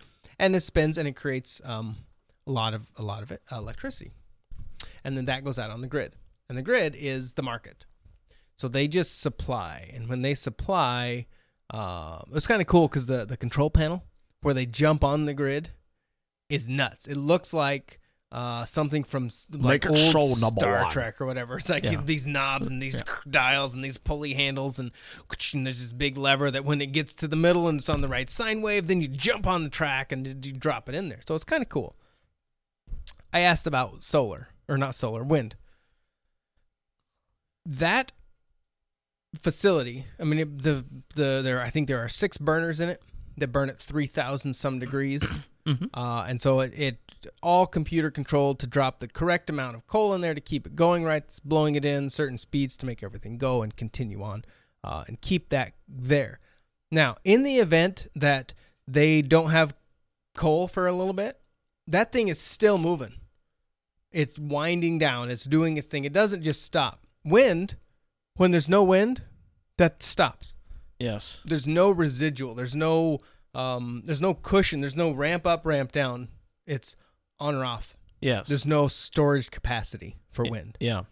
and 0.40 0.56
it 0.56 0.60
spins 0.60 0.98
and 0.98 1.06
it 1.06 1.14
creates 1.14 1.62
um, 1.64 1.94
a 2.48 2.50
lot 2.50 2.74
of 2.74 2.90
a 2.96 3.02
lot 3.02 3.22
of 3.22 3.30
it, 3.30 3.42
electricity, 3.52 4.10
and 5.04 5.16
then 5.16 5.26
that 5.26 5.44
goes 5.44 5.56
out 5.56 5.70
on 5.70 5.82
the 5.82 5.86
grid, 5.88 6.16
and 6.48 6.58
the 6.58 6.62
grid 6.62 6.96
is 6.98 7.34
the 7.34 7.44
market. 7.44 7.84
So 8.56 8.66
they 8.66 8.88
just 8.88 9.20
supply, 9.20 9.88
and 9.94 10.08
when 10.08 10.22
they 10.22 10.34
supply, 10.34 11.26
uh, 11.70 12.22
it's 12.32 12.48
kind 12.48 12.60
of 12.60 12.66
cool 12.66 12.88
because 12.88 13.06
the 13.06 13.24
the 13.24 13.36
control 13.36 13.70
panel 13.70 14.02
where 14.46 14.54
they 14.54 14.64
jump 14.64 15.02
on 15.02 15.24
the 15.24 15.34
grid 15.34 15.70
is 16.48 16.68
nuts. 16.68 17.08
It 17.08 17.16
looks 17.16 17.52
like 17.52 17.98
uh, 18.30 18.64
something 18.64 19.02
from 19.02 19.28
like 19.50 19.82
Make 19.82 19.90
old 19.90 19.98
so 19.98 20.20
Star 20.20 20.82
one. 20.82 20.92
Trek 20.92 21.20
or 21.20 21.26
whatever. 21.26 21.58
It's 21.58 21.68
like 21.68 21.82
Yeah. 21.82 22.00
these 22.04 22.28
knobs 22.28 22.68
and 22.68 22.80
these 22.80 23.02
dials 23.28 23.74
and 23.74 23.82
these 23.84 23.98
pulley 23.98 24.34
handles 24.34 24.78
and, 24.78 24.92
and 25.52 25.66
there's 25.66 25.80
this 25.82 25.92
big 25.92 26.16
lever 26.16 26.48
that 26.52 26.64
when 26.64 26.80
it 26.80 26.92
gets 26.92 27.12
to 27.14 27.26
the 27.26 27.34
middle 27.34 27.68
and 27.68 27.80
it's 27.80 27.88
on 27.88 28.02
the 28.02 28.06
right 28.06 28.30
sine 28.30 28.62
wave, 28.62 28.86
then 28.86 29.00
you 29.00 29.08
jump 29.08 29.48
on 29.48 29.64
the 29.64 29.68
track 29.68 30.12
and 30.12 30.46
you 30.46 30.52
drop 30.52 30.88
it 30.88 30.94
in 30.94 31.08
there. 31.08 31.22
So 31.26 31.34
it's 31.34 31.42
kind 31.42 31.60
of 31.64 31.68
cool. 31.68 31.96
I 33.32 33.40
asked 33.40 33.66
about 33.66 34.04
solar 34.04 34.50
or 34.68 34.78
not 34.78 34.94
solar, 34.94 35.24
wind. 35.24 35.56
That 37.64 38.12
facility, 39.36 40.04
I 40.20 40.24
mean 40.24 40.38
it, 40.38 40.62
the 40.62 40.84
the 41.16 41.42
there 41.42 41.60
I 41.60 41.70
think 41.70 41.88
there 41.88 41.98
are 41.98 42.08
six 42.08 42.38
burners 42.38 42.78
in 42.78 42.88
it 42.90 43.02
that 43.36 43.48
burn 43.48 43.68
at 43.68 43.78
3000 43.78 44.54
some 44.54 44.78
degrees. 44.78 45.32
Mhm. 45.66 45.90
Uh, 45.92 46.24
and 46.28 46.40
so 46.40 46.60
it, 46.60 46.72
it 46.78 46.98
all 47.42 47.66
computer 47.66 48.08
controlled 48.08 48.60
to 48.60 48.68
drop 48.68 49.00
the 49.00 49.08
correct 49.08 49.50
amount 49.50 49.74
of 49.74 49.84
coal 49.88 50.14
in 50.14 50.20
there 50.20 50.32
to 50.32 50.40
keep 50.40 50.64
it 50.64 50.76
going 50.76 51.02
right, 51.02 51.24
it's 51.26 51.40
blowing 51.40 51.74
it 51.74 51.84
in 51.84 52.08
certain 52.08 52.38
speeds 52.38 52.76
to 52.76 52.86
make 52.86 53.02
everything 53.02 53.36
go 53.36 53.62
and 53.62 53.74
continue 53.74 54.22
on 54.22 54.44
uh, 54.84 55.02
and 55.08 55.20
keep 55.20 55.48
that 55.48 55.72
there. 55.88 56.38
Now, 56.92 57.16
in 57.24 57.42
the 57.42 57.56
event 57.56 58.06
that 58.14 58.54
they 58.86 59.22
don't 59.22 59.50
have 59.50 59.74
coal 60.36 60.68
for 60.68 60.86
a 60.86 60.92
little 60.92 61.12
bit, 61.12 61.40
that 61.88 62.12
thing 62.12 62.28
is 62.28 62.38
still 62.38 62.78
moving. 62.78 63.14
It's 64.12 64.38
winding 64.38 64.98
down. 64.98 65.30
It's 65.30 65.46
doing 65.46 65.76
its 65.76 65.88
thing. 65.88 66.04
It 66.04 66.12
doesn't 66.12 66.44
just 66.44 66.62
stop. 66.62 67.04
Wind, 67.24 67.74
when 68.36 68.52
there's 68.52 68.68
no 68.68 68.84
wind, 68.84 69.22
that 69.78 70.02
stops. 70.02 70.54
Yes. 70.98 71.40
There's 71.44 71.66
no 71.66 71.90
residual. 71.90 72.54
There's 72.54 72.76
no 72.76 73.18
um, 73.54 74.02
there's 74.04 74.20
no 74.20 74.34
cushion. 74.34 74.80
There's 74.80 74.96
no 74.96 75.12
ramp 75.12 75.46
up, 75.46 75.64
ramp 75.64 75.92
down. 75.92 76.28
It's 76.66 76.94
on 77.40 77.54
or 77.54 77.64
off. 77.64 77.96
Yes. 78.20 78.48
There's 78.48 78.66
no 78.66 78.88
storage 78.88 79.50
capacity 79.50 80.16
for 80.30 80.44
wind. 80.44 80.76
Yeah. 80.80 81.02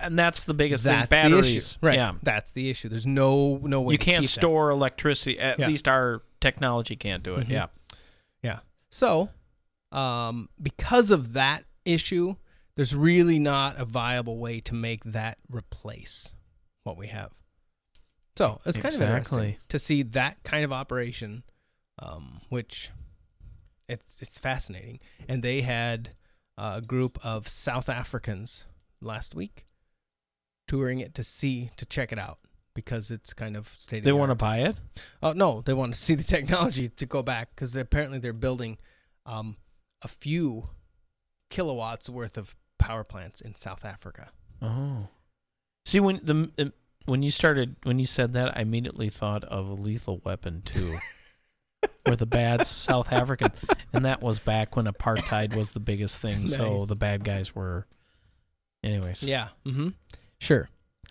And 0.00 0.18
that's 0.18 0.44
the 0.44 0.54
biggest 0.54 0.84
That's 0.84 1.08
thing. 1.08 1.30
the 1.30 1.36
Batteries. 1.36 1.56
issue. 1.56 1.78
Right. 1.82 1.94
Yeah. 1.94 2.14
That's 2.22 2.52
the 2.52 2.68
issue. 2.68 2.88
There's 2.88 3.06
no 3.06 3.58
no 3.62 3.80
way 3.82 3.92
You 3.94 3.98
to 3.98 4.04
can't 4.04 4.22
keep 4.22 4.30
that. 4.30 4.40
store 4.40 4.70
electricity. 4.70 5.38
At 5.38 5.58
Yeah. 5.58 5.68
least 5.68 5.86
our 5.88 6.22
technology 6.40 6.96
can't 6.96 7.22
do 7.22 7.36
it. 7.36 7.46
Mhm. 7.46 7.50
Yeah. 7.50 7.66
Yeah. 8.42 8.58
So, 8.90 9.30
um, 9.92 10.48
because 10.60 11.10
of 11.10 11.32
that 11.34 11.64
issue, 11.84 12.36
there's 12.74 12.94
really 12.94 13.38
not 13.38 13.76
a 13.76 13.84
viable 13.84 14.38
way 14.38 14.60
to 14.62 14.74
make 14.74 15.04
that 15.04 15.38
replace 15.48 16.34
what 16.82 16.96
we 16.96 17.06
have. 17.08 17.30
So 18.38 18.60
it's 18.64 18.78
kind 18.78 18.94
of 18.94 19.00
interesting 19.00 19.56
to 19.68 19.80
see 19.80 20.04
that 20.04 20.44
kind 20.44 20.64
of 20.64 20.72
operation, 20.72 21.42
um, 21.98 22.40
which 22.50 22.90
it's 23.88 24.14
it's 24.20 24.38
fascinating. 24.38 25.00
And 25.28 25.42
they 25.42 25.62
had 25.62 26.10
a 26.56 26.80
group 26.80 27.18
of 27.24 27.48
South 27.48 27.88
Africans 27.88 28.66
last 29.00 29.34
week 29.34 29.66
touring 30.68 31.00
it 31.00 31.16
to 31.16 31.24
see 31.24 31.72
to 31.78 31.84
check 31.84 32.12
it 32.12 32.18
out 32.20 32.38
because 32.74 33.10
it's 33.10 33.34
kind 33.34 33.56
of 33.56 33.74
state. 33.76 34.04
They 34.04 34.12
want 34.12 34.30
to 34.30 34.36
buy 34.36 34.58
it. 34.58 34.76
Oh 35.20 35.32
no, 35.32 35.60
they 35.60 35.74
want 35.74 35.94
to 35.94 36.00
see 36.06 36.14
the 36.14 36.22
technology 36.22 36.88
to 36.90 37.06
go 37.06 37.24
back 37.24 37.50
because 37.56 37.74
apparently 37.74 38.20
they're 38.20 38.32
building 38.32 38.78
um, 39.26 39.56
a 40.00 40.06
few 40.06 40.68
kilowatts 41.50 42.08
worth 42.08 42.38
of 42.38 42.54
power 42.78 43.02
plants 43.02 43.40
in 43.40 43.56
South 43.56 43.84
Africa. 43.84 44.28
Oh, 44.62 45.08
see 45.84 45.98
when 45.98 46.20
the 46.22 46.72
when 47.08 47.22
you 47.22 47.30
started 47.30 47.76
when 47.84 47.98
you 47.98 48.06
said 48.06 48.34
that, 48.34 48.56
I 48.56 48.60
immediately 48.60 49.08
thought 49.08 49.44
of 49.44 49.68
a 49.68 49.74
Lethal 49.74 50.20
Weapon 50.24 50.62
2, 50.64 50.96
where 52.04 52.16
the 52.16 52.26
bad 52.26 52.66
South 52.66 53.12
African, 53.12 53.50
and 53.92 54.04
that 54.04 54.22
was 54.22 54.38
back 54.38 54.76
when 54.76 54.86
apartheid 54.86 55.56
was 55.56 55.72
the 55.72 55.80
biggest 55.80 56.20
thing. 56.20 56.46
So 56.46 56.84
the 56.84 56.96
bad 56.96 57.24
guys 57.24 57.54
were, 57.54 57.86
anyways. 58.84 59.22
Yeah. 59.22 59.48
Mm-hmm. 59.66 59.88
Sure. 60.38 60.68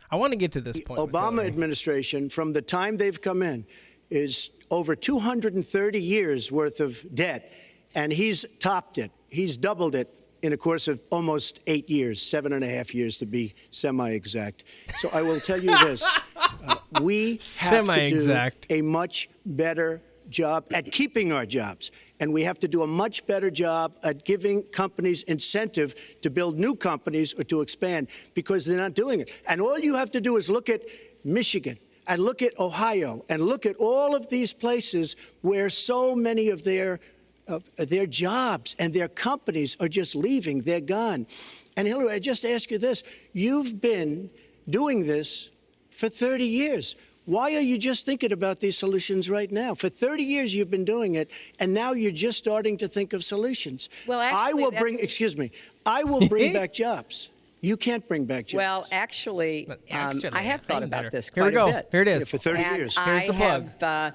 I 0.10 0.16
want 0.16 0.32
to 0.32 0.38
get 0.38 0.54
to 0.54 0.62
this 0.62 0.80
point. 0.80 1.02
with 1.02 1.12
Obama 1.12 1.46
administration, 1.46 2.30
from 2.30 2.54
the 2.54 2.62
time 2.62 2.98
they've 2.98 3.20
come 3.20 3.42
in, 3.42 3.66
is 4.10 4.52
over 4.70 4.96
230 4.96 6.02
years 6.02 6.52
worth 6.52 6.80
of 6.80 7.04
debt, 7.14 7.52
and 7.96 8.14
he's 8.14 8.46
topped 8.60 8.98
it. 8.98 9.12
He's 9.30 9.58
doubled 9.58 9.96
it 9.96 10.14
in 10.42 10.54
a 10.54 10.58
course 10.58 10.88
of 10.88 11.02
almost 11.10 11.62
eight 11.68 11.90
years, 11.90 12.22
seven 12.22 12.54
and 12.54 12.64
a 12.64 12.70
half 12.70 12.94
years 12.94 13.18
to 13.18 13.26
be 13.26 13.54
semi-exact. 13.72 14.64
So 14.98 15.10
I 15.14 15.22
will 15.22 15.40
tell 15.40 15.62
you 15.62 15.78
this: 15.86 16.04
uh, 16.36 16.76
we 17.02 17.32
have 17.32 17.40
to 17.40 17.46
Semi-exact. 17.46 18.68
do 18.70 18.76
a 18.76 18.82
much 18.82 19.30
better 19.46 20.02
job 20.30 20.66
at 20.74 20.92
keeping 20.92 21.32
our 21.32 21.46
jobs. 21.46 21.92
And 22.20 22.34
we 22.34 22.44
have 22.44 22.60
to 22.60 22.68
do 22.68 22.82
a 22.84 22.88
much 22.88 23.26
better 23.28 23.50
job 23.50 23.94
at 24.04 24.26
giving 24.26 24.64
companies 24.64 25.24
incentive 25.24 25.96
to 26.22 26.30
build 26.30 26.58
new 26.58 26.76
companies 26.76 27.34
or 27.40 27.44
to 27.46 27.62
expand 27.62 28.08
because 28.34 28.66
they're 28.66 28.78
not 28.78 28.94
doing 28.94 29.20
it. 29.20 29.32
And 29.48 29.62
all 29.62 29.80
you 29.80 29.96
have 29.96 30.12
to 30.12 30.22
do 30.22 30.38
is 30.38 30.50
look 30.50 30.70
at 30.70 30.84
Michigan 31.24 31.78
and 32.08 32.24
look 32.24 32.42
at 32.42 32.58
Ohio 32.60 33.24
and 33.30 33.42
look 33.44 33.66
at 33.66 33.76
all 33.78 34.16
of 34.16 34.30
these 34.30 34.54
places 34.54 35.16
where 35.42 35.70
so 35.70 36.16
many 36.16 36.50
of 36.50 36.64
their 36.64 37.00
of 37.48 37.64
their 37.78 38.06
jobs 38.06 38.76
and 38.80 38.94
their 38.94 39.08
companies 39.08 39.78
are 39.80 39.88
just 39.88 40.16
leaving. 40.16 40.62
They're 40.62 40.82
gone. 40.82 41.28
And 41.76 41.88
Hillary, 41.88 42.12
I 42.14 42.20
just 42.20 42.46
ask 42.46 42.70
you 42.72 42.78
this. 42.78 43.04
You've 43.34 43.80
been 43.82 44.30
doing 44.70 45.06
this 45.06 45.50
for 45.92 46.10
30 46.10 46.46
years. 46.46 46.96
Why 47.26 47.54
are 47.56 47.62
you 47.62 47.78
just 47.78 48.06
thinking 48.06 48.32
about 48.32 48.60
these 48.62 48.78
solutions 48.78 49.30
right 49.30 49.52
now? 49.52 49.74
For 49.76 49.90
30 49.90 50.24
years 50.24 50.56
you've 50.56 50.72
been 50.72 50.86
doing 50.86 51.16
it, 51.16 51.30
and 51.60 51.74
now 51.74 51.92
you're 51.92 52.12
just 52.12 52.38
starting 52.38 52.78
to 52.78 52.88
think 52.88 53.12
of 53.14 53.24
solutions. 53.24 53.90
Well, 54.08 54.20
I 54.22 54.54
will 54.54 54.72
that- 54.72 54.80
bring, 54.80 55.00
excuse 55.00 55.36
me, 55.38 55.52
I 55.86 56.04
will 56.04 56.26
bring 56.28 56.54
back 56.54 56.74
jobs. 56.86 57.30
You 57.60 57.76
can't 57.76 58.08
bring 58.08 58.26
back 58.26 58.46
jobs. 58.46 58.60
Well, 58.60 58.88
actually, 58.92 59.68
um, 59.68 59.76
actually, 59.92 60.30
I 60.32 60.42
have 60.44 60.62
thought 60.62 60.78
I'm 60.78 60.84
about 60.84 60.98
better. 61.00 61.10
this 61.10 61.30
Here 61.34 61.44
we 61.44 61.52
quite 61.52 61.68
a 61.68 61.72
go. 61.72 61.78
bit. 61.78 61.90
Here 61.92 62.02
it 62.04 62.08
is. 62.08 62.20
Yeah, 62.20 62.26
for 62.26 62.38
30 62.38 62.64
And 62.64 62.78
years. 62.78 62.98
I 62.98 63.04
Here's 63.06 63.26
the 63.26 63.34
plug. 63.34 63.64
Have, 63.80 63.84
uh, 63.84 64.12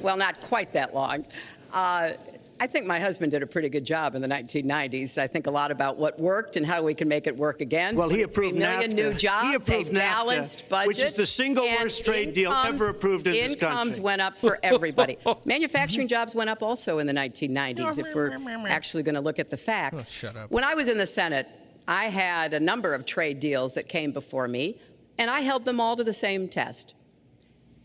well, 0.00 0.16
not 0.16 0.40
quite 0.42 0.72
that 0.74 0.94
long. 0.94 1.24
Uh, 1.72 2.12
I 2.62 2.68
think 2.68 2.86
my 2.86 3.00
husband 3.00 3.32
did 3.32 3.42
a 3.42 3.46
pretty 3.48 3.68
good 3.68 3.84
job 3.84 4.14
in 4.14 4.22
the 4.22 4.28
1990s. 4.28 5.18
I 5.18 5.26
think 5.26 5.48
a 5.48 5.50
lot 5.50 5.72
about 5.72 5.98
what 5.98 6.16
worked 6.20 6.54
and 6.54 6.64
how 6.64 6.80
we 6.80 6.94
can 6.94 7.08
make 7.08 7.26
it 7.26 7.36
work 7.36 7.60
again. 7.60 7.96
Well, 7.96 8.08
he 8.08 8.22
23 8.22 8.22
approved 8.22 8.56
million 8.56 8.92
NAFTA. 8.92 8.94
new 8.94 9.10
He 9.10 9.16
jobs, 9.18 9.68
approved 9.68 9.90
a 9.90 9.94
NAFTA, 9.94 9.98
balanced 9.98 10.68
budget, 10.68 10.86
which 10.86 11.02
is 11.02 11.16
the 11.16 11.26
single 11.26 11.64
worst 11.64 12.04
trade 12.04 12.34
deal 12.34 12.52
ever 12.52 12.90
approved 12.90 13.26
in 13.26 13.32
this 13.32 13.56
country. 13.56 13.66
Incomes 13.66 13.88
country. 13.88 14.02
went 14.04 14.22
up 14.22 14.36
for 14.36 14.60
everybody. 14.62 15.18
Manufacturing 15.44 16.06
jobs 16.06 16.36
went 16.36 16.50
up 16.50 16.62
also 16.62 17.00
in 17.00 17.08
the 17.08 17.12
1990s. 17.12 17.98
If 17.98 18.14
we're 18.14 18.38
actually 18.68 19.02
going 19.02 19.16
to 19.16 19.20
look 19.20 19.40
at 19.40 19.50
the 19.50 19.56
facts. 19.56 20.06
Oh, 20.08 20.12
shut 20.12 20.36
up. 20.36 20.52
When 20.52 20.62
I 20.62 20.74
was 20.74 20.86
in 20.86 20.98
the 20.98 21.06
Senate, 21.06 21.48
I 21.88 22.04
had 22.04 22.54
a 22.54 22.60
number 22.60 22.94
of 22.94 23.04
trade 23.04 23.40
deals 23.40 23.74
that 23.74 23.88
came 23.88 24.12
before 24.12 24.46
me, 24.46 24.78
and 25.18 25.28
I 25.28 25.40
held 25.40 25.64
them 25.64 25.80
all 25.80 25.96
to 25.96 26.04
the 26.04 26.12
same 26.12 26.48
test. 26.48 26.94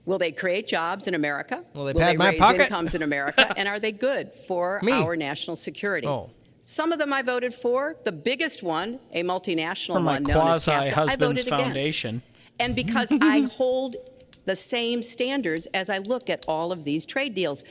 Will 0.08 0.18
they 0.18 0.32
create 0.32 0.68
jobs 0.68 1.10
in 1.10 1.16
America? 1.16 1.66
Will 1.74 1.84
they 1.84 1.92
Will 1.92 2.00
pad 2.00 2.14
they 2.14 2.18
my 2.18 2.30
raise 2.30 2.40
pocket? 2.40 2.62
incomes 2.62 2.96
in 2.96 3.04
America? 3.04 3.54
and 3.58 3.68
are 3.68 3.78
they 3.78 3.92
good 3.92 4.32
for 4.48 4.80
Me. 4.82 4.94
our 4.94 5.18
national 5.18 5.58
security? 5.58 6.08
Oh. 6.08 6.30
Some 6.62 6.94
of 6.94 6.98
them 6.98 7.12
I 7.12 7.22
voted 7.22 7.54
for. 7.54 7.98
The 8.06 8.14
biggest 8.14 8.64
one, 8.64 9.00
a 9.12 9.24
multinational 9.24 9.96
For 9.96 10.00
my 10.00 10.14
one 10.14 10.24
known 10.24 10.48
as 10.48 10.64
quasi 10.64 10.72
CAFTA, 10.72 10.80
I 10.80 10.90
husband's 10.90 11.44
voted 11.44 11.72
against. 11.72 12.24
And 12.58 12.74
because 12.74 13.12
I 13.22 13.42
hold 13.42 13.98
the 14.46 14.56
same 14.56 15.04
standards 15.04 15.66
as 15.74 15.90
I 15.90 15.98
look 15.98 16.30
at 16.30 16.46
all 16.48 16.72
of 16.72 16.86
these 16.86 17.06
trade 17.06 17.34
deals. 17.34 17.66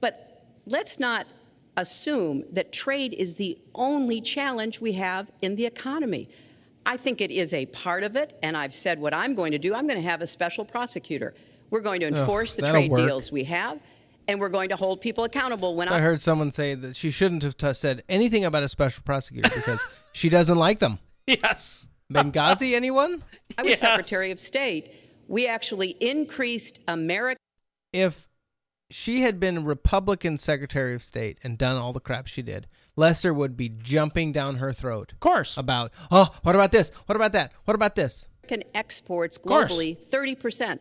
But 0.00 0.46
let's 0.64 0.98
not 0.98 1.26
assume 1.76 2.44
that 2.52 2.72
trade 2.72 3.12
is 3.12 3.36
the 3.36 3.58
only 3.74 4.22
challenge 4.22 4.80
we 4.80 4.92
have 4.92 5.30
in 5.42 5.56
the 5.56 5.66
economy. 5.66 6.30
I 6.86 6.96
think 6.96 7.20
it 7.20 7.30
is 7.30 7.52
a 7.52 7.66
part 7.66 8.02
of 8.02 8.16
it, 8.16 8.38
and 8.42 8.56
I've 8.56 8.74
said 8.74 8.98
what 8.98 9.12
I'm 9.12 9.34
going 9.34 9.52
to 9.52 9.58
do. 9.58 9.74
I'm 9.74 9.86
going 9.86 10.00
to 10.00 10.08
have 10.08 10.22
a 10.22 10.26
special 10.26 10.64
prosecutor. 10.64 11.34
We're 11.72 11.80
going 11.80 12.00
to 12.00 12.08
Ugh, 12.08 12.14
enforce 12.14 12.52
the 12.52 12.62
trade 12.62 12.90
work. 12.90 13.08
deals 13.08 13.32
we 13.32 13.44
have, 13.44 13.80
and 14.28 14.38
we're 14.38 14.50
going 14.50 14.68
to 14.68 14.76
hold 14.76 15.00
people 15.00 15.24
accountable 15.24 15.74
when 15.74 15.88
I 15.88 16.00
heard 16.00 16.20
someone 16.20 16.50
say 16.50 16.74
that 16.74 16.94
she 16.94 17.10
shouldn't 17.10 17.42
have 17.44 17.56
t- 17.56 17.72
said 17.72 18.04
anything 18.10 18.44
about 18.44 18.62
a 18.62 18.68
special 18.68 19.02
prosecutor 19.04 19.48
because 19.48 19.82
she 20.12 20.28
doesn't 20.28 20.56
like 20.56 20.78
them. 20.78 21.00
Yes. 21.24 21.88
Benghazi, 22.12 22.74
anyone? 22.74 23.22
I 23.58 23.62
was 23.62 23.78
Secretary 23.78 24.32
of 24.32 24.40
State. 24.40 24.92
We 25.28 25.46
actually 25.46 25.90
increased 26.00 26.80
America. 26.88 27.38
If 27.92 28.28
she 28.90 29.20
had 29.20 29.38
been 29.38 29.64
Republican 29.64 30.36
Secretary 30.36 30.96
of 30.96 31.04
State 31.04 31.38
and 31.44 31.56
done 31.56 31.76
all 31.76 31.92
the 31.92 32.00
crap 32.00 32.26
she 32.26 32.42
did, 32.42 32.66
Lester 32.96 33.32
would 33.32 33.56
be 33.56 33.68
jumping 33.68 34.32
down 34.32 34.56
her 34.56 34.72
throat. 34.72 35.12
Of 35.12 35.20
course. 35.20 35.56
About, 35.56 35.92
oh, 36.10 36.34
what 36.42 36.56
about 36.56 36.72
this? 36.72 36.90
What 37.06 37.14
about 37.14 37.30
that? 37.32 37.52
What 37.66 37.76
about 37.76 37.94
this? 37.94 38.26
American 38.52 38.68
exports 38.74 39.38
globally 39.38 39.96
30%. 39.96 40.78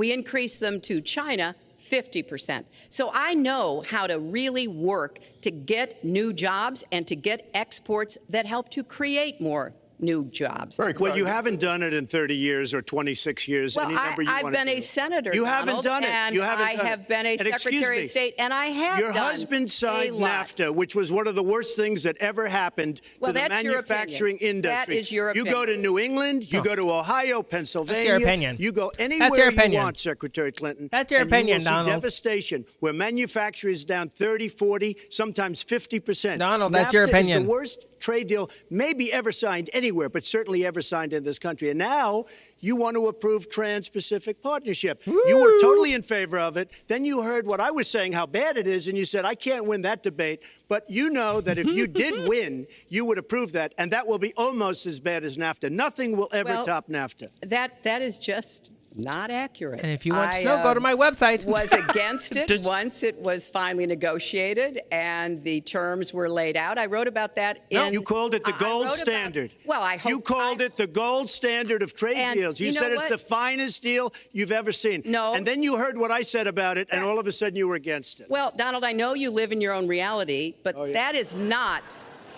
We 0.00 0.14
increased 0.14 0.60
them 0.60 0.80
to 0.80 1.02
China 1.02 1.54
50%. 1.78 2.64
So 2.88 3.10
I 3.12 3.34
know 3.34 3.84
how 3.86 4.06
to 4.06 4.18
really 4.18 4.66
work 4.66 5.18
to 5.42 5.50
get 5.50 6.02
new 6.02 6.32
jobs 6.32 6.82
and 6.90 7.06
to 7.06 7.14
get 7.14 7.50
exports 7.52 8.16
that 8.30 8.46
help 8.46 8.70
to 8.70 8.82
create 8.82 9.42
more 9.42 9.74
new 10.02 10.24
jobs. 10.30 10.78
Well, 10.78 11.16
you 11.16 11.24
haven't 11.24 11.60
done 11.60 11.82
it 11.82 11.92
in 11.92 12.06
30 12.06 12.34
years 12.36 12.72
or 12.74 12.82
26 12.82 13.48
years. 13.48 13.76
Well, 13.76 13.86
any 13.86 13.96
I, 13.96 14.14
you 14.18 14.24
I've 14.28 14.42
wanna 14.44 14.56
been 14.56 14.68
a 14.68 14.80
senator. 14.80 15.30
You 15.34 15.44
haven't 15.44 15.82
done 15.82 16.04
it. 16.04 16.10
And 16.10 16.34
You 16.34 16.42
haven't 16.42 16.66
I 16.66 16.76
done 16.76 16.86
have 16.86 17.00
it. 17.00 17.08
been 17.08 17.26
a 17.26 17.30
And 17.32 17.40
secretary 17.40 17.96
me, 17.98 18.02
of 18.04 18.08
state, 18.10 18.34
and 18.38 18.52
I 18.52 18.66
have 18.66 18.98
Your 18.98 19.12
done 19.12 19.16
husband 19.30 19.70
signed. 19.70 20.16
NAFTA, 20.16 20.74
which 20.74 20.94
was 20.94 21.10
one 21.10 21.26
of 21.26 21.34
the 21.34 21.42
worst 21.42 21.76
things 21.76 22.02
that 22.04 22.16
ever 22.18 22.46
happened 22.48 23.00
Well, 23.18 23.30
to 23.30 23.32
the 23.34 23.48
that's 23.48 23.62
your 23.62 23.72
manufacturing 23.74 24.36
opinion. 24.36 24.62
That 24.62 24.88
industry. 24.88 24.98
is 24.98 25.12
your 25.12 25.30
opinion. 25.30 25.46
You 25.46 25.52
go 25.52 25.66
to. 25.66 25.80
New 25.80 25.98
England, 25.98 26.52
you 26.52 26.60
oh. 26.60 26.62
go 26.62 26.76
to 26.76 26.92
Ohio, 26.92 27.42
Pennsylvania. 27.42 27.96
That's 28.02 28.08
your 28.08 28.16
opinion. 28.18 28.56
You 28.58 28.72
go 28.72 28.92
anywhere 28.98 29.30
That's 29.30 29.56
your 29.58 29.68
you 29.70 29.78
want, 29.78 29.98
Secretary 29.98 30.52
Clinton. 30.52 30.88
That's 30.92 31.10
your 31.10 31.20
and 31.22 31.30
you 31.30 31.34
will 31.34 31.38
opinion, 31.40 31.60
see 31.60 31.64
Donald. 31.64 31.86
devastation 31.86 32.64
where 32.80 32.92
manufacturing 32.92 33.74
is 33.74 33.84
down 33.84 34.08
30, 34.08 34.48
40, 34.48 34.96
sometimes 35.08 35.64
50%. 35.64 36.38
Donald, 36.38 36.72
that's 36.72 36.92
your 36.92 37.06
NAFTA 37.06 37.10
opinion. 37.10 37.38
Is 37.42 37.44
the 37.46 37.50
worst 37.50 37.86
trade 38.00 38.26
deal 38.26 38.50
maybe 38.70 39.12
ever 39.12 39.30
signed 39.30 39.70
anywhere, 39.72 40.08
but 40.08 40.24
certainly 40.24 40.66
ever 40.66 40.82
signed 40.82 41.12
in 41.12 41.22
this 41.22 41.38
country. 41.38 41.70
And 41.70 41.78
now 41.78 42.24
you 42.58 42.76
want 42.76 42.94
to 42.96 43.08
approve 43.08 43.48
Trans-Pacific 43.48 44.42
Partnership. 44.42 45.02
You 45.06 45.38
were 45.40 45.60
totally 45.60 45.92
in 45.94 46.02
favor 46.02 46.38
of 46.38 46.56
it. 46.56 46.70
Then 46.88 47.04
you 47.04 47.22
heard 47.22 47.46
what 47.46 47.60
I 47.60 47.70
was 47.70 47.88
saying, 47.88 48.12
how 48.12 48.26
bad 48.26 48.56
it 48.56 48.66
is, 48.66 48.88
and 48.88 48.98
you 48.98 49.04
said, 49.04 49.24
I 49.24 49.34
can't 49.34 49.64
win 49.64 49.82
that 49.82 50.02
debate. 50.02 50.40
But 50.68 50.88
you 50.88 51.10
know 51.10 51.40
that 51.40 51.58
if 51.58 51.66
you 51.68 51.86
did 51.86 52.28
win, 52.28 52.66
you 52.88 53.04
would 53.04 53.18
approve 53.18 53.52
that, 53.52 53.74
and 53.78 53.90
that 53.92 54.06
will 54.06 54.18
be 54.18 54.34
almost 54.34 54.86
as 54.86 55.00
bad 55.00 55.24
as 55.24 55.36
NAFTA. 55.36 55.70
Nothing 55.70 56.16
will 56.16 56.28
ever 56.32 56.50
Well, 56.50 56.64
top 56.64 56.88
NAFTA. 56.88 57.28
That 57.42 57.82
that 57.82 58.02
is 58.02 58.18
just 58.18 58.70
not 58.94 59.30
accurate. 59.30 59.80
And 59.82 59.92
if 59.92 60.04
you 60.04 60.14
want 60.14 60.32
to 60.32 60.38
I, 60.38 60.42
know, 60.42 60.56
go 60.62 60.74
to 60.74 60.78
um, 60.78 60.82
my 60.82 60.94
website. 60.94 61.44
was 61.44 61.72
against 61.72 62.36
it 62.36 62.62
once 62.62 63.02
it 63.02 63.16
was 63.20 63.46
finally 63.48 63.86
negotiated 63.86 64.80
and 64.90 65.42
the 65.44 65.60
terms 65.62 66.12
were 66.12 66.28
laid 66.28 66.56
out. 66.56 66.78
I 66.78 66.86
wrote 66.86 67.06
about 67.08 67.36
that 67.36 67.64
in. 67.70 67.78
No, 67.78 67.88
you 67.88 68.02
called 68.02 68.34
it 68.34 68.44
the 68.44 68.52
I- 68.52 68.56
I 68.56 68.58
gold 68.58 68.86
about- 68.86 68.96
standard. 68.96 69.52
well, 69.64 69.82
I 69.82 69.96
hope 69.96 70.10
you 70.10 70.20
called 70.20 70.60
it 70.60 70.76
the 70.76 70.86
gold 70.86 71.30
standard 71.30 71.82
of 71.82 71.94
trade 71.94 72.16
And 72.16 72.38
deals. 72.38 72.60
You, 72.60 72.66
you 72.68 72.72
know 72.72 72.80
said 72.80 72.92
it's 72.92 73.02
what? 73.02 73.10
the 73.10 73.18
finest 73.18 73.82
deal 73.82 74.12
you've 74.32 74.52
ever 74.52 74.72
seen. 74.72 75.02
No. 75.04 75.34
And 75.34 75.46
then 75.46 75.62
you 75.62 75.76
heard 75.76 75.96
what 75.96 76.10
I 76.10 76.22
said 76.22 76.46
about 76.46 76.76
it, 76.78 76.88
and 76.90 77.04
all 77.04 77.18
of 77.18 77.26
a 77.26 77.32
sudden 77.32 77.56
you 77.56 77.68
were 77.68 77.76
against 77.76 78.20
it. 78.20 78.28
Well, 78.28 78.52
Donald, 78.56 78.84
I 78.84 78.92
know 78.92 79.14
you 79.14 79.30
live 79.30 79.52
in 79.52 79.60
your 79.60 79.72
own 79.72 79.86
reality, 79.86 80.54
but 80.62 80.74
Oh, 80.76 80.92
that 80.92 81.14
is 81.14 81.34
not 81.34 81.82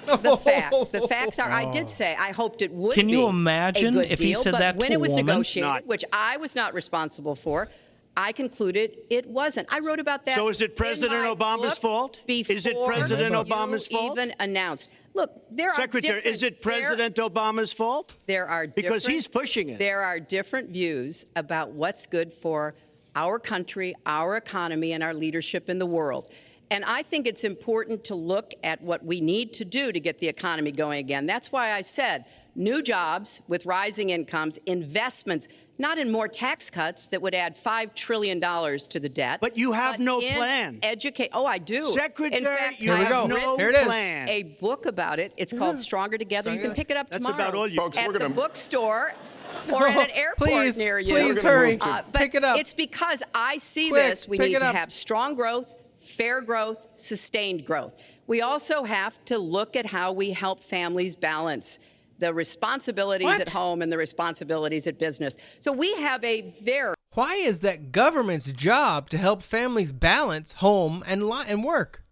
the 0.06 0.36
facts. 0.44 0.90
The 0.90 1.00
facts 1.02 1.38
are, 1.38 1.50
I 1.50 1.70
did 1.70 1.84
oh. 1.84 1.88
say 1.88 2.14
I 2.18 2.32
hoped 2.32 2.62
it 2.62 2.72
would 2.72 2.94
Can 2.94 3.08
you 3.08 3.18
be 3.18 3.28
imagine 3.28 3.88
a 3.88 4.02
good 4.02 4.10
if 4.12 4.18
he 4.18 4.32
deal, 4.32 4.42
said 4.42 4.52
but 4.52 4.58
that 4.58 4.76
when 4.76 4.88
to 4.88 4.94
it 4.94 5.00
was 5.00 5.10
woman? 5.10 5.26
negotiated, 5.26 5.68
Not. 5.68 5.86
which 5.86 6.04
I 6.12 6.36
was 6.36 6.54
not 6.54 6.74
responsible 6.74 7.34
for, 7.34 7.68
I 8.16 8.32
concluded 8.32 8.98
it 9.08 9.26
wasn't. 9.26 9.68
I 9.70 9.78
wrote 9.78 9.98
about 10.00 10.26
that. 10.26 10.34
So 10.34 10.48
is 10.48 10.60
it 10.60 10.76
President 10.76 11.24
Obama's 11.24 11.78
book 11.78 11.80
fault? 11.80 12.20
Is 12.26 12.66
it 12.66 12.76
President 12.84 13.34
Obama's 13.34 13.88
fault? 13.88 14.12
Even 14.18 14.34
announced. 14.38 14.88
Look, 15.14 15.30
there 15.50 15.72
Secretary, 15.74 16.12
are 16.12 16.16
different, 16.16 16.34
is 16.36 16.42
it 16.42 16.62
there- 16.62 16.72
President 16.72 17.16
Obama's 17.16 17.72
fault? 17.72 18.14
There 18.26 18.46
are 18.46 18.66
Because 18.66 19.06
he's 19.06 19.28
pushing 19.28 19.70
it. 19.70 19.78
There 19.78 20.02
are 20.02 20.18
different 20.20 20.70
views 20.70 21.26
about 21.36 21.70
what's 21.70 22.06
good 22.06 22.32
for 22.32 22.74
our 23.14 23.38
country, 23.38 23.94
our 24.06 24.36
economy, 24.36 24.92
and 24.92 25.02
our 25.02 25.12
leadership 25.14 25.68
in 25.68 25.78
the 25.78 25.86
world. 25.86 26.30
And 26.70 26.84
I 26.86 27.02
think 27.02 27.26
it's 27.26 27.44
important 27.44 28.02
to 28.04 28.14
look 28.14 28.54
at 28.64 28.80
what 28.82 29.04
we 29.04 29.20
need 29.20 29.52
to 29.54 29.64
do 29.64 29.92
to 29.92 30.00
get 30.00 30.20
the 30.20 30.28
economy 30.28 30.72
going 30.72 31.00
again. 31.00 31.26
That's 31.26 31.52
why 31.52 31.72
I 31.72 31.82
said 31.82 32.24
new 32.54 32.80
jobs 32.82 33.42
with 33.46 33.66
rising 33.66 34.08
incomes, 34.10 34.58
investments, 34.64 35.48
not 35.78 35.98
in 35.98 36.10
more 36.10 36.28
tax 36.28 36.70
cuts 36.70 37.08
that 37.08 37.20
would 37.20 37.34
add 37.34 37.56
$5 37.56 37.94
trillion 37.94 38.40
to 38.40 39.00
the 39.00 39.08
debt. 39.10 39.40
But 39.42 39.58
you 39.58 39.72
have 39.72 39.98
no 40.00 40.20
in 40.20 40.34
plan. 40.34 40.78
Educate. 40.82 41.28
Oh, 41.34 41.44
I 41.44 41.58
do. 41.58 41.84
Secretary, 41.84 42.38
in 42.38 42.44
fact, 42.44 42.80
you 42.80 42.90
I 42.92 42.96
have 42.98 43.06
have 43.08 43.28
no 43.28 43.56
Here 43.58 43.68
it 43.68 43.76
is. 43.76 43.82
plan. 43.84 44.28
a 44.30 44.42
book 44.60 44.86
about 44.86 45.18
it. 45.18 45.34
It's 45.36 45.52
called 45.52 45.78
Stronger 45.78 46.16
Together. 46.16 46.54
you 46.54 46.60
can 46.60 46.72
pick 46.72 46.90
it 46.90 46.96
up 46.96 47.10
That's 47.10 47.24
tomorrow 47.26 47.42
about 47.42 47.54
all 47.54 47.66
you- 47.68 47.76
Folks, 47.76 47.98
at 47.98 48.06
we're 48.06 48.14
the 48.14 48.18
gonna- 48.20 48.34
bookstore 48.34 49.12
or 49.72 49.86
at 49.88 50.08
an 50.10 50.16
airport 50.16 50.48
Please, 50.50 50.78
near 50.78 50.98
you. 50.98 51.14
please 51.14 51.42
hurry. 51.42 51.78
Uh, 51.78 52.02
but 52.10 52.18
Pick 52.18 52.34
it 52.34 52.44
up. 52.44 52.58
It's 52.58 52.72
because 52.72 53.22
I 53.34 53.58
see 53.58 53.90
Quick, 53.90 54.02
this. 54.08 54.26
We 54.26 54.38
need 54.38 54.58
to 54.58 54.64
have 54.64 54.90
strong 54.92 55.34
growth, 55.34 55.74
fair 56.12 56.40
growth, 56.40 56.88
sustained 56.96 57.64
growth. 57.64 57.94
We 58.26 58.40
also 58.42 58.84
have 58.84 59.22
to 59.26 59.38
look 59.38 59.76
at 59.76 59.86
how 59.86 60.12
we 60.12 60.30
help 60.30 60.62
families 60.62 61.16
balance 61.16 61.78
the 62.18 62.32
responsibilities 62.32 63.24
What? 63.24 63.40
at 63.40 63.48
home 63.50 63.82
and 63.82 63.90
the 63.90 63.98
responsibilities 63.98 64.86
at 64.86 64.98
business. 64.98 65.36
So 65.58 65.72
we 65.72 65.92
have 65.96 66.22
a 66.22 66.42
very 66.62 66.94
Why 67.14 67.34
is 67.34 67.60
that 67.60 67.90
government's 67.90 68.52
job 68.52 69.10
to 69.10 69.18
help 69.18 69.42
families 69.42 69.90
balance 69.92 70.54
home 70.54 71.02
and 71.06 71.28
li- 71.28 71.44
and 71.48 71.64
work? 71.64 72.02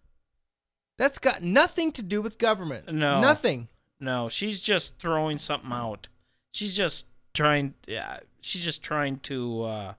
That's 0.97 1.17
got 1.17 1.41
nothing 1.41 1.91
to 1.93 2.03
do 2.03 2.21
with 2.21 2.37
government. 2.37 2.91
No. 2.91 3.21
Nothing. 3.21 3.69
No, 3.99 4.29
she's 4.29 4.59
just 4.59 4.99
throwing 4.99 5.37
something 5.37 5.71
out. 5.71 6.09
She's 6.51 6.75
just 6.75 7.05
trying. 7.33 7.75
Yeah, 7.87 8.19
she's 8.41 8.63
just 8.63 8.83
trying 8.83 9.19
to 9.19 9.63
uh, 9.63 9.93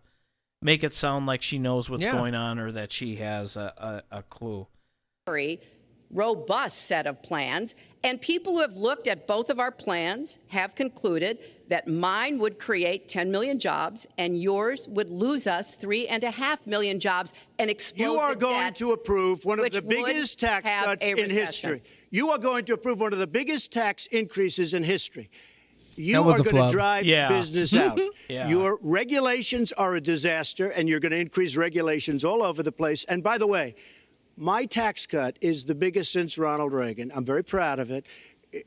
make 0.63 0.83
it 0.85 0.95
sound 0.95 1.27
like 1.27 1.43
she 1.43 1.59
knows 1.59 1.91
what's 1.91 2.05
Yeah. 2.05 2.13
going 2.13 2.35
on 2.35 2.59
or 2.59 2.73
that 2.73 2.93
she 2.93 3.17
has 3.17 3.57
a, 3.57 4.03
a, 4.11 4.19
a 4.19 4.23
clue. 4.23 4.67
very 5.27 5.61
robust 6.11 6.87
set 6.87 7.07
of 7.07 7.23
plans. 7.23 7.75
And 8.05 8.21
people 8.21 8.53
who 8.55 8.61
have 8.61 8.77
looked 8.77 9.07
at 9.07 9.27
both 9.27 9.49
of 9.49 9.59
our 9.59 9.71
plans 9.71 10.39
have 10.49 10.75
concluded 10.75 11.39
that 11.69 11.89
mine 11.89 12.39
would 12.39 12.59
create 12.59 13.09
10 13.09 13.31
million 13.31 13.59
jobs 13.59 14.07
and 14.19 14.37
yours 14.41 14.87
would 14.89 15.11
lose 15.11 15.47
us 15.47 15.75
three 15.77 16.07
and 16.09 16.23
a 16.25 16.31
half 16.31 16.67
million 16.67 17.01
jobs 17.01 17.33
and 17.59 17.71
explode 17.71 18.05
You 18.13 18.19
are 18.19 18.35
the 18.35 18.41
going 18.41 18.57
debt, 18.59 18.77
to 18.77 18.93
approve 18.93 19.45
one 19.47 19.59
of 19.61 19.71
the 19.73 19.81
biggest 19.81 20.39
tax 20.39 20.69
cuts 20.69 21.07
in 21.07 21.15
recession. 21.15 21.37
history. 21.47 21.83
You 22.11 22.31
are 22.31 22.39
going 22.39 22.67
to 22.67 22.75
approve 22.75 23.01
one 23.01 23.13
of 23.15 23.19
the 23.19 23.27
biggest 23.27 23.73
tax 23.73 24.07
increases 24.09 24.75
in 24.75 24.83
history. 24.83 25.31
You 26.03 26.21
are 26.23 26.39
going 26.43 26.67
to 26.67 26.71
drive 26.71 27.05
Yeah. 27.05 27.29
business 27.29 27.75
out. 27.75 27.99
Yeah. 28.29 28.49
Your 28.49 28.79
regulations 28.83 29.73
are 29.73 29.95
a 29.97 30.01
disaster, 30.01 30.71
and 30.71 30.89
you're 30.89 31.01
going 31.01 31.13
to 31.13 31.19
increase 31.19 31.55
regulations 31.57 32.25
all 32.25 32.43
over 32.43 32.63
the 32.63 32.73
place. 32.73 33.05
And 33.05 33.23
by 33.23 33.37
the 33.37 33.47
way, 33.47 33.75
my 34.39 34.65
tax 34.65 35.07
cut 35.07 35.37
is 35.43 35.67
the 35.67 35.75
biggest 35.75 36.13
since 36.13 36.39
Ronald 36.39 36.73
Reagan. 36.73 37.13
I'm 37.15 37.25
very 37.27 37.45
proud 37.45 37.79
of 37.79 37.91
it. 37.91 38.07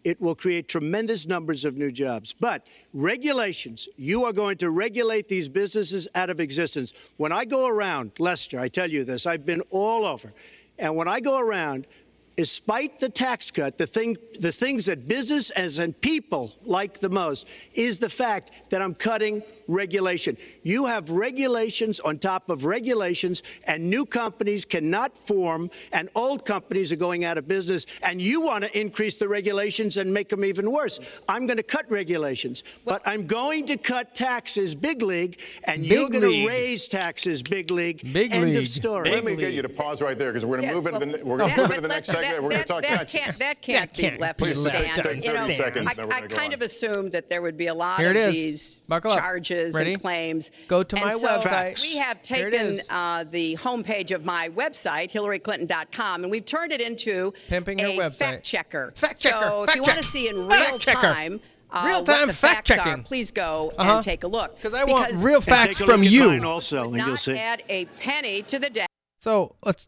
It 0.03 0.21
will 0.21 0.35
create 0.35 0.67
tremendous 0.67 1.25
numbers 1.25 1.65
of 1.65 1.77
new 1.77 1.91
jobs. 1.91 2.33
But 2.39 2.67
regulations, 2.93 3.87
you 3.97 4.25
are 4.25 4.33
going 4.33 4.57
to 4.57 4.69
regulate 4.69 5.27
these 5.27 5.49
businesses 5.49 6.07
out 6.15 6.29
of 6.29 6.39
existence. 6.39 6.93
When 7.17 7.31
I 7.31 7.45
go 7.45 7.65
around, 7.67 8.11
Lester, 8.19 8.59
I 8.59 8.67
tell 8.67 8.89
you 8.89 9.03
this, 9.03 9.25
I've 9.25 9.45
been 9.45 9.61
all 9.71 10.05
over. 10.05 10.33
And 10.77 10.95
when 10.95 11.07
I 11.07 11.19
go 11.21 11.39
around, 11.39 11.87
despite 12.35 12.99
the 12.99 13.09
tax 13.09 13.51
cut, 13.51 13.77
the 13.77 13.87
thing, 13.87 14.17
the 14.39 14.51
things 14.51 14.85
that 14.85 15.07
businesses 15.07 15.79
and 15.79 15.99
people 16.01 16.53
like 16.63 16.99
the 16.99 17.09
most 17.09 17.47
is 17.73 17.99
the 17.99 18.09
fact 18.09 18.51
that 18.69 18.81
I'm 18.81 18.93
cutting 18.95 19.41
regulation. 19.67 20.37
You 20.63 20.85
have 20.85 21.09
regulations 21.09 21.99
on 21.99 22.19
top 22.19 22.49
of 22.49 22.65
regulations, 22.65 23.41
and 23.65 23.89
new 23.89 24.05
companies 24.05 24.65
cannot 24.65 25.17
form, 25.17 25.71
and 25.91 26.09
old 26.15 26.45
companies 26.45 26.91
are 26.91 26.97
going 26.97 27.25
out 27.25 27.37
of 27.37 27.47
business. 27.47 27.85
And 28.03 28.21
you 28.21 28.41
want 28.41 28.63
to 28.63 28.79
increase 28.79 29.17
the 29.17 29.27
regulations 29.27 29.97
and 29.97 30.13
make 30.13 30.29
them 30.29 30.45
even 30.45 30.71
worse. 30.71 30.99
I'm 31.27 31.47
going 31.47 31.57
to 31.57 31.63
cut 31.63 31.89
regulations, 31.89 32.63
but 32.83 33.01
I'm 33.05 33.25
going 33.25 33.65
to 33.67 33.77
cut 33.77 34.13
taxes, 34.13 34.75
big 34.75 35.01
league, 35.01 35.39
and 35.63 35.85
you're 35.85 36.09
going 36.09 36.31
to 36.31 36.47
raise 36.47 36.87
taxes, 36.87 37.41
big 37.41 37.71
league. 37.71 38.01
Big 38.13 38.31
End 38.33 38.45
league. 38.45 38.57
of 38.57 38.67
story. 38.67 39.09
Let 39.09 39.25
me 39.25 39.35
get 39.35 39.53
you 39.53 39.61
to 39.61 39.69
pause 39.69 40.01
right 40.01 40.17
there 40.17 40.31
because 40.31 40.45
we're 40.45 40.57
going 40.57 40.69
to 40.69 40.75
Yes, 40.75 40.83
move 40.85 40.93
into 40.93 41.17
the 41.17 41.25
we're 41.25 41.37
going 41.37 41.53
to 41.53 41.61
move 41.61 41.69
into 41.71 41.81
the 41.81 41.87
but 41.87 41.93
next 41.95 42.07
that- 42.33 42.43
We're 42.43 42.49
going 42.49 42.61
to 42.61 42.67
talk 42.67 42.81
that 42.83 42.89
taxes. 43.09 43.19
Can't, 43.21 43.39
that 43.39 43.61
can't 43.61 43.91
That 43.91 43.95
be 43.97 44.01
can't 44.03 44.19
left 44.19 44.37
be 44.39 44.45
Please 44.45 44.63
to 44.63 44.69
stand. 44.69 44.95
take 44.95 45.23
You 45.25 45.33
know, 45.33 45.47
seconds, 45.47 45.87
I, 45.89 45.93
then 45.93 46.07
we're 46.07 46.13
I 46.15 46.21
go 46.21 46.27
kind 46.35 46.47
on. 46.47 46.53
of 46.53 46.61
assumed 46.61 47.11
that 47.13 47.29
there 47.29 47.41
would 47.41 47.57
be 47.57 47.67
a 47.67 47.73
lot 47.73 47.99
Here 47.99 48.11
of 48.11 48.15
it 48.15 48.19
is. 48.29 48.33
these 48.33 48.81
Buckle 48.87 49.15
charges 49.15 49.73
Ready? 49.73 49.93
and 49.93 50.01
claims. 50.01 50.51
Go 50.67 50.83
to 50.83 50.95
And 50.95 51.05
my 51.05 51.11
so 51.11 51.27
website. 51.27 51.81
We 51.81 51.97
have 51.97 52.21
taken 52.21 52.53
is. 52.53 52.81
uh, 52.89 53.23
the 53.29 53.55
homepage 53.57 54.13
of 54.13 54.25
my 54.25 54.49
website, 54.49 55.11
HillaryClinton.com, 55.11 56.23
and 56.23 56.31
we've 56.31 56.45
turned 56.45 56.71
it 56.71 56.81
into 56.81 57.33
Pimping 57.47 57.79
a 57.81 57.97
website. 57.97 58.15
fact 58.17 58.43
checker. 58.43 58.93
Fact 58.95 59.21
checker. 59.21 59.39
So 59.47 59.63
if 59.63 59.67
Fact 59.67 59.75
you 59.77 59.83
want 59.83 59.97
to 59.97 60.03
see 60.03 60.27
in 60.29 60.47
real 60.47 60.79
checker. 60.79 61.01
time. 61.01 61.39
Uh, 61.71 61.83
Real-time 61.87 62.19
what 62.19 62.27
the 62.27 62.33
fact 62.33 62.67
facts 62.69 62.71
are, 62.71 62.75
checking. 62.85 63.03
please 63.03 63.31
go 63.31 63.73
Uh-huh. 63.77 63.95
and 63.95 64.03
take 64.03 64.23
a 64.23 64.27
look. 64.27 64.61
'Cause 64.61 64.73
I 64.73 64.85
want 64.85 65.07
Because 65.07 65.25
real 65.25 65.35
And 65.37 65.43
facts 65.43 65.77
take 65.79 65.87
a 65.87 65.91
from 65.91 66.01
look 66.01 66.07
at 66.07 66.11
you. 66.13 66.27
mine 66.27 66.45
also, 66.45 66.85
and 66.85 66.95
you'll 66.95 67.07
not 67.07 67.19
see. 67.19 67.37
add 67.37 67.63
a 67.67 67.85
penny 67.99 68.43
to 68.43 68.59
the 68.59 68.69
debt. 68.69 68.87
So 69.19 69.55
let's. 69.65 69.87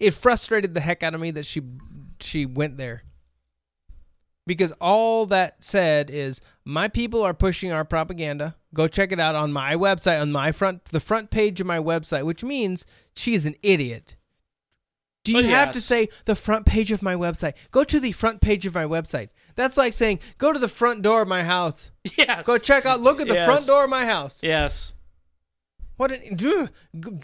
It 0.00 0.12
frustrated 0.14 0.74
the 0.74 0.80
heck 0.80 1.02
out 1.02 1.14
of 1.14 1.20
me 1.20 1.30
that 1.32 1.46
she 1.46 1.62
she 2.20 2.46
went 2.46 2.76
there. 2.76 3.02
Because 4.46 4.72
all 4.80 5.26
that 5.26 5.64
said 5.64 6.08
is 6.08 6.40
my 6.64 6.86
people 6.88 7.22
are 7.22 7.34
pushing 7.34 7.72
our 7.72 7.84
propaganda. 7.84 8.54
Go 8.72 8.86
check 8.86 9.10
it 9.10 9.18
out 9.18 9.34
on 9.34 9.52
my 9.52 9.74
website 9.74 10.20
on 10.20 10.30
my 10.30 10.52
front 10.52 10.84
the 10.86 11.00
front 11.00 11.30
page 11.30 11.60
of 11.60 11.66
my 11.66 11.78
website, 11.78 12.24
which 12.24 12.44
means 12.44 12.86
she 13.16 13.34
is 13.34 13.44
an 13.46 13.56
idiot. 13.62 14.16
Do 15.24 15.32
you 15.32 15.38
Well, 15.38 15.48
have 15.48 15.72
to 15.72 15.80
say 15.80 16.08
the 16.26 16.36
front 16.36 16.66
page 16.66 16.92
of 16.92 17.02
my 17.02 17.16
website? 17.16 17.54
Go 17.72 17.82
to 17.82 17.98
the 17.98 18.12
front 18.12 18.40
page 18.40 18.64
of 18.64 18.76
my 18.76 18.84
website. 18.84 19.30
That's 19.56 19.76
like 19.76 19.92
saying 19.92 20.20
go 20.38 20.52
to 20.52 20.58
the 20.60 20.68
front 20.68 21.02
door 21.02 21.22
of 21.22 21.28
my 21.28 21.42
house. 21.42 21.90
Yes. 22.16 22.46
Go 22.46 22.58
check 22.58 22.86
out. 22.86 23.00
Look 23.00 23.20
at 23.20 23.26
the 23.26 23.34
Yes. 23.34 23.46
front 23.46 23.66
door 23.66 23.82
of 23.84 23.90
my 23.90 24.04
house. 24.06 24.44
Yes. 24.44 24.94
What? 25.96 26.12
An, 26.12 26.36
do 26.36 26.68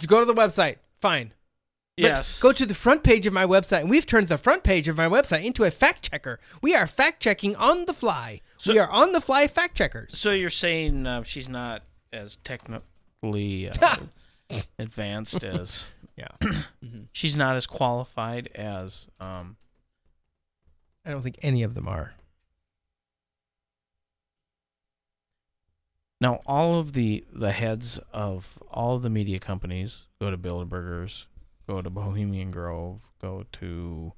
go 0.06 0.18
to 0.18 0.26
the 0.26 0.34
website. 0.34 0.78
Fine. 1.00 1.32
But 1.96 2.04
Yes. 2.04 2.40
Go 2.40 2.52
to 2.52 2.64
the 2.64 2.74
front 2.74 3.02
page 3.02 3.26
of 3.26 3.32
my 3.34 3.44
website, 3.44 3.80
and 3.80 3.90
we've 3.90 4.06
turned 4.06 4.28
the 4.28 4.38
front 4.38 4.62
page 4.62 4.88
of 4.88 4.96
my 4.96 5.06
website 5.06 5.44
into 5.44 5.64
a 5.64 5.70
fact 5.70 6.10
checker. 6.10 6.40
We 6.62 6.74
are 6.74 6.86
fact 6.86 7.22
checking 7.22 7.54
on 7.56 7.84
the 7.84 7.92
fly. 7.92 8.40
So, 8.56 8.72
we 8.72 8.78
are 8.78 8.88
on 8.90 9.12
the 9.12 9.20
fly 9.20 9.46
fact 9.46 9.76
checkers. 9.76 10.16
So 10.16 10.30
you're 10.30 10.48
saying 10.48 11.06
uh, 11.06 11.22
she's 11.22 11.48
not 11.48 11.82
as 12.12 12.36
technically 12.36 13.68
uh, 13.68 13.96
advanced 14.78 15.44
as 15.44 15.86
Yeah. 16.16 16.28
she's 17.12 17.36
not 17.36 17.56
as 17.56 17.66
qualified 17.66 18.48
as 18.54 19.08
um 19.18 19.56
I 21.04 21.10
don't 21.10 21.22
think 21.22 21.38
any 21.42 21.62
of 21.62 21.74
them 21.74 21.88
are. 21.88 22.14
now 26.20 26.40
all 26.46 26.78
of 26.78 26.92
the 26.92 27.24
the 27.32 27.50
heads 27.50 27.98
of 28.12 28.58
all 28.70 28.94
of 28.94 29.02
the 29.02 29.10
media 29.10 29.40
companies 29.40 30.06
go 30.20 30.30
to 30.30 30.38
Bilderbergers, 30.38 31.26
go 31.66 31.80
to 31.82 31.90
Bohemian 31.90 32.50
Grove, 32.50 33.08
go 33.20 33.44
to 33.52 34.12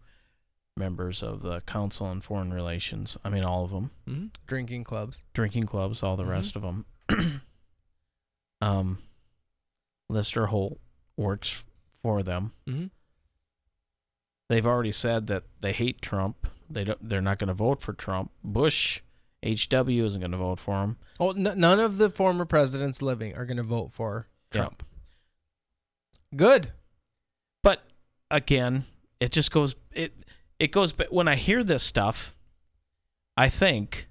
members 0.77 1.23
of 1.23 1.43
the 1.43 1.61
Council 1.63 2.07
on 2.07 2.21
Foreign 2.21 2.53
Relations. 2.53 3.17
I 3.25 3.29
mean 3.31 3.45
all 3.45 3.65
of 3.65 3.71
them. 3.71 3.91
Mhm. 4.07 4.31
Drinking 4.47 4.85
clubs. 4.85 5.23
drinking 5.33 5.65
clubs, 5.67 6.03
all 6.03 6.17
the 6.17 6.25
Mhm. 6.25 6.29
rest 6.31 6.57
of 6.57 6.63
them. 6.63 6.85
um, 8.61 8.99
Lester 10.09 10.47
Holt 10.47 10.81
works 11.17 11.65
for 12.03 12.23
them. 12.23 12.53
Mhm. 12.67 12.91
They've 14.49 14.67
already 14.67 14.93
said 14.93 15.27
that 15.29 15.45
they 15.61 15.73
hate 15.73 16.03
Trump. 16.03 16.47
They 16.69 16.85
don't. 16.85 17.09
They're 17.09 17.21
not 17.23 17.39
going 17.39 17.49
to 17.49 17.55
vote 17.55 17.81
for 17.81 17.93
Trump. 17.93 18.31
Bush, 18.43 19.01
HW 19.43 20.05
isn't 20.05 20.21
going 20.21 20.33
to 20.33 20.37
vote 20.39 20.59
for 20.59 20.83
him. 20.83 20.97
Oh, 21.21 21.31
n- 21.33 21.59
none 21.59 21.79
of 21.81 21.99
the 21.99 22.11
former 22.11 22.45
presidents 22.45 23.01
living 23.01 23.35
are 23.37 23.47
going 23.47 23.57
to 23.59 23.63
vote 23.63 23.93
for. 23.93 24.27
Trump. 24.51 24.83
Good. 26.35 26.73
Again, 28.35 28.85
it 29.21 29.31
just 29.33 29.51
goes. 29.53 29.77
It 29.93 30.13
it 30.59 30.73
goes. 30.73 30.93
But 30.93 31.13
when 31.13 31.29
I 31.29 31.37
hear 31.37 31.63
this 31.63 31.83
stuff, 31.83 32.35
I 33.37 33.49
think 33.49 34.09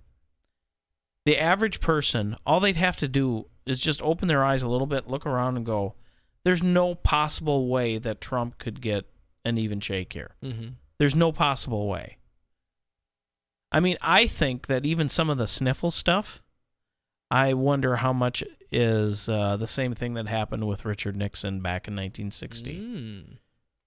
the 1.26 1.38
average 1.38 1.82
person, 1.82 2.36
all 2.46 2.60
they'd 2.60 2.78
have 2.78 2.98
to 2.98 3.08
do 3.08 3.48
is 3.66 3.80
just 3.80 4.02
open 4.02 4.28
their 4.28 4.44
eyes 4.44 4.62
a 4.62 4.68
little 4.68 4.88
bit, 4.88 5.08
look 5.10 5.26
around, 5.26 5.58
and 5.58 5.66
go, 5.66 5.96
"There's 6.46 6.64
no 6.64 6.96
possible 6.96 7.68
way 7.68 7.98
that 7.98 8.22
Trump 8.22 8.58
could 8.58 8.82
get 8.82 9.06
an 9.44 9.58
even 9.58 9.80
shake 9.82 10.14
here. 10.14 10.32
Mm-hmm. 10.42 10.68
There's 11.00 11.16
no 11.16 11.32
possible 11.32 11.88
way." 11.88 12.18
I 13.74 13.80
mean, 13.80 13.98
I 14.02 14.28
think 14.28 14.68
that 14.68 14.86
even 14.86 15.10
some 15.10 15.30
of 15.30 15.38
the 15.38 15.48
sniffle 15.48 15.92
stuff, 15.92 16.42
I 17.32 17.54
wonder 17.54 17.98
how 17.98 18.14
much 18.14 18.44
is 18.72 19.28
uh, 19.28 19.58
the 19.58 19.68
same 19.68 19.94
thing 19.94 20.14
that 20.14 20.28
happened 20.28 20.68
with 20.68 20.86
Richard 20.86 21.16
Nixon 21.16 21.60
back 21.60 21.88
in 21.88 21.96
1960, 21.96 22.80
Mm. 22.80 23.38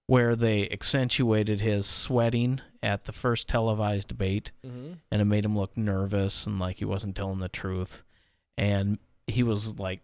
Where 0.07 0.35
they 0.35 0.67
accentuated 0.69 1.59
his 1.61 1.85
sweating 1.85 2.61
at 2.81 3.03
the 3.05 3.11
first 3.11 3.47
televised 3.47 4.07
debate, 4.07 4.51
Mhm. 4.65 4.99
and 5.11 5.21
it 5.21 5.25
made 5.25 5.45
him 5.45 5.57
look 5.57 5.75
nervous 5.77 6.47
and 6.47 6.59
like 6.59 6.77
he 6.77 6.85
wasn't 6.85 7.15
telling 7.15 7.39
the 7.39 7.49
truth. 7.49 8.03
And 8.57 8.97
he 9.27 9.43
was 9.43 9.77
like, 9.77 10.01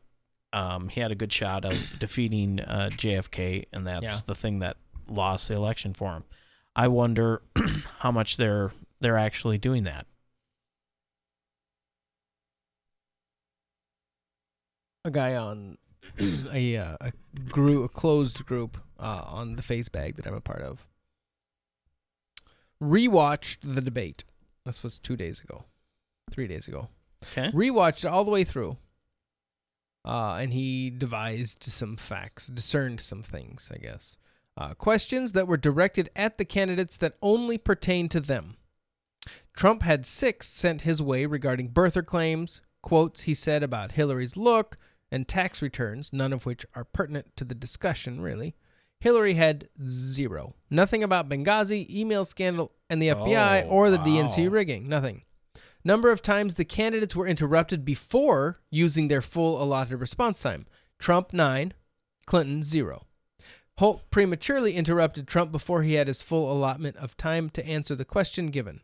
um, 0.52 0.90
he 0.90 1.00
had 1.02 1.12
a 1.12 1.16
good 1.16 1.32
shot 1.34 1.66
of 1.66 1.74
defeating 2.00 2.60
uh, 2.60 2.90
JFK, 2.92 3.66
and 3.74 3.88
that's 3.88 4.04
Yeah. 4.06 4.20
the 4.28 4.36
thing 4.36 4.60
that 4.60 4.78
lost 5.08 5.48
the 5.48 5.56
election 5.56 5.94
for 5.94 6.12
him. 6.14 6.24
I 6.76 6.88
wonder 6.90 7.42
how 8.00 8.12
much 8.12 8.38
they're 8.38 8.72
they're 9.00 9.18
actually 9.18 9.58
doing 9.58 9.84
that. 9.84 10.06
a 15.06 15.12
guy 15.12 15.36
on 15.36 15.78
a 16.20 16.78
uh, 16.78 16.98
a 17.02 17.12
group, 17.50 17.86
a 17.86 17.90
closed 17.90 18.46
group 18.46 18.78
uh, 19.00 19.24
on 19.26 19.56
the 19.56 19.62
face 19.62 19.90
bag 19.90 20.16
that 20.16 20.28
I'm 20.28 20.34
a 20.34 20.42
part 20.42 20.62
of. 20.62 20.86
Rewatched 22.82 23.58
the 23.64 23.82
debate. 23.82 24.24
This 24.66 24.84
was 24.84 25.00
two 25.00 25.16
days 25.16 25.42
ago, 25.42 25.66
three 26.32 26.48
days 26.48 26.68
ago. 26.68 26.90
Okay. 27.32 27.52
Rewatched 27.52 28.06
it 28.06 28.10
all 28.10 28.26
the 28.26 28.32
way 28.32 28.44
through. 28.44 28.78
Uh, 30.06 30.36
and 30.42 30.52
he 30.52 30.90
devised 30.90 31.64
some 31.64 31.96
facts, 31.96 32.48
discerned 32.48 33.00
some 33.00 33.24
things, 33.24 33.72
I 33.74 33.78
guess. 33.78 34.18
Uh, 34.58 34.74
questions 34.74 35.32
that 35.32 35.48
were 35.48 35.58
directed 35.58 36.10
at 36.16 36.38
the 36.38 36.46
candidates 36.46 36.98
that 36.98 37.16
only 37.22 37.58
pertain 37.58 38.10
to 38.10 38.20
them. 38.20 38.58
Trump 39.56 39.84
had 39.84 40.06
six 40.06 40.50
sent 40.50 40.82
his 40.82 41.02
way 41.02 41.26
regarding 41.26 41.70
birther 41.70 42.06
claims, 42.06 42.62
quotes 42.82 43.22
he 43.22 43.34
said 43.34 43.64
about 43.64 43.94
Hillary's 43.94 44.36
look, 44.36 44.78
and 45.14 45.28
tax 45.28 45.62
returns, 45.62 46.12
none 46.12 46.34
of 46.34 46.48
which 46.48 46.66
are 46.74 46.84
pertinent 46.84 47.36
to 47.36 47.46
the 47.46 47.54
discussion, 47.54 48.20
really. 48.20 48.56
Hillary 49.00 49.36
had 49.36 49.70
zero. 49.86 50.56
Nothing 50.72 51.04
about 51.04 51.30
Benghazi, 51.30 51.88
email 51.88 52.26
scandal, 52.26 52.72
and 52.90 53.00
the 53.00 53.10
FBI 53.10 53.64
Oh, 53.66 53.70
or 53.70 53.90
the 53.92 53.98
wow. 53.98 54.06
DNC 54.06 54.52
rigging. 54.52 54.90
Nothing. 54.90 55.22
Number 55.84 56.12
of 56.12 56.24
times 56.24 56.56
the 56.56 56.66
candidates 56.66 57.16
were 57.16 57.28
interrupted 57.28 57.86
before 57.86 58.62
using 58.72 59.08
their 59.08 59.22
full 59.22 59.62
allotted 59.62 59.98
response 59.98 60.42
time. 60.42 60.66
Trump, 60.98 61.32
9. 61.32 61.76
Clinton, 62.26 62.64
0. 62.64 63.06
Holt 63.78 64.10
prematurely 64.10 64.74
interrupted 64.74 65.28
Trump 65.28 65.52
before 65.52 65.84
he 65.84 65.94
had 65.94 66.08
his 66.08 66.24
full 66.24 66.52
allotment 66.52 66.96
of 66.98 67.18
time 67.18 67.52
to 67.52 67.66
answer 67.68 67.94
the 67.94 68.06
question 68.06 68.48
given. 68.48 68.82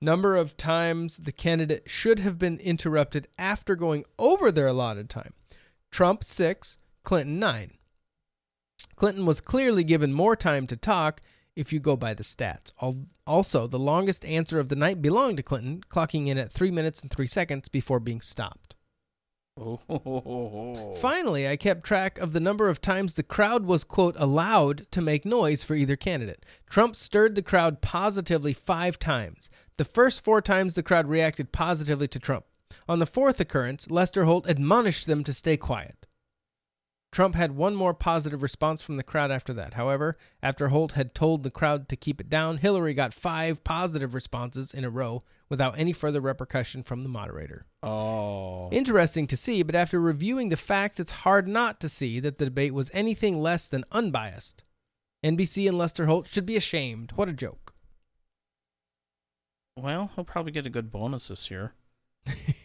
Number 0.00 0.36
of 0.36 0.56
times 0.56 1.18
the 1.18 1.32
candidate 1.32 1.90
should 1.90 2.20
have 2.20 2.38
been 2.38 2.58
interrupted 2.60 3.28
after 3.38 3.76
going 3.76 4.04
over 4.18 4.50
their 4.50 4.68
allotted 4.68 5.10
time. 5.10 5.34
Trump, 5.90 6.24
6. 6.24 6.78
Clinton, 7.02 7.38
9. 7.38 7.72
Clinton 8.96 9.26
was 9.26 9.40
clearly 9.40 9.82
given 9.84 10.12
more 10.12 10.36
time 10.36 10.66
to 10.66 10.76
talk 10.76 11.22
if 11.56 11.72
you 11.72 11.80
go 11.80 11.96
by 11.96 12.14
the 12.14 12.22
stats. 12.22 12.72
Also, 13.26 13.66
the 13.66 13.78
longest 13.78 14.24
answer 14.24 14.58
of 14.58 14.68
the 14.68 14.76
night 14.76 15.02
belonged 15.02 15.38
to 15.38 15.42
Clinton, 15.42 15.82
clocking 15.88 16.28
in 16.28 16.38
at 16.38 16.52
3 16.52 16.70
minutes 16.70 17.00
and 17.00 17.10
3 17.10 17.26
seconds 17.26 17.68
before 17.68 18.00
being 18.00 18.20
stopped. 18.20 18.76
Oh. 19.58 20.94
Finally, 20.96 21.46
I 21.48 21.56
kept 21.56 21.84
track 21.84 22.18
of 22.18 22.32
the 22.32 22.40
number 22.40 22.68
of 22.68 22.80
times 22.80 23.14
the 23.14 23.22
crowd 23.22 23.66
was, 23.66 23.84
quote, 23.84 24.14
allowed 24.18 24.86
to 24.92 25.02
make 25.02 25.24
noise 25.26 25.64
for 25.64 25.74
either 25.74 25.96
candidate. 25.96 26.46
Trump 26.68 26.96
stirred 26.96 27.34
the 27.34 27.42
crowd 27.42 27.82
positively 27.82 28.52
five 28.52 28.98
times. 28.98 29.50
The 29.76 29.84
first 29.84 30.24
four 30.24 30.40
times 30.40 30.74
the 30.74 30.82
crowd 30.82 31.08
reacted 31.08 31.52
positively 31.52 32.08
to 32.08 32.18
Trump. 32.18 32.46
On 32.88 32.98
the 32.98 33.06
fourth 33.06 33.40
occurrence, 33.40 33.90
Lester 33.90 34.24
Holt 34.24 34.48
admonished 34.48 35.06
them 35.06 35.24
to 35.24 35.32
stay 35.32 35.56
quiet. 35.56 36.06
Trump 37.12 37.34
had 37.34 37.56
one 37.56 37.74
more 37.74 37.92
positive 37.92 38.40
response 38.40 38.82
from 38.82 38.96
the 38.96 39.02
crowd 39.02 39.32
after 39.32 39.52
that. 39.52 39.74
However, 39.74 40.16
after 40.42 40.68
Holt 40.68 40.92
had 40.92 41.12
told 41.14 41.42
the 41.42 41.50
crowd 41.50 41.88
to 41.88 41.96
keep 41.96 42.20
it 42.20 42.30
down, 42.30 42.58
Hillary 42.58 42.94
got 42.94 43.12
five 43.12 43.64
positive 43.64 44.14
responses 44.14 44.72
in 44.72 44.84
a 44.84 44.90
row 44.90 45.22
without 45.48 45.76
any 45.76 45.92
further 45.92 46.20
repercussion 46.20 46.84
from 46.84 47.02
the 47.02 47.08
moderator. 47.08 47.66
Oh. 47.82 48.68
Interesting 48.70 49.26
to 49.26 49.36
see, 49.36 49.64
but 49.64 49.74
after 49.74 50.00
reviewing 50.00 50.50
the 50.50 50.56
facts, 50.56 51.00
it's 51.00 51.10
hard 51.10 51.48
not 51.48 51.80
to 51.80 51.88
see 51.88 52.20
that 52.20 52.38
the 52.38 52.44
debate 52.44 52.74
was 52.74 52.92
anything 52.94 53.42
less 53.42 53.66
than 53.66 53.84
unbiased. 53.90 54.62
NBC 55.24 55.68
and 55.68 55.76
Lester 55.76 56.06
Holt 56.06 56.28
should 56.28 56.46
be 56.46 56.56
ashamed. 56.56 57.12
What 57.16 57.28
a 57.28 57.32
joke. 57.32 57.74
Well, 59.76 60.12
he'll 60.14 60.24
probably 60.24 60.52
get 60.52 60.66
a 60.66 60.70
good 60.70 60.92
bonus 60.92 61.28
this 61.28 61.50
year. 61.50 61.74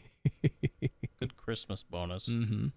Christmas 1.46 1.84
bonus. 1.84 2.28
Mm-hmm. 2.28 2.68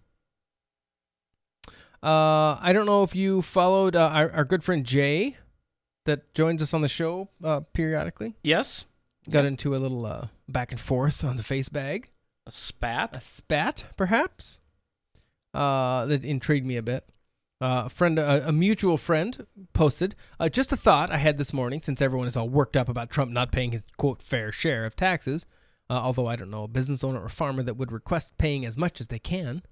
Uh, 2.02 2.58
I 2.60 2.72
don't 2.74 2.84
know 2.84 3.02
if 3.02 3.16
you 3.16 3.40
followed 3.40 3.96
uh, 3.96 4.10
our, 4.12 4.30
our 4.30 4.44
good 4.44 4.62
friend 4.62 4.84
Jay 4.84 5.38
that 6.04 6.34
joins 6.34 6.62
us 6.62 6.74
on 6.74 6.82
the 6.82 6.88
show 6.88 7.30
uh, 7.42 7.60
periodically. 7.72 8.34
Yes. 8.42 8.86
Got 9.30 9.46
into 9.46 9.74
a 9.74 9.78
little 9.78 10.04
uh, 10.04 10.28
back 10.48 10.70
and 10.70 10.80
forth 10.80 11.24
on 11.24 11.36
the 11.36 11.42
face 11.42 11.70
bag. 11.70 12.10
A 12.46 12.52
spat? 12.52 13.16
A 13.16 13.20
spat, 13.20 13.86
perhaps? 13.96 14.60
Uh, 15.54 16.04
that 16.06 16.24
intrigued 16.24 16.66
me 16.66 16.76
a 16.76 16.82
bit. 16.82 17.04
Uh, 17.60 17.84
a 17.86 17.90
friend, 17.90 18.18
a, 18.18 18.48
a 18.48 18.52
mutual 18.52 18.96
friend, 18.96 19.46
posted 19.72 20.14
uh, 20.38 20.48
just 20.48 20.72
a 20.72 20.76
thought 20.76 21.10
I 21.10 21.16
had 21.16 21.38
this 21.38 21.52
morning. 21.52 21.80
Since 21.80 22.00
everyone 22.00 22.28
is 22.28 22.36
all 22.36 22.48
worked 22.48 22.76
up 22.76 22.88
about 22.88 23.10
Trump 23.10 23.32
not 23.32 23.50
paying 23.50 23.72
his 23.72 23.82
quote 23.96 24.22
fair 24.22 24.52
share 24.52 24.84
of 24.84 24.94
taxes, 24.94 25.46
uh, 25.90 25.94
although 25.94 26.26
I 26.26 26.36
don't 26.36 26.50
know 26.50 26.64
a 26.64 26.68
business 26.68 27.04
owner 27.04 27.22
or 27.22 27.28
farmer 27.28 27.62
that 27.62 27.76
would 27.76 27.92
request 27.92 28.38
paying 28.38 28.64
as 28.64 28.76
much 28.76 29.00
as 29.00 29.08
they 29.08 29.18
can. 29.18 29.62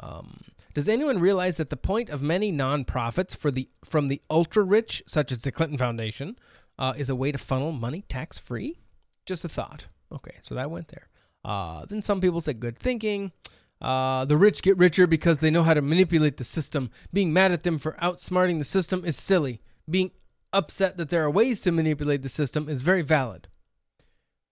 Um, 0.00 0.42
does 0.74 0.88
anyone 0.88 1.18
realize 1.18 1.58
that 1.58 1.70
the 1.70 1.76
point 1.76 2.08
of 2.10 2.22
many 2.22 2.52
nonprofits 2.52 3.36
for 3.36 3.50
the 3.50 3.68
from 3.84 4.08
the 4.08 4.20
ultra 4.30 4.62
rich, 4.62 5.02
such 5.06 5.30
as 5.30 5.40
the 5.40 5.52
Clinton 5.52 5.78
Foundation, 5.78 6.38
uh, 6.78 6.94
is 6.96 7.10
a 7.10 7.16
way 7.16 7.32
to 7.32 7.38
funnel 7.38 7.72
money 7.72 8.04
tax 8.08 8.38
free? 8.38 8.80
Just 9.26 9.44
a 9.44 9.48
thought. 9.48 9.86
Okay, 10.10 10.36
so 10.42 10.54
that 10.54 10.70
went 10.70 10.88
there. 10.88 11.08
Uh, 11.44 11.84
then 11.86 12.02
some 12.02 12.20
people 12.20 12.40
said 12.40 12.60
good 12.60 12.78
thinking. 12.78 13.32
Uh, 13.80 14.24
the 14.24 14.36
rich 14.36 14.62
get 14.62 14.78
richer 14.78 15.06
because 15.06 15.38
they 15.38 15.50
know 15.50 15.62
how 15.62 15.74
to 15.74 15.82
manipulate 15.82 16.36
the 16.36 16.44
system. 16.44 16.90
Being 17.12 17.32
mad 17.32 17.50
at 17.50 17.64
them 17.64 17.78
for 17.78 17.92
outsmarting 18.00 18.58
the 18.58 18.64
system 18.64 19.04
is 19.04 19.16
silly. 19.16 19.60
Being 19.90 20.12
upset 20.52 20.96
that 20.96 21.08
there 21.08 21.24
are 21.24 21.30
ways 21.30 21.60
to 21.62 21.72
manipulate 21.72 22.22
the 22.22 22.28
system 22.28 22.68
is 22.68 22.82
very 22.82 23.02
valid. 23.02 23.48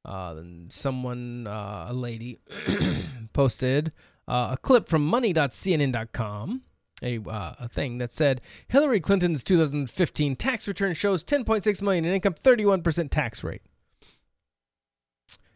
Uh, 0.05 0.35
then 0.35 0.67
someone, 0.71 1.47
uh, 1.47 1.87
a 1.91 1.95
lady, 1.95 2.39
posted 3.33 3.93
uh, 4.27 4.51
a 4.53 4.57
clip 4.57 4.89
from 4.89 5.05
money.cnn.com, 5.05 6.63
a, 7.03 7.19
uh, 7.19 7.55
a 7.59 7.69
thing 7.69 7.99
that 7.99 8.13
said 8.13 8.41
Hillary 8.69 9.01
Clinton's 9.01 9.43
2015 9.45 10.37
tax 10.37 10.69
return 10.69 10.95
shows 10.95 11.25
10.6 11.25 11.83
million 11.83 12.05
in 12.05 12.15
income, 12.15 12.35
31% 12.35 13.11
tax 13.11 13.43
rate. 13.45 13.63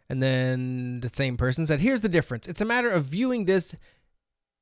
And 0.09 0.23
then 0.23 1.01
the 1.01 1.09
same 1.09 1.37
person 1.37 1.67
said, 1.67 1.81
Here's 1.81 2.03
the 2.03 2.09
difference. 2.09 2.47
It's 2.47 2.61
a 2.61 2.67
matter 2.67 2.91
of 2.91 3.05
viewing 3.05 3.47
this 3.47 3.75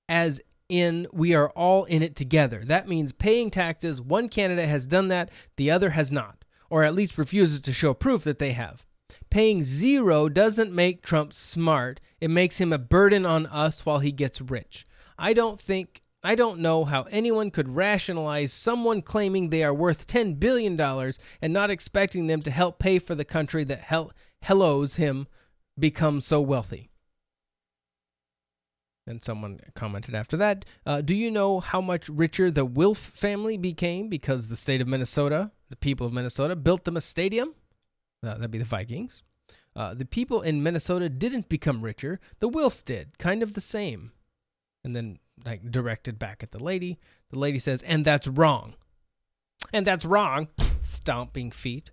as 0.09 0.41
in 0.69 1.07
we 1.13 1.35
are 1.35 1.51
all 1.51 1.85
in 1.85 2.03
it 2.03 2.17
together. 2.17 2.63
That 2.65 2.89
means 2.89 3.13
paying 3.13 3.51
taxes. 3.51 4.01
One 4.01 4.29
candidate 4.29 4.69
has 4.69 4.87
done 4.87 5.09
that, 5.09 5.31
the 5.57 5.71
other 5.71 5.91
has 5.91 6.13
not, 6.13 6.45
or 6.71 6.85
at 6.85 6.95
least 6.95 7.19
refuses 7.19 7.61
to 7.63 7.73
show 7.73 7.93
proof 7.93 8.25
that 8.25 8.39
they 8.39 8.53
have. 8.53 8.87
Paying 9.31 9.63
zero 9.63 10.29
doesn't 10.29 10.73
make 10.73 11.03
Trump 11.03 11.33
smart, 11.33 12.01
it 12.21 12.31
makes 12.31 12.59
him 12.59 12.73
a 12.73 12.79
burden 12.79 13.27
on 13.27 13.47
us 13.47 13.85
while 13.85 13.99
he 13.99 14.13
gets 14.13 14.41
rich. 14.41 14.87
I 15.19 15.33
don't 15.33 15.61
think. 15.61 16.03
I 16.25 16.37
don't 16.37 16.61
know 16.61 16.85
how 16.85 17.03
anyone 17.11 17.51
could 17.51 17.75
rationalize 17.75 18.53
someone 18.53 19.03
claiming 19.03 19.51
they 19.51 19.65
are 19.65 19.75
worth 19.75 20.07
$10 20.07 20.39
billion 20.39 20.81
and 20.81 21.53
not 21.53 21.69
expecting 21.69 22.29
them 22.29 22.43
to 22.43 22.51
help 22.53 22.79
pay 22.79 23.01
for 23.01 23.17
the 23.17 23.25
country 23.25 23.65
that 23.65 23.81
hel- 23.81 24.13
hellos 24.43 24.95
him 24.95 25.27
become 25.77 26.21
so 26.21 26.41
wealthy. 26.41 26.93
And 29.07 29.23
someone 29.23 29.59
commented 29.75 30.15
after 30.15 30.37
that 30.37 30.65
uh, 30.87 31.01
Do 31.01 31.15
you 31.15 31.31
know 31.31 31.61
how 31.61 31.81
much 31.81 32.09
richer 32.09 32.51
the 32.51 32.65
Wilf 32.65 32.99
family 32.99 33.57
became 33.57 34.09
because 34.09 34.49
the 34.49 34.57
state 34.57 34.81
of 34.81 34.87
Minnesota, 34.89 35.51
the 35.71 35.77
people 35.77 36.07
of 36.07 36.13
Minnesota, 36.13 36.55
built 36.55 36.85
them 36.85 36.97
a 36.97 37.01
stadium? 37.01 37.55
Uh, 38.23 38.35
that'd 38.35 38.51
be 38.51 38.59
the 38.59 38.65
Vikings. 38.65 39.23
Uh, 39.75 39.95
the 39.95 40.05
people 40.05 40.43
in 40.43 40.63
Minnesota 40.63 41.09
didn't 41.09 41.49
become 41.49 41.83
richer, 41.83 42.21
the 42.39 42.49
Wilfs 42.49 42.85
did. 42.85 43.19
Kind 43.19 43.43
of 43.43 43.55
the 43.55 43.61
same. 43.61 44.13
And 44.85 44.95
then, 44.95 45.19
like, 45.45 45.71
directed 45.71 46.19
back 46.19 46.43
at 46.43 46.53
the 46.53 46.63
lady. 46.63 46.99
The 47.31 47.39
lady 47.39 47.59
says, 47.59 47.83
And 47.83 48.05
that's 48.05 48.29
wrong. 48.29 48.75
And 49.73 49.87
that's 49.87 50.05
wrong. 50.05 50.49
Stomping 50.81 51.51
feet. 51.51 51.91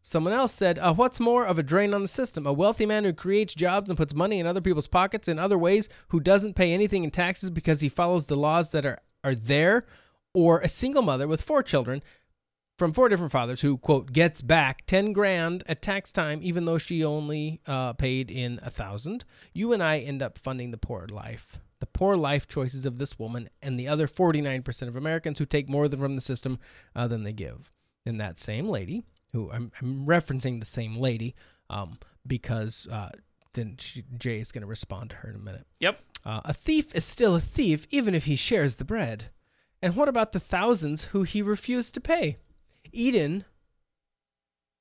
Someone 0.00 0.34
else 0.34 0.52
said, 0.52 0.78
uh, 0.78 0.94
What's 0.94 1.18
more 1.18 1.46
of 1.46 1.58
a 1.58 1.62
drain 1.62 1.94
on 1.94 2.02
the 2.02 2.08
system? 2.08 2.46
A 2.46 2.52
wealthy 2.52 2.86
man 2.86 3.04
who 3.04 3.12
creates 3.12 3.54
jobs 3.54 3.88
and 3.88 3.96
puts 3.96 4.14
money 4.14 4.38
in 4.38 4.46
other 4.46 4.60
people's 4.60 4.86
pockets 4.86 5.28
in 5.28 5.38
other 5.38 5.58
ways, 5.58 5.88
who 6.08 6.20
doesn't 6.20 6.56
pay 6.56 6.72
anything 6.72 7.04
in 7.04 7.10
taxes 7.10 7.50
because 7.50 7.80
he 7.80 7.88
follows 7.88 8.26
the 8.26 8.36
laws 8.36 8.70
that 8.70 8.86
are, 8.86 8.98
are 9.22 9.34
there, 9.34 9.86
or 10.34 10.60
a 10.60 10.68
single 10.68 11.02
mother 11.02 11.26
with 11.26 11.42
four 11.42 11.62
children 11.62 12.02
from 12.76 12.92
four 12.92 13.08
different 13.08 13.32
fathers 13.32 13.60
who, 13.60 13.78
quote, 13.78 14.12
gets 14.12 14.42
back 14.42 14.84
10 14.86 15.12
grand 15.12 15.62
at 15.66 15.82
tax 15.82 16.12
time, 16.12 16.40
even 16.42 16.64
though 16.64 16.78
she 16.78 17.04
only 17.04 17.60
uh, 17.66 17.92
paid 17.92 18.30
in 18.30 18.58
a 18.62 18.70
thousand. 18.70 19.24
You 19.52 19.72
and 19.72 19.82
I 19.82 19.98
end 19.98 20.22
up 20.22 20.38
funding 20.38 20.70
the 20.70 20.78
poor 20.78 21.06
life, 21.08 21.60
the 21.80 21.86
poor 21.86 22.16
life 22.16 22.48
choices 22.48 22.84
of 22.84 22.98
this 22.98 23.18
woman 23.18 23.48
and 23.62 23.78
the 23.78 23.88
other 23.88 24.06
49% 24.08 24.88
of 24.88 24.96
Americans 24.96 25.38
who 25.38 25.46
take 25.46 25.68
more 25.68 25.86
than 25.88 26.00
from 26.00 26.16
the 26.16 26.20
system 26.20 26.58
uh, 26.96 27.06
than 27.06 27.22
they 27.22 27.32
give. 27.32 27.72
And 28.06 28.20
that 28.20 28.38
same 28.38 28.68
lady, 28.68 29.04
who 29.32 29.50
I'm, 29.50 29.70
I'm 29.80 30.04
referencing 30.06 30.60
the 30.60 30.66
same 30.66 30.94
lady 30.94 31.34
um, 31.70 31.98
because 32.26 32.88
uh, 32.90 33.10
then 33.54 33.76
she, 33.78 34.04
Jay 34.18 34.38
is 34.38 34.52
going 34.52 34.62
to 34.62 34.68
respond 34.68 35.10
to 35.10 35.16
her 35.16 35.30
in 35.30 35.36
a 35.36 35.38
minute. 35.38 35.66
Yep. 35.80 36.00
Uh, 36.26 36.40
a 36.44 36.54
thief 36.54 36.94
is 36.94 37.04
still 37.04 37.34
a 37.36 37.40
thief, 37.40 37.86
even 37.90 38.14
if 38.14 38.24
he 38.24 38.36
shares 38.36 38.76
the 38.76 38.84
bread. 38.84 39.26
And 39.80 39.96
what 39.96 40.08
about 40.08 40.32
the 40.32 40.40
thousands 40.40 41.04
who 41.04 41.22
he 41.22 41.42
refused 41.42 41.94
to 41.94 42.00
pay? 42.00 42.38
Eden. 42.94 43.44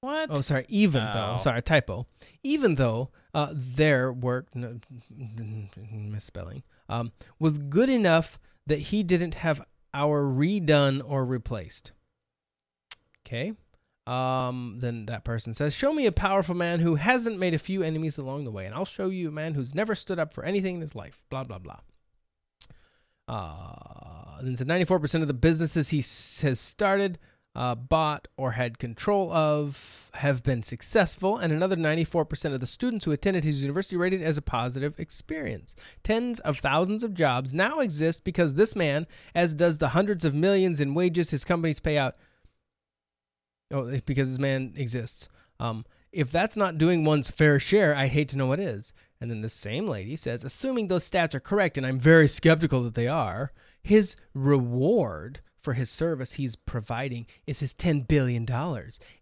What? 0.01 0.29
Oh, 0.31 0.41
sorry. 0.41 0.65
Even 0.67 1.03
Oh. 1.03 1.13
though, 1.13 1.37
sorry, 1.41 1.61
typo. 1.61 2.07
Even 2.43 2.75
though 2.75 3.09
uh, 3.33 3.49
their 3.53 4.11
work, 4.11 4.53
no, 4.53 4.79
misspelling, 5.89 6.63
um, 6.89 7.11
was 7.39 7.57
good 7.57 7.89
enough 7.89 8.37
that 8.67 8.79
he 8.79 9.03
didn't 9.03 9.35
have 9.35 9.65
our 9.93 10.23
redone 10.23 11.01
or 11.05 11.23
replaced. 11.25 11.93
Okay. 13.25 13.53
Um, 14.05 14.79
then 14.79 15.05
that 15.05 15.23
person 15.23 15.53
says, 15.53 15.73
Show 15.73 15.93
me 15.93 16.05
a 16.05 16.11
powerful 16.11 16.55
man 16.55 16.81
who 16.81 16.95
hasn't 16.95 17.39
made 17.39 17.53
a 17.53 17.59
few 17.59 17.81
enemies 17.83 18.17
along 18.17 18.43
the 18.43 18.51
way, 18.51 18.65
and 18.65 18.75
I'll 18.75 18.83
show 18.83 19.07
you 19.07 19.29
a 19.29 19.31
man 19.31 19.53
who's 19.53 19.73
never 19.73 19.95
stood 19.95 20.19
up 20.19 20.33
for 20.33 20.43
anything 20.43 20.75
in 20.75 20.81
his 20.81 20.93
life. 20.95 21.23
Blah, 21.29 21.45
blah, 21.45 21.59
blah. 21.59 21.79
Uh, 23.27 24.41
then 24.41 24.57
said 24.57 24.67
94% 24.67 25.21
of 25.21 25.27
the 25.29 25.33
businesses 25.33 25.89
he 25.89 25.99
s- 25.99 26.41
has 26.41 26.59
started, 26.59 27.17
uh, 27.55 27.75
bought, 27.75 28.27
or 28.37 28.51
had 28.51 28.79
control 28.79 29.31
of 29.31 30.09
have 30.15 30.43
been 30.43 30.63
successful, 30.63 31.37
and 31.37 31.53
another 31.53 31.75
94% 31.75 32.53
of 32.53 32.59
the 32.59 32.67
students 32.67 33.05
who 33.05 33.11
attended 33.11 33.43
his 33.43 33.61
university 33.61 33.95
rated 33.95 34.21
it 34.21 34.25
as 34.25 34.37
a 34.37 34.41
positive 34.41 34.99
experience. 34.99 35.75
Tens 36.03 36.39
of 36.39 36.59
thousands 36.59 37.03
of 37.03 37.13
jobs 37.13 37.53
now 37.53 37.79
exist 37.79 38.23
because 38.23 38.55
this 38.55 38.75
man, 38.75 39.05
as 39.35 39.53
does 39.53 39.77
the 39.77 39.89
hundreds 39.89 40.25
of 40.25 40.33
millions 40.33 40.79
in 40.79 40.93
wages 40.93 41.31
his 41.31 41.45
companies 41.45 41.79
pay 41.79 41.97
out, 41.97 42.15
Oh, 43.73 43.99
because 44.05 44.29
this 44.29 44.39
man 44.39 44.73
exists. 44.75 45.29
Um, 45.59 45.85
if 46.11 46.31
that's 46.31 46.55
not 46.55 46.77
doing 46.77 47.03
one's 47.03 47.31
fair 47.31 47.59
share, 47.59 47.95
I 47.95 48.05
hate 48.05 48.29
to 48.29 48.37
know 48.37 48.45
what 48.45 48.59
is. 48.59 48.93
And 49.19 49.31
then 49.31 49.41
the 49.41 49.49
same 49.49 49.87
lady 49.87 50.15
says, 50.15 50.43
assuming 50.43 50.87
those 50.87 51.09
stats 51.09 51.33
are 51.33 51.39
correct, 51.39 51.77
and 51.77 51.85
I'm 51.85 51.99
very 51.99 52.27
skeptical 52.27 52.83
that 52.83 52.93
they 52.93 53.07
are, 53.07 53.51
his 53.81 54.15
reward 54.33 55.41
for 55.63 55.73
his 55.73 55.89
service 55.89 56.33
he's 56.33 56.55
providing 56.55 57.25
is 57.47 57.61
his 57.61 57.73
$10 57.73 58.07
billion. 58.07 58.45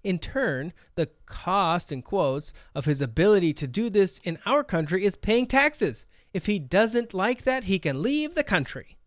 In 0.03 0.19
turn, 0.19 0.73
the 0.95 1.09
cost, 1.25 1.91
in 1.91 2.01
quotes, 2.01 2.51
of 2.73 2.85
his 2.85 3.01
ability 3.01 3.53
to 3.53 3.67
do 3.67 3.89
this 3.89 4.17
in 4.19 4.39
our 4.45 4.63
country 4.63 5.05
is 5.05 5.15
paying 5.15 5.45
taxes. 5.45 6.05
If 6.33 6.47
he 6.47 6.59
doesn't 6.59 7.13
like 7.13 7.43
that, 7.43 7.65
he 7.65 7.77
can 7.77 8.01
leave 8.01 8.33
the 8.33 8.43
country. 8.43 8.97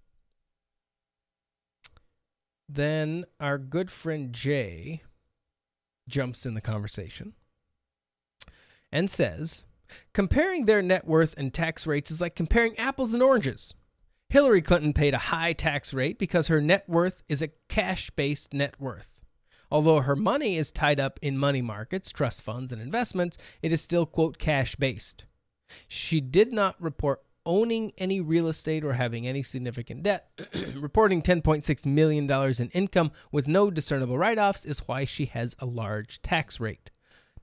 Then 2.69 3.25
our 3.41 3.59
good 3.59 3.91
friend 3.91 4.33
Jay 4.33 5.03
jumps 6.09 6.47
in 6.47 6.55
the 6.55 6.61
conversation 6.61 7.35
and 8.93 9.11
says, 9.11 9.65
Comparing 10.13 10.65
their 10.65 10.83
net 10.83 11.07
worth 11.07 11.35
and 11.37 11.53
tax 11.53 11.87
rates 11.87 12.11
is 12.11 12.21
like 12.21 12.35
comparing 12.35 12.79
apples 12.79 13.13
and 13.13 13.23
oranges. 13.23 13.75
Hillary 14.35 14.63
Clinton 14.63 14.93
paid 14.93 15.15
a 15.15 15.31
high 15.31 15.53
tax 15.53 15.95
rate 15.95 16.19
because 16.19 16.49
her 16.49 16.61
net 16.61 16.89
worth 16.89 17.23
is 17.29 17.41
a 17.41 17.53
cash 17.69 18.11
based 18.11 18.53
net 18.53 18.75
worth. 18.81 19.23
Although 19.71 20.01
her 20.01 20.17
money 20.17 20.57
is 20.57 20.73
tied 20.73 20.99
up 20.99 21.21
in 21.23 21.39
money 21.39 21.63
markets, 21.63 22.11
trust 22.11 22.43
funds, 22.43 22.73
and 22.73 22.83
investments, 22.83 23.39
it 23.63 23.71
is 23.73 23.81
still, 23.81 24.07
quote, 24.07 24.39
cash 24.39 24.75
based. 24.75 25.25
She 25.87 26.21
did 26.21 26.53
not 26.53 26.75
report 26.83 27.23
owning 27.47 27.93
any 27.97 28.21
real 28.21 28.49
estate 28.49 28.85
or 28.85 28.95
having 28.95 29.25
any 29.25 29.45
significant 29.45 30.03
debt. 30.03 30.29
Reporting 30.75 31.23
$10.6 31.23 31.87
million 31.87 32.29
in 32.29 32.69
income 32.71 33.13
with 33.31 33.47
no 33.47 33.71
discernible 33.71 34.19
write 34.19 34.39
offs 34.39 34.65
is 34.65 34.89
why 34.89 35.05
she 35.05 35.27
has 35.27 35.55
a 35.61 35.65
large 35.65 36.21
tax 36.23 36.59
rate. 36.59 36.91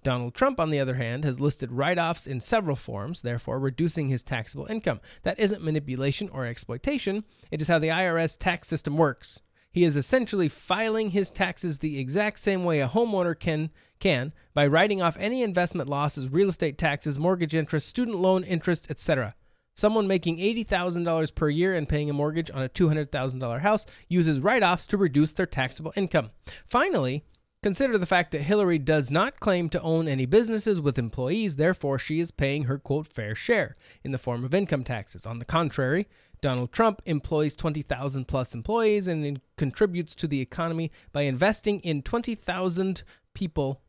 Donald 0.04 0.34
Trump, 0.34 0.60
on 0.60 0.72
the 0.72 0.80
other 0.80 0.96
hand, 0.96 1.24
has 1.24 1.40
listed 1.40 1.72
write 1.72 2.00
offs 2.00 2.26
in 2.26 2.40
several 2.40 2.76
forms, 2.76 3.22
therefore 3.22 3.60
reducing 3.60 4.10
his 4.10 4.24
taxable 4.24 4.66
income. 4.68 5.00
That 5.24 5.40
isn't 5.40 5.64
manipulation 5.64 6.30
or 6.30 6.46
exploitation, 6.46 7.24
it 7.52 7.62
is 7.62 7.68
how 7.68 7.80
the 7.80 7.90
IRS 7.90 8.38
tax 8.38 8.68
system 8.68 8.98
works. 8.98 9.42
He 9.72 9.84
is 9.86 9.96
essentially 9.96 10.50
filing 10.50 11.12
his 11.12 11.32
taxes 11.32 11.80
the 11.80 12.00
exact 12.00 12.40
same 12.40 12.66
way 12.66 12.82
a 12.82 12.90
homeowner 12.90 13.40
can 13.40 13.70
can 14.00 14.34
by 14.54 14.68
writing 14.68 15.02
off 15.02 15.16
any 15.20 15.44
investment 15.44 15.88
losses, 15.88 16.28
real 16.28 16.50
estate 16.50 16.78
taxes, 16.78 17.18
mortgage 17.18 17.56
interest, 17.56 17.88
student 17.88 18.18
loan 18.18 18.44
interest, 18.44 18.92
etc. 18.92 19.36
Someone 19.76 20.08
making 20.08 20.38
$80,000 20.38 21.34
per 21.34 21.50
year 21.50 21.74
and 21.74 21.88
paying 21.88 22.10
a 22.10 22.14
mortgage 22.14 22.52
on 22.52 22.64
a 22.64 22.70
$200,000 22.70 23.62
house 23.62 23.86
uses 24.10 24.42
write 24.42 24.64
offs 24.64 24.88
to 24.88 24.98
reduce 24.98 25.32
their 25.32 25.46
taxable 25.46 25.94
income. 25.96 26.32
Finally, 26.66 27.24
consider 27.64 27.98
the 27.98 28.06
fact 28.06 28.32
that 28.32 28.42
Hillary 28.42 28.80
does 28.80 29.12
not 29.12 29.40
claim 29.40 29.70
to 29.70 29.82
own 29.82 30.08
any 30.08 30.26
businesses 30.26 30.82
with 30.82 30.98
employees, 30.98 31.56
therefore, 31.56 32.00
she 32.00 32.20
is 32.20 32.32
paying 32.32 32.64
her 32.66 32.78
quote 32.78 33.08
fair 33.08 33.36
share 33.36 33.76
in 34.04 34.12
the 34.12 34.18
form 34.18 34.44
of 34.44 34.54
income 34.54 34.84
taxes. 34.84 35.26
On 35.26 35.40
the 35.40 35.46
contrary, 35.46 36.08
Donald 36.42 36.72
Trump 36.72 37.02
employs 37.06 37.56
20,000 37.56 38.28
plus 38.28 38.56
employees 38.56 39.08
and 39.08 39.40
contributes 39.58 40.16
to 40.16 40.28
the 40.28 40.42
economy 40.42 40.92
by 41.12 41.22
investing 41.22 41.80
in 41.82 42.02
20,000 42.02 43.04
people 43.34 43.82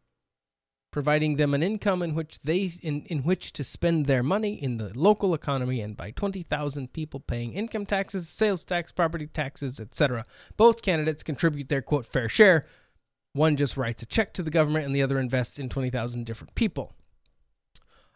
providing 0.92 1.36
them 1.36 1.54
an 1.54 1.62
income 1.62 2.02
in 2.02 2.14
which 2.14 2.38
they 2.40 2.70
in, 2.82 3.02
in 3.06 3.20
which 3.22 3.52
to 3.54 3.64
spend 3.64 4.04
their 4.04 4.22
money 4.22 4.62
in 4.62 4.76
the 4.76 4.92
local 4.94 5.32
economy 5.32 5.80
and 5.80 5.96
by 5.96 6.10
20,000 6.10 6.92
people 6.92 7.18
paying 7.18 7.54
income 7.54 7.86
taxes, 7.86 8.28
sales 8.28 8.62
tax, 8.62 8.92
property 8.92 9.26
taxes, 9.26 9.80
etc. 9.80 10.24
Both 10.58 10.82
candidates 10.82 11.22
contribute 11.22 11.70
their 11.70 11.80
quote 11.82 12.06
fair 12.06 12.28
share. 12.28 12.66
One 13.34 13.56
just 13.56 13.76
writes 13.76 14.02
a 14.02 14.06
check 14.06 14.34
to 14.34 14.42
the 14.42 14.50
government 14.50 14.86
and 14.86 14.94
the 14.94 15.02
other 15.02 15.18
invests 15.18 15.59
in 15.59 15.68
20,000 15.68 16.26
different 16.26 16.54
people. 16.54 16.92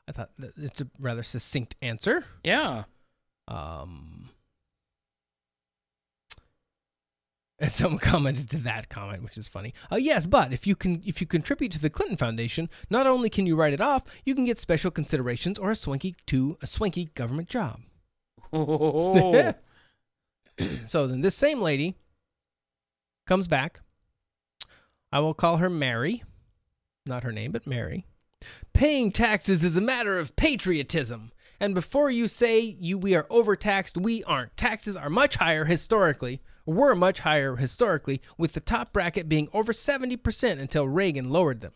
I 0.08 0.12
thought 0.12 0.30
that 0.38 0.52
it's 0.56 0.80
a 0.80 0.88
rather 1.00 1.22
succinct 1.22 1.74
answer. 1.82 2.24
Yeah. 2.44 2.84
Um, 3.48 4.28
and 7.58 7.72
someone 7.72 7.98
commented 7.98 8.50
to 8.50 8.58
that 8.58 8.88
comment, 8.88 9.22
which 9.22 9.38
is 9.38 9.48
funny. 9.48 9.74
Uh, 9.90 9.96
yes, 9.96 10.26
but 10.26 10.52
if 10.52 10.66
you 10.66 10.76
can, 10.76 11.02
if 11.04 11.20
you 11.20 11.26
contribute 11.26 11.72
to 11.72 11.80
the 11.80 11.90
Clinton 11.90 12.16
Foundation, 12.16 12.68
not 12.90 13.06
only 13.06 13.30
can 13.30 13.46
you 13.46 13.56
write 13.56 13.72
it 13.72 13.80
off, 13.80 14.04
you 14.24 14.34
can 14.34 14.44
get 14.44 14.60
special 14.60 14.90
considerations 14.90 15.58
or 15.58 15.70
a 15.70 15.76
swanky 15.76 16.14
to 16.26 16.56
a 16.62 16.66
swanky 16.66 17.06
government 17.14 17.48
job. 17.48 17.80
Oh. 18.52 19.52
so 20.86 21.06
then 21.06 21.20
this 21.20 21.34
same 21.34 21.60
lady 21.60 21.96
comes 23.26 23.48
back. 23.48 23.80
I 25.16 25.20
will 25.20 25.32
call 25.32 25.56
her 25.56 25.70
Mary, 25.70 26.24
not 27.06 27.22
her 27.22 27.32
name, 27.32 27.52
but 27.52 27.66
Mary. 27.66 28.04
Paying 28.74 29.12
taxes 29.12 29.64
is 29.64 29.74
a 29.74 29.80
matter 29.80 30.18
of 30.18 30.36
patriotism. 30.36 31.32
And 31.58 31.74
before 31.74 32.10
you 32.10 32.28
say 32.28 32.60
you 32.60 32.98
we 32.98 33.14
are 33.14 33.26
overtaxed, 33.30 33.96
we 33.96 34.22
aren't. 34.24 34.58
Taxes 34.58 34.94
are 34.94 35.08
much 35.08 35.36
higher 35.36 35.64
historically, 35.64 36.42
were 36.66 36.94
much 36.94 37.20
higher 37.20 37.56
historically, 37.56 38.20
with 38.36 38.52
the 38.52 38.60
top 38.60 38.92
bracket 38.92 39.26
being 39.26 39.48
over 39.54 39.72
70% 39.72 40.60
until 40.60 40.86
Reagan 40.86 41.30
lowered 41.30 41.62
them. 41.62 41.72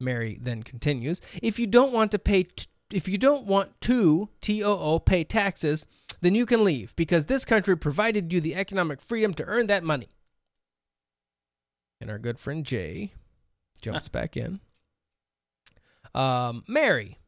Mary 0.00 0.38
then 0.40 0.62
continues, 0.62 1.20
if 1.42 1.58
you 1.58 1.66
don't 1.66 1.92
want 1.92 2.10
to 2.12 2.18
pay 2.18 2.44
t- 2.44 2.64
if 2.90 3.06
you 3.08 3.18
don't 3.18 3.44
want 3.44 3.78
to 3.82 4.30
TOO 4.40 5.00
pay 5.04 5.22
taxes, 5.22 5.84
then 6.22 6.34
you 6.34 6.46
can 6.46 6.64
leave 6.64 6.96
because 6.96 7.26
this 7.26 7.44
country 7.44 7.76
provided 7.76 8.32
you 8.32 8.40
the 8.40 8.54
economic 8.54 9.02
freedom 9.02 9.34
to 9.34 9.44
earn 9.44 9.66
that 9.66 9.84
money. 9.84 10.08
And 12.00 12.10
our 12.10 12.18
good 12.18 12.38
friend 12.38 12.64
Jay 12.64 13.12
jumps 13.80 14.08
back 14.08 14.36
in. 14.36 14.60
Um, 16.14 16.64
Mary, 16.66 17.18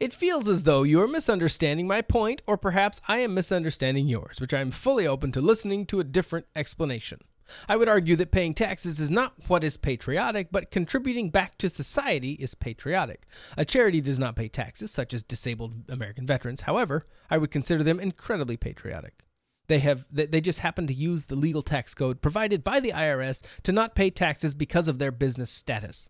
it 0.00 0.12
feels 0.12 0.48
as 0.48 0.64
though 0.64 0.82
you 0.82 1.00
are 1.00 1.08
misunderstanding 1.08 1.86
my 1.86 2.02
point, 2.02 2.42
or 2.46 2.56
perhaps 2.56 3.00
I 3.06 3.20
am 3.20 3.34
misunderstanding 3.34 4.08
yours, 4.08 4.40
which 4.40 4.52
I 4.52 4.60
am 4.60 4.70
fully 4.70 5.06
open 5.06 5.32
to 5.32 5.40
listening 5.40 5.86
to 5.86 6.00
a 6.00 6.04
different 6.04 6.46
explanation. 6.56 7.20
I 7.68 7.76
would 7.76 7.88
argue 7.88 8.16
that 8.16 8.30
paying 8.30 8.54
taxes 8.54 8.98
is 8.98 9.10
not 9.10 9.34
what 9.48 9.62
is 9.62 9.76
patriotic, 9.76 10.48
but 10.50 10.70
contributing 10.70 11.30
back 11.30 11.58
to 11.58 11.68
society 11.68 12.32
is 12.32 12.54
patriotic. 12.54 13.26
A 13.56 13.64
charity 13.64 14.00
does 14.00 14.18
not 14.18 14.36
pay 14.36 14.48
taxes, 14.48 14.90
such 14.90 15.12
as 15.14 15.22
disabled 15.22 15.84
American 15.88 16.26
veterans. 16.26 16.62
However, 16.62 17.06
I 17.30 17.38
would 17.38 17.50
consider 17.50 17.82
them 17.82 18.00
incredibly 18.00 18.56
patriotic. 18.56 19.23
They 19.66 19.78
have 19.78 20.06
they 20.10 20.40
just 20.40 20.58
happen 20.60 20.86
to 20.86 20.94
use 20.94 21.26
the 21.26 21.36
legal 21.36 21.62
tax 21.62 21.94
code 21.94 22.20
provided 22.20 22.62
by 22.62 22.80
the 22.80 22.92
IRS 22.92 23.42
to 23.62 23.72
not 23.72 23.94
pay 23.94 24.10
taxes 24.10 24.52
because 24.52 24.88
of 24.88 24.98
their 24.98 25.12
business 25.12 25.50
status. 25.50 26.08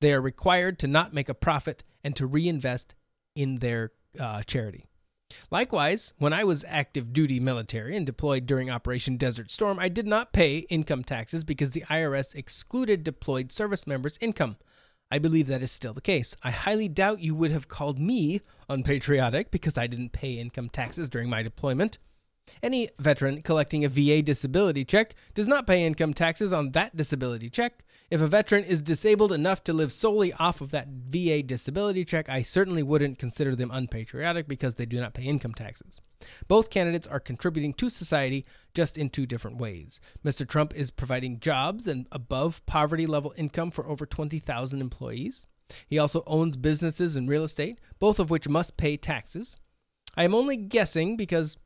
They 0.00 0.12
are 0.12 0.20
required 0.20 0.78
to 0.80 0.86
not 0.86 1.12
make 1.12 1.28
a 1.28 1.34
profit 1.34 1.84
and 2.02 2.16
to 2.16 2.26
reinvest 2.26 2.94
in 3.34 3.56
their 3.56 3.92
uh, 4.18 4.42
charity. 4.42 4.86
Likewise, 5.50 6.14
when 6.18 6.32
I 6.32 6.44
was 6.44 6.64
active 6.66 7.12
duty 7.12 7.38
military 7.38 7.94
and 7.94 8.06
deployed 8.06 8.46
during 8.46 8.70
Operation 8.70 9.18
Desert 9.18 9.50
Storm, 9.50 9.78
I 9.78 9.90
did 9.90 10.06
not 10.06 10.32
pay 10.32 10.58
income 10.70 11.04
taxes 11.04 11.44
because 11.44 11.72
the 11.72 11.82
IRS 11.82 12.34
excluded 12.34 13.04
deployed 13.04 13.52
service 13.52 13.86
members' 13.86 14.18
income. 14.22 14.56
I 15.10 15.18
believe 15.18 15.46
that 15.46 15.62
is 15.62 15.72
still 15.72 15.92
the 15.92 16.00
case. 16.00 16.36
I 16.42 16.50
highly 16.50 16.88
doubt 16.88 17.20
you 17.20 17.34
would 17.34 17.50
have 17.50 17.68
called 17.68 17.98
me 17.98 18.40
unpatriotic 18.68 19.50
because 19.50 19.76
I 19.76 19.86
didn't 19.86 20.12
pay 20.12 20.34
income 20.34 20.68
taxes 20.68 21.08
during 21.08 21.28
my 21.28 21.42
deployment. 21.42 21.98
Any 22.62 22.88
veteran 22.98 23.42
collecting 23.42 23.84
a 23.84 23.88
VA 23.88 24.22
disability 24.22 24.84
check 24.84 25.14
does 25.34 25.48
not 25.48 25.66
pay 25.66 25.84
income 25.84 26.14
taxes 26.14 26.52
on 26.52 26.72
that 26.72 26.96
disability 26.96 27.50
check. 27.50 27.84
If 28.10 28.22
a 28.22 28.26
veteran 28.26 28.64
is 28.64 28.80
disabled 28.80 29.32
enough 29.32 29.62
to 29.64 29.74
live 29.74 29.92
solely 29.92 30.32
off 30.34 30.62
of 30.62 30.70
that 30.70 30.88
VA 30.88 31.42
disability 31.42 32.06
check, 32.06 32.28
I 32.28 32.40
certainly 32.40 32.82
wouldn't 32.82 33.18
consider 33.18 33.54
them 33.54 33.70
unpatriotic 33.70 34.48
because 34.48 34.76
they 34.76 34.86
do 34.86 34.98
not 34.98 35.12
pay 35.12 35.24
income 35.24 35.52
taxes. 35.52 36.00
Both 36.48 36.70
candidates 36.70 37.06
are 37.06 37.20
contributing 37.20 37.74
to 37.74 37.90
society 37.90 38.46
just 38.74 38.96
in 38.96 39.10
two 39.10 39.26
different 39.26 39.58
ways. 39.58 40.00
Mr. 40.24 40.48
Trump 40.48 40.74
is 40.74 40.90
providing 40.90 41.38
jobs 41.38 41.86
and 41.86 42.06
above 42.10 42.64
poverty 42.64 43.06
level 43.06 43.34
income 43.36 43.70
for 43.70 43.86
over 43.86 44.06
20,000 44.06 44.80
employees. 44.80 45.44
He 45.86 45.98
also 45.98 46.22
owns 46.26 46.56
businesses 46.56 47.14
and 47.14 47.28
real 47.28 47.44
estate, 47.44 47.78
both 47.98 48.18
of 48.18 48.30
which 48.30 48.48
must 48.48 48.78
pay 48.78 48.96
taxes. 48.96 49.58
I 50.16 50.24
am 50.24 50.34
only 50.34 50.56
guessing 50.56 51.16
because 51.16 51.58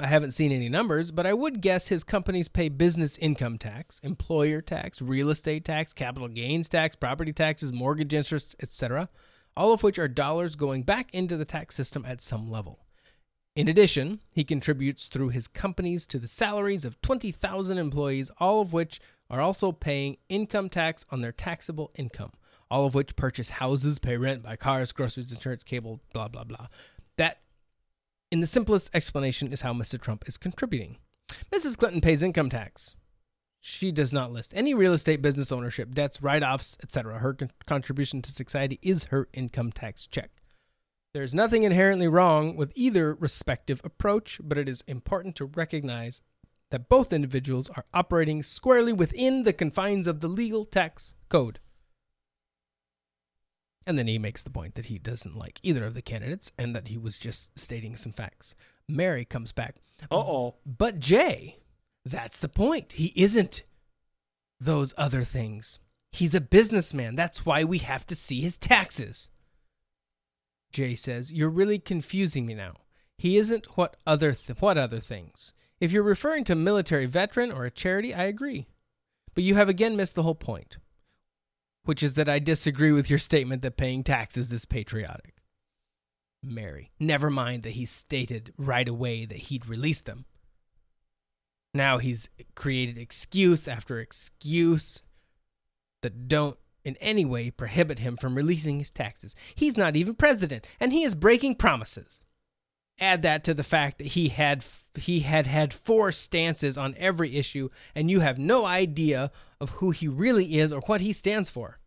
I 0.00 0.06
haven't 0.06 0.30
seen 0.30 0.52
any 0.52 0.68
numbers, 0.68 1.10
but 1.10 1.26
I 1.26 1.34
would 1.34 1.60
guess 1.60 1.88
his 1.88 2.04
companies 2.04 2.48
pay 2.48 2.68
business 2.68 3.18
income 3.18 3.58
tax, 3.58 3.98
employer 4.04 4.60
tax, 4.60 5.02
real 5.02 5.28
estate 5.28 5.64
tax, 5.64 5.92
capital 5.92 6.28
gains 6.28 6.68
tax, 6.68 6.94
property 6.94 7.32
taxes, 7.32 7.72
mortgage 7.72 8.14
interest, 8.14 8.54
etc., 8.62 9.08
all 9.56 9.72
of 9.72 9.82
which 9.82 9.98
are 9.98 10.06
dollars 10.06 10.54
going 10.54 10.84
back 10.84 11.12
into 11.12 11.36
the 11.36 11.44
tax 11.44 11.74
system 11.74 12.04
at 12.06 12.20
some 12.20 12.48
level. 12.48 12.78
In 13.56 13.66
addition, 13.66 14.20
he 14.32 14.44
contributes 14.44 15.06
through 15.06 15.30
his 15.30 15.48
companies 15.48 16.06
to 16.06 16.20
the 16.20 16.28
salaries 16.28 16.84
of 16.84 17.00
20,000 17.02 17.76
employees, 17.76 18.30
all 18.38 18.60
of 18.60 18.72
which 18.72 19.00
are 19.28 19.40
also 19.40 19.72
paying 19.72 20.16
income 20.28 20.68
tax 20.68 21.04
on 21.10 21.22
their 21.22 21.32
taxable 21.32 21.90
income, 21.96 22.30
all 22.70 22.86
of 22.86 22.94
which 22.94 23.16
purchase 23.16 23.50
houses, 23.50 23.98
pay 23.98 24.16
rent, 24.16 24.44
buy 24.44 24.54
cars, 24.54 24.92
groceries, 24.92 25.32
insurance, 25.32 25.64
cable, 25.64 26.00
blah, 26.12 26.28
blah, 26.28 26.44
blah. 26.44 26.68
That 27.16 27.38
in 28.30 28.40
the 28.40 28.46
simplest 28.46 28.94
explanation 28.94 29.52
is 29.52 29.62
how 29.62 29.72
Mr. 29.72 30.00
Trump 30.00 30.28
is 30.28 30.36
contributing. 30.36 30.98
Mrs. 31.52 31.76
Clinton 31.76 32.00
pays 32.00 32.22
income 32.22 32.50
tax. 32.50 32.94
She 33.60 33.90
does 33.90 34.12
not 34.12 34.30
list 34.30 34.52
any 34.54 34.72
real 34.74 34.92
estate 34.92 35.20
business 35.20 35.50
ownership, 35.50 35.92
debts, 35.92 36.22
write 36.22 36.42
offs, 36.42 36.76
etc. 36.82 37.18
Her 37.18 37.34
con- 37.34 37.50
contribution 37.66 38.22
to 38.22 38.30
society 38.30 38.78
is 38.82 39.04
her 39.04 39.28
income 39.32 39.72
tax 39.72 40.06
check. 40.06 40.30
There's 41.14 41.34
nothing 41.34 41.64
inherently 41.64 42.06
wrong 42.06 42.54
with 42.54 42.72
either 42.76 43.14
respective 43.14 43.80
approach, 43.82 44.40
but 44.44 44.58
it 44.58 44.68
is 44.68 44.84
important 44.86 45.34
to 45.36 45.46
recognize 45.46 46.20
that 46.70 46.88
both 46.88 47.12
individuals 47.12 47.68
are 47.70 47.86
operating 47.94 48.42
squarely 48.42 48.92
within 48.92 49.42
the 49.42 49.54
confines 49.54 50.06
of 50.06 50.20
the 50.20 50.28
legal 50.28 50.64
tax 50.64 51.14
code. 51.28 51.60
And 53.88 53.98
then 53.98 54.06
he 54.06 54.18
makes 54.18 54.42
the 54.42 54.50
point 54.50 54.74
that 54.74 54.86
he 54.86 54.98
doesn't 54.98 55.38
like 55.38 55.60
either 55.62 55.86
of 55.86 55.94
the 55.94 56.02
candidates 56.02 56.52
and 56.58 56.76
that 56.76 56.88
he 56.88 56.98
was 56.98 57.16
just 57.16 57.58
stating 57.58 57.96
some 57.96 58.12
facts. 58.12 58.54
Mary 58.86 59.24
comes 59.24 59.50
back. 59.50 59.76
Uh 60.10 60.16
oh. 60.16 60.56
But 60.66 61.00
Jay, 61.00 61.56
that's 62.04 62.38
the 62.38 62.50
point. 62.50 62.92
He 62.92 63.14
isn't 63.16 63.62
those 64.60 64.92
other 64.98 65.22
things. 65.22 65.78
He's 66.12 66.34
a 66.34 66.40
businessman. 66.42 67.14
That's 67.14 67.46
why 67.46 67.64
we 67.64 67.78
have 67.78 68.06
to 68.08 68.14
see 68.14 68.42
his 68.42 68.58
taxes. 68.58 69.30
Jay 70.70 70.94
says, 70.94 71.32
"You're 71.32 71.48
really 71.48 71.78
confusing 71.78 72.44
me 72.44 72.52
now. 72.52 72.74
He 73.16 73.38
isn't 73.38 73.78
what 73.78 73.96
other 74.06 74.34
th- 74.34 74.60
what 74.60 74.76
other 74.76 75.00
things? 75.00 75.54
If 75.80 75.92
you're 75.92 76.02
referring 76.02 76.44
to 76.44 76.54
military 76.54 77.06
veteran 77.06 77.50
or 77.50 77.64
a 77.64 77.70
charity, 77.70 78.12
I 78.12 78.24
agree. 78.24 78.66
But 79.34 79.44
you 79.44 79.54
have 79.54 79.70
again 79.70 79.96
missed 79.96 80.14
the 80.14 80.24
whole 80.24 80.34
point, 80.34 80.76
which 81.84 82.02
is 82.02 82.14
that 82.14 82.28
I 82.28 82.38
disagree 82.38 82.92
with 82.92 83.10
your 83.10 83.18
statement 83.18 83.62
that 83.62 83.76
paying 83.76 84.04
taxes 84.04 84.52
is 84.52 84.64
patriotic." 84.64 85.34
Mary, 86.42 86.92
never 87.00 87.30
mind 87.30 87.62
that 87.64 87.72
he 87.72 87.84
stated 87.84 88.54
right 88.56 88.88
away 88.88 89.24
that 89.24 89.38
he'd 89.38 89.66
release 89.66 90.00
them. 90.00 90.24
Now 91.74 91.98
he's 91.98 92.28
created 92.54 92.96
excuse 92.96 93.68
after 93.68 94.00
excuse 94.00 95.02
that 96.02 96.28
don't 96.28 96.58
in 96.84 96.96
any 96.96 97.24
way 97.24 97.50
prohibit 97.50 97.98
him 97.98 98.16
from 98.16 98.34
releasing 98.34 98.78
his 98.78 98.90
taxes. 98.90 99.34
He's 99.54 99.76
not 99.76 99.96
even 99.96 100.14
president, 100.14 100.66
and 100.80 100.92
he 100.92 101.02
is 101.02 101.14
breaking 101.14 101.56
promises. 101.56 102.22
Add 103.00 103.22
that 103.22 103.44
to 103.44 103.54
the 103.54 103.64
fact 103.64 103.98
that 103.98 104.08
he 104.08 104.28
had 104.28 104.64
he 104.94 105.20
had 105.20 105.46
had 105.46 105.72
four 105.72 106.10
stances 106.10 106.76
on 106.76 106.94
every 106.98 107.36
issue, 107.36 107.68
and 107.94 108.10
you 108.10 108.20
have 108.20 108.38
no 108.38 108.64
idea 108.64 109.30
of 109.60 109.70
who 109.70 109.90
he 109.90 110.08
really 110.08 110.58
is 110.58 110.72
or 110.72 110.80
what 110.82 111.00
he 111.00 111.12
stands 111.12 111.48
for. 111.48 111.78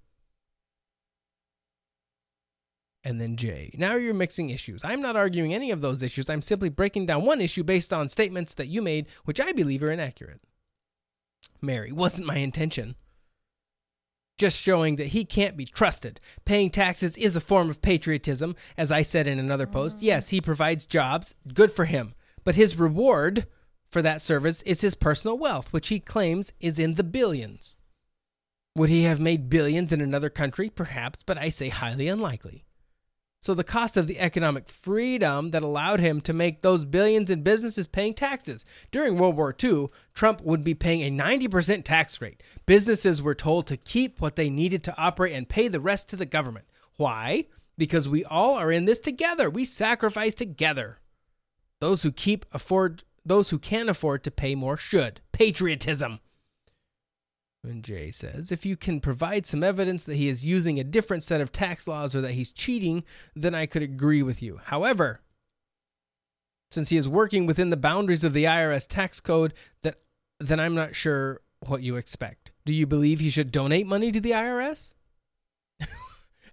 And 3.03 3.19
then 3.19 3.35
Jay. 3.35 3.71
Now 3.77 3.95
you're 3.95 4.13
mixing 4.13 4.51
issues. 4.51 4.81
I'm 4.83 5.01
not 5.01 5.15
arguing 5.15 5.53
any 5.53 5.71
of 5.71 5.81
those 5.81 6.03
issues. 6.03 6.29
I'm 6.29 6.41
simply 6.41 6.69
breaking 6.69 7.07
down 7.07 7.25
one 7.25 7.41
issue 7.41 7.63
based 7.63 7.91
on 7.91 8.07
statements 8.07 8.53
that 8.53 8.67
you 8.67 8.81
made, 8.81 9.07
which 9.25 9.39
I 9.39 9.51
believe 9.51 9.81
are 9.83 9.91
inaccurate. 9.91 10.39
Mary, 11.61 11.91
wasn't 11.91 12.27
my 12.27 12.37
intention 12.37 12.95
just 14.41 14.59
showing 14.59 14.95
that 14.95 15.07
he 15.07 15.23
can't 15.23 15.55
be 15.55 15.65
trusted. 15.65 16.19
Paying 16.45 16.71
taxes 16.71 17.15
is 17.15 17.35
a 17.35 17.41
form 17.41 17.69
of 17.69 17.83
patriotism, 17.83 18.55
as 18.75 18.91
I 18.91 19.03
said 19.03 19.27
in 19.27 19.37
another 19.37 19.67
post. 19.67 19.97
Mm. 19.97 20.01
Yes, 20.01 20.29
he 20.29 20.41
provides 20.41 20.87
jobs, 20.87 21.35
good 21.53 21.71
for 21.71 21.85
him. 21.85 22.15
But 22.43 22.55
his 22.55 22.75
reward 22.75 23.45
for 23.87 24.01
that 24.01 24.19
service 24.19 24.63
is 24.63 24.81
his 24.81 24.95
personal 24.95 25.37
wealth, 25.37 25.71
which 25.71 25.89
he 25.89 25.99
claims 25.99 26.53
is 26.59 26.79
in 26.79 26.95
the 26.95 27.03
billions. 27.03 27.75
Would 28.75 28.89
he 28.89 29.03
have 29.03 29.19
made 29.19 29.47
billions 29.47 29.93
in 29.93 30.01
another 30.01 30.31
country? 30.31 30.71
Perhaps, 30.71 31.21
but 31.21 31.37
I 31.37 31.49
say 31.49 31.69
highly 31.69 32.07
unlikely. 32.07 32.65
So 33.41 33.55
the 33.55 33.63
cost 33.63 33.97
of 33.97 34.05
the 34.05 34.19
economic 34.19 34.69
freedom 34.69 35.49
that 35.49 35.63
allowed 35.63 35.99
him 35.99 36.21
to 36.21 36.33
make 36.33 36.61
those 36.61 36.85
billions 36.85 37.31
in 37.31 37.41
businesses 37.41 37.87
paying 37.87 38.13
taxes. 38.13 38.65
During 38.91 39.17
World 39.17 39.35
War 39.35 39.55
II, 39.61 39.87
Trump 40.13 40.41
would 40.41 40.63
be 40.63 40.75
paying 40.75 41.01
a 41.01 41.23
90% 41.23 41.83
tax 41.83 42.21
rate. 42.21 42.43
Businesses 42.67 43.19
were 43.19 43.33
told 43.33 43.65
to 43.65 43.77
keep 43.77 44.21
what 44.21 44.35
they 44.35 44.51
needed 44.51 44.83
to 44.83 44.95
operate 44.95 45.33
and 45.33 45.49
pay 45.49 45.67
the 45.67 45.79
rest 45.79 46.07
to 46.09 46.15
the 46.15 46.27
government. 46.27 46.65
Why? 46.97 47.47
Because 47.79 48.07
we 48.07 48.23
all 48.25 48.53
are 48.59 48.71
in 48.71 48.85
this 48.85 48.99
together. 48.99 49.49
We 49.49 49.65
sacrifice 49.65 50.35
together. 50.35 50.99
Those 51.79 52.03
who 52.03 52.11
keep 52.11 52.45
afford 52.51 53.03
those 53.25 53.49
who 53.49 53.57
can 53.57 53.89
afford 53.89 54.23
to 54.23 54.31
pay 54.31 54.53
more 54.53 54.77
should. 54.77 55.19
Patriotism. 55.31 56.19
And 57.63 57.83
Jay 57.83 58.09
says, 58.09 58.51
if 58.51 58.65
you 58.65 58.75
can 58.75 58.99
provide 58.99 59.45
some 59.45 59.63
evidence 59.63 60.05
that 60.05 60.15
he 60.15 60.27
is 60.29 60.43
using 60.43 60.79
a 60.79 60.83
different 60.83 61.21
set 61.21 61.41
of 61.41 61.51
tax 61.51 61.87
laws 61.87 62.15
or 62.15 62.21
that 62.21 62.31
he's 62.31 62.49
cheating, 62.49 63.03
then 63.35 63.53
I 63.53 63.67
could 63.67 63.83
agree 63.83 64.23
with 64.23 64.41
you. 64.41 64.59
However, 64.63 65.21
since 66.71 66.89
he 66.89 66.97
is 66.97 67.07
working 67.07 67.45
within 67.45 67.69
the 67.69 67.77
boundaries 67.77 68.23
of 68.23 68.33
the 68.33 68.45
IRS 68.45 68.87
tax 68.87 69.19
code, 69.19 69.53
that 69.83 69.99
then 70.39 70.59
I'm 70.59 70.73
not 70.73 70.95
sure 70.95 71.41
what 71.67 71.83
you 71.83 71.97
expect. 71.97 72.51
Do 72.65 72.73
you 72.73 72.87
believe 72.87 73.19
he 73.19 73.29
should 73.29 73.51
donate 73.51 73.85
money 73.85 74.11
to 74.11 74.19
the 74.19 74.31
IRS? 74.31 74.93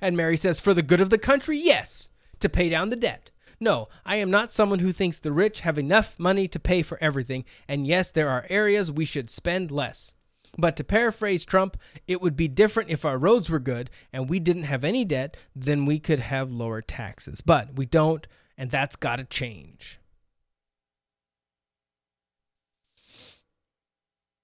and 0.01 0.17
Mary 0.17 0.37
says, 0.37 0.61
for 0.61 0.75
the 0.75 0.83
good 0.83 1.01
of 1.01 1.09
the 1.09 1.19
country, 1.19 1.57
yes, 1.57 2.11
to 2.41 2.51
pay 2.51 2.69
down 2.69 2.91
the 2.91 2.97
debt. 2.97 3.31
No, 3.61 3.89
I 4.05 4.17
am 4.17 4.31
not 4.31 4.53
someone 4.53 4.81
who 4.81 4.93
thinks 4.93 5.19
the 5.19 5.33
rich 5.33 5.61
have 5.61 5.79
enough 5.79 6.19
money 6.19 6.47
to 6.49 6.61
pay 6.61 6.83
for 6.83 6.99
everything, 7.01 7.45
and 7.67 7.87
yes, 7.87 8.11
there 8.11 8.29
are 8.29 8.47
areas 8.51 8.93
we 8.93 9.05
should 9.05 9.31
spend 9.31 9.71
less. 9.71 10.15
But 10.57 10.77
to 10.77 10.85
paraphrase 10.85 11.45
Trump, 11.45 11.77
it 12.07 12.21
would 12.21 12.37
be 12.37 12.49
different 12.49 12.91
if 12.91 13.05
our 13.05 13.19
roads 13.19 13.51
were 13.51 13.59
good 13.59 13.91
and 14.13 14.29
we 14.29 14.41
didn't 14.41 14.63
have 14.65 14.85
any 14.85 15.05
debt, 15.05 15.37
then 15.55 15.85
we 15.85 15.99
could 15.99 16.21
have 16.21 16.51
lower 16.51 16.81
taxes. 16.81 17.41
But 17.41 17.75
we 17.75 17.87
don't, 17.87 18.27
and 18.57 18.71
that's 18.71 18.97
got 18.97 19.17
to 19.17 19.25
change. 19.25 19.99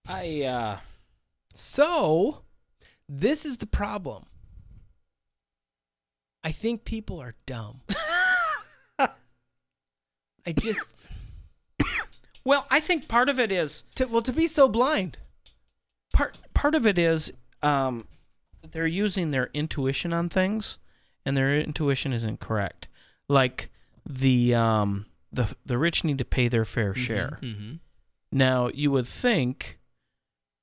I 0.07 0.43
uh 0.43 0.79
So, 1.55 2.43
this 3.09 3.47
is 3.47 3.57
the 3.59 3.67
problem. 3.67 4.25
I 6.43 6.53
think 6.53 6.85
people 6.85 7.21
are 7.21 7.35
dumb. 7.47 7.81
I 10.47 10.53
just 10.53 10.95
Well, 12.45 12.67
I 12.71 12.81
think 12.81 13.09
part 13.09 13.31
of 13.31 13.41
it 13.41 13.51
is 13.51 13.85
to 13.95 14.05
well 14.07 14.23
to 14.23 14.33
be 14.33 14.47
so 14.47 14.69
blind. 14.69 15.19
Part 16.15 16.39
part 16.55 16.75
of 16.75 16.87
it 16.87 16.99
is 16.99 17.33
um 17.63 18.07
they're 18.71 18.87
using 18.87 19.31
their 19.31 19.51
intuition 19.53 20.13
on 20.13 20.29
things 20.31 20.79
and 21.27 21.37
their 21.37 21.59
intuition 21.61 22.13
isn't 22.13 22.41
correct. 22.41 22.89
Like 23.29 23.71
the 24.09 24.55
um 24.55 25.07
the 25.33 25.55
the 25.67 25.77
rich 25.77 26.05
need 26.05 26.19
to 26.19 26.25
pay 26.25 26.49
their 26.49 26.65
fair 26.65 26.95
share. 26.95 27.39
mhm. 27.43 27.81
Now, 28.33 28.69
you 28.73 28.91
would 28.91 29.07
think 29.07 29.79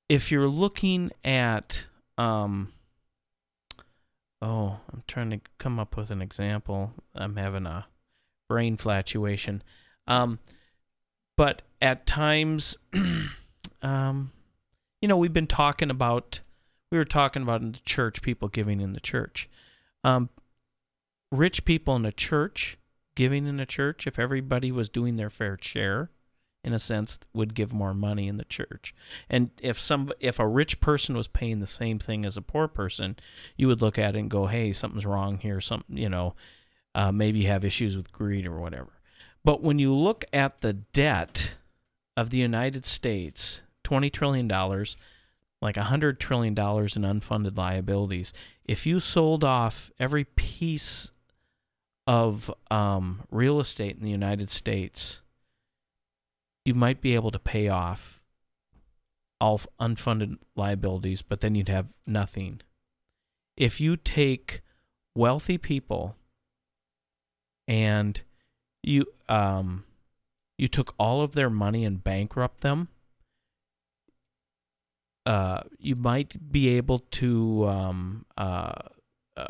if 0.08 0.30
you're 0.32 0.48
looking 0.48 1.10
at 1.24 1.86
um 2.18 2.72
oh, 4.40 4.80
I'm 4.92 5.02
trying 5.06 5.30
to 5.30 5.40
come 5.58 5.78
up 5.78 5.96
with 5.96 6.10
an 6.10 6.20
example. 6.22 6.92
I'm 7.14 7.36
having 7.36 7.66
a 7.66 7.86
brain 8.48 8.76
flatuation. 8.76 9.62
Um 10.06 10.38
but 11.36 11.62
at 11.80 12.06
times 12.06 12.76
um 13.82 14.32
you 15.02 15.08
know, 15.08 15.18
we've 15.18 15.32
been 15.32 15.46
talking 15.46 15.90
about 15.90 16.40
we 16.90 16.98
were 16.98 17.04
talking 17.04 17.42
about 17.42 17.62
in 17.62 17.72
the 17.72 17.80
church, 17.80 18.22
people 18.22 18.48
giving 18.48 18.80
in 18.80 18.92
the 18.92 19.00
church. 19.00 19.50
Um, 20.04 20.30
rich 21.30 21.64
people 21.64 21.96
in 21.96 22.04
a 22.04 22.12
church 22.12 22.78
giving 23.14 23.46
in 23.46 23.58
a 23.60 23.66
church, 23.66 24.06
if 24.06 24.18
everybody 24.18 24.70
was 24.70 24.88
doing 24.88 25.16
their 25.16 25.30
fair 25.30 25.58
share, 25.60 26.10
in 26.62 26.72
a 26.72 26.78
sense, 26.78 27.18
would 27.32 27.54
give 27.54 27.72
more 27.72 27.94
money 27.94 28.28
in 28.28 28.36
the 28.36 28.44
church. 28.44 28.94
And 29.28 29.50
if 29.60 29.78
some, 29.78 30.12
if 30.20 30.38
a 30.38 30.46
rich 30.46 30.80
person 30.80 31.16
was 31.16 31.28
paying 31.28 31.60
the 31.60 31.66
same 31.66 31.98
thing 31.98 32.24
as 32.24 32.36
a 32.36 32.42
poor 32.42 32.68
person, 32.68 33.16
you 33.56 33.66
would 33.68 33.82
look 33.82 33.98
at 33.98 34.14
it 34.14 34.18
and 34.18 34.30
go, 34.30 34.46
"Hey, 34.46 34.72
something's 34.72 35.06
wrong 35.06 35.38
here. 35.38 35.60
Something, 35.60 35.96
you 35.96 36.08
know, 36.08 36.34
uh, 36.94 37.10
maybe 37.10 37.40
you 37.40 37.48
have 37.48 37.64
issues 37.64 37.96
with 37.96 38.12
greed 38.12 38.46
or 38.46 38.60
whatever." 38.60 39.00
But 39.44 39.62
when 39.62 39.78
you 39.78 39.92
look 39.94 40.24
at 40.32 40.60
the 40.60 40.74
debt 40.74 41.56
of 42.16 42.30
the 42.30 42.38
United 42.38 42.84
States, 42.84 43.62
twenty 43.92 44.08
trillion 44.08 44.48
dollars, 44.48 44.96
like 45.60 45.76
a 45.76 45.82
hundred 45.82 46.18
trillion 46.18 46.54
dollars 46.54 46.96
in 46.96 47.02
unfunded 47.02 47.58
liabilities. 47.58 48.32
If 48.64 48.86
you 48.86 49.00
sold 49.00 49.44
off 49.44 49.90
every 50.00 50.24
piece 50.24 51.12
of 52.06 52.50
um, 52.70 53.24
real 53.30 53.60
estate 53.60 53.98
in 53.98 54.02
the 54.02 54.10
United 54.10 54.48
States, 54.48 55.20
you 56.64 56.72
might 56.72 57.02
be 57.02 57.14
able 57.14 57.30
to 57.32 57.38
pay 57.38 57.68
off 57.68 58.22
all 59.38 59.60
unfunded 59.78 60.38
liabilities, 60.56 61.20
but 61.20 61.42
then 61.42 61.54
you'd 61.54 61.68
have 61.68 61.92
nothing. 62.06 62.62
If 63.58 63.78
you 63.78 63.98
take 63.98 64.62
wealthy 65.14 65.58
people 65.58 66.16
and 67.68 68.22
you 68.82 69.04
um 69.28 69.84
you 70.56 70.66
took 70.66 70.94
all 70.98 71.20
of 71.20 71.32
their 71.32 71.50
money 71.50 71.84
and 71.84 72.02
bankrupt 72.02 72.62
them, 72.62 72.88
uh, 75.26 75.60
you 75.78 75.94
might 75.96 76.50
be 76.52 76.68
able 76.76 76.98
to 76.98 77.66
um, 77.68 78.24
uh, 78.36 78.72
uh, 79.36 79.46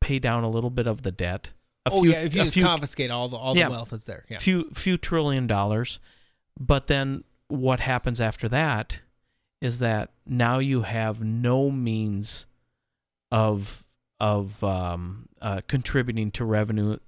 pay 0.00 0.18
down 0.18 0.44
a 0.44 0.50
little 0.50 0.70
bit 0.70 0.86
of 0.86 1.02
the 1.02 1.12
debt. 1.12 1.50
A 1.86 1.90
oh 1.92 2.02
few- 2.02 2.10
yeah, 2.12 2.22
if 2.22 2.34
you 2.34 2.42
just 2.42 2.54
few- 2.54 2.64
confiscate 2.64 3.10
all 3.10 3.28
the 3.28 3.36
all 3.36 3.56
Yeah. 3.56 3.66
the 3.66 3.70
wealth 3.70 3.90
that's 3.90 4.06
there. 4.06 4.24
Yeah. 4.28 4.38
few 4.38 4.70
few 4.70 4.96
trillion 4.96 5.46
dollars, 5.46 5.98
but 6.58 6.86
then 6.86 7.24
what 7.48 7.80
happens 7.80 8.20
after 8.20 8.48
that 8.48 9.00
is 9.60 9.78
that 9.78 10.10
now 10.26 10.58
you 10.58 10.82
have 10.82 11.22
no 11.22 11.70
means 11.70 12.46
of 13.32 13.86
of 14.20 14.62
um, 14.62 15.28
uh, 15.40 15.62
contributing 15.66 16.30
to 16.32 16.44
revenue 16.44 16.98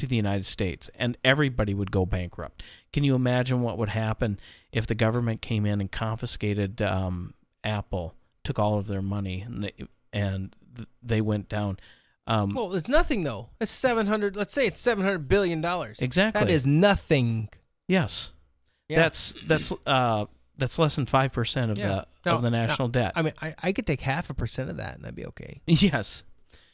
to 0.00 0.06
the 0.06 0.16
United 0.16 0.46
States, 0.46 0.90
and 0.96 1.16
everybody 1.24 1.74
would 1.74 1.90
go 1.90 2.04
bankrupt. 2.04 2.62
Can 2.92 3.04
you 3.04 3.14
imagine 3.14 3.62
what 3.62 3.78
would 3.78 3.90
happen 3.90 4.38
if 4.72 4.86
the 4.86 4.94
government 4.94 5.40
came 5.42 5.64
in 5.66 5.80
and 5.80 5.90
confiscated 5.90 6.82
um, 6.82 7.34
Apple, 7.64 8.14
took 8.44 8.58
all 8.58 8.78
of 8.78 8.86
their 8.86 9.02
money, 9.02 9.42
and 9.42 9.64
they, 9.64 9.72
and 10.12 10.54
they 11.02 11.20
went 11.20 11.48
down? 11.48 11.78
Um, 12.26 12.50
Well, 12.54 12.74
it's 12.74 12.88
nothing 12.88 13.22
though. 13.24 13.48
It's 13.60 13.72
seven 13.72 14.06
hundred. 14.06 14.36
Let's 14.36 14.54
say 14.54 14.66
it's 14.66 14.80
seven 14.80 15.04
hundred 15.04 15.28
billion 15.28 15.60
dollars. 15.60 16.00
Exactly. 16.00 16.40
That 16.40 16.50
is 16.50 16.66
nothing. 16.66 17.48
Yes. 17.88 18.32
Yeah. 18.88 18.98
That's 19.02 19.34
that's 19.46 19.72
uh 19.86 20.26
that's 20.56 20.78
less 20.78 20.94
than 20.96 21.06
five 21.06 21.32
percent 21.32 21.70
of 21.72 21.78
Yeah. 21.78 21.88
the 21.88 22.06
No, 22.26 22.36
of 22.36 22.42
the 22.42 22.50
national 22.50 22.88
no, 22.88 22.92
debt. 22.92 23.12
I 23.16 23.22
mean, 23.22 23.32
I, 23.40 23.54
I 23.62 23.72
could 23.72 23.86
take 23.86 24.00
half 24.02 24.30
a 24.30 24.34
percent 24.34 24.70
of 24.70 24.76
that 24.76 24.96
and 24.96 25.06
I'd 25.06 25.14
be 25.16 25.26
okay. 25.26 25.60
yes. 25.66 26.22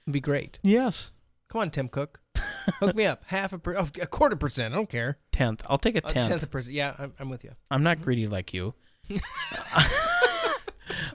It'd 0.05 0.13
be 0.13 0.21
great. 0.21 0.59
Yes. 0.63 1.11
Come 1.49 1.61
on, 1.63 1.71
Tim 1.71 1.89
Cook. 1.89 2.21
Hook 2.81 2.95
me 2.95 3.07
up. 3.07 3.23
Half 3.27 3.53
a 3.53 3.59
per, 3.59 3.77
oh, 3.77 3.89
a 4.01 4.07
quarter 4.07 4.37
percent. 4.37 4.73
I 4.75 4.77
don't 4.77 4.89
care. 4.91 5.19
Tenth. 5.33 5.63
I'll 5.69 5.79
take 5.79 5.95
a 5.95 5.99
A 5.99 6.03
tenth. 6.03 6.29
tenth 6.29 6.43
of 6.43 6.51
percent. 6.51 6.75
Yeah, 6.75 6.95
I'm, 6.99 7.13
I'm 7.19 7.29
with 7.29 7.45
you. 7.45 7.53
I'm 7.71 7.83
not 7.83 8.01
greedy 8.03 8.27
like 8.27 8.53
you. 8.55 8.75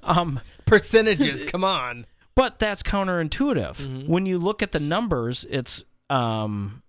um 0.04 0.40
Percentages. 0.66 1.44
come 1.44 1.64
on. 1.64 2.06
But 2.36 2.60
that's 2.60 2.82
counterintuitive. 2.84 3.76
Mhm. 3.78 4.08
When 4.08 4.26
you 4.26 4.38
look 4.38 4.64
at 4.64 4.72
the 4.72 4.80
numbers, 4.80 5.46
it's 5.50 5.84
um 6.10 6.82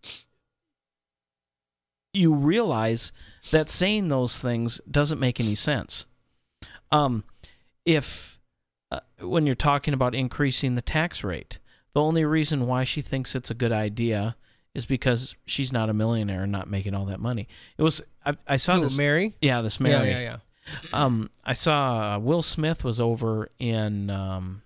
you 2.12 2.34
realize 2.34 3.12
that 3.50 3.68
saying 3.70 4.09
those 4.09 4.38
things 4.38 4.80
doesn't 4.90 5.18
make 5.18 5.40
any 5.40 5.54
sense. 5.54 6.06
Um 6.90 7.24
if 7.84 8.40
uh, 8.92 9.00
when 9.20 9.46
you're 9.46 9.54
talking 9.54 9.94
about 9.94 10.14
increasing 10.14 10.74
the 10.74 10.82
tax 10.82 11.24
rate, 11.24 11.59
the 11.94 12.01
only 12.01 12.24
reason 12.24 12.66
why 12.66 12.85
she 12.85 13.02
thinks 13.02 13.35
it's 13.35 13.51
a 13.51 13.55
good 13.55 13.73
idea 13.73 14.36
is 14.74 14.86
because 14.86 15.36
she's 15.47 15.73
not 15.73 15.90
a 15.90 15.93
millionaire 15.93 16.44
and 16.44 16.52
not 16.52 16.69
making 16.70 16.94
all 16.94 17.05
that 17.06 17.20
money. 17.20 17.47
It 17.77 17.82
was 17.82 18.02
I, 18.24 18.36
I 18.47 18.56
saw 18.56 18.77
Who, 18.77 18.82
this 18.82 18.97
Mary? 18.97 19.35
Yeah, 19.43 19.60
this 19.62 19.78
Mary. 19.81 20.10
yeah, 20.10 20.20
yeah. 20.20 20.36
Um, 20.93 21.28
I 21.44 21.55
saw 21.55 22.14
uh, 22.14 22.19
Will 22.19 22.43
Smith 22.43 22.85
was 22.85 23.01
over 23.01 23.51
in. 23.59 24.09
Um, 24.10 24.62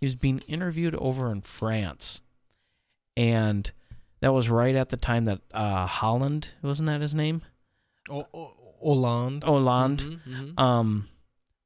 he 0.00 0.06
was 0.06 0.14
being 0.14 0.40
interviewed 0.48 0.94
over 0.96 1.30
in 1.30 1.42
France, 1.42 2.20
and 3.16 3.70
that 4.20 4.32
was 4.32 4.48
right 4.48 4.74
at 4.74 4.88
the 4.88 4.96
time 4.96 5.26
that 5.26 5.40
uh, 5.52 5.86
Holland 5.86 6.48
wasn't 6.62 6.86
that 6.88 7.00
his 7.00 7.14
name? 7.14 7.42
O- 8.10 8.26
o- 8.34 8.52
Hollande. 8.82 9.44
Hollande. 9.44 10.02
Mhm, 10.02 10.54
mhm. 10.54 10.60
Um, 10.60 11.08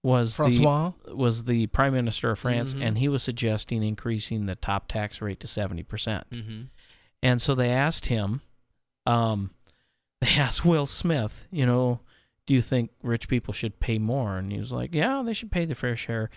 was 0.03 0.37
Francois? 0.37 0.93
the 1.05 1.15
was 1.15 1.45
the 1.45 1.67
prime 1.69 1.93
minister 1.93 2.31
of 2.31 2.39
France, 2.39 2.75
Mhm. 2.75 2.83
and 2.85 2.99
he 2.99 3.09
was 3.09 3.23
suggesting 3.23 3.83
increasing 3.83 4.47
the 4.47 4.55
top 4.57 4.89
tax 4.89 5.21
rate 5.21 5.41
to 5.41 5.47
seventy 5.47 5.83
percent. 5.83 6.29
Mhm. 6.31 6.69
And 7.23 7.43
so 7.43 7.55
they 7.55 7.71
asked 7.71 8.07
him, 8.07 8.41
um, 9.07 9.51
they 10.21 10.37
asked 10.37 10.65
Will 10.65 10.87
Smith, 10.87 11.47
you 11.51 11.67
know, 11.67 12.01
do 12.47 12.55
you 12.55 12.63
think 12.63 12.91
rich 13.03 13.29
people 13.29 13.53
should 13.53 13.79
pay 13.81 13.99
more? 13.99 14.39
And 14.39 14.51
he 14.51 14.59
was 14.59 14.73
like, 14.73 14.95
yeah, 14.95 15.23
they 15.25 15.35
should 15.35 15.51
pay 15.53 15.65
their 15.67 15.75
fair 15.75 15.97
share. 15.97 16.31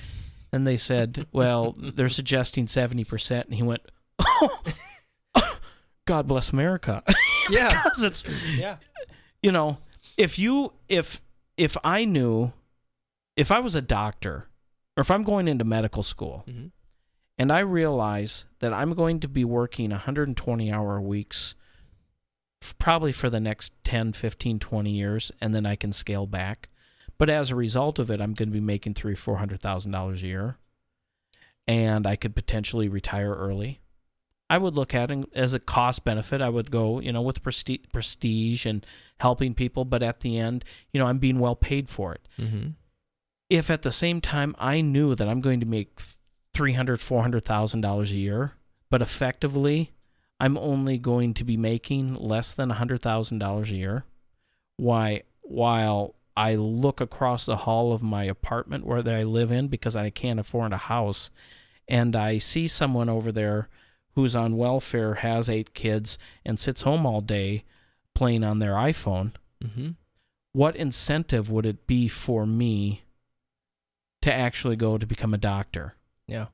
And 0.51 0.67
they 0.67 0.77
said, 0.77 1.25
well, 1.31 1.73
they're 1.77 2.09
suggesting 2.09 2.65
70%. 2.67 3.45
And 3.45 3.55
he 3.55 3.63
went, 3.63 3.81
oh, 4.19 4.61
God 6.05 6.27
bless 6.27 6.51
America. 6.51 7.01
Yeah. 7.49 7.69
because 7.83 8.03
it's, 8.03 8.25
Yeah. 8.55 8.75
you 9.41 9.51
know, 9.51 9.79
if 10.17 10.37
you, 10.37 10.73
if, 10.89 11.21
if 11.57 11.75
I 11.83 12.05
knew, 12.05 12.51
if 13.35 13.51
I 13.51 13.59
was 13.59 13.75
a 13.75 13.81
doctor 13.81 14.47
or 14.97 15.01
if 15.01 15.09
I'm 15.11 15.23
going 15.23 15.47
into 15.47 15.65
medical 15.65 16.03
school 16.03 16.43
Mhm. 16.47 16.71
and 17.37 17.51
I 17.51 17.59
realize 17.59 18.45
that 18.59 18.73
I'm 18.73 18.93
going 18.93 19.19
to 19.21 19.27
be 19.27 19.43
working 19.43 19.91
120 19.91 20.71
hour 20.71 21.01
weeks 21.01 21.55
f- 22.61 22.75
probably 22.77 23.11
for 23.11 23.29
the 23.29 23.39
next 23.39 23.73
10, 23.83 24.13
15, 24.13 24.59
20 24.59 24.91
years, 24.91 25.31
and 25.41 25.53
then 25.53 25.65
I 25.65 25.75
can 25.75 25.91
scale 25.91 26.25
back. 26.27 26.69
But 27.17 27.29
as 27.29 27.51
a 27.51 27.55
result 27.55 27.99
of 27.99 28.09
it, 28.11 28.21
I'm 28.21 28.33
going 28.33 28.49
to 28.49 28.53
be 28.53 28.59
making 28.61 28.93
three, 28.93 29.15
four 29.15 29.37
hundred 29.37 29.61
thousand 29.61 29.91
dollars 29.91 30.23
a 30.23 30.27
year, 30.27 30.57
and 31.67 32.05
I 32.07 32.15
could 32.15 32.35
potentially 32.35 32.87
retire 32.87 33.33
early. 33.33 33.79
I 34.49 34.57
would 34.57 34.75
look 34.75 34.93
at 34.93 35.09
it 35.09 35.25
as 35.33 35.53
a 35.53 35.59
cost 35.59 36.03
benefit. 36.03 36.41
I 36.41 36.49
would 36.49 36.69
go, 36.69 36.99
you 36.99 37.11
know, 37.11 37.21
with 37.21 37.41
prestige, 37.41 37.79
prestige 37.91 38.65
and 38.65 38.85
helping 39.19 39.53
people, 39.55 39.85
but 39.85 40.03
at 40.03 40.19
the 40.19 40.37
end, 40.37 40.63
you 40.91 40.99
know, 40.99 41.07
I'm 41.07 41.17
being 41.17 41.39
well 41.39 41.55
paid 41.55 41.89
for 41.89 42.13
it. 42.13 42.27
Mm-hmm. 42.37 42.69
If 43.49 43.69
at 43.69 43.81
the 43.83 43.91
same 43.91 44.21
time 44.21 44.55
I 44.57 44.81
knew 44.81 45.15
that 45.15 45.27
I'm 45.27 45.41
going 45.41 45.59
to 45.59 45.65
make 45.65 45.99
three 46.53 46.73
hundred, 46.73 46.99
four 46.99 47.21
hundred 47.21 47.45
thousand 47.45 47.81
dollars 47.81 48.11
a 48.11 48.15
year, 48.17 48.53
but 48.89 49.01
effectively 49.01 49.91
I'm 50.39 50.57
only 50.57 50.97
going 50.97 51.33
to 51.35 51.43
be 51.43 51.57
making 51.57 52.15
less 52.15 52.53
than 52.53 52.69
hundred 52.71 53.01
thousand 53.01 53.39
dollars 53.39 53.69
a 53.69 53.75
year, 53.75 54.05
why 54.77 55.23
while 55.41 56.15
I 56.35 56.55
look 56.55 56.99
across 56.99 57.45
the 57.45 57.57
hall 57.57 57.93
of 57.93 58.01
my 58.01 58.23
apartment 58.23 58.85
where 58.85 59.07
I 59.07 59.23
live 59.23 59.51
in 59.51 59.67
because 59.67 59.95
I 59.95 60.09
can't 60.09 60.39
afford 60.39 60.73
a 60.73 60.77
house, 60.77 61.29
and 61.87 62.15
I 62.15 62.39
see 62.39 62.67
someone 62.67 63.07
over 63.09 63.31
there 63.31 63.69
who's 64.15 64.35
on 64.35 64.57
welfare, 64.57 65.15
has 65.15 65.47
eight 65.49 65.73
kids, 65.75 66.17
and 66.45 66.57
sits 66.59 66.81
home 66.81 67.05
all 67.05 67.21
day 67.21 67.63
playing 68.15 68.43
on 68.43 68.59
their 68.59 68.73
iPhone, 68.73 69.33
Mm-hmm. 69.63 69.91
what 70.51 70.75
incentive 70.75 71.49
would 71.49 71.65
it 71.65 71.87
be 71.87 72.07
for 72.07 72.45
me 72.45 73.02
to 74.23 74.33
actually 74.33 74.77
go 74.77 74.97
to 74.97 75.05
become 75.05 75.33
a 75.33 75.37
doctor? 75.37 75.95
Yeah. 76.27 76.45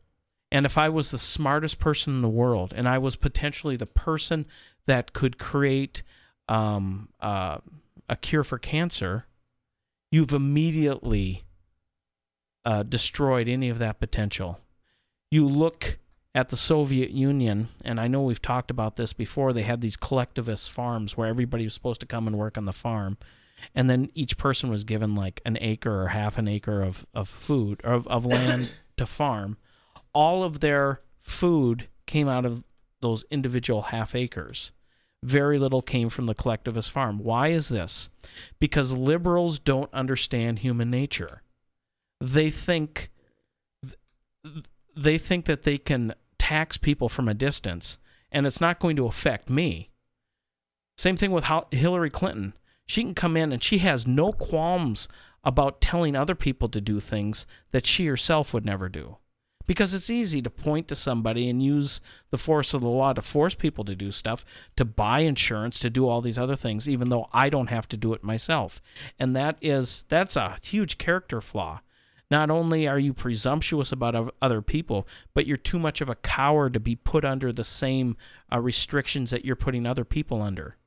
And 0.51 0.65
if 0.65 0.75
I 0.75 0.89
was 0.89 1.11
the 1.11 1.19
smartest 1.19 1.77
person 1.77 2.13
in 2.13 2.23
the 2.23 2.29
world, 2.29 2.73
and 2.75 2.89
I 2.89 2.97
was 2.97 3.15
potentially 3.15 3.75
the 3.75 3.85
person 3.85 4.47
that 4.87 5.13
could 5.13 5.37
create 5.37 6.01
um, 6.47 7.09
uh, 7.19 7.59
a 8.09 8.15
cure 8.15 8.43
for 8.43 8.57
cancer, 8.57 9.27
you've 10.11 10.33
immediately 10.33 11.43
uh, 12.65 12.81
destroyed 12.81 13.47
any 13.47 13.69
of 13.69 13.77
that 13.77 13.99
potential. 13.99 14.59
You 15.29 15.47
look 15.47 15.99
at 16.33 16.49
the 16.49 16.57
Soviet 16.57 17.11
Union, 17.11 17.67
and 17.83 17.99
I 17.99 18.07
know 18.07 18.23
we've 18.23 18.41
talked 18.41 18.71
about 18.71 18.95
this 18.95 19.13
before. 19.13 19.53
They 19.53 19.61
had 19.61 19.81
these 19.81 19.95
collectivist 19.95 20.71
farms 20.71 21.15
where 21.15 21.27
everybody 21.27 21.65
was 21.65 21.75
supposed 21.75 22.01
to 22.01 22.07
come 22.07 22.25
and 22.25 22.35
work 22.35 22.57
on 22.57 22.65
the 22.65 22.73
farm, 22.73 23.19
and 23.75 23.89
then 23.89 24.09
each 24.13 24.37
person 24.37 24.69
was 24.69 24.83
given 24.83 25.15
like 25.15 25.41
an 25.45 25.57
acre 25.61 26.03
or 26.03 26.07
half 26.09 26.37
an 26.37 26.47
acre 26.47 26.81
of, 26.81 27.05
of 27.13 27.27
food 27.27 27.81
or 27.83 27.93
of, 27.93 28.07
of 28.07 28.25
land 28.27 28.71
to 28.97 29.05
farm. 29.05 29.57
All 30.13 30.43
of 30.43 30.59
their 30.59 31.01
food 31.19 31.87
came 32.05 32.27
out 32.27 32.45
of 32.45 32.63
those 33.01 33.25
individual 33.31 33.83
half 33.83 34.15
acres. 34.15 34.71
Very 35.23 35.57
little 35.57 35.81
came 35.81 36.09
from 36.09 36.25
the 36.25 36.33
collectivist 36.33 36.89
farm. 36.91 37.19
Why 37.19 37.49
is 37.49 37.69
this? 37.69 38.09
Because 38.59 38.91
liberals 38.93 39.59
don't 39.59 39.93
understand 39.93 40.59
human 40.59 40.89
nature. 40.89 41.41
They 42.21 42.49
think 42.49 43.09
they 44.95 45.17
think 45.17 45.45
that 45.45 45.63
they 45.63 45.77
can 45.77 46.13
tax 46.37 46.77
people 46.77 47.09
from 47.09 47.27
a 47.27 47.33
distance 47.33 47.97
and 48.31 48.45
it's 48.45 48.61
not 48.61 48.79
going 48.79 48.95
to 48.95 49.07
affect 49.07 49.49
me. 49.49 49.89
Same 50.97 51.17
thing 51.17 51.31
with 51.31 51.45
Hillary 51.71 52.09
Clinton. 52.09 52.53
She 52.89 53.03
can 53.03 53.13
come 53.13 53.37
in 53.37 53.51
and 53.53 53.61
she 53.61 53.77
has 53.77 54.07
no 54.07 54.31
qualms 54.31 55.07
about 55.43 55.79
telling 55.79 56.15
other 56.15 56.33
people 56.33 56.67
to 56.69 56.81
do 56.81 56.99
things 56.99 57.45
that 57.69 57.85
she 57.85 58.07
herself 58.07 58.51
would 58.51 58.65
never 58.65 58.89
do. 58.89 59.17
Because 59.67 59.93
it's 59.93 60.09
easy 60.09 60.41
to 60.41 60.49
point 60.49 60.87
to 60.87 60.95
somebody 60.95 61.47
and 61.47 61.61
use 61.61 62.01
the 62.31 62.37
force 62.39 62.73
of 62.73 62.81
the 62.81 62.89
law 62.89 63.13
to 63.13 63.21
force 63.21 63.53
people 63.53 63.85
to 63.85 63.95
do 63.95 64.09
stuff, 64.09 64.43
to 64.75 64.85
buy 64.85 65.19
insurance, 65.19 65.77
to 65.77 65.91
do 65.91 66.07
all 66.07 66.19
these 66.19 66.39
other 66.39 66.55
things, 66.55 66.89
even 66.89 67.09
though 67.09 67.27
I 67.31 67.49
don't 67.49 67.69
have 67.69 67.87
to 67.89 67.95
do 67.95 68.11
it 68.13 68.23
myself. 68.23 68.81
And 69.19 69.35
that 69.35 69.59
is 69.61 70.03
that's 70.07 70.35
a 70.35 70.57
huge 70.63 70.97
character 70.97 71.41
flaw. 71.41 71.81
Not 72.31 72.49
only 72.49 72.87
are 72.87 72.97
you 72.97 73.13
presumptuous 73.13 73.91
about 73.91 74.33
other 74.41 74.63
people, 74.63 75.07
but 75.35 75.45
you're 75.45 75.57
too 75.57 75.77
much 75.77 76.01
of 76.01 76.09
a 76.09 76.15
coward 76.15 76.73
to 76.73 76.79
be 76.79 76.95
put 76.95 77.23
under 77.23 77.53
the 77.53 77.63
same 77.63 78.17
uh, 78.51 78.59
restrictions 78.59 79.29
that 79.29 79.45
you're 79.45 79.55
putting 79.55 79.85
other 79.85 80.05
people 80.05 80.41
under. 80.41 80.77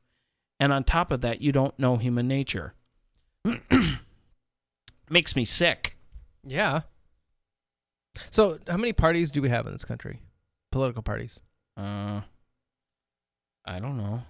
And 0.62 0.72
on 0.72 0.84
top 0.84 1.10
of 1.10 1.22
that, 1.22 1.42
you 1.42 1.50
don't 1.50 1.76
know 1.76 1.96
human 1.96 2.28
nature. 2.28 2.74
Makes 5.10 5.34
me 5.34 5.44
sick. 5.44 5.96
Yeah. 6.46 6.82
So, 8.30 8.58
how 8.68 8.76
many 8.76 8.92
parties 8.92 9.32
do 9.32 9.42
we 9.42 9.48
have 9.48 9.66
in 9.66 9.72
this 9.72 9.84
country? 9.84 10.20
Political 10.70 11.02
parties. 11.02 11.40
Uh, 11.76 12.20
I 13.64 13.80
don't 13.80 13.96
know. 13.96 14.22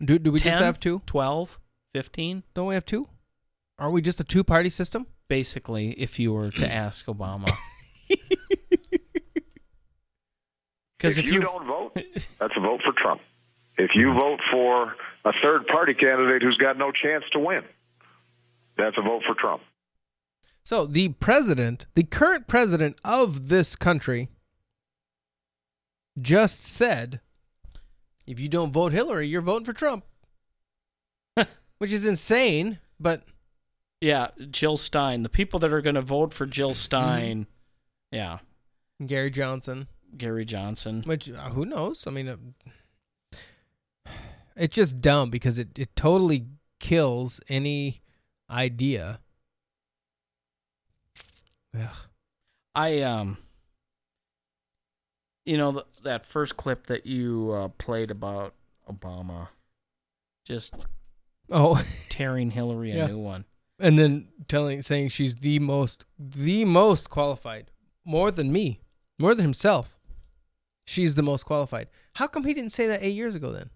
Do 0.00 0.20
do 0.20 0.30
we 0.30 0.38
just 0.38 0.60
have 0.60 0.78
two? 0.78 1.02
12, 1.06 1.58
15? 1.94 2.44
Don't 2.54 2.68
we 2.68 2.74
have 2.74 2.86
two? 2.86 3.08
Are 3.76 3.90
we 3.90 4.00
just 4.00 4.20
a 4.20 4.24
two-party 4.24 4.70
system? 4.70 5.08
Basically, 5.26 5.90
if 5.94 6.20
you 6.20 6.32
were 6.32 6.52
to 6.52 6.72
ask 6.72 7.06
Obama. 7.06 7.50
Because 10.96 11.16
if, 11.16 11.26
if 11.26 11.32
you 11.32 11.38
you 11.38 11.46
don't 11.46 11.64
vote, 11.64 11.94
that's 12.40 12.54
a 12.56 12.60
vote 12.60 12.80
for 12.84 12.92
Trump. 12.92 13.20
If 13.78 13.92
you 13.94 14.12
vote 14.12 14.40
for 14.50 14.94
a 15.24 15.32
third 15.42 15.66
party 15.68 15.94
candidate 15.94 16.42
who's 16.42 16.56
got 16.56 16.76
no 16.76 16.90
chance 16.90 17.24
to 17.32 17.38
win, 17.38 17.62
that's 18.76 18.96
a 18.98 19.02
vote 19.02 19.22
for 19.26 19.34
Trump. 19.34 19.62
So 20.64 20.84
the 20.84 21.10
president, 21.10 21.86
the 21.94 22.02
current 22.02 22.46
president 22.46 23.00
of 23.04 23.48
this 23.48 23.74
country, 23.76 24.28
just 26.20 26.66
said, 26.66 27.20
if 28.26 28.38
you 28.38 28.48
don't 28.48 28.72
vote 28.72 28.92
Hillary, 28.92 29.26
you're 29.28 29.40
voting 29.40 29.64
for 29.64 29.72
Trump. 29.72 30.04
Which 31.78 31.92
is 31.92 32.04
insane, 32.04 32.80
but 33.00 33.22
Yeah, 34.00 34.28
Jill 34.50 34.76
Stein. 34.76 35.22
The 35.22 35.28
people 35.28 35.60
that 35.60 35.72
are 35.72 35.80
going 35.80 35.94
to 35.94 36.02
vote 36.02 36.34
for 36.34 36.44
Jill 36.44 36.74
Stein. 36.74 37.46
Yeah, 38.10 38.38
Gary 39.06 39.30
Johnson, 39.30 39.86
Gary 40.16 40.44
Johnson. 40.44 41.02
which 41.06 41.30
uh, 41.30 41.50
who 41.50 41.64
knows? 41.64 42.06
I 42.06 42.10
mean, 42.10 42.28
uh, 42.28 42.36
it's 44.58 44.74
just 44.74 45.00
dumb 45.00 45.30
because 45.30 45.58
it, 45.58 45.78
it 45.78 45.94
totally 45.96 46.46
kills 46.80 47.40
any 47.48 48.00
idea. 48.50 49.20
Ugh. 51.78 51.94
I 52.74 53.00
um, 53.02 53.38
you 55.44 55.56
know 55.56 55.72
th- 55.72 55.84
that 56.04 56.24
first 56.26 56.56
clip 56.56 56.86
that 56.86 57.06
you 57.06 57.50
uh, 57.52 57.68
played 57.78 58.10
about 58.10 58.54
Obama, 58.90 59.48
just 60.44 60.74
Oh, 61.50 61.82
tearing 62.08 62.50
Hillary 62.50 62.92
a 62.92 62.96
Yeah. 62.98 63.06
new 63.06 63.18
one. 63.18 63.44
and 63.80 63.98
then 63.98 64.28
telling 64.48 64.82
saying 64.82 65.08
she's 65.10 65.36
the 65.36 65.58
most 65.58 66.04
the 66.18 66.64
most 66.64 67.10
qualified 67.10 67.70
more 68.04 68.30
than 68.30 68.50
me 68.52 68.80
more 69.18 69.34
than 69.34 69.44
himself 69.44 69.96
she's 70.86 71.14
the 71.14 71.22
most 71.22 71.44
qualified 71.44 71.88
how 72.14 72.26
come 72.26 72.44
he 72.44 72.54
didn't 72.54 72.72
say 72.72 72.86
that 72.86 73.02
eight 73.02 73.14
years 73.14 73.34
ago 73.34 73.52
then 73.52 73.70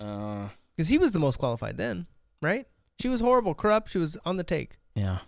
Uh, 0.00 0.48
because 0.74 0.88
he 0.88 0.96
was 0.98 1.12
the 1.12 1.18
most 1.18 1.38
qualified 1.38 1.76
then 1.76 2.06
right 2.40 2.66
she 2.98 3.08
was 3.08 3.20
horrible 3.20 3.54
corrupt 3.54 3.90
she 3.90 3.98
was 3.98 4.16
on 4.24 4.36
the 4.38 4.44
take 4.44 4.78
yeah. 4.94 5.18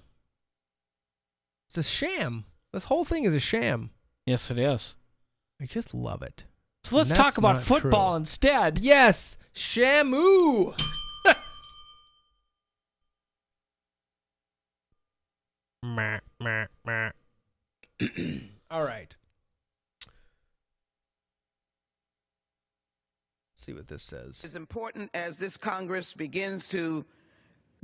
it's 1.69 1.77
a 1.77 1.83
sham 1.83 2.45
this 2.73 2.85
whole 2.85 3.05
thing 3.05 3.25
is 3.25 3.35
a 3.35 3.41
sham 3.41 3.91
Yes, 4.25 4.51
it 4.51 4.59
is. 4.59 4.97
i 5.61 5.67
just 5.67 5.93
love 5.93 6.23
it 6.23 6.45
So 6.85 6.97
let's 6.97 7.13
talk 7.13 7.37
about 7.39 7.61
football 7.63 8.13
true. 8.13 8.17
instead. 8.19 8.79
yes 8.81 9.37
shamu. 9.55 10.75
All 18.71 18.85
right. 18.85 19.15
See 23.63 23.73
what 23.73 23.87
this 23.89 24.03
says. 24.03 24.43
As 24.45 24.55
important 24.57 25.11
as 25.15 25.39
this 25.39 25.57
Congress 25.57 26.13
begins 26.15 26.69
to 26.69 27.05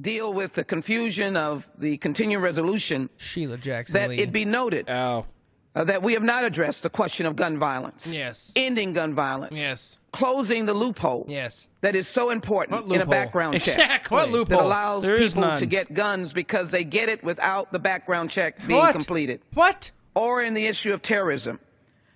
deal 0.00 0.32
with 0.32 0.52
the 0.54 0.64
confusion 0.64 1.36
of 1.36 1.68
the 1.78 1.96
continuing 1.98 2.42
resolution, 2.42 3.08
Sheila 3.16 3.58
Jackson 3.58 3.94
that 3.94 4.10
Lee. 4.10 4.18
it 4.18 4.32
be 4.32 4.44
noted 4.44 4.88
Oh, 4.88 5.26
uh, 5.74 5.84
that 5.84 6.02
we 6.02 6.14
have 6.14 6.22
not 6.22 6.44
addressed 6.44 6.82
the 6.82 6.90
question 6.90 7.26
of 7.26 7.36
gun 7.36 7.58
violence, 7.58 8.06
yes. 8.06 8.52
ending 8.56 8.92
gun 8.92 9.14
violence, 9.14 9.54
Yes. 9.54 9.96
closing 10.12 10.66
the 10.66 10.74
loophole 10.74 11.26
Yes. 11.28 11.68
that 11.80 11.94
is 11.94 12.08
so 12.08 12.30
important 12.30 12.78
in 12.80 12.84
a 12.84 12.86
loophole? 12.88 13.06
background 13.10 13.54
check. 13.62 13.74
Exactly. 13.76 14.14
What 14.16 14.30
loophole? 14.30 14.58
That 14.58 14.64
allows 14.64 15.02
There 15.04 15.14
is 15.16 15.34
people 15.34 15.50
none. 15.50 15.58
to 15.60 15.66
get 15.66 15.92
guns 15.94 16.32
because 16.32 16.70
they 16.70 16.84
get 16.84 17.08
it 17.08 17.22
without 17.22 17.72
the 17.72 17.78
background 17.78 18.30
check 18.30 18.66
being 18.66 18.78
What? 18.80 18.92
completed. 18.92 19.40
What? 19.54 19.90
Or 20.14 20.42
in 20.42 20.54
the 20.54 20.66
issue 20.66 20.92
of 20.94 21.02
terrorism, 21.02 21.60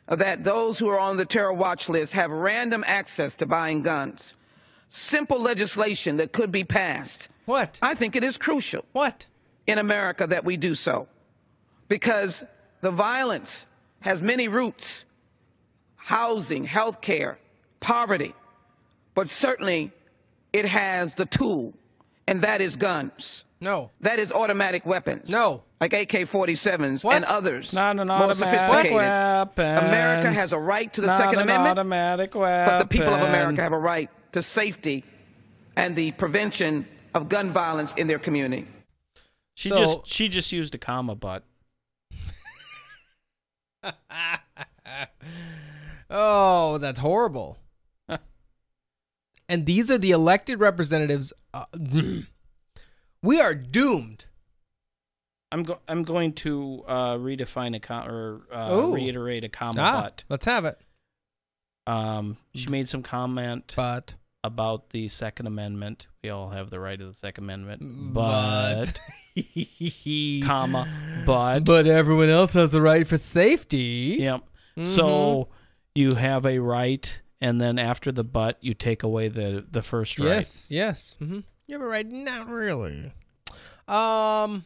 that 0.09 0.45
those 0.45 0.79
who 0.79 0.89
are 0.89 0.99
on 0.99 1.17
the 1.17 1.25
terror 1.25 1.53
watch 1.53 1.89
list 1.89 2.13
have 2.15 2.31
random 2.31 2.85
access 2.87 3.37
to 3.37 3.47
buying 3.47 3.83
guns. 3.83 4.35
Simple 4.89 5.41
legislation 5.41 6.19
that 6.19 6.33
could 6.33 6.53
be 6.53 6.65
passed. 6.65 7.29
What? 7.47 7.79
I 7.81 7.95
think 7.95 8.15
it 8.17 8.25
is 8.25 8.37
crucial 8.37 8.85
What? 8.93 9.27
in 9.67 9.79
America 9.79 10.27
that 10.27 10.45
we 10.45 10.57
do 10.57 10.75
so. 10.75 11.09
Because 11.89 12.45
the 12.81 12.91
violence 12.91 13.67
has 14.01 14.21
many 14.21 14.49
roots 14.49 15.05
housing, 15.97 16.65
health 16.65 17.01
care, 17.01 17.39
poverty. 17.81 18.35
But 19.15 19.29
certainly 19.29 19.93
it 20.53 20.65
has 20.65 21.15
the 21.15 21.27
tool, 21.27 21.75
and 22.27 22.43
that 22.43 22.61
is 22.61 22.77
guns. 22.77 23.45
No. 23.61 23.91
That 24.01 24.19
is 24.19 24.33
automatic 24.33 24.85
weapons. 24.85 25.31
No. 25.31 25.63
Like 25.81 25.93
AK 25.93 26.11
47s 26.29 27.05
What? 27.05 27.17
and 27.17 27.25
others. 27.25 27.67
it's 27.69 27.75
not 27.75 27.99
an 27.99 28.09
more 28.09 28.17
automatic 28.17 28.61
sophisticated. 28.61 28.97
weapon. 28.97 29.79
America 29.79 30.33
has 30.33 30.53
a 30.53 30.59
right 30.59 30.93
to 30.95 31.01
the 31.01 31.07
It's 31.09 31.17
Second 31.17 31.37
an 31.37 31.43
Amendment, 31.43 31.79
automatic 31.79 32.35
weapon. 32.35 32.73
but 32.75 32.79
the 32.79 32.87
people 32.87 33.15
of 33.15 33.21
America 33.23 33.63
have 33.63 33.73
a 33.73 33.79
right 33.79 34.11
to 34.33 34.43
safety 34.43 35.05
and 35.77 35.95
the 35.97 36.11
prevention 36.13 36.87
of 37.15 37.29
gun 37.29 37.53
violence 37.53 37.95
in 37.95 38.07
their 38.09 38.19
community. 38.19 38.67
She 39.55 39.69
So- 39.69 39.79
just 39.79 40.07
she 40.07 40.29
just 40.29 40.51
used 40.53 40.75
a 40.75 40.79
comma, 40.79 41.15
but 41.15 41.45
oh, 46.11 46.79
that's 46.79 46.99
horrible. 46.99 47.59
And 49.53 49.67
these 49.67 49.91
are 49.91 49.99
the 49.99 50.11
elected 50.13 50.59
representatives. 50.61 51.33
Uh, 51.53 51.67
we 53.23 53.41
are 53.41 53.55
doomed. 53.55 54.25
I'm 55.51 55.63
go- 55.65 55.81
I'm 55.87 56.03
going 56.03 56.33
to 56.35 56.83
uh, 56.89 57.15
redefine 57.17 57.77
a 57.77 57.81
com- 57.81 58.09
or 58.09 58.41
uh, 58.53 58.89
reiterate 58.89 59.45
a 59.45 59.49
comma, 59.51 59.81
Ah, 59.83 60.03
but 60.05 60.25
let's 60.31 60.47
have 60.47 60.65
it. 60.65 60.77
um, 61.87 62.37
she 62.55 62.69
made 62.69 62.89
some 62.89 63.03
comment 63.03 63.75
But 63.77 64.15
about 64.43 64.91
the 64.91 65.09
Second 65.09 65.47
Amendment. 65.47 66.07
We 66.25 66.31
all 66.31 66.49
have 66.51 66.71
the 66.71 66.81
right 66.81 66.99
of 67.01 67.07
the 67.09 67.15
Second 67.15 67.45
Amendment, 67.45 68.15
but 68.15 68.99
but 69.35 69.45
comma, 70.47 70.89
but 71.27 71.61
but 71.65 71.87
everyone 71.87 72.31
else 72.31 72.55
has 72.55 72.71
the 72.71 72.81
right 72.83 73.07
for 73.07 73.19
safety. 73.19 74.17
Yep. 74.21 74.41
Mm-hmm. 74.79 74.85
So 74.87 75.49
you 75.95 76.13
have 76.15 76.47
a 76.47 76.59
right, 76.61 77.21
and 77.43 77.61
then 77.61 77.79
after 77.79 78.11
the 78.13 78.23
but, 78.25 78.57
you 78.63 78.73
take 78.73 79.03
away 79.03 79.29
the 79.29 79.67
the 79.71 79.83
first 79.83 80.19
right. 80.19 80.27
Yes, 80.29 80.69
yes. 80.71 81.17
hmm 81.19 81.41
You 81.67 81.75
have 81.75 81.83
a 81.83 81.87
right. 81.87 82.07
Not 82.07 82.49
really. 82.49 83.13
Um, 83.89 84.65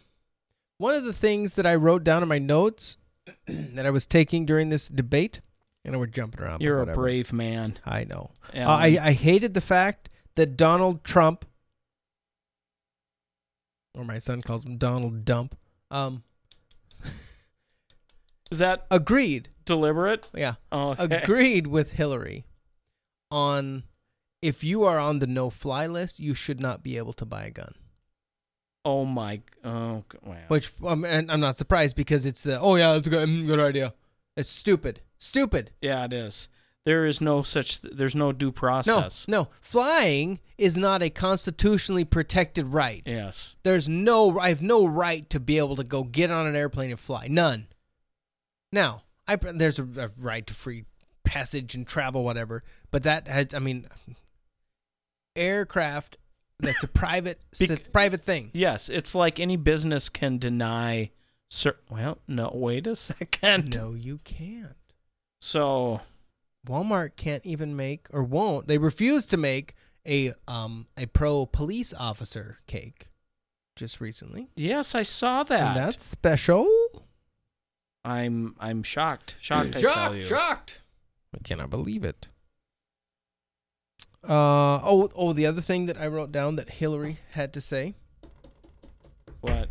one 0.79 0.95
of 0.95 1.05
the 1.05 1.13
things 1.15 1.55
that 1.55 1.67
I 1.67 1.75
wrote 1.75 2.05
down 2.05 2.23
in 2.23 2.29
my 2.29 2.39
notes 2.39 2.99
that 3.49 3.87
I 3.87 3.91
was 3.91 4.07
taking 4.07 4.45
during 4.47 4.69
this 4.69 4.89
debate, 4.89 5.41
and 5.85 5.99
we're 5.99 6.07
jumping 6.07 6.43
around. 6.43 6.61
You're 6.61 6.81
a 6.81 6.87
brave 6.95 7.33
man. 7.33 7.79
I 7.87 8.05
know. 8.05 8.31
Yeah. 8.55 8.69
Uh, 8.69 8.77
I 8.77 8.99
I 9.01 9.13
hated 9.13 9.55
the 9.55 9.61
fact 9.63 10.11
that 10.35 10.57
Donald 10.59 11.03
Trump, 11.03 11.47
or 13.95 14.05
my 14.05 14.19
son 14.19 14.43
calls 14.43 14.65
him 14.67 14.77
Donald 14.77 15.25
Dump, 15.25 15.57
um, 15.91 16.23
Is 18.51 18.59
that 18.59 18.87
agreed. 18.91 19.49
deliberate? 19.65 20.29
Yeah, 20.35 20.55
Oh, 20.71 20.91
okay. 20.99 21.23
agreed 21.23 21.67
with 21.67 21.93
Hillary 21.93 22.45
on 23.37 23.85
if 24.41 24.65
you 24.65 24.85
are 24.85 24.99
on 24.99 25.19
the 25.19 25.27
no-fly 25.27 25.87
list, 25.87 26.19
you 26.19 26.35
should 26.35 26.59
not 26.59 26.83
be 26.83 26.97
able 26.97 27.13
to 27.13 27.27
buy 27.27 27.45
a 27.45 27.51
gun. 27.51 27.75
Oh 28.85 29.05
my. 29.05 29.43
Oh 29.63 30.05
wow. 30.25 30.37
Which 30.49 30.73
um, 30.85 31.05
and 31.05 31.31
I'm 31.31 31.41
not 31.41 31.59
surprised 31.59 31.97
because 31.97 32.25
it's 32.25 32.47
uh, 32.47 32.59
oh 32.61 32.77
yeah, 32.77 32.95
that's 32.95 33.07
a 33.07 33.11
good, 33.11 33.29
mm, 33.29 33.47
good 33.47 33.61
idea. 33.61 33.93
It's 34.37 34.49
stupid, 34.49 35.01
stupid. 35.19 35.73
Yeah, 35.81 36.05
it 36.05 36.13
is. 36.13 36.49
There 36.85 37.05
is 37.05 37.21
no 37.21 37.43
such. 37.43 37.81
There's 37.81 38.15
no 38.15 38.33
due 38.33 38.53
process. 38.53 39.27
No, 39.27 39.39
no, 39.39 39.49
flying 39.61 40.39
is 40.57 40.79
not 40.79 41.03
a 41.03 41.11
constitutionally 41.11 42.05
protected 42.05 42.67
right. 42.67 43.03
Yes. 43.05 43.57
There's 43.65 43.89
no, 43.89 44.39
I 44.39 44.51
have 44.51 44.63
no 44.63 44.87
right 44.87 45.29
to 45.31 45.41
be 45.41 45.59
able 45.59 45.77
to 45.77 45.85
go 45.85 46.05
get 46.05 46.31
on 46.31 46.47
an 46.47 46.55
airplane 46.55 46.91
and 46.91 47.01
fly. 47.01 47.27
None. 47.29 47.67
Now, 48.71 49.03
I 49.27 49.35
there's 49.35 49.81
a, 49.81 49.85
a 49.99 50.11
right 50.17 50.47
to 50.47 50.55
free 50.55 50.85
passage 51.27 51.75
and 51.75 51.87
travel, 51.87 52.25
whatever. 52.25 52.63
But 52.91 53.03
that 53.03 53.29
has, 53.29 53.53
I 53.53 53.59
mean, 53.59 53.87
aircraft. 55.35 56.17
That's 56.59 56.83
a 56.85 56.89
private, 56.89 57.39
Bec- 57.69 57.93
private 57.93 58.23
thing. 58.25 58.51
Yes, 58.55 58.89
it's 58.89 59.15
like 59.15 59.39
any 59.39 59.57
business 59.57 60.09
can 60.09 60.39
deny. 60.39 61.11
Cer- 61.51 61.77
well, 61.91 62.19
no. 62.27 62.51
Wait 62.55 62.87
a 62.87 62.97
second. 62.97 63.77
No, 63.77 63.93
you 63.93 64.21
can't. 64.25 64.75
So 65.43 66.01
Walmart 66.67 67.17
can't 67.17 67.45
even 67.45 67.77
make 67.77 68.07
or 68.11 68.23
won't. 68.23 68.69
They 68.69 68.79
refuse 68.79 69.27
to 69.27 69.37
make 69.37 69.75
a 70.09 70.33
um 70.49 70.87
a 70.97 71.07
pro 71.07 71.45
police 71.47 71.93
officer 71.93 72.57
cake 72.67 73.11
just 73.77 74.01
recently. 74.01 74.49
yes, 74.57 74.95
I 74.95 75.03
saw 75.03 75.43
that. 75.43 75.61
And 75.61 75.77
that's 75.77 76.03
special. 76.07 76.67
I'm 78.03 78.57
I'm 78.59 78.83
shocked. 78.83 79.37
Shocked. 79.41 79.77
I 79.77 79.81
shocked, 79.83 79.95
tell 79.95 80.15
you. 80.17 80.25
shocked. 80.25 80.81
I 81.37 81.43
cannot 81.43 81.71
believe 81.71 82.05
it. 82.05 82.29
Uh 84.25 84.81
oh 84.83 85.11
oh 85.15 85.33
the 85.33 85.47
other 85.47 85.61
thing 85.61 85.87
that 85.87 85.97
I 85.99 86.07
wrote 86.09 86.33
down 86.33 86.57
that 86.57 86.71
Hillary 86.71 87.19
had 87.33 87.53
to 87.53 87.61
say. 87.61 87.95
What? 89.41 89.69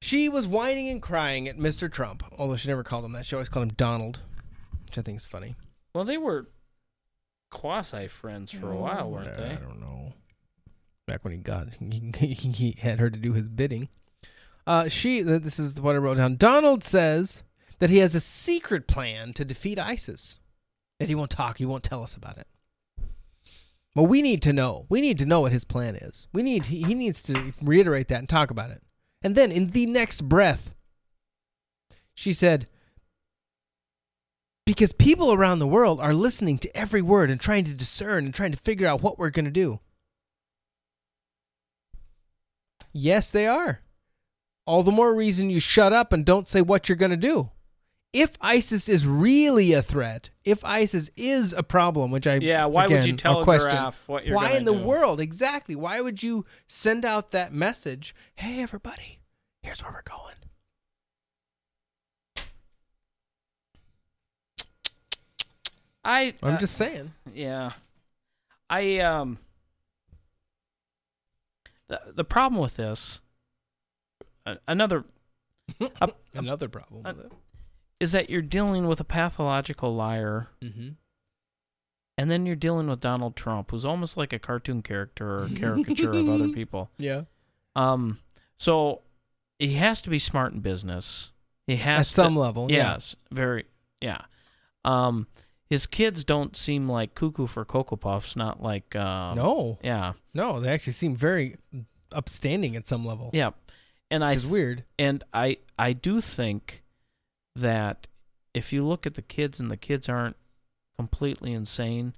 She 0.00 0.28
was 0.28 0.46
whining 0.46 0.88
and 0.88 1.00
crying 1.00 1.48
at 1.48 1.56
Mr. 1.56 1.90
Trump, 1.90 2.22
although 2.38 2.56
she 2.56 2.68
never 2.68 2.84
called 2.84 3.04
him 3.04 3.12
that. 3.12 3.24
She 3.24 3.34
always 3.34 3.48
called 3.48 3.68
him 3.68 3.74
Donald, 3.76 4.20
which 4.84 4.98
I 4.98 5.02
think 5.02 5.18
is 5.18 5.26
funny. 5.26 5.56
Well, 5.94 6.04
they 6.04 6.18
were 6.18 6.48
quasi 7.50 8.06
friends 8.08 8.52
for 8.52 8.70
a 8.70 8.76
while, 8.76 9.10
weren't 9.10 9.28
I 9.28 9.40
they? 9.40 9.50
I 9.52 9.54
don't 9.54 9.80
know. 9.80 10.12
Back 11.06 11.24
when 11.24 11.32
he 11.32 11.38
got 11.38 11.68
he, 11.80 12.34
he 12.34 12.76
had 12.78 12.98
her 13.00 13.08
to 13.08 13.18
do 13.18 13.32
his 13.32 13.48
bidding. 13.48 13.88
Uh, 14.66 14.88
she 14.88 15.22
this 15.22 15.58
is 15.58 15.80
what 15.80 15.94
I 15.94 15.98
wrote 15.98 16.18
down. 16.18 16.36
Donald 16.36 16.84
says 16.84 17.42
that 17.78 17.90
he 17.90 17.98
has 17.98 18.14
a 18.14 18.20
secret 18.20 18.86
plan 18.86 19.32
to 19.34 19.44
defeat 19.44 19.78
ISIS. 19.78 20.38
And 20.98 21.08
he 21.08 21.14
won't 21.14 21.30
talk. 21.30 21.58
He 21.58 21.66
won't 21.66 21.84
tell 21.84 22.02
us 22.02 22.14
about 22.14 22.38
it. 22.38 22.46
Well, 23.94 24.06
we 24.06 24.22
need 24.22 24.42
to 24.42 24.52
know. 24.52 24.86
We 24.88 25.00
need 25.00 25.18
to 25.18 25.26
know 25.26 25.40
what 25.40 25.52
his 25.52 25.64
plan 25.64 25.96
is. 25.96 26.26
We 26.32 26.42
need 26.42 26.66
he, 26.66 26.82
he 26.82 26.94
needs 26.94 27.22
to 27.22 27.54
reiterate 27.62 28.08
that 28.08 28.18
and 28.18 28.28
talk 28.28 28.50
about 28.50 28.70
it. 28.70 28.82
And 29.22 29.34
then 29.34 29.50
in 29.50 29.68
the 29.68 29.86
next 29.86 30.22
breath, 30.22 30.74
she 32.14 32.32
said, 32.32 32.66
because 34.66 34.92
people 34.92 35.32
around 35.32 35.60
the 35.60 35.66
world 35.66 36.00
are 36.00 36.12
listening 36.12 36.58
to 36.58 36.76
every 36.76 37.00
word 37.00 37.30
and 37.30 37.40
trying 37.40 37.64
to 37.64 37.74
discern 37.74 38.24
and 38.24 38.34
trying 38.34 38.52
to 38.52 38.58
figure 38.58 38.86
out 38.86 39.02
what 39.02 39.18
we're 39.18 39.30
going 39.30 39.44
to 39.44 39.50
do. 39.50 39.80
Yes, 42.92 43.30
they 43.30 43.46
are. 43.46 43.80
All 44.66 44.82
the 44.82 44.92
more 44.92 45.14
reason 45.14 45.50
you 45.50 45.60
shut 45.60 45.92
up 45.92 46.12
and 46.12 46.24
don't 46.24 46.48
say 46.48 46.60
what 46.60 46.88
you're 46.88 46.96
going 46.96 47.10
to 47.12 47.16
do. 47.16 47.50
If 48.12 48.36
ISIS 48.40 48.88
is 48.88 49.06
really 49.06 49.72
a 49.74 49.82
threat, 49.82 50.30
if 50.44 50.64
ISIS 50.64 51.10
is 51.16 51.52
a 51.52 51.62
problem, 51.62 52.10
which 52.10 52.26
I 52.26 52.36
Yeah, 52.36 52.64
why 52.64 52.82
would 52.84 52.90
you 52.90 52.98
again, 52.98 53.16
telegraph 53.16 53.44
question, 53.44 54.02
what 54.06 54.24
you're 54.24 54.34
why 54.34 54.52
in 54.52 54.64
the 54.64 54.72
do? 54.72 54.80
world 54.82 55.20
exactly? 55.20 55.76
Why 55.76 56.00
would 56.00 56.22
you 56.22 56.46
send 56.66 57.04
out 57.04 57.32
that 57.32 57.52
message? 57.52 58.14
Hey, 58.36 58.62
everybody, 58.62 59.18
here's 59.62 59.82
where 59.82 59.92
we're 59.92 60.02
going. 60.02 60.34
I 66.04 66.34
I'm 66.42 66.54
uh, 66.54 66.58
just 66.58 66.76
saying. 66.76 67.12
Yeah. 67.34 67.72
I 68.70 68.98
um 68.98 69.38
the 71.88 72.00
the 72.14 72.24
problem 72.24 72.60
with 72.60 72.76
this 72.76 73.20
another 74.68 75.04
a- 76.00 76.12
Another 76.34 76.68
problem 76.68 77.02
with 77.02 77.18
it. 77.26 77.32
Is 78.00 78.12
that 78.12 78.28
you're 78.30 78.42
dealing 78.42 78.86
with 78.86 79.00
a 79.00 79.04
pathological 79.04 79.94
liar 79.94 80.48
Mm-hmm. 80.62 80.88
and 82.18 82.30
then 82.30 82.46
you're 82.46 82.56
dealing 82.56 82.88
with 82.88 83.00
Donald 83.00 83.36
Trump 83.36 83.70
who's 83.70 83.84
almost 83.84 84.16
like 84.16 84.32
a 84.32 84.38
cartoon 84.38 84.82
character 84.82 85.42
or 85.44 85.48
caricature 85.54 86.12
of 86.12 86.28
other 86.28 86.48
people. 86.54 86.90
Yeah. 86.98 87.22
Um 87.74 88.18
so 88.58 89.02
he 89.58 89.74
has 89.74 90.00
to 90.02 90.10
be 90.10 90.18
smart 90.18 90.52
in 90.52 90.60
business. 90.60 91.30
He 91.66 91.76
has 91.76 92.00
At 92.00 92.04
to- 92.06 92.12
some 92.12 92.36
level, 92.36 92.70
yeah. 92.70 92.92
Yes, 92.94 93.16
very 93.30 93.64
yeah. 94.00 94.22
Um 94.84 95.26
his 95.68 95.86
kids 95.86 96.22
don't 96.22 96.56
seem 96.56 96.88
like 96.88 97.14
cuckoo 97.16 97.48
for 97.48 97.64
cocoa 97.64 97.96
puffs, 97.96 98.36
not 98.36 98.62
like 98.62 98.94
um, 98.94 99.36
No. 99.36 99.78
Yeah. 99.82 100.12
No, 100.32 100.60
they 100.60 100.68
actually 100.70 100.92
seem 100.92 101.16
very 101.16 101.56
upstanding 102.12 102.76
at 102.76 102.86
some 102.86 103.04
level. 103.04 103.30
Yeah, 103.32 103.50
and 104.10 104.22
I 104.24 104.28
Which 104.30 104.38
is 104.38 104.46
weird. 104.46 104.84
And 104.98 105.24
I 105.34 105.58
I 105.78 105.92
do 105.92 106.20
think 106.20 106.84
that 107.56 108.06
if 108.54 108.72
you 108.72 108.84
look 108.84 109.06
at 109.06 109.14
the 109.14 109.22
kids 109.22 109.60
and 109.60 109.70
the 109.70 109.76
kids 109.76 110.08
aren't 110.08 110.36
completely 110.98 111.52
insane, 111.52 112.14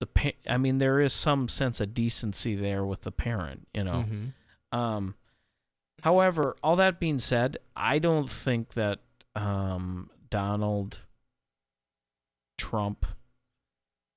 the 0.00 0.06
pa- 0.06 0.30
I 0.48 0.56
mean 0.58 0.78
there 0.78 1.00
is 1.00 1.12
some 1.12 1.48
sense 1.48 1.80
of 1.80 1.92
decency 1.94 2.54
there 2.54 2.84
with 2.84 3.02
the 3.02 3.12
parent, 3.12 3.66
you 3.74 3.84
know. 3.84 4.04
Mhm. 4.08 4.32
Um, 4.72 5.14
however, 6.02 6.56
all 6.62 6.76
that 6.76 7.00
being 7.00 7.18
said, 7.18 7.58
I 7.76 7.98
don't 7.98 8.30
think 8.30 8.74
that 8.74 9.00
um, 9.34 10.10
Donald 10.30 10.98
Trump 12.58 13.06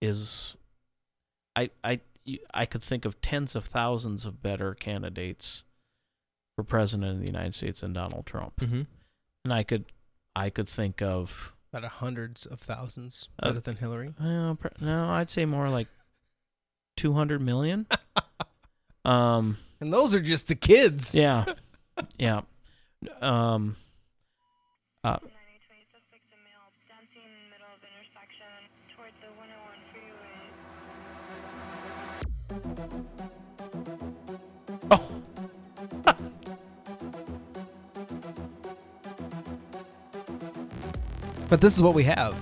is. 0.02 0.56
I 1.56 1.70
I 1.84 2.00
I 2.54 2.66
could 2.66 2.82
think 2.84 3.06
of 3.06 3.22
tens 3.22 3.56
of 3.56 3.66
thousands 3.66 4.26
of 4.26 4.42
better 4.42 4.74
candidates 4.74 5.64
for 6.56 6.64
president 6.64 7.12
of 7.14 7.20
the 7.20 7.26
United 7.28 7.56
States 7.56 7.82
than 7.82 7.94
Donald 7.94 8.26
Trump, 8.26 8.58
Mhm. 8.58 8.88
and 9.44 9.54
I 9.54 9.64
could 9.64 9.86
I 10.36 10.50
could 10.50 10.68
think 10.68 11.02
of 11.02 11.54
About 11.74 11.90
hundreds 11.90 12.46
of 12.46 12.60
thousands 12.60 13.28
Uh, 13.42 13.50
better 13.50 13.60
than 13.62 13.76
Hillary. 13.78 14.14
uh, 14.20 14.56
no, 14.82 15.10
I'd 15.10 15.30
say 15.30 15.46
more 15.46 15.70
like 15.70 15.88
two 16.98 17.14
hundred 17.14 17.42
million. 17.42 17.86
um, 19.06 19.58
And 19.80 19.92
those 19.94 20.14
are 20.14 20.20
just 20.22 20.48
the 20.48 20.56
kids. 20.56 21.14
yeah, 21.16 21.46
yeah. 22.18 22.42
Um, 23.22 23.76
uh, 25.04 25.18
But 41.54 41.62
this 41.62 41.76
is 41.76 41.84
what 41.84 41.94
we 41.94 42.04
have. 42.06 42.36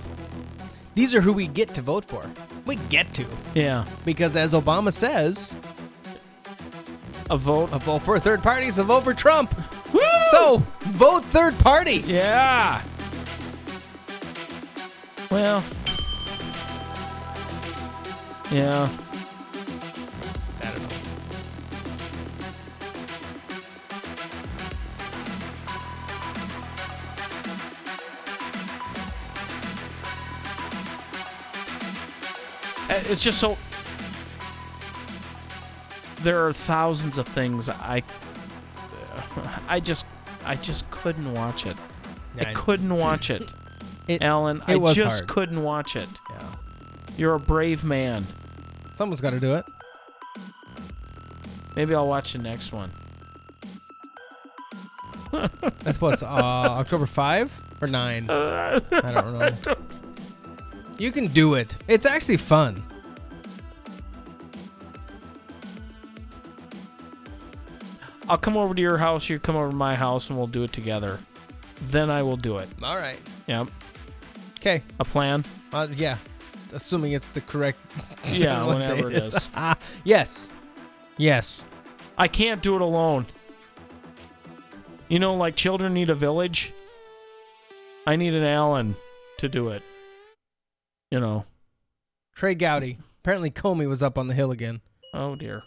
These 0.94 1.14
are 1.14 1.20
who 1.20 1.34
we 1.34 1.46
get 1.46 1.74
to 1.74 1.82
vote 1.82 2.02
for. 2.02 2.24
We 2.64 2.76
get 2.88 3.12
to. 3.12 3.26
yeah. 3.54 3.84
Because 4.06 4.36
as 4.36 4.54
Obama 4.54 4.90
says, 4.90 5.54
a 7.28 7.36
vote 7.36 7.68
a 7.74 7.78
vote 7.78 7.98
for 7.98 8.16
a 8.16 8.20
third 8.20 8.42
party 8.42 8.68
is 8.68 8.78
a 8.78 8.84
vote 8.84 9.04
for 9.04 9.12
Trump. 9.12 9.54
Woo! 9.92 10.00
So 10.30 10.62
vote 10.96 11.24
third 11.24 11.58
party. 11.58 12.02
Yeah. 12.06 12.82
Well. 15.30 15.62
Yeah. 18.50 18.88
It's 33.12 33.22
just 33.22 33.38
so. 33.38 33.58
There 36.22 36.46
are 36.46 36.52
thousands 36.52 37.18
of 37.18 37.28
things 37.28 37.68
I. 37.68 38.02
I 39.68 39.80
just, 39.80 40.06
I 40.44 40.54
just 40.56 40.90
couldn't 40.90 41.32
watch 41.34 41.66
it. 41.66 41.76
Yeah, 42.36 42.48
I 42.48 42.50
I- 42.50 42.54
couldn't 42.54 42.94
watch 42.96 43.28
it, 43.30 43.52
It- 44.08 44.22
Allen. 44.22 44.62
it 44.66 44.80
I 44.82 44.92
just 44.94 45.18
hard. 45.20 45.28
couldn't 45.28 45.62
watch 45.62 45.94
it. 45.96 46.08
Yeah. 46.30 46.38
You're 47.18 47.34
a 47.34 47.40
brave 47.40 47.84
man. 47.84 48.24
Someone's 48.94 49.20
got 49.20 49.30
to 49.30 49.40
do 49.40 49.54
it. 49.54 49.64
Maybe 51.76 51.94
I'll 51.94 52.08
watch 52.08 52.32
the 52.32 52.38
next 52.38 52.72
one. 52.72 52.92
That's 55.80 56.00
what's 56.00 56.22
uh, 56.22 56.26
October 56.26 57.06
5 57.06 57.62
or 57.80 57.88
9? 57.88 58.26
I 58.30 58.80
don't 58.90 59.38
know. 59.38 59.74
You 60.98 61.10
can 61.10 61.26
do 61.28 61.54
it. 61.54 61.74
It's 61.88 62.04
actually 62.06 62.36
fun. 62.36 62.82
I'll 68.32 68.38
come 68.38 68.56
over 68.56 68.74
to 68.74 68.80
your 68.80 68.96
house. 68.96 69.28
You 69.28 69.38
come 69.38 69.56
over 69.56 69.68
to 69.68 69.76
my 69.76 69.94
house, 69.94 70.30
and 70.30 70.38
we'll 70.38 70.46
do 70.46 70.62
it 70.64 70.72
together. 70.72 71.18
Then 71.90 72.08
I 72.08 72.22
will 72.22 72.38
do 72.38 72.56
it. 72.56 72.68
All 72.82 72.96
right. 72.96 73.20
Yep. 73.46 73.68
Okay. 74.58 74.82
A 74.98 75.04
plan. 75.04 75.44
Uh, 75.70 75.86
yeah. 75.92 76.16
Assuming 76.72 77.12
it's 77.12 77.28
the 77.28 77.42
correct. 77.42 77.78
Yeah, 78.32 78.64
whenever 78.72 79.10
it 79.10 79.16
is. 79.16 79.50
Ah, 79.54 79.76
yes. 80.04 80.48
Yes. 81.18 81.66
I 82.16 82.26
can't 82.26 82.62
do 82.62 82.74
it 82.74 82.80
alone. 82.80 83.26
You 85.08 85.18
know, 85.18 85.34
like 85.34 85.54
children 85.54 85.92
need 85.92 86.08
a 86.08 86.14
village. 86.14 86.72
I 88.06 88.16
need 88.16 88.32
an 88.32 88.44
Allen 88.44 88.94
to 89.40 89.48
do 89.50 89.68
it. 89.68 89.82
You 91.10 91.20
know. 91.20 91.44
Trey 92.34 92.54
Gowdy. 92.54 92.96
Apparently 93.20 93.50
Comey 93.50 93.86
was 93.86 94.02
up 94.02 94.16
on 94.16 94.26
the 94.28 94.34
hill 94.34 94.52
again. 94.52 94.80
Oh 95.12 95.34
dear. 95.34 95.64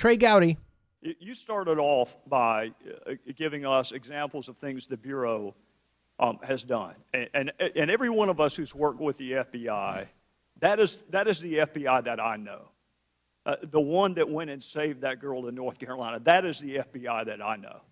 Trey 0.00 0.16
Gowdy. 0.16 0.56
You- 1.02 1.34
started 1.34 1.78
off 1.78 2.16
by 2.26 2.72
uh, 3.06 3.12
giving 3.36 3.66
us 3.66 3.92
examples 3.92 4.48
of 4.48 4.56
things 4.56 4.86
the 4.86 4.96
Bureau 4.96 5.54
um, 6.18 6.38
has 6.42 6.62
done. 6.62 6.94
And, 7.12 7.28
and, 7.34 7.52
and 7.76 7.90
every 7.90 8.08
one 8.08 8.30
of 8.30 8.40
us 8.40 8.56
who's 8.56 8.74
worked 8.74 8.98
with 8.98 9.18
the 9.18 9.32
FBI, 9.32 10.06
that 10.60 10.80
is, 10.80 11.00
that 11.10 11.28
is 11.28 11.40
the 11.40 11.56
FBI 11.56 12.04
that 12.04 12.18
I 12.18 12.36
know. 12.36 12.70
Uh, 13.44 13.56
the 13.62 13.80
one 13.80 14.14
that 14.14 14.30
went 14.30 14.48
and 14.48 14.64
saved 14.64 15.02
that 15.02 15.20
girl 15.20 15.46
in 15.48 15.54
North 15.54 15.78
Carolina, 15.78 16.18
that 16.20 16.46
is 16.46 16.60
the 16.60 16.76
FBI 16.76 17.26
that 17.26 17.42
I 17.42 17.56
know. 17.56 17.82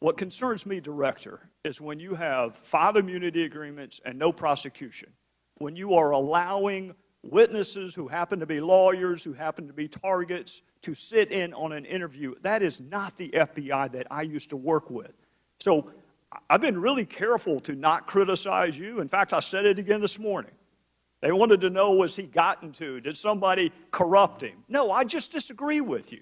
What 0.00 0.16
concerns 0.16 0.64
me, 0.64 0.80
Director, 0.80 1.40
is 1.62 1.78
when 1.78 2.00
you 2.00 2.14
have 2.14 2.56
five 2.56 2.96
immunity 2.96 3.44
agreements 3.44 4.00
and 4.02 4.18
no 4.18 4.32
prosecution, 4.32 5.12
when 5.56 5.76
you 5.76 5.92
are 5.92 6.10
allowing 6.10 6.94
witnesses 7.22 7.94
who 7.94 8.08
happen 8.08 8.40
to 8.40 8.46
be 8.46 8.60
lawyers, 8.60 9.24
who 9.24 9.32
happen 9.32 9.66
to 9.66 9.72
be 9.72 9.88
targets, 9.88 10.62
to 10.82 10.94
sit 10.94 11.32
in 11.32 11.52
on 11.54 11.72
an 11.72 11.84
interview, 11.84 12.34
that 12.42 12.62
is 12.62 12.80
not 12.80 13.16
the 13.16 13.28
FBI 13.30 13.92
that 13.92 14.06
I 14.10 14.22
used 14.22 14.50
to 14.50 14.56
work 14.56 14.90
with. 14.90 15.12
So 15.60 15.90
I've 16.48 16.60
been 16.60 16.80
really 16.80 17.06
careful 17.06 17.60
to 17.60 17.74
not 17.74 18.06
criticize 18.06 18.78
you. 18.78 19.00
In 19.00 19.08
fact, 19.08 19.32
I 19.32 19.40
said 19.40 19.66
it 19.66 19.78
again 19.78 20.00
this 20.00 20.18
morning. 20.18 20.52
They 21.20 21.32
wanted 21.32 21.60
to 21.62 21.70
know 21.70 21.92
was 21.92 22.14
he 22.14 22.24
gotten 22.24 22.70
to? 22.72 23.00
Did 23.00 23.16
somebody 23.16 23.72
corrupt 23.90 24.42
him? 24.42 24.64
No, 24.68 24.92
I 24.92 25.04
just 25.04 25.32
disagree 25.32 25.80
with 25.80 26.12
you. 26.12 26.20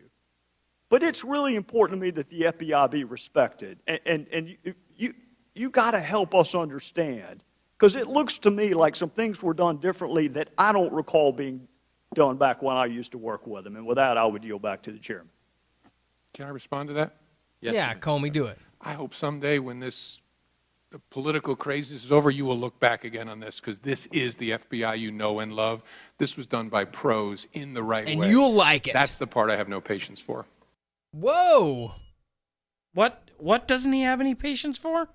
But 0.89 1.02
it's 1.02 1.25
really 1.25 1.57
important 1.57 2.00
to 2.00 2.05
me 2.05 2.10
that 2.12 2.31
the 2.31 2.42
FBI 2.42 2.91
be 2.91 3.05
respected. 3.05 3.78
And, 3.86 4.00
and, 4.07 4.26
and 4.33 4.49
you, 4.49 4.75
you, 4.94 5.15
you 5.55 5.70
got 5.70 5.91
to 5.91 6.00
help 6.00 6.34
us 6.34 6.55
understand. 6.55 7.42
Because 7.79 7.97
it 7.97 8.07
looks 8.07 8.39
to 8.39 8.51
me 8.51 8.75
like 8.75 8.97
some 8.97 9.11
things 9.11 9.43
were 9.43 9.55
done 9.55 9.79
differently 9.79 10.29
that 10.29 10.51
I 10.57 10.73
don't 10.73 10.93
recall 10.93 11.33
being 11.33 11.69
done 12.15 12.37
back 12.37 12.63
when 12.63 12.77
I 12.77 12.87
used 12.87 13.13
to 13.13 13.19
work 13.19 13.47
with 13.47 13.65
them. 13.65 13.77
And 13.77 13.87
with 13.87 13.97
that, 13.97 14.17
I 14.17 14.25
would 14.25 14.45
yield 14.45 14.63
back 14.63 14.83
to 14.83 14.93
the 14.93 14.99
chairman. 14.99 15.29
Can 16.33 16.47
I 16.47 16.51
respond 16.51 16.89
to 16.89 16.95
that? 16.95 17.17
yeah, 17.61 17.95
Comey, 17.95 18.33
do 18.33 18.47
it. 18.47 18.59
I 18.81 18.93
hope 18.93 19.15
someday 19.15 19.59
when 19.59 19.81
this 19.81 20.21
the 20.93 21.01
political 21.11 21.57
craziness 21.57 22.05
is 22.05 22.13
over, 22.13 22.31
you 22.31 22.45
will 22.45 22.59
look 22.59 22.79
back 22.79 23.05
again 23.05 23.29
on 23.29 23.41
this 23.41 23.59
because 23.59 23.81
this 23.81 24.07
is 24.07 24.37
the 24.37 24.53
FBI 24.53 24.99
you 24.99 25.11
know 25.11 25.41
and 25.41 25.53
love. 25.53 25.83
This 26.19 26.37
was 26.37 26.47
done 26.47 26.69
by 26.69 26.85
pros 26.85 27.47
in 27.53 27.75
the 27.75 27.83
right 27.83 28.09
And 28.09 28.21
way. 28.21 28.27
And 28.27 28.33
you'll 28.33 28.55
like 28.55 28.87
it. 28.87 28.95
That's 28.95 29.19
the 29.19 29.27
part 29.27 29.51
I 29.51 29.57
have 29.57 29.69
no 29.69 29.81
patience 29.81 30.21
for. 30.21 30.47
Whoa. 31.13 31.95
What 32.95 33.31
what 33.39 33.67
doesn't 33.69 33.93
he 33.93 34.03
have 34.03 34.21
any 34.21 34.35
patience 34.35 34.79
for? 34.79 35.09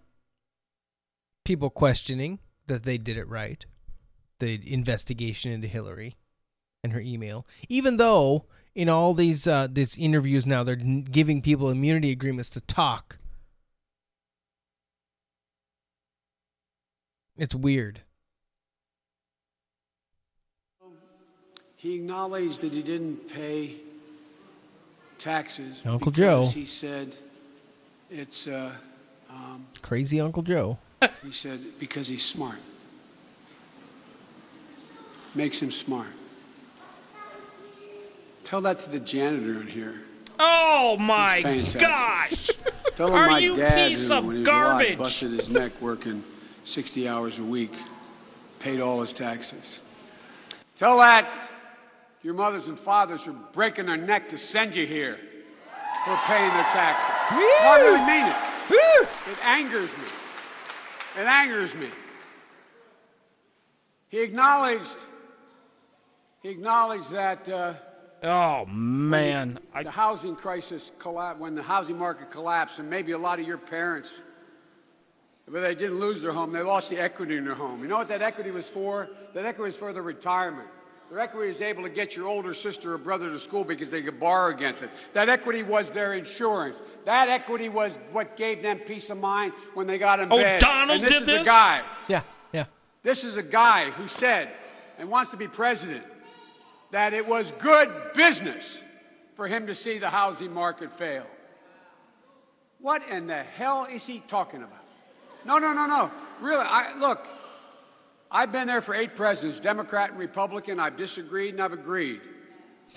People 1.46 1.70
questioning 1.70 2.40
that 2.68 2.84
they 2.84 2.98
did 2.98 3.18
it 3.18 3.28
right. 3.28 3.66
The 4.40 4.62
investigation 4.72 5.52
into 5.52 5.68
Hillary 5.68 6.16
and 6.84 6.94
her 6.94 7.00
email. 7.00 7.46
Even 7.70 7.98
though 7.98 8.46
in 8.74 8.90
all 8.90 9.14
these 9.14 9.48
uh, 9.48 9.68
these 9.70 9.98
interviews 9.98 10.48
now 10.48 10.64
they're 10.64 10.76
giving 10.76 11.42
people 11.42 11.70
immunity 11.70 12.12
agreements 12.12 12.50
to 12.52 12.62
talk. 12.62 13.18
It's 17.38 17.56
weird. 17.56 18.02
He 21.78 21.96
acknowledged 21.96 22.62
that 22.62 22.72
he 22.72 22.84
didn't 22.84 23.28
pay 23.34 23.78
taxes. 25.18 25.82
Uncle 25.84 26.12
Joe. 26.12 26.46
He 26.46 26.66
said 26.66 27.16
it's, 28.12 28.48
uh, 28.48 28.72
um, 29.30 29.66
Crazy 29.82 30.22
Uncle 30.22 30.44
Joe. 30.44 30.78
He 31.24 31.32
said 31.32 31.60
because 31.80 32.08
he's 32.08 32.24
smart. 32.24 32.58
Makes 35.34 35.62
him 35.62 35.72
smart. 35.72 36.08
Tell 38.44 38.62
that 38.62 38.80
to 38.80 38.90
the 38.90 39.00
janitor 39.00 39.62
in 39.62 39.68
here. 39.68 40.02
Oh 40.40 40.98
my 40.98 41.42
gosh! 41.80 42.50
Tell 42.96 43.08
him 43.08 43.14
Are 43.14 43.30
my 43.30 43.40
you 43.40 43.56
dad, 43.56 43.90
piece 43.90 44.10
who, 44.10 44.16
of 44.16 44.26
when 44.26 44.36
he 44.38 44.40
was 44.40 44.48
garbage? 44.48 44.88
alive, 44.88 44.98
busted 44.98 45.32
his 45.32 45.50
neck 45.50 45.72
working 45.80 46.24
60 46.64 47.08
hours 47.08 47.40
a 47.40 47.44
week, 47.44 47.72
paid 48.60 48.80
all 48.82 49.02
his 49.02 49.14
taxes. 49.14 49.80
Tell 50.76 50.98
that 50.98 51.30
your 52.24 52.34
mothers 52.34 52.68
and 52.68 52.78
fathers 52.78 53.28
are 53.28 53.36
breaking 53.54 53.86
their 53.86 53.98
neck 53.98 54.30
to 54.30 54.38
send 54.38 54.76
you 54.76 54.86
here 54.86 55.20
who 56.06 56.12
are 56.12 56.22
paying 56.26 56.50
their 56.50 56.64
taxes. 56.72 57.10
No, 57.32 57.38
I 57.38 57.80
really 57.80 58.06
mean 58.06 58.28
it. 58.28 58.52
It 59.32 59.46
angers 59.46 59.90
me. 59.92 60.04
It 61.20 61.26
angers 61.26 61.76
me. 61.76 61.88
He 64.10 64.20
acknowledged. 64.20 64.98
He 66.42 66.50
acknowledged 66.50 67.12
that. 67.12 67.48
Uh, 67.50 67.74
Oh 68.24 68.66
man, 68.68 69.58
the 69.82 69.90
housing 69.90 70.36
crisis 70.36 70.92
collapsed, 71.00 71.42
when 71.42 71.56
the 71.56 71.64
housing 71.64 71.98
market 71.98 72.30
collapsed, 72.30 72.78
and 72.78 72.88
maybe 72.88 73.14
a 73.14 73.18
lot 73.18 73.40
of 73.40 73.48
your 73.48 73.58
parents, 73.58 74.22
but 75.48 75.62
they 75.62 75.74
didn't 75.74 76.00
lose 76.00 76.22
their 76.22 76.32
home, 76.32 76.54
they 76.54 76.62
lost 76.62 76.92
the 76.92 77.00
equity 77.00 77.38
in 77.38 77.46
their 77.46 77.56
home. 77.56 77.82
You 77.82 77.88
know 77.88 77.98
what 77.98 78.10
that 78.10 78.22
equity 78.22 78.52
was 78.52 78.70
for? 78.70 79.10
That 79.34 79.46
equity 79.46 79.70
was 79.70 79.76
for 79.76 79.92
their 79.92 80.04
retirement. 80.04 80.68
Their 81.12 81.20
equity 81.20 81.50
was 81.50 81.60
able 81.60 81.84
to 81.84 81.90
get 81.90 82.16
your 82.16 82.30
older 82.30 82.54
sister 82.54 82.94
or 82.94 82.98
brother 82.98 83.30
to 83.32 83.38
school 83.38 83.66
because 83.66 83.92
they 83.92 84.02
could 84.02 84.18
borrow 84.18 84.50
against 84.50 84.82
it. 84.82 84.90
That 85.12 85.28
equity 85.28 85.62
was 85.62 85.92
their 85.92 86.14
insurance. 86.14 86.82
That 87.04 87.28
equity 87.28 87.68
was 87.68 88.00
what 88.14 88.38
gave 88.38 88.64
them 88.64 88.80
peace 88.80 89.10
of 89.10 89.18
mind 89.18 89.52
when 89.74 89.88
they 89.88 89.98
got 89.98 90.22
in 90.22 90.32
Oh, 90.32 90.38
bed. 90.38 90.62
Donald 90.62 91.02
and 91.02 91.04
this 91.04 91.12
did 91.12 91.22
is 91.24 91.26
this? 91.28 91.48
a 91.48 91.50
guy. 91.50 91.82
Yeah, 92.08 92.22
yeah. 92.54 92.64
This 93.04 93.26
is 93.26 93.36
a 93.36 93.44
guy 93.44 93.90
who 93.90 94.08
said 94.08 94.48
and 95.00 95.10
wants 95.10 95.32
to 95.32 95.38
be 95.38 95.50
president 95.50 96.06
that 96.92 97.14
it 97.14 97.28
was 97.28 97.52
good 97.60 97.92
business 98.16 98.80
for 99.36 99.48
him 99.48 99.68
to 99.68 99.76
see 99.76 99.98
the 99.98 100.10
housing 100.10 100.54
market 100.54 100.94
fail. 100.94 101.26
What 102.80 103.06
in 103.10 103.28
the 103.28 103.44
hell 103.44 103.86
is 103.92 104.08
he 104.08 104.22
talking 104.30 104.64
about? 104.64 104.80
No, 105.46 105.58
no, 105.58 105.74
no, 105.74 105.88
no. 105.88 106.10
Really, 106.40 106.66
I, 106.66 106.98
look, 106.98 107.28
I've 108.32 108.52
been 108.52 108.68
there 108.68 108.82
for 108.82 108.96
eight 108.96 109.16
presidents, 109.16 109.60
Democrat 109.60 110.12
and 110.12 110.20
Republican. 110.20 110.80
I've 110.80 110.96
disagreed 110.98 111.54
and 111.56 111.62
I've 111.62 111.74
agreed. 111.74 112.22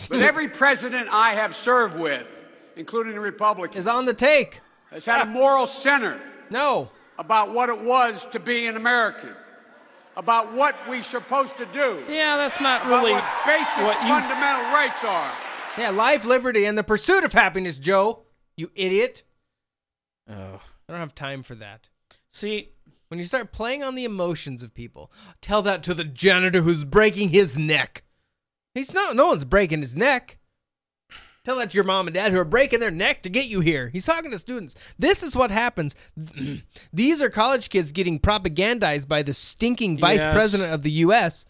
But 0.08 0.20
every 0.20 0.48
president 0.48 1.08
I 1.10 1.34
have 1.34 1.54
served 1.54 1.98
with, 1.98 2.44
including 2.76 3.14
the 3.14 3.20
Republican, 3.20 3.78
is 3.78 3.86
on 3.86 4.04
the 4.06 4.14
take. 4.14 4.60
Has 4.90 5.04
had 5.04 5.22
a 5.22 5.26
moral 5.26 5.66
center. 5.66 6.20
No. 6.50 6.90
About 7.18 7.52
what 7.52 7.68
it 7.68 7.80
was 7.80 8.26
to 8.26 8.40
be 8.40 8.66
an 8.66 8.76
American. 8.76 9.30
About 10.16 10.52
what 10.52 10.76
we're 10.88 11.02
supposed 11.02 11.56
to 11.56 11.66
do. 11.66 12.00
Yeah, 12.08 12.36
that's 12.36 12.60
not 12.60 12.82
About 12.86 13.00
really 13.02 13.12
what 13.12 13.24
basic 13.44 13.76
what 13.78 14.00
you- 14.02 14.08
fundamental 14.08 14.62
rights 14.72 15.02
are. 15.04 15.30
Yeah, 15.76 15.90
life, 15.90 16.24
liberty, 16.24 16.66
and 16.66 16.78
the 16.78 16.84
pursuit 16.84 17.24
of 17.24 17.32
happiness, 17.32 17.78
Joe. 17.78 18.22
You 18.56 18.70
idiot. 18.76 19.24
Oh. 20.30 20.60
I 20.88 20.92
don't 20.92 21.00
have 21.00 21.14
time 21.16 21.42
for 21.42 21.56
that. 21.56 21.88
See, 22.30 22.70
when 23.15 23.20
you 23.20 23.25
start 23.25 23.52
playing 23.52 23.84
on 23.84 23.94
the 23.94 24.05
emotions 24.05 24.65
of 24.65 24.75
people, 24.75 25.09
tell 25.41 25.62
that 25.62 25.84
to 25.84 25.94
the 25.94 26.02
janitor 26.02 26.62
who's 26.62 26.84
breaking 26.84 27.28
his 27.28 27.57
neck. 27.57 28.02
He's 28.75 28.93
not, 28.93 29.15
no 29.15 29.28
one's 29.28 29.44
breaking 29.44 29.83
his 29.83 29.94
neck. 29.94 30.39
Tell 31.44 31.55
that 31.59 31.70
to 31.70 31.75
your 31.76 31.84
mom 31.84 32.09
and 32.09 32.15
dad 32.15 32.33
who 32.33 32.41
are 32.41 32.44
breaking 32.44 32.81
their 32.81 32.91
neck 32.91 33.23
to 33.23 33.28
get 33.28 33.47
you 33.47 33.60
here. 33.60 33.89
He's 33.91 34.05
talking 34.05 34.33
to 34.33 34.39
students. 34.41 34.75
This 34.99 35.23
is 35.23 35.36
what 35.36 35.52
happens. 35.52 35.94
These 36.93 37.23
are 37.23 37.31
college 37.31 37.68
kids 37.70 37.93
getting 37.93 38.18
propagandized 38.18 39.07
by 39.07 39.23
the 39.23 39.33
stinking 39.33 39.99
vice 39.99 40.25
Yes. 40.25 40.34
president 40.34 40.73
of 40.73 40.83
the 40.83 40.91
U.S., 40.91 41.44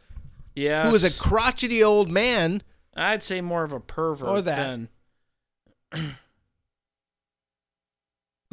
Yes. 0.55 0.87
who 0.87 0.95
is 0.95 1.03
a 1.05 1.19
crotchety 1.19 1.83
old 1.83 2.11
man. 2.11 2.63
I'd 2.95 3.23
say 3.23 3.41
more 3.41 3.65
of 3.65 3.73
a 3.73 3.81
pervert 3.81 4.29
Or 4.29 4.43
that. 4.43 4.81
than 5.93 6.17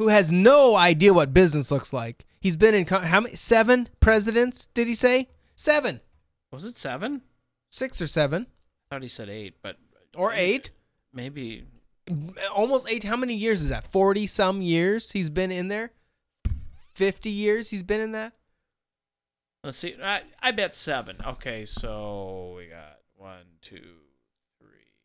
who 0.02 0.08
has 0.08 0.32
no 0.32 0.76
idea 0.76 1.14
what 1.14 1.32
business 1.32 1.70
looks 1.70 1.94
like. 1.94 2.26
He's 2.40 2.58
been 2.58 2.74
in 2.74 2.88
how 2.88 3.22
many 3.22 3.36
seven 3.36 3.88
presidents? 4.00 4.66
Did 4.74 4.88
he 4.88 4.96
say 4.96 5.30
seven, 5.56 6.02
was 6.52 6.66
it 6.66 6.76
seven? 6.76 7.22
six 7.70 8.02
or 8.02 8.08
seven, 8.08 8.48
I 8.90 8.96
thought 8.96 9.04
he 9.04 9.08
said 9.08 9.30
eight, 9.30 9.58
but 9.62 9.78
or 10.18 10.34
eight? 10.34 10.72
maybe 11.14 11.66
Almost 12.52 12.90
eight. 12.90 13.04
How 13.04 13.16
many 13.16 13.36
years 13.36 13.62
is 13.62 13.70
that? 13.70 13.86
Forty 13.86 14.26
some 14.26 14.64
years 14.64 15.12
he's 15.12 15.30
been 15.30 15.52
in 15.52 15.68
there. 15.68 15.92
Fifty 16.96 17.30
years 17.30 17.70
he's 17.70 17.84
been 17.84 18.02
in 18.02 18.12
that. 18.14 18.34
let's 19.64 19.78
see. 19.78 19.96
I 20.02 20.24
I 20.42 20.52
bet 20.52 20.74
seven. 20.74 21.18
Okay, 21.24 21.64
so 21.66 22.56
we 22.58 22.66
got 22.66 22.98
one, 23.16 23.46
two, 23.62 24.00
three, 24.60 24.96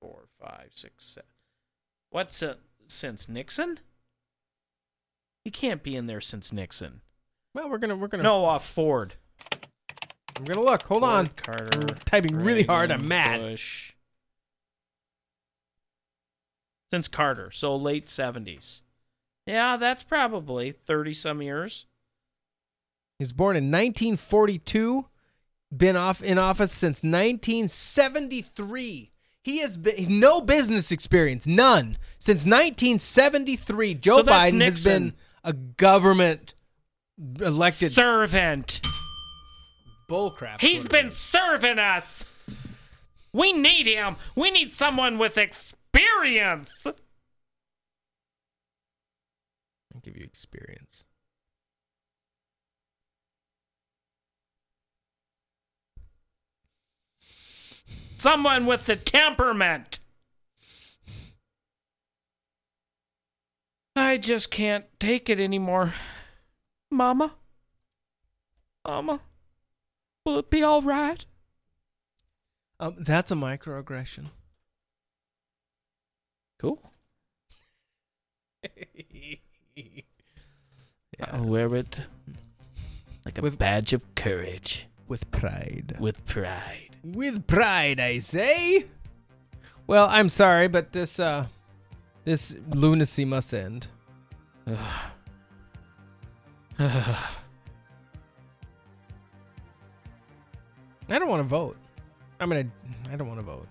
four, 0.00 0.24
five, 0.40 0.72
six, 0.74 1.04
seven. 1.04 1.28
What's 2.10 2.42
uh, 2.42 2.56
since 2.88 3.28
Nixon? 3.28 3.78
He 5.46 5.50
can't 5.52 5.84
be 5.84 5.94
in 5.94 6.08
there 6.08 6.20
since 6.20 6.52
Nixon. 6.52 7.02
Well, 7.54 7.70
we're 7.70 7.78
gonna 7.78 7.94
we're 7.94 8.08
gonna 8.08 8.24
No, 8.24 8.46
uh, 8.46 8.58
Ford. 8.58 9.14
I'm 10.36 10.44
gonna 10.44 10.60
look. 10.60 10.82
Hold 10.82 11.04
on. 11.04 11.28
Carter. 11.28 11.82
I'm 11.88 11.98
typing 12.04 12.34
really 12.34 12.64
hard. 12.64 12.90
I'm 12.90 13.02
Reagan, 13.02 13.08
mad. 13.08 13.38
Bush. 13.38 13.92
Since 16.90 17.06
Carter, 17.06 17.52
so 17.52 17.76
late 17.76 18.08
seventies. 18.08 18.82
Yeah, 19.46 19.76
that's 19.76 20.02
probably 20.02 20.72
thirty 20.72 21.14
some 21.14 21.40
years. 21.40 21.86
He 23.20 23.22
was 23.22 23.32
born 23.32 23.54
in 23.54 23.66
1942. 23.66 25.06
Been 25.76 25.94
off 25.94 26.24
in 26.24 26.38
office 26.38 26.72
since 26.72 27.04
1973. 27.04 29.12
He 29.42 29.58
has 29.58 29.76
been 29.76 30.18
no 30.18 30.40
business 30.40 30.90
experience, 30.90 31.46
none 31.46 31.98
since 32.18 32.44
1973. 32.44 33.94
Joe 33.94 34.16
So 34.16 34.24
Biden 34.24 34.60
has 34.60 34.82
been 34.82 35.14
a 35.46 35.52
government 35.54 36.54
elected 37.40 37.92
servant. 37.92 38.82
bullcrap. 40.10 40.60
He's 40.60 40.84
been 40.84 41.10
serving 41.12 41.78
us. 41.78 42.24
We 43.32 43.52
need 43.52 43.86
him. 43.86 44.16
We 44.34 44.50
need 44.50 44.72
someone 44.72 45.18
with 45.18 45.38
experience. 45.38 46.70
I'll 46.84 46.94
give 50.02 50.16
you 50.16 50.24
experience. 50.24 51.04
Someone 58.18 58.66
with 58.66 58.86
the 58.86 58.96
temperament. 58.96 60.00
I 63.96 64.18
just 64.18 64.50
can't 64.50 64.84
take 65.00 65.30
it 65.30 65.40
anymore. 65.40 65.94
Mama? 66.90 67.34
Mama? 68.86 69.22
Will 70.26 70.38
it 70.38 70.50
be 70.50 70.62
all 70.62 70.82
right? 70.82 71.24
Um, 72.78 72.96
that's 72.98 73.30
a 73.30 73.34
microaggression. 73.34 74.26
Cool. 76.58 76.82
I'll 81.32 81.44
wear 81.44 81.74
it 81.74 82.06
like 83.24 83.38
a 83.38 83.50
badge 83.50 83.94
of 83.94 84.14
courage. 84.14 84.86
With 85.08 85.30
pride. 85.30 85.96
With 85.98 86.26
pride. 86.26 86.96
With 87.02 87.46
pride, 87.46 87.98
I 88.00 88.18
say. 88.18 88.86
Well, 89.86 90.08
I'm 90.10 90.28
sorry, 90.28 90.68
but 90.68 90.92
this 90.92 91.18
uh 91.18 91.46
this 92.26 92.54
lunacy 92.74 93.24
must 93.24 93.54
end. 93.54 93.86
I 94.68 94.78
don't 101.08 101.28
want 101.28 101.40
to 101.40 101.48
vote. 101.48 101.76
I 102.40 102.46
mean, 102.46 102.70
I, 103.08 103.12
I 103.12 103.16
don't 103.16 103.28
want 103.28 103.40
to 103.40 103.46
vote. 103.46 103.66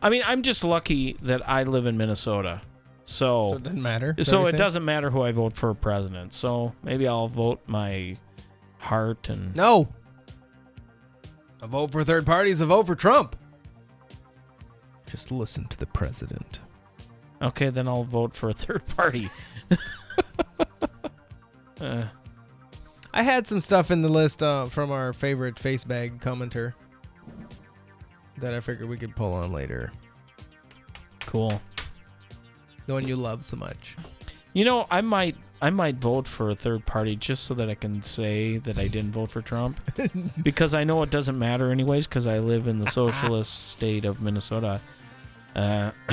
I 0.00 0.08
mean, 0.10 0.22
I'm 0.24 0.42
just 0.42 0.64
lucky 0.64 1.16
that 1.22 1.48
I 1.48 1.64
live 1.64 1.86
in 1.86 1.96
Minnesota. 1.96 2.60
So, 3.04 3.50
So 3.50 3.56
it 3.56 3.62
doesn't 3.64 3.82
matter? 3.82 4.14
So 4.22 4.42
it 4.42 4.50
saying? 4.50 4.56
doesn't 4.58 4.84
matter 4.84 5.10
who 5.10 5.22
I 5.22 5.32
vote 5.32 5.56
for 5.56 5.74
president. 5.74 6.32
So 6.32 6.72
maybe 6.82 7.06
I'll 7.08 7.28
vote 7.28 7.60
my 7.66 8.16
heart 8.78 9.28
and 9.28 9.54
No. 9.56 9.88
A 11.60 11.66
vote 11.66 11.92
for 11.92 12.02
third 12.04 12.24
party 12.26 12.50
is 12.50 12.60
a 12.60 12.66
vote 12.66 12.86
for 12.86 12.94
Trump. 12.94 13.36
Just 15.12 15.30
listen 15.30 15.66
to 15.66 15.78
the 15.78 15.84
president. 15.84 16.60
Okay, 17.42 17.68
then 17.68 17.86
I'll 17.86 18.02
vote 18.02 18.32
for 18.32 18.48
a 18.48 18.54
third 18.54 18.86
party. 18.86 19.28
uh, 21.82 22.04
I 23.12 23.22
had 23.22 23.46
some 23.46 23.60
stuff 23.60 23.90
in 23.90 24.00
the 24.00 24.08
list 24.08 24.42
uh, 24.42 24.64
from 24.64 24.90
our 24.90 25.12
favorite 25.12 25.58
face 25.58 25.84
bag 25.84 26.18
commenter 26.18 26.72
that 28.38 28.54
I 28.54 28.60
figured 28.60 28.88
we 28.88 28.96
could 28.96 29.14
pull 29.14 29.34
on 29.34 29.52
later. 29.52 29.92
cool. 31.26 31.60
The 32.86 32.94
one 32.94 33.06
you 33.06 33.16
love 33.16 33.44
so 33.44 33.58
much. 33.58 33.98
You 34.54 34.64
know, 34.64 34.86
I 34.90 35.02
might 35.02 35.36
I 35.60 35.68
might 35.68 35.96
vote 35.96 36.26
for 36.26 36.48
a 36.48 36.54
third 36.54 36.86
party 36.86 37.16
just 37.16 37.44
so 37.44 37.52
that 37.52 37.68
I 37.68 37.74
can 37.74 38.00
say 38.00 38.56
that 38.56 38.78
I 38.78 38.88
didn't 38.88 39.12
vote 39.12 39.30
for 39.30 39.42
Trump 39.42 39.78
because 40.42 40.72
I 40.72 40.84
know 40.84 41.02
it 41.02 41.10
doesn't 41.10 41.38
matter 41.38 41.70
anyways 41.70 42.06
because 42.06 42.26
I 42.26 42.38
live 42.38 42.66
in 42.66 42.80
the 42.80 42.90
socialist 42.90 43.68
state 43.68 44.06
of 44.06 44.22
Minnesota. 44.22 44.80
Uh, 45.54 45.92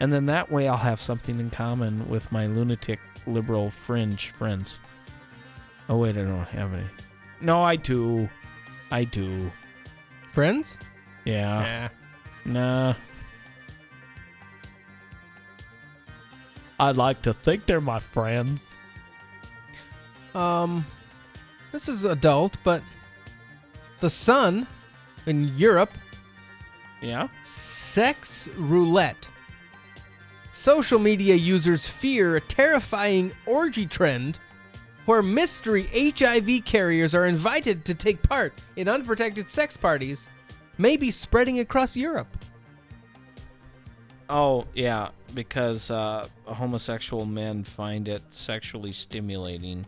and 0.00 0.12
then 0.12 0.26
that 0.26 0.50
way 0.50 0.68
I'll 0.68 0.76
have 0.76 1.00
something 1.00 1.38
in 1.38 1.50
common 1.50 2.08
with 2.08 2.30
my 2.32 2.46
lunatic 2.46 3.00
liberal 3.26 3.70
fringe 3.70 4.30
friends. 4.30 4.78
Oh 5.88 5.98
wait, 5.98 6.16
I 6.16 6.22
don't 6.22 6.44
have 6.44 6.72
any. 6.74 6.86
No, 7.40 7.62
I 7.62 7.76
do. 7.76 8.28
I 8.90 9.04
do. 9.04 9.50
Friends? 10.32 10.76
Yeah. 11.24 11.88
Nah. 12.44 12.94
I'd 16.80 16.96
like 16.96 17.22
to 17.22 17.34
think 17.34 17.66
they're 17.66 17.80
my 17.80 17.98
friends. 17.98 18.62
Um, 20.34 20.86
this 21.72 21.88
is 21.88 22.04
adult, 22.04 22.56
but 22.62 22.82
the 24.00 24.10
Sun 24.10 24.66
in 25.26 25.56
Europe. 25.56 25.92
Yeah. 27.00 27.28
Sex 27.44 28.48
roulette. 28.56 29.28
Social 30.50 30.98
media 30.98 31.34
users 31.34 31.86
fear 31.86 32.36
a 32.36 32.40
terrifying 32.40 33.32
orgy 33.46 33.86
trend 33.86 34.38
where 35.08 35.22
mystery 35.22 35.84
HIV 35.94 36.66
carriers 36.66 37.14
are 37.14 37.26
invited 37.26 37.84
to 37.86 37.94
take 37.94 38.22
part 38.22 38.52
in 38.76 38.88
unprotected 38.88 39.50
sex 39.50 39.74
parties, 39.74 40.28
may 40.76 40.98
be 40.98 41.10
spreading 41.10 41.60
across 41.60 41.96
Europe. 41.96 42.28
Oh 44.28 44.66
yeah, 44.74 45.08
because 45.32 45.90
uh, 45.90 46.28
homosexual 46.44 47.24
men 47.24 47.64
find 47.64 48.06
it 48.06 48.22
sexually 48.30 48.92
stimulating. 48.92 49.86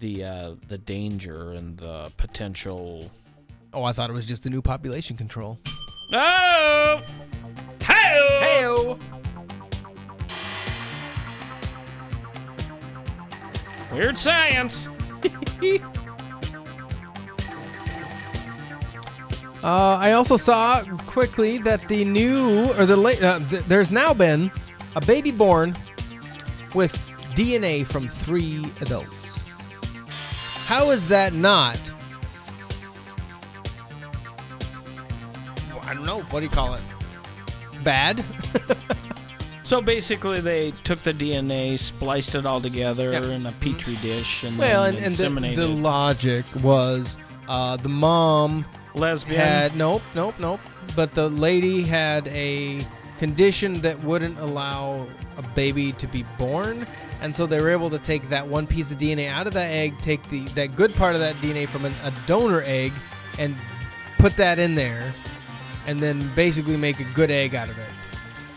The 0.00 0.24
uh, 0.24 0.54
the 0.68 0.76
danger 0.76 1.52
and 1.52 1.78
the 1.78 2.12
potential. 2.18 3.10
Oh, 3.72 3.84
I 3.84 3.92
thought 3.92 4.10
it 4.10 4.12
was 4.12 4.26
just 4.26 4.44
the 4.44 4.50
new 4.50 4.60
population 4.60 5.16
control. 5.16 5.58
No. 6.10 7.02
Hey. 7.82 8.94
Weird 13.92 14.18
science. 14.18 14.88
Uh, 19.62 19.98
I 20.00 20.12
also 20.12 20.38
saw 20.38 20.82
quickly 21.06 21.58
that 21.58 21.86
the 21.86 22.02
new 22.06 22.72
or 22.78 22.86
the 22.86 22.96
late 22.96 23.22
uh, 23.22 23.40
th- 23.50 23.62
there's 23.64 23.92
now 23.92 24.14
been 24.14 24.50
a 24.96 25.02
baby 25.02 25.30
born 25.30 25.76
with 26.74 26.92
DNA 27.34 27.86
from 27.86 28.08
three 28.08 28.64
adults. 28.80 29.36
How 30.64 30.88
is 30.88 31.04
that 31.08 31.34
not? 31.34 31.78
Don't 36.04 36.18
know. 36.18 36.22
What 36.30 36.40
do 36.40 36.44
you 36.46 36.50
call 36.50 36.74
it? 36.74 36.82
Bad. 37.84 38.24
So 39.62 39.80
basically, 39.80 40.40
they 40.40 40.72
took 40.82 41.00
the 41.04 41.14
DNA, 41.14 41.78
spliced 41.78 42.34
it 42.34 42.44
all 42.44 42.60
together 42.60 43.12
Yeah. 43.12 43.22
in 43.22 43.46
a 43.46 43.52
petri 43.52 43.94
dish, 44.02 44.42
and 44.42 44.58
well, 44.58 44.82
and, 44.82 44.98
and 44.98 45.14
the, 45.14 45.52
the 45.54 45.68
logic 45.68 46.44
was 46.60 47.18
uh, 47.48 47.76
the 47.76 47.88
mom 47.88 48.64
Lesbian? 48.96 49.40
had 49.40 49.76
nope, 49.76 50.02
nope, 50.16 50.34
nope. 50.40 50.58
But 50.96 51.12
the 51.12 51.28
lady 51.30 51.84
had 51.84 52.26
a 52.26 52.84
condition 53.18 53.74
that 53.82 53.96
wouldn't 54.02 54.40
allow 54.40 55.06
a 55.38 55.42
baby 55.54 55.92
to 55.92 56.08
be 56.08 56.24
born, 56.36 56.84
and 57.22 57.36
so 57.36 57.46
they 57.46 57.60
were 57.60 57.70
able 57.70 57.90
to 57.90 57.98
take 58.00 58.28
that 58.28 58.44
one 58.48 58.66
piece 58.66 58.90
of 58.90 58.98
DNA 58.98 59.28
out 59.28 59.46
of 59.46 59.52
that 59.52 59.70
egg, 59.70 59.94
take 60.00 60.20
the 60.30 60.40
that 60.56 60.74
good 60.74 60.92
part 60.96 61.14
of 61.14 61.20
that 61.20 61.36
DNA 61.36 61.68
from 61.68 61.84
an, 61.84 61.92
a 62.02 62.12
donor 62.26 62.64
egg, 62.66 62.92
and 63.38 63.54
put 64.18 64.36
that 64.36 64.58
in 64.58 64.74
there, 64.74 65.14
and 65.86 66.00
then 66.00 66.26
basically 66.34 66.76
make 66.76 67.00
a 67.00 67.04
good 67.14 67.30
egg 67.30 67.54
out 67.54 67.68
of 67.68 67.78
it. 67.78 67.84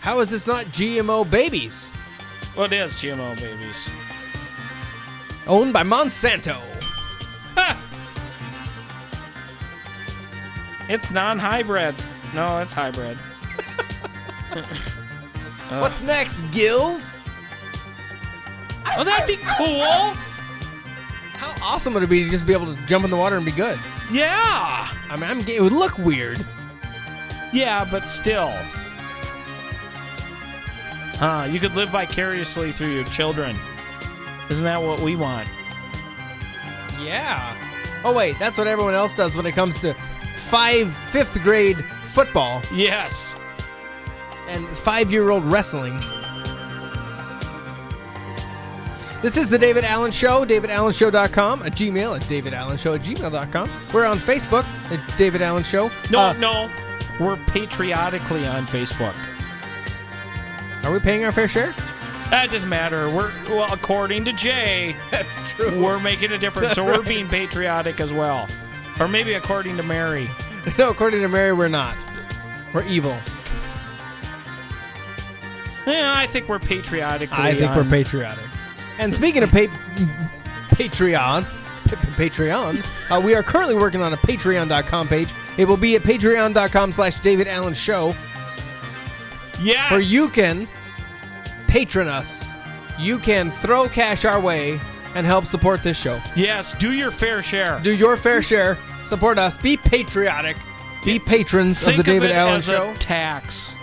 How 0.02 0.20
is 0.20 0.30
this 0.30 0.46
not 0.46 0.66
GMO 0.66 1.30
babies 1.30 1.92
What 2.56 2.74
is 2.74 2.92
GMO 2.94 3.36
babies? 3.40 3.90
owned 5.48 5.74
by 5.74 5.84
Monsanto? 5.84 6.58
Ha! 7.56 7.78
It's 10.90 11.12
non-hybrid. 11.12 11.96
No, 12.36 12.60
it's 12.60 12.74
hybrid. 12.74 13.18
Uh, 14.52 14.62
What's 15.82 16.02
next, 16.02 16.42
Gills? 16.52 17.20
Oh, 18.96 19.04
that'd 19.04 19.28
be 19.28 19.42
cool. 19.58 20.14
How 21.40 21.54
awesome 21.66 21.94
would 21.94 22.04
it 22.04 22.10
be 22.10 22.24
to 22.26 22.30
just 22.30 22.46
be 22.46 22.54
able 22.54 22.74
to 22.74 22.86
jump 22.86 23.06
in 23.06 23.12
the 23.12 23.18
water 23.18 23.38
and 23.38 23.46
be 23.46 23.52
good? 23.52 23.80
Yeah. 24.12 24.88
I 25.10 25.16
mean, 25.16 25.24
I'm, 25.30 25.40
it 25.48 25.62
would 25.62 25.72
look 25.74 25.98
weird. 25.98 26.46
Yeah, 27.54 27.86
but 27.90 28.08
still. 28.10 28.52
Uh, 31.22 31.48
you 31.50 31.60
could 31.60 31.74
live 31.76 31.90
vicariously 31.90 32.72
through 32.72 32.90
your 32.94 33.04
children. 33.06 33.56
Isn't 34.50 34.64
that 34.66 34.82
what 34.82 35.00
we 35.00 35.16
want? 35.16 35.48
Yeah. 37.02 37.56
Oh 38.04 38.14
wait, 38.14 38.38
that's 38.40 38.58
what 38.58 38.68
everyone 38.68 38.94
else 38.94 39.16
does 39.16 39.36
when 39.36 39.46
it 39.46 39.54
comes 39.54 39.78
to 39.80 39.94
five 39.94 40.92
fifth 41.12 41.42
grade 41.44 41.78
football 41.84 42.62
Yes. 42.74 43.36
and 44.50 44.68
five 44.68 45.12
year 45.12 45.30
old 45.30 45.44
wrestling. 45.46 45.98
This 49.22 49.38
is 49.38 49.50
the 49.50 49.58
David 49.58 49.86
Allen 49.86 50.12
Show, 50.12 50.44
davidallenshow.com, 50.46 51.62
a 51.62 51.66
Gmail 51.68 52.18
at 52.18 52.24
davidallenshow 52.24 52.96
at 52.96 53.02
gmail.com. 53.04 53.70
We're 53.94 54.06
on 54.06 54.18
Facebook 54.18 54.66
at 54.92 55.18
David 55.18 55.42
Allen 55.42 55.64
Show. 55.64 55.90
No, 56.12 56.20
Uh, 56.20 56.34
no. 56.34 56.70
We're 57.20 57.38
patriotically 57.48 58.46
on 58.48 58.66
Facebook. 58.66 59.14
Are 60.84 60.92
we 60.92 61.00
paying 61.00 61.24
our 61.24 61.32
fair 61.32 61.48
share? 61.48 61.74
That 62.30 62.50
doesn't 62.52 62.68
matter. 62.70 63.10
We're 63.10 63.32
well, 63.50 63.72
according 63.72 64.26
to 64.26 64.34
Jay, 64.34 64.96
that's 65.12 65.52
true. 65.52 65.82
We're 65.84 66.00
making 66.00 66.32
a 66.32 66.38
difference, 66.38 66.74
so 66.74 66.82
That's 66.84 66.98
we're 66.98 67.02
right. 67.04 67.08
being 67.08 67.28
patriotic 67.28 68.00
as 68.00 68.12
well, 68.12 68.48
or 69.00 69.08
maybe 69.08 69.34
according 69.34 69.78
to 69.78 69.84
Mary. 69.84 70.30
No, 70.80 70.92
according 70.92 71.20
to 71.24 71.28
Mary, 71.28 71.52
we're 71.52 71.68
not. 71.68 71.94
We're 72.74 72.86
evil. 72.86 73.18
Yeah, 75.86 76.14
I 76.16 76.26
think 76.28 76.48
we're 76.48 76.60
patriotic. 76.60 77.38
I 77.38 77.54
think 77.54 77.70
on- 77.72 77.76
we're 77.78 77.84
patriotic. 77.90 78.46
And 78.98 79.14
speaking 79.14 79.44
of 79.44 79.52
pa- 79.52 79.68
Patreon, 80.70 81.44
pa- 81.44 81.96
Patreon, 82.16 83.12
uh, 83.12 83.20
we 83.20 83.36
are 83.36 83.44
currently 83.44 83.76
working 83.76 84.02
on 84.02 84.14
a 84.14 84.18
Patreon.com 84.18 85.08
page. 85.10 85.28
It 85.58 85.66
will 85.68 85.78
be 85.78 85.96
at 85.96 86.02
patreon.com 86.02 86.92
slash 86.92 87.20
David 87.20 87.48
Allen 87.48 87.74
Show. 87.74 88.14
Yes. 89.62 89.92
Where 89.92 90.00
you 90.02 90.28
can 90.30 90.68
patron 91.68 92.08
us. 92.08 92.50
You 93.00 93.18
can 93.20 93.50
throw 93.52 93.88
cash 93.88 94.26
our 94.26 94.40
way 94.40 94.80
and 95.16 95.26
help 95.26 95.46
support 95.46 95.84
this 95.84 95.98
show. 96.00 96.20
Yes, 96.36 96.74
do 96.78 96.94
your 96.94 97.12
fair 97.12 97.44
share. 97.44 97.80
Do 97.84 97.96
your 97.96 98.18
fair 98.18 98.42
share. 98.42 98.78
Support 99.04 99.38
us. 99.38 99.58
Be 99.58 99.78
patriotic. 99.78 100.58
Be 101.06 101.20
patrons 101.20 101.80
Think 101.82 102.00
of 102.00 102.06
the 102.06 102.12
David 102.12 102.30
it 102.32 102.36
Allen 102.36 102.62
Show. 102.62 102.94
tax, 102.98 103.76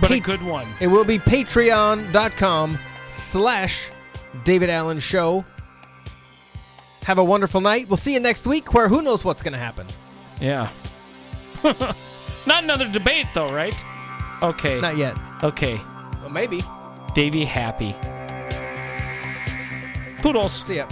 but 0.00 0.10
a 0.10 0.18
good 0.18 0.42
one. 0.42 0.66
It 0.80 0.86
will 0.86 1.04
be 1.04 1.18
patreon.com 1.18 2.78
slash 3.08 3.90
David 4.44 4.70
Allen 4.70 4.98
Show. 4.98 5.44
Have 7.04 7.18
a 7.18 7.24
wonderful 7.24 7.60
night. 7.60 7.88
We'll 7.88 7.98
see 7.98 8.14
you 8.14 8.20
next 8.20 8.46
week 8.46 8.72
where 8.72 8.88
who 8.88 9.02
knows 9.02 9.24
what's 9.24 9.42
going 9.42 9.52
to 9.52 9.58
happen. 9.58 9.86
Yeah. 10.40 10.68
Not 12.46 12.64
another 12.64 12.88
debate, 12.90 13.26
though, 13.34 13.52
right? 13.52 13.74
Okay. 14.42 14.80
Not 14.80 14.96
yet. 14.96 15.16
Okay. 15.42 15.80
Well, 16.20 16.30
maybe. 16.30 16.62
Davy 17.14 17.44
happy. 17.44 17.94
Toodles. 20.22 20.64
See 20.66 20.76
ya. 20.76 20.86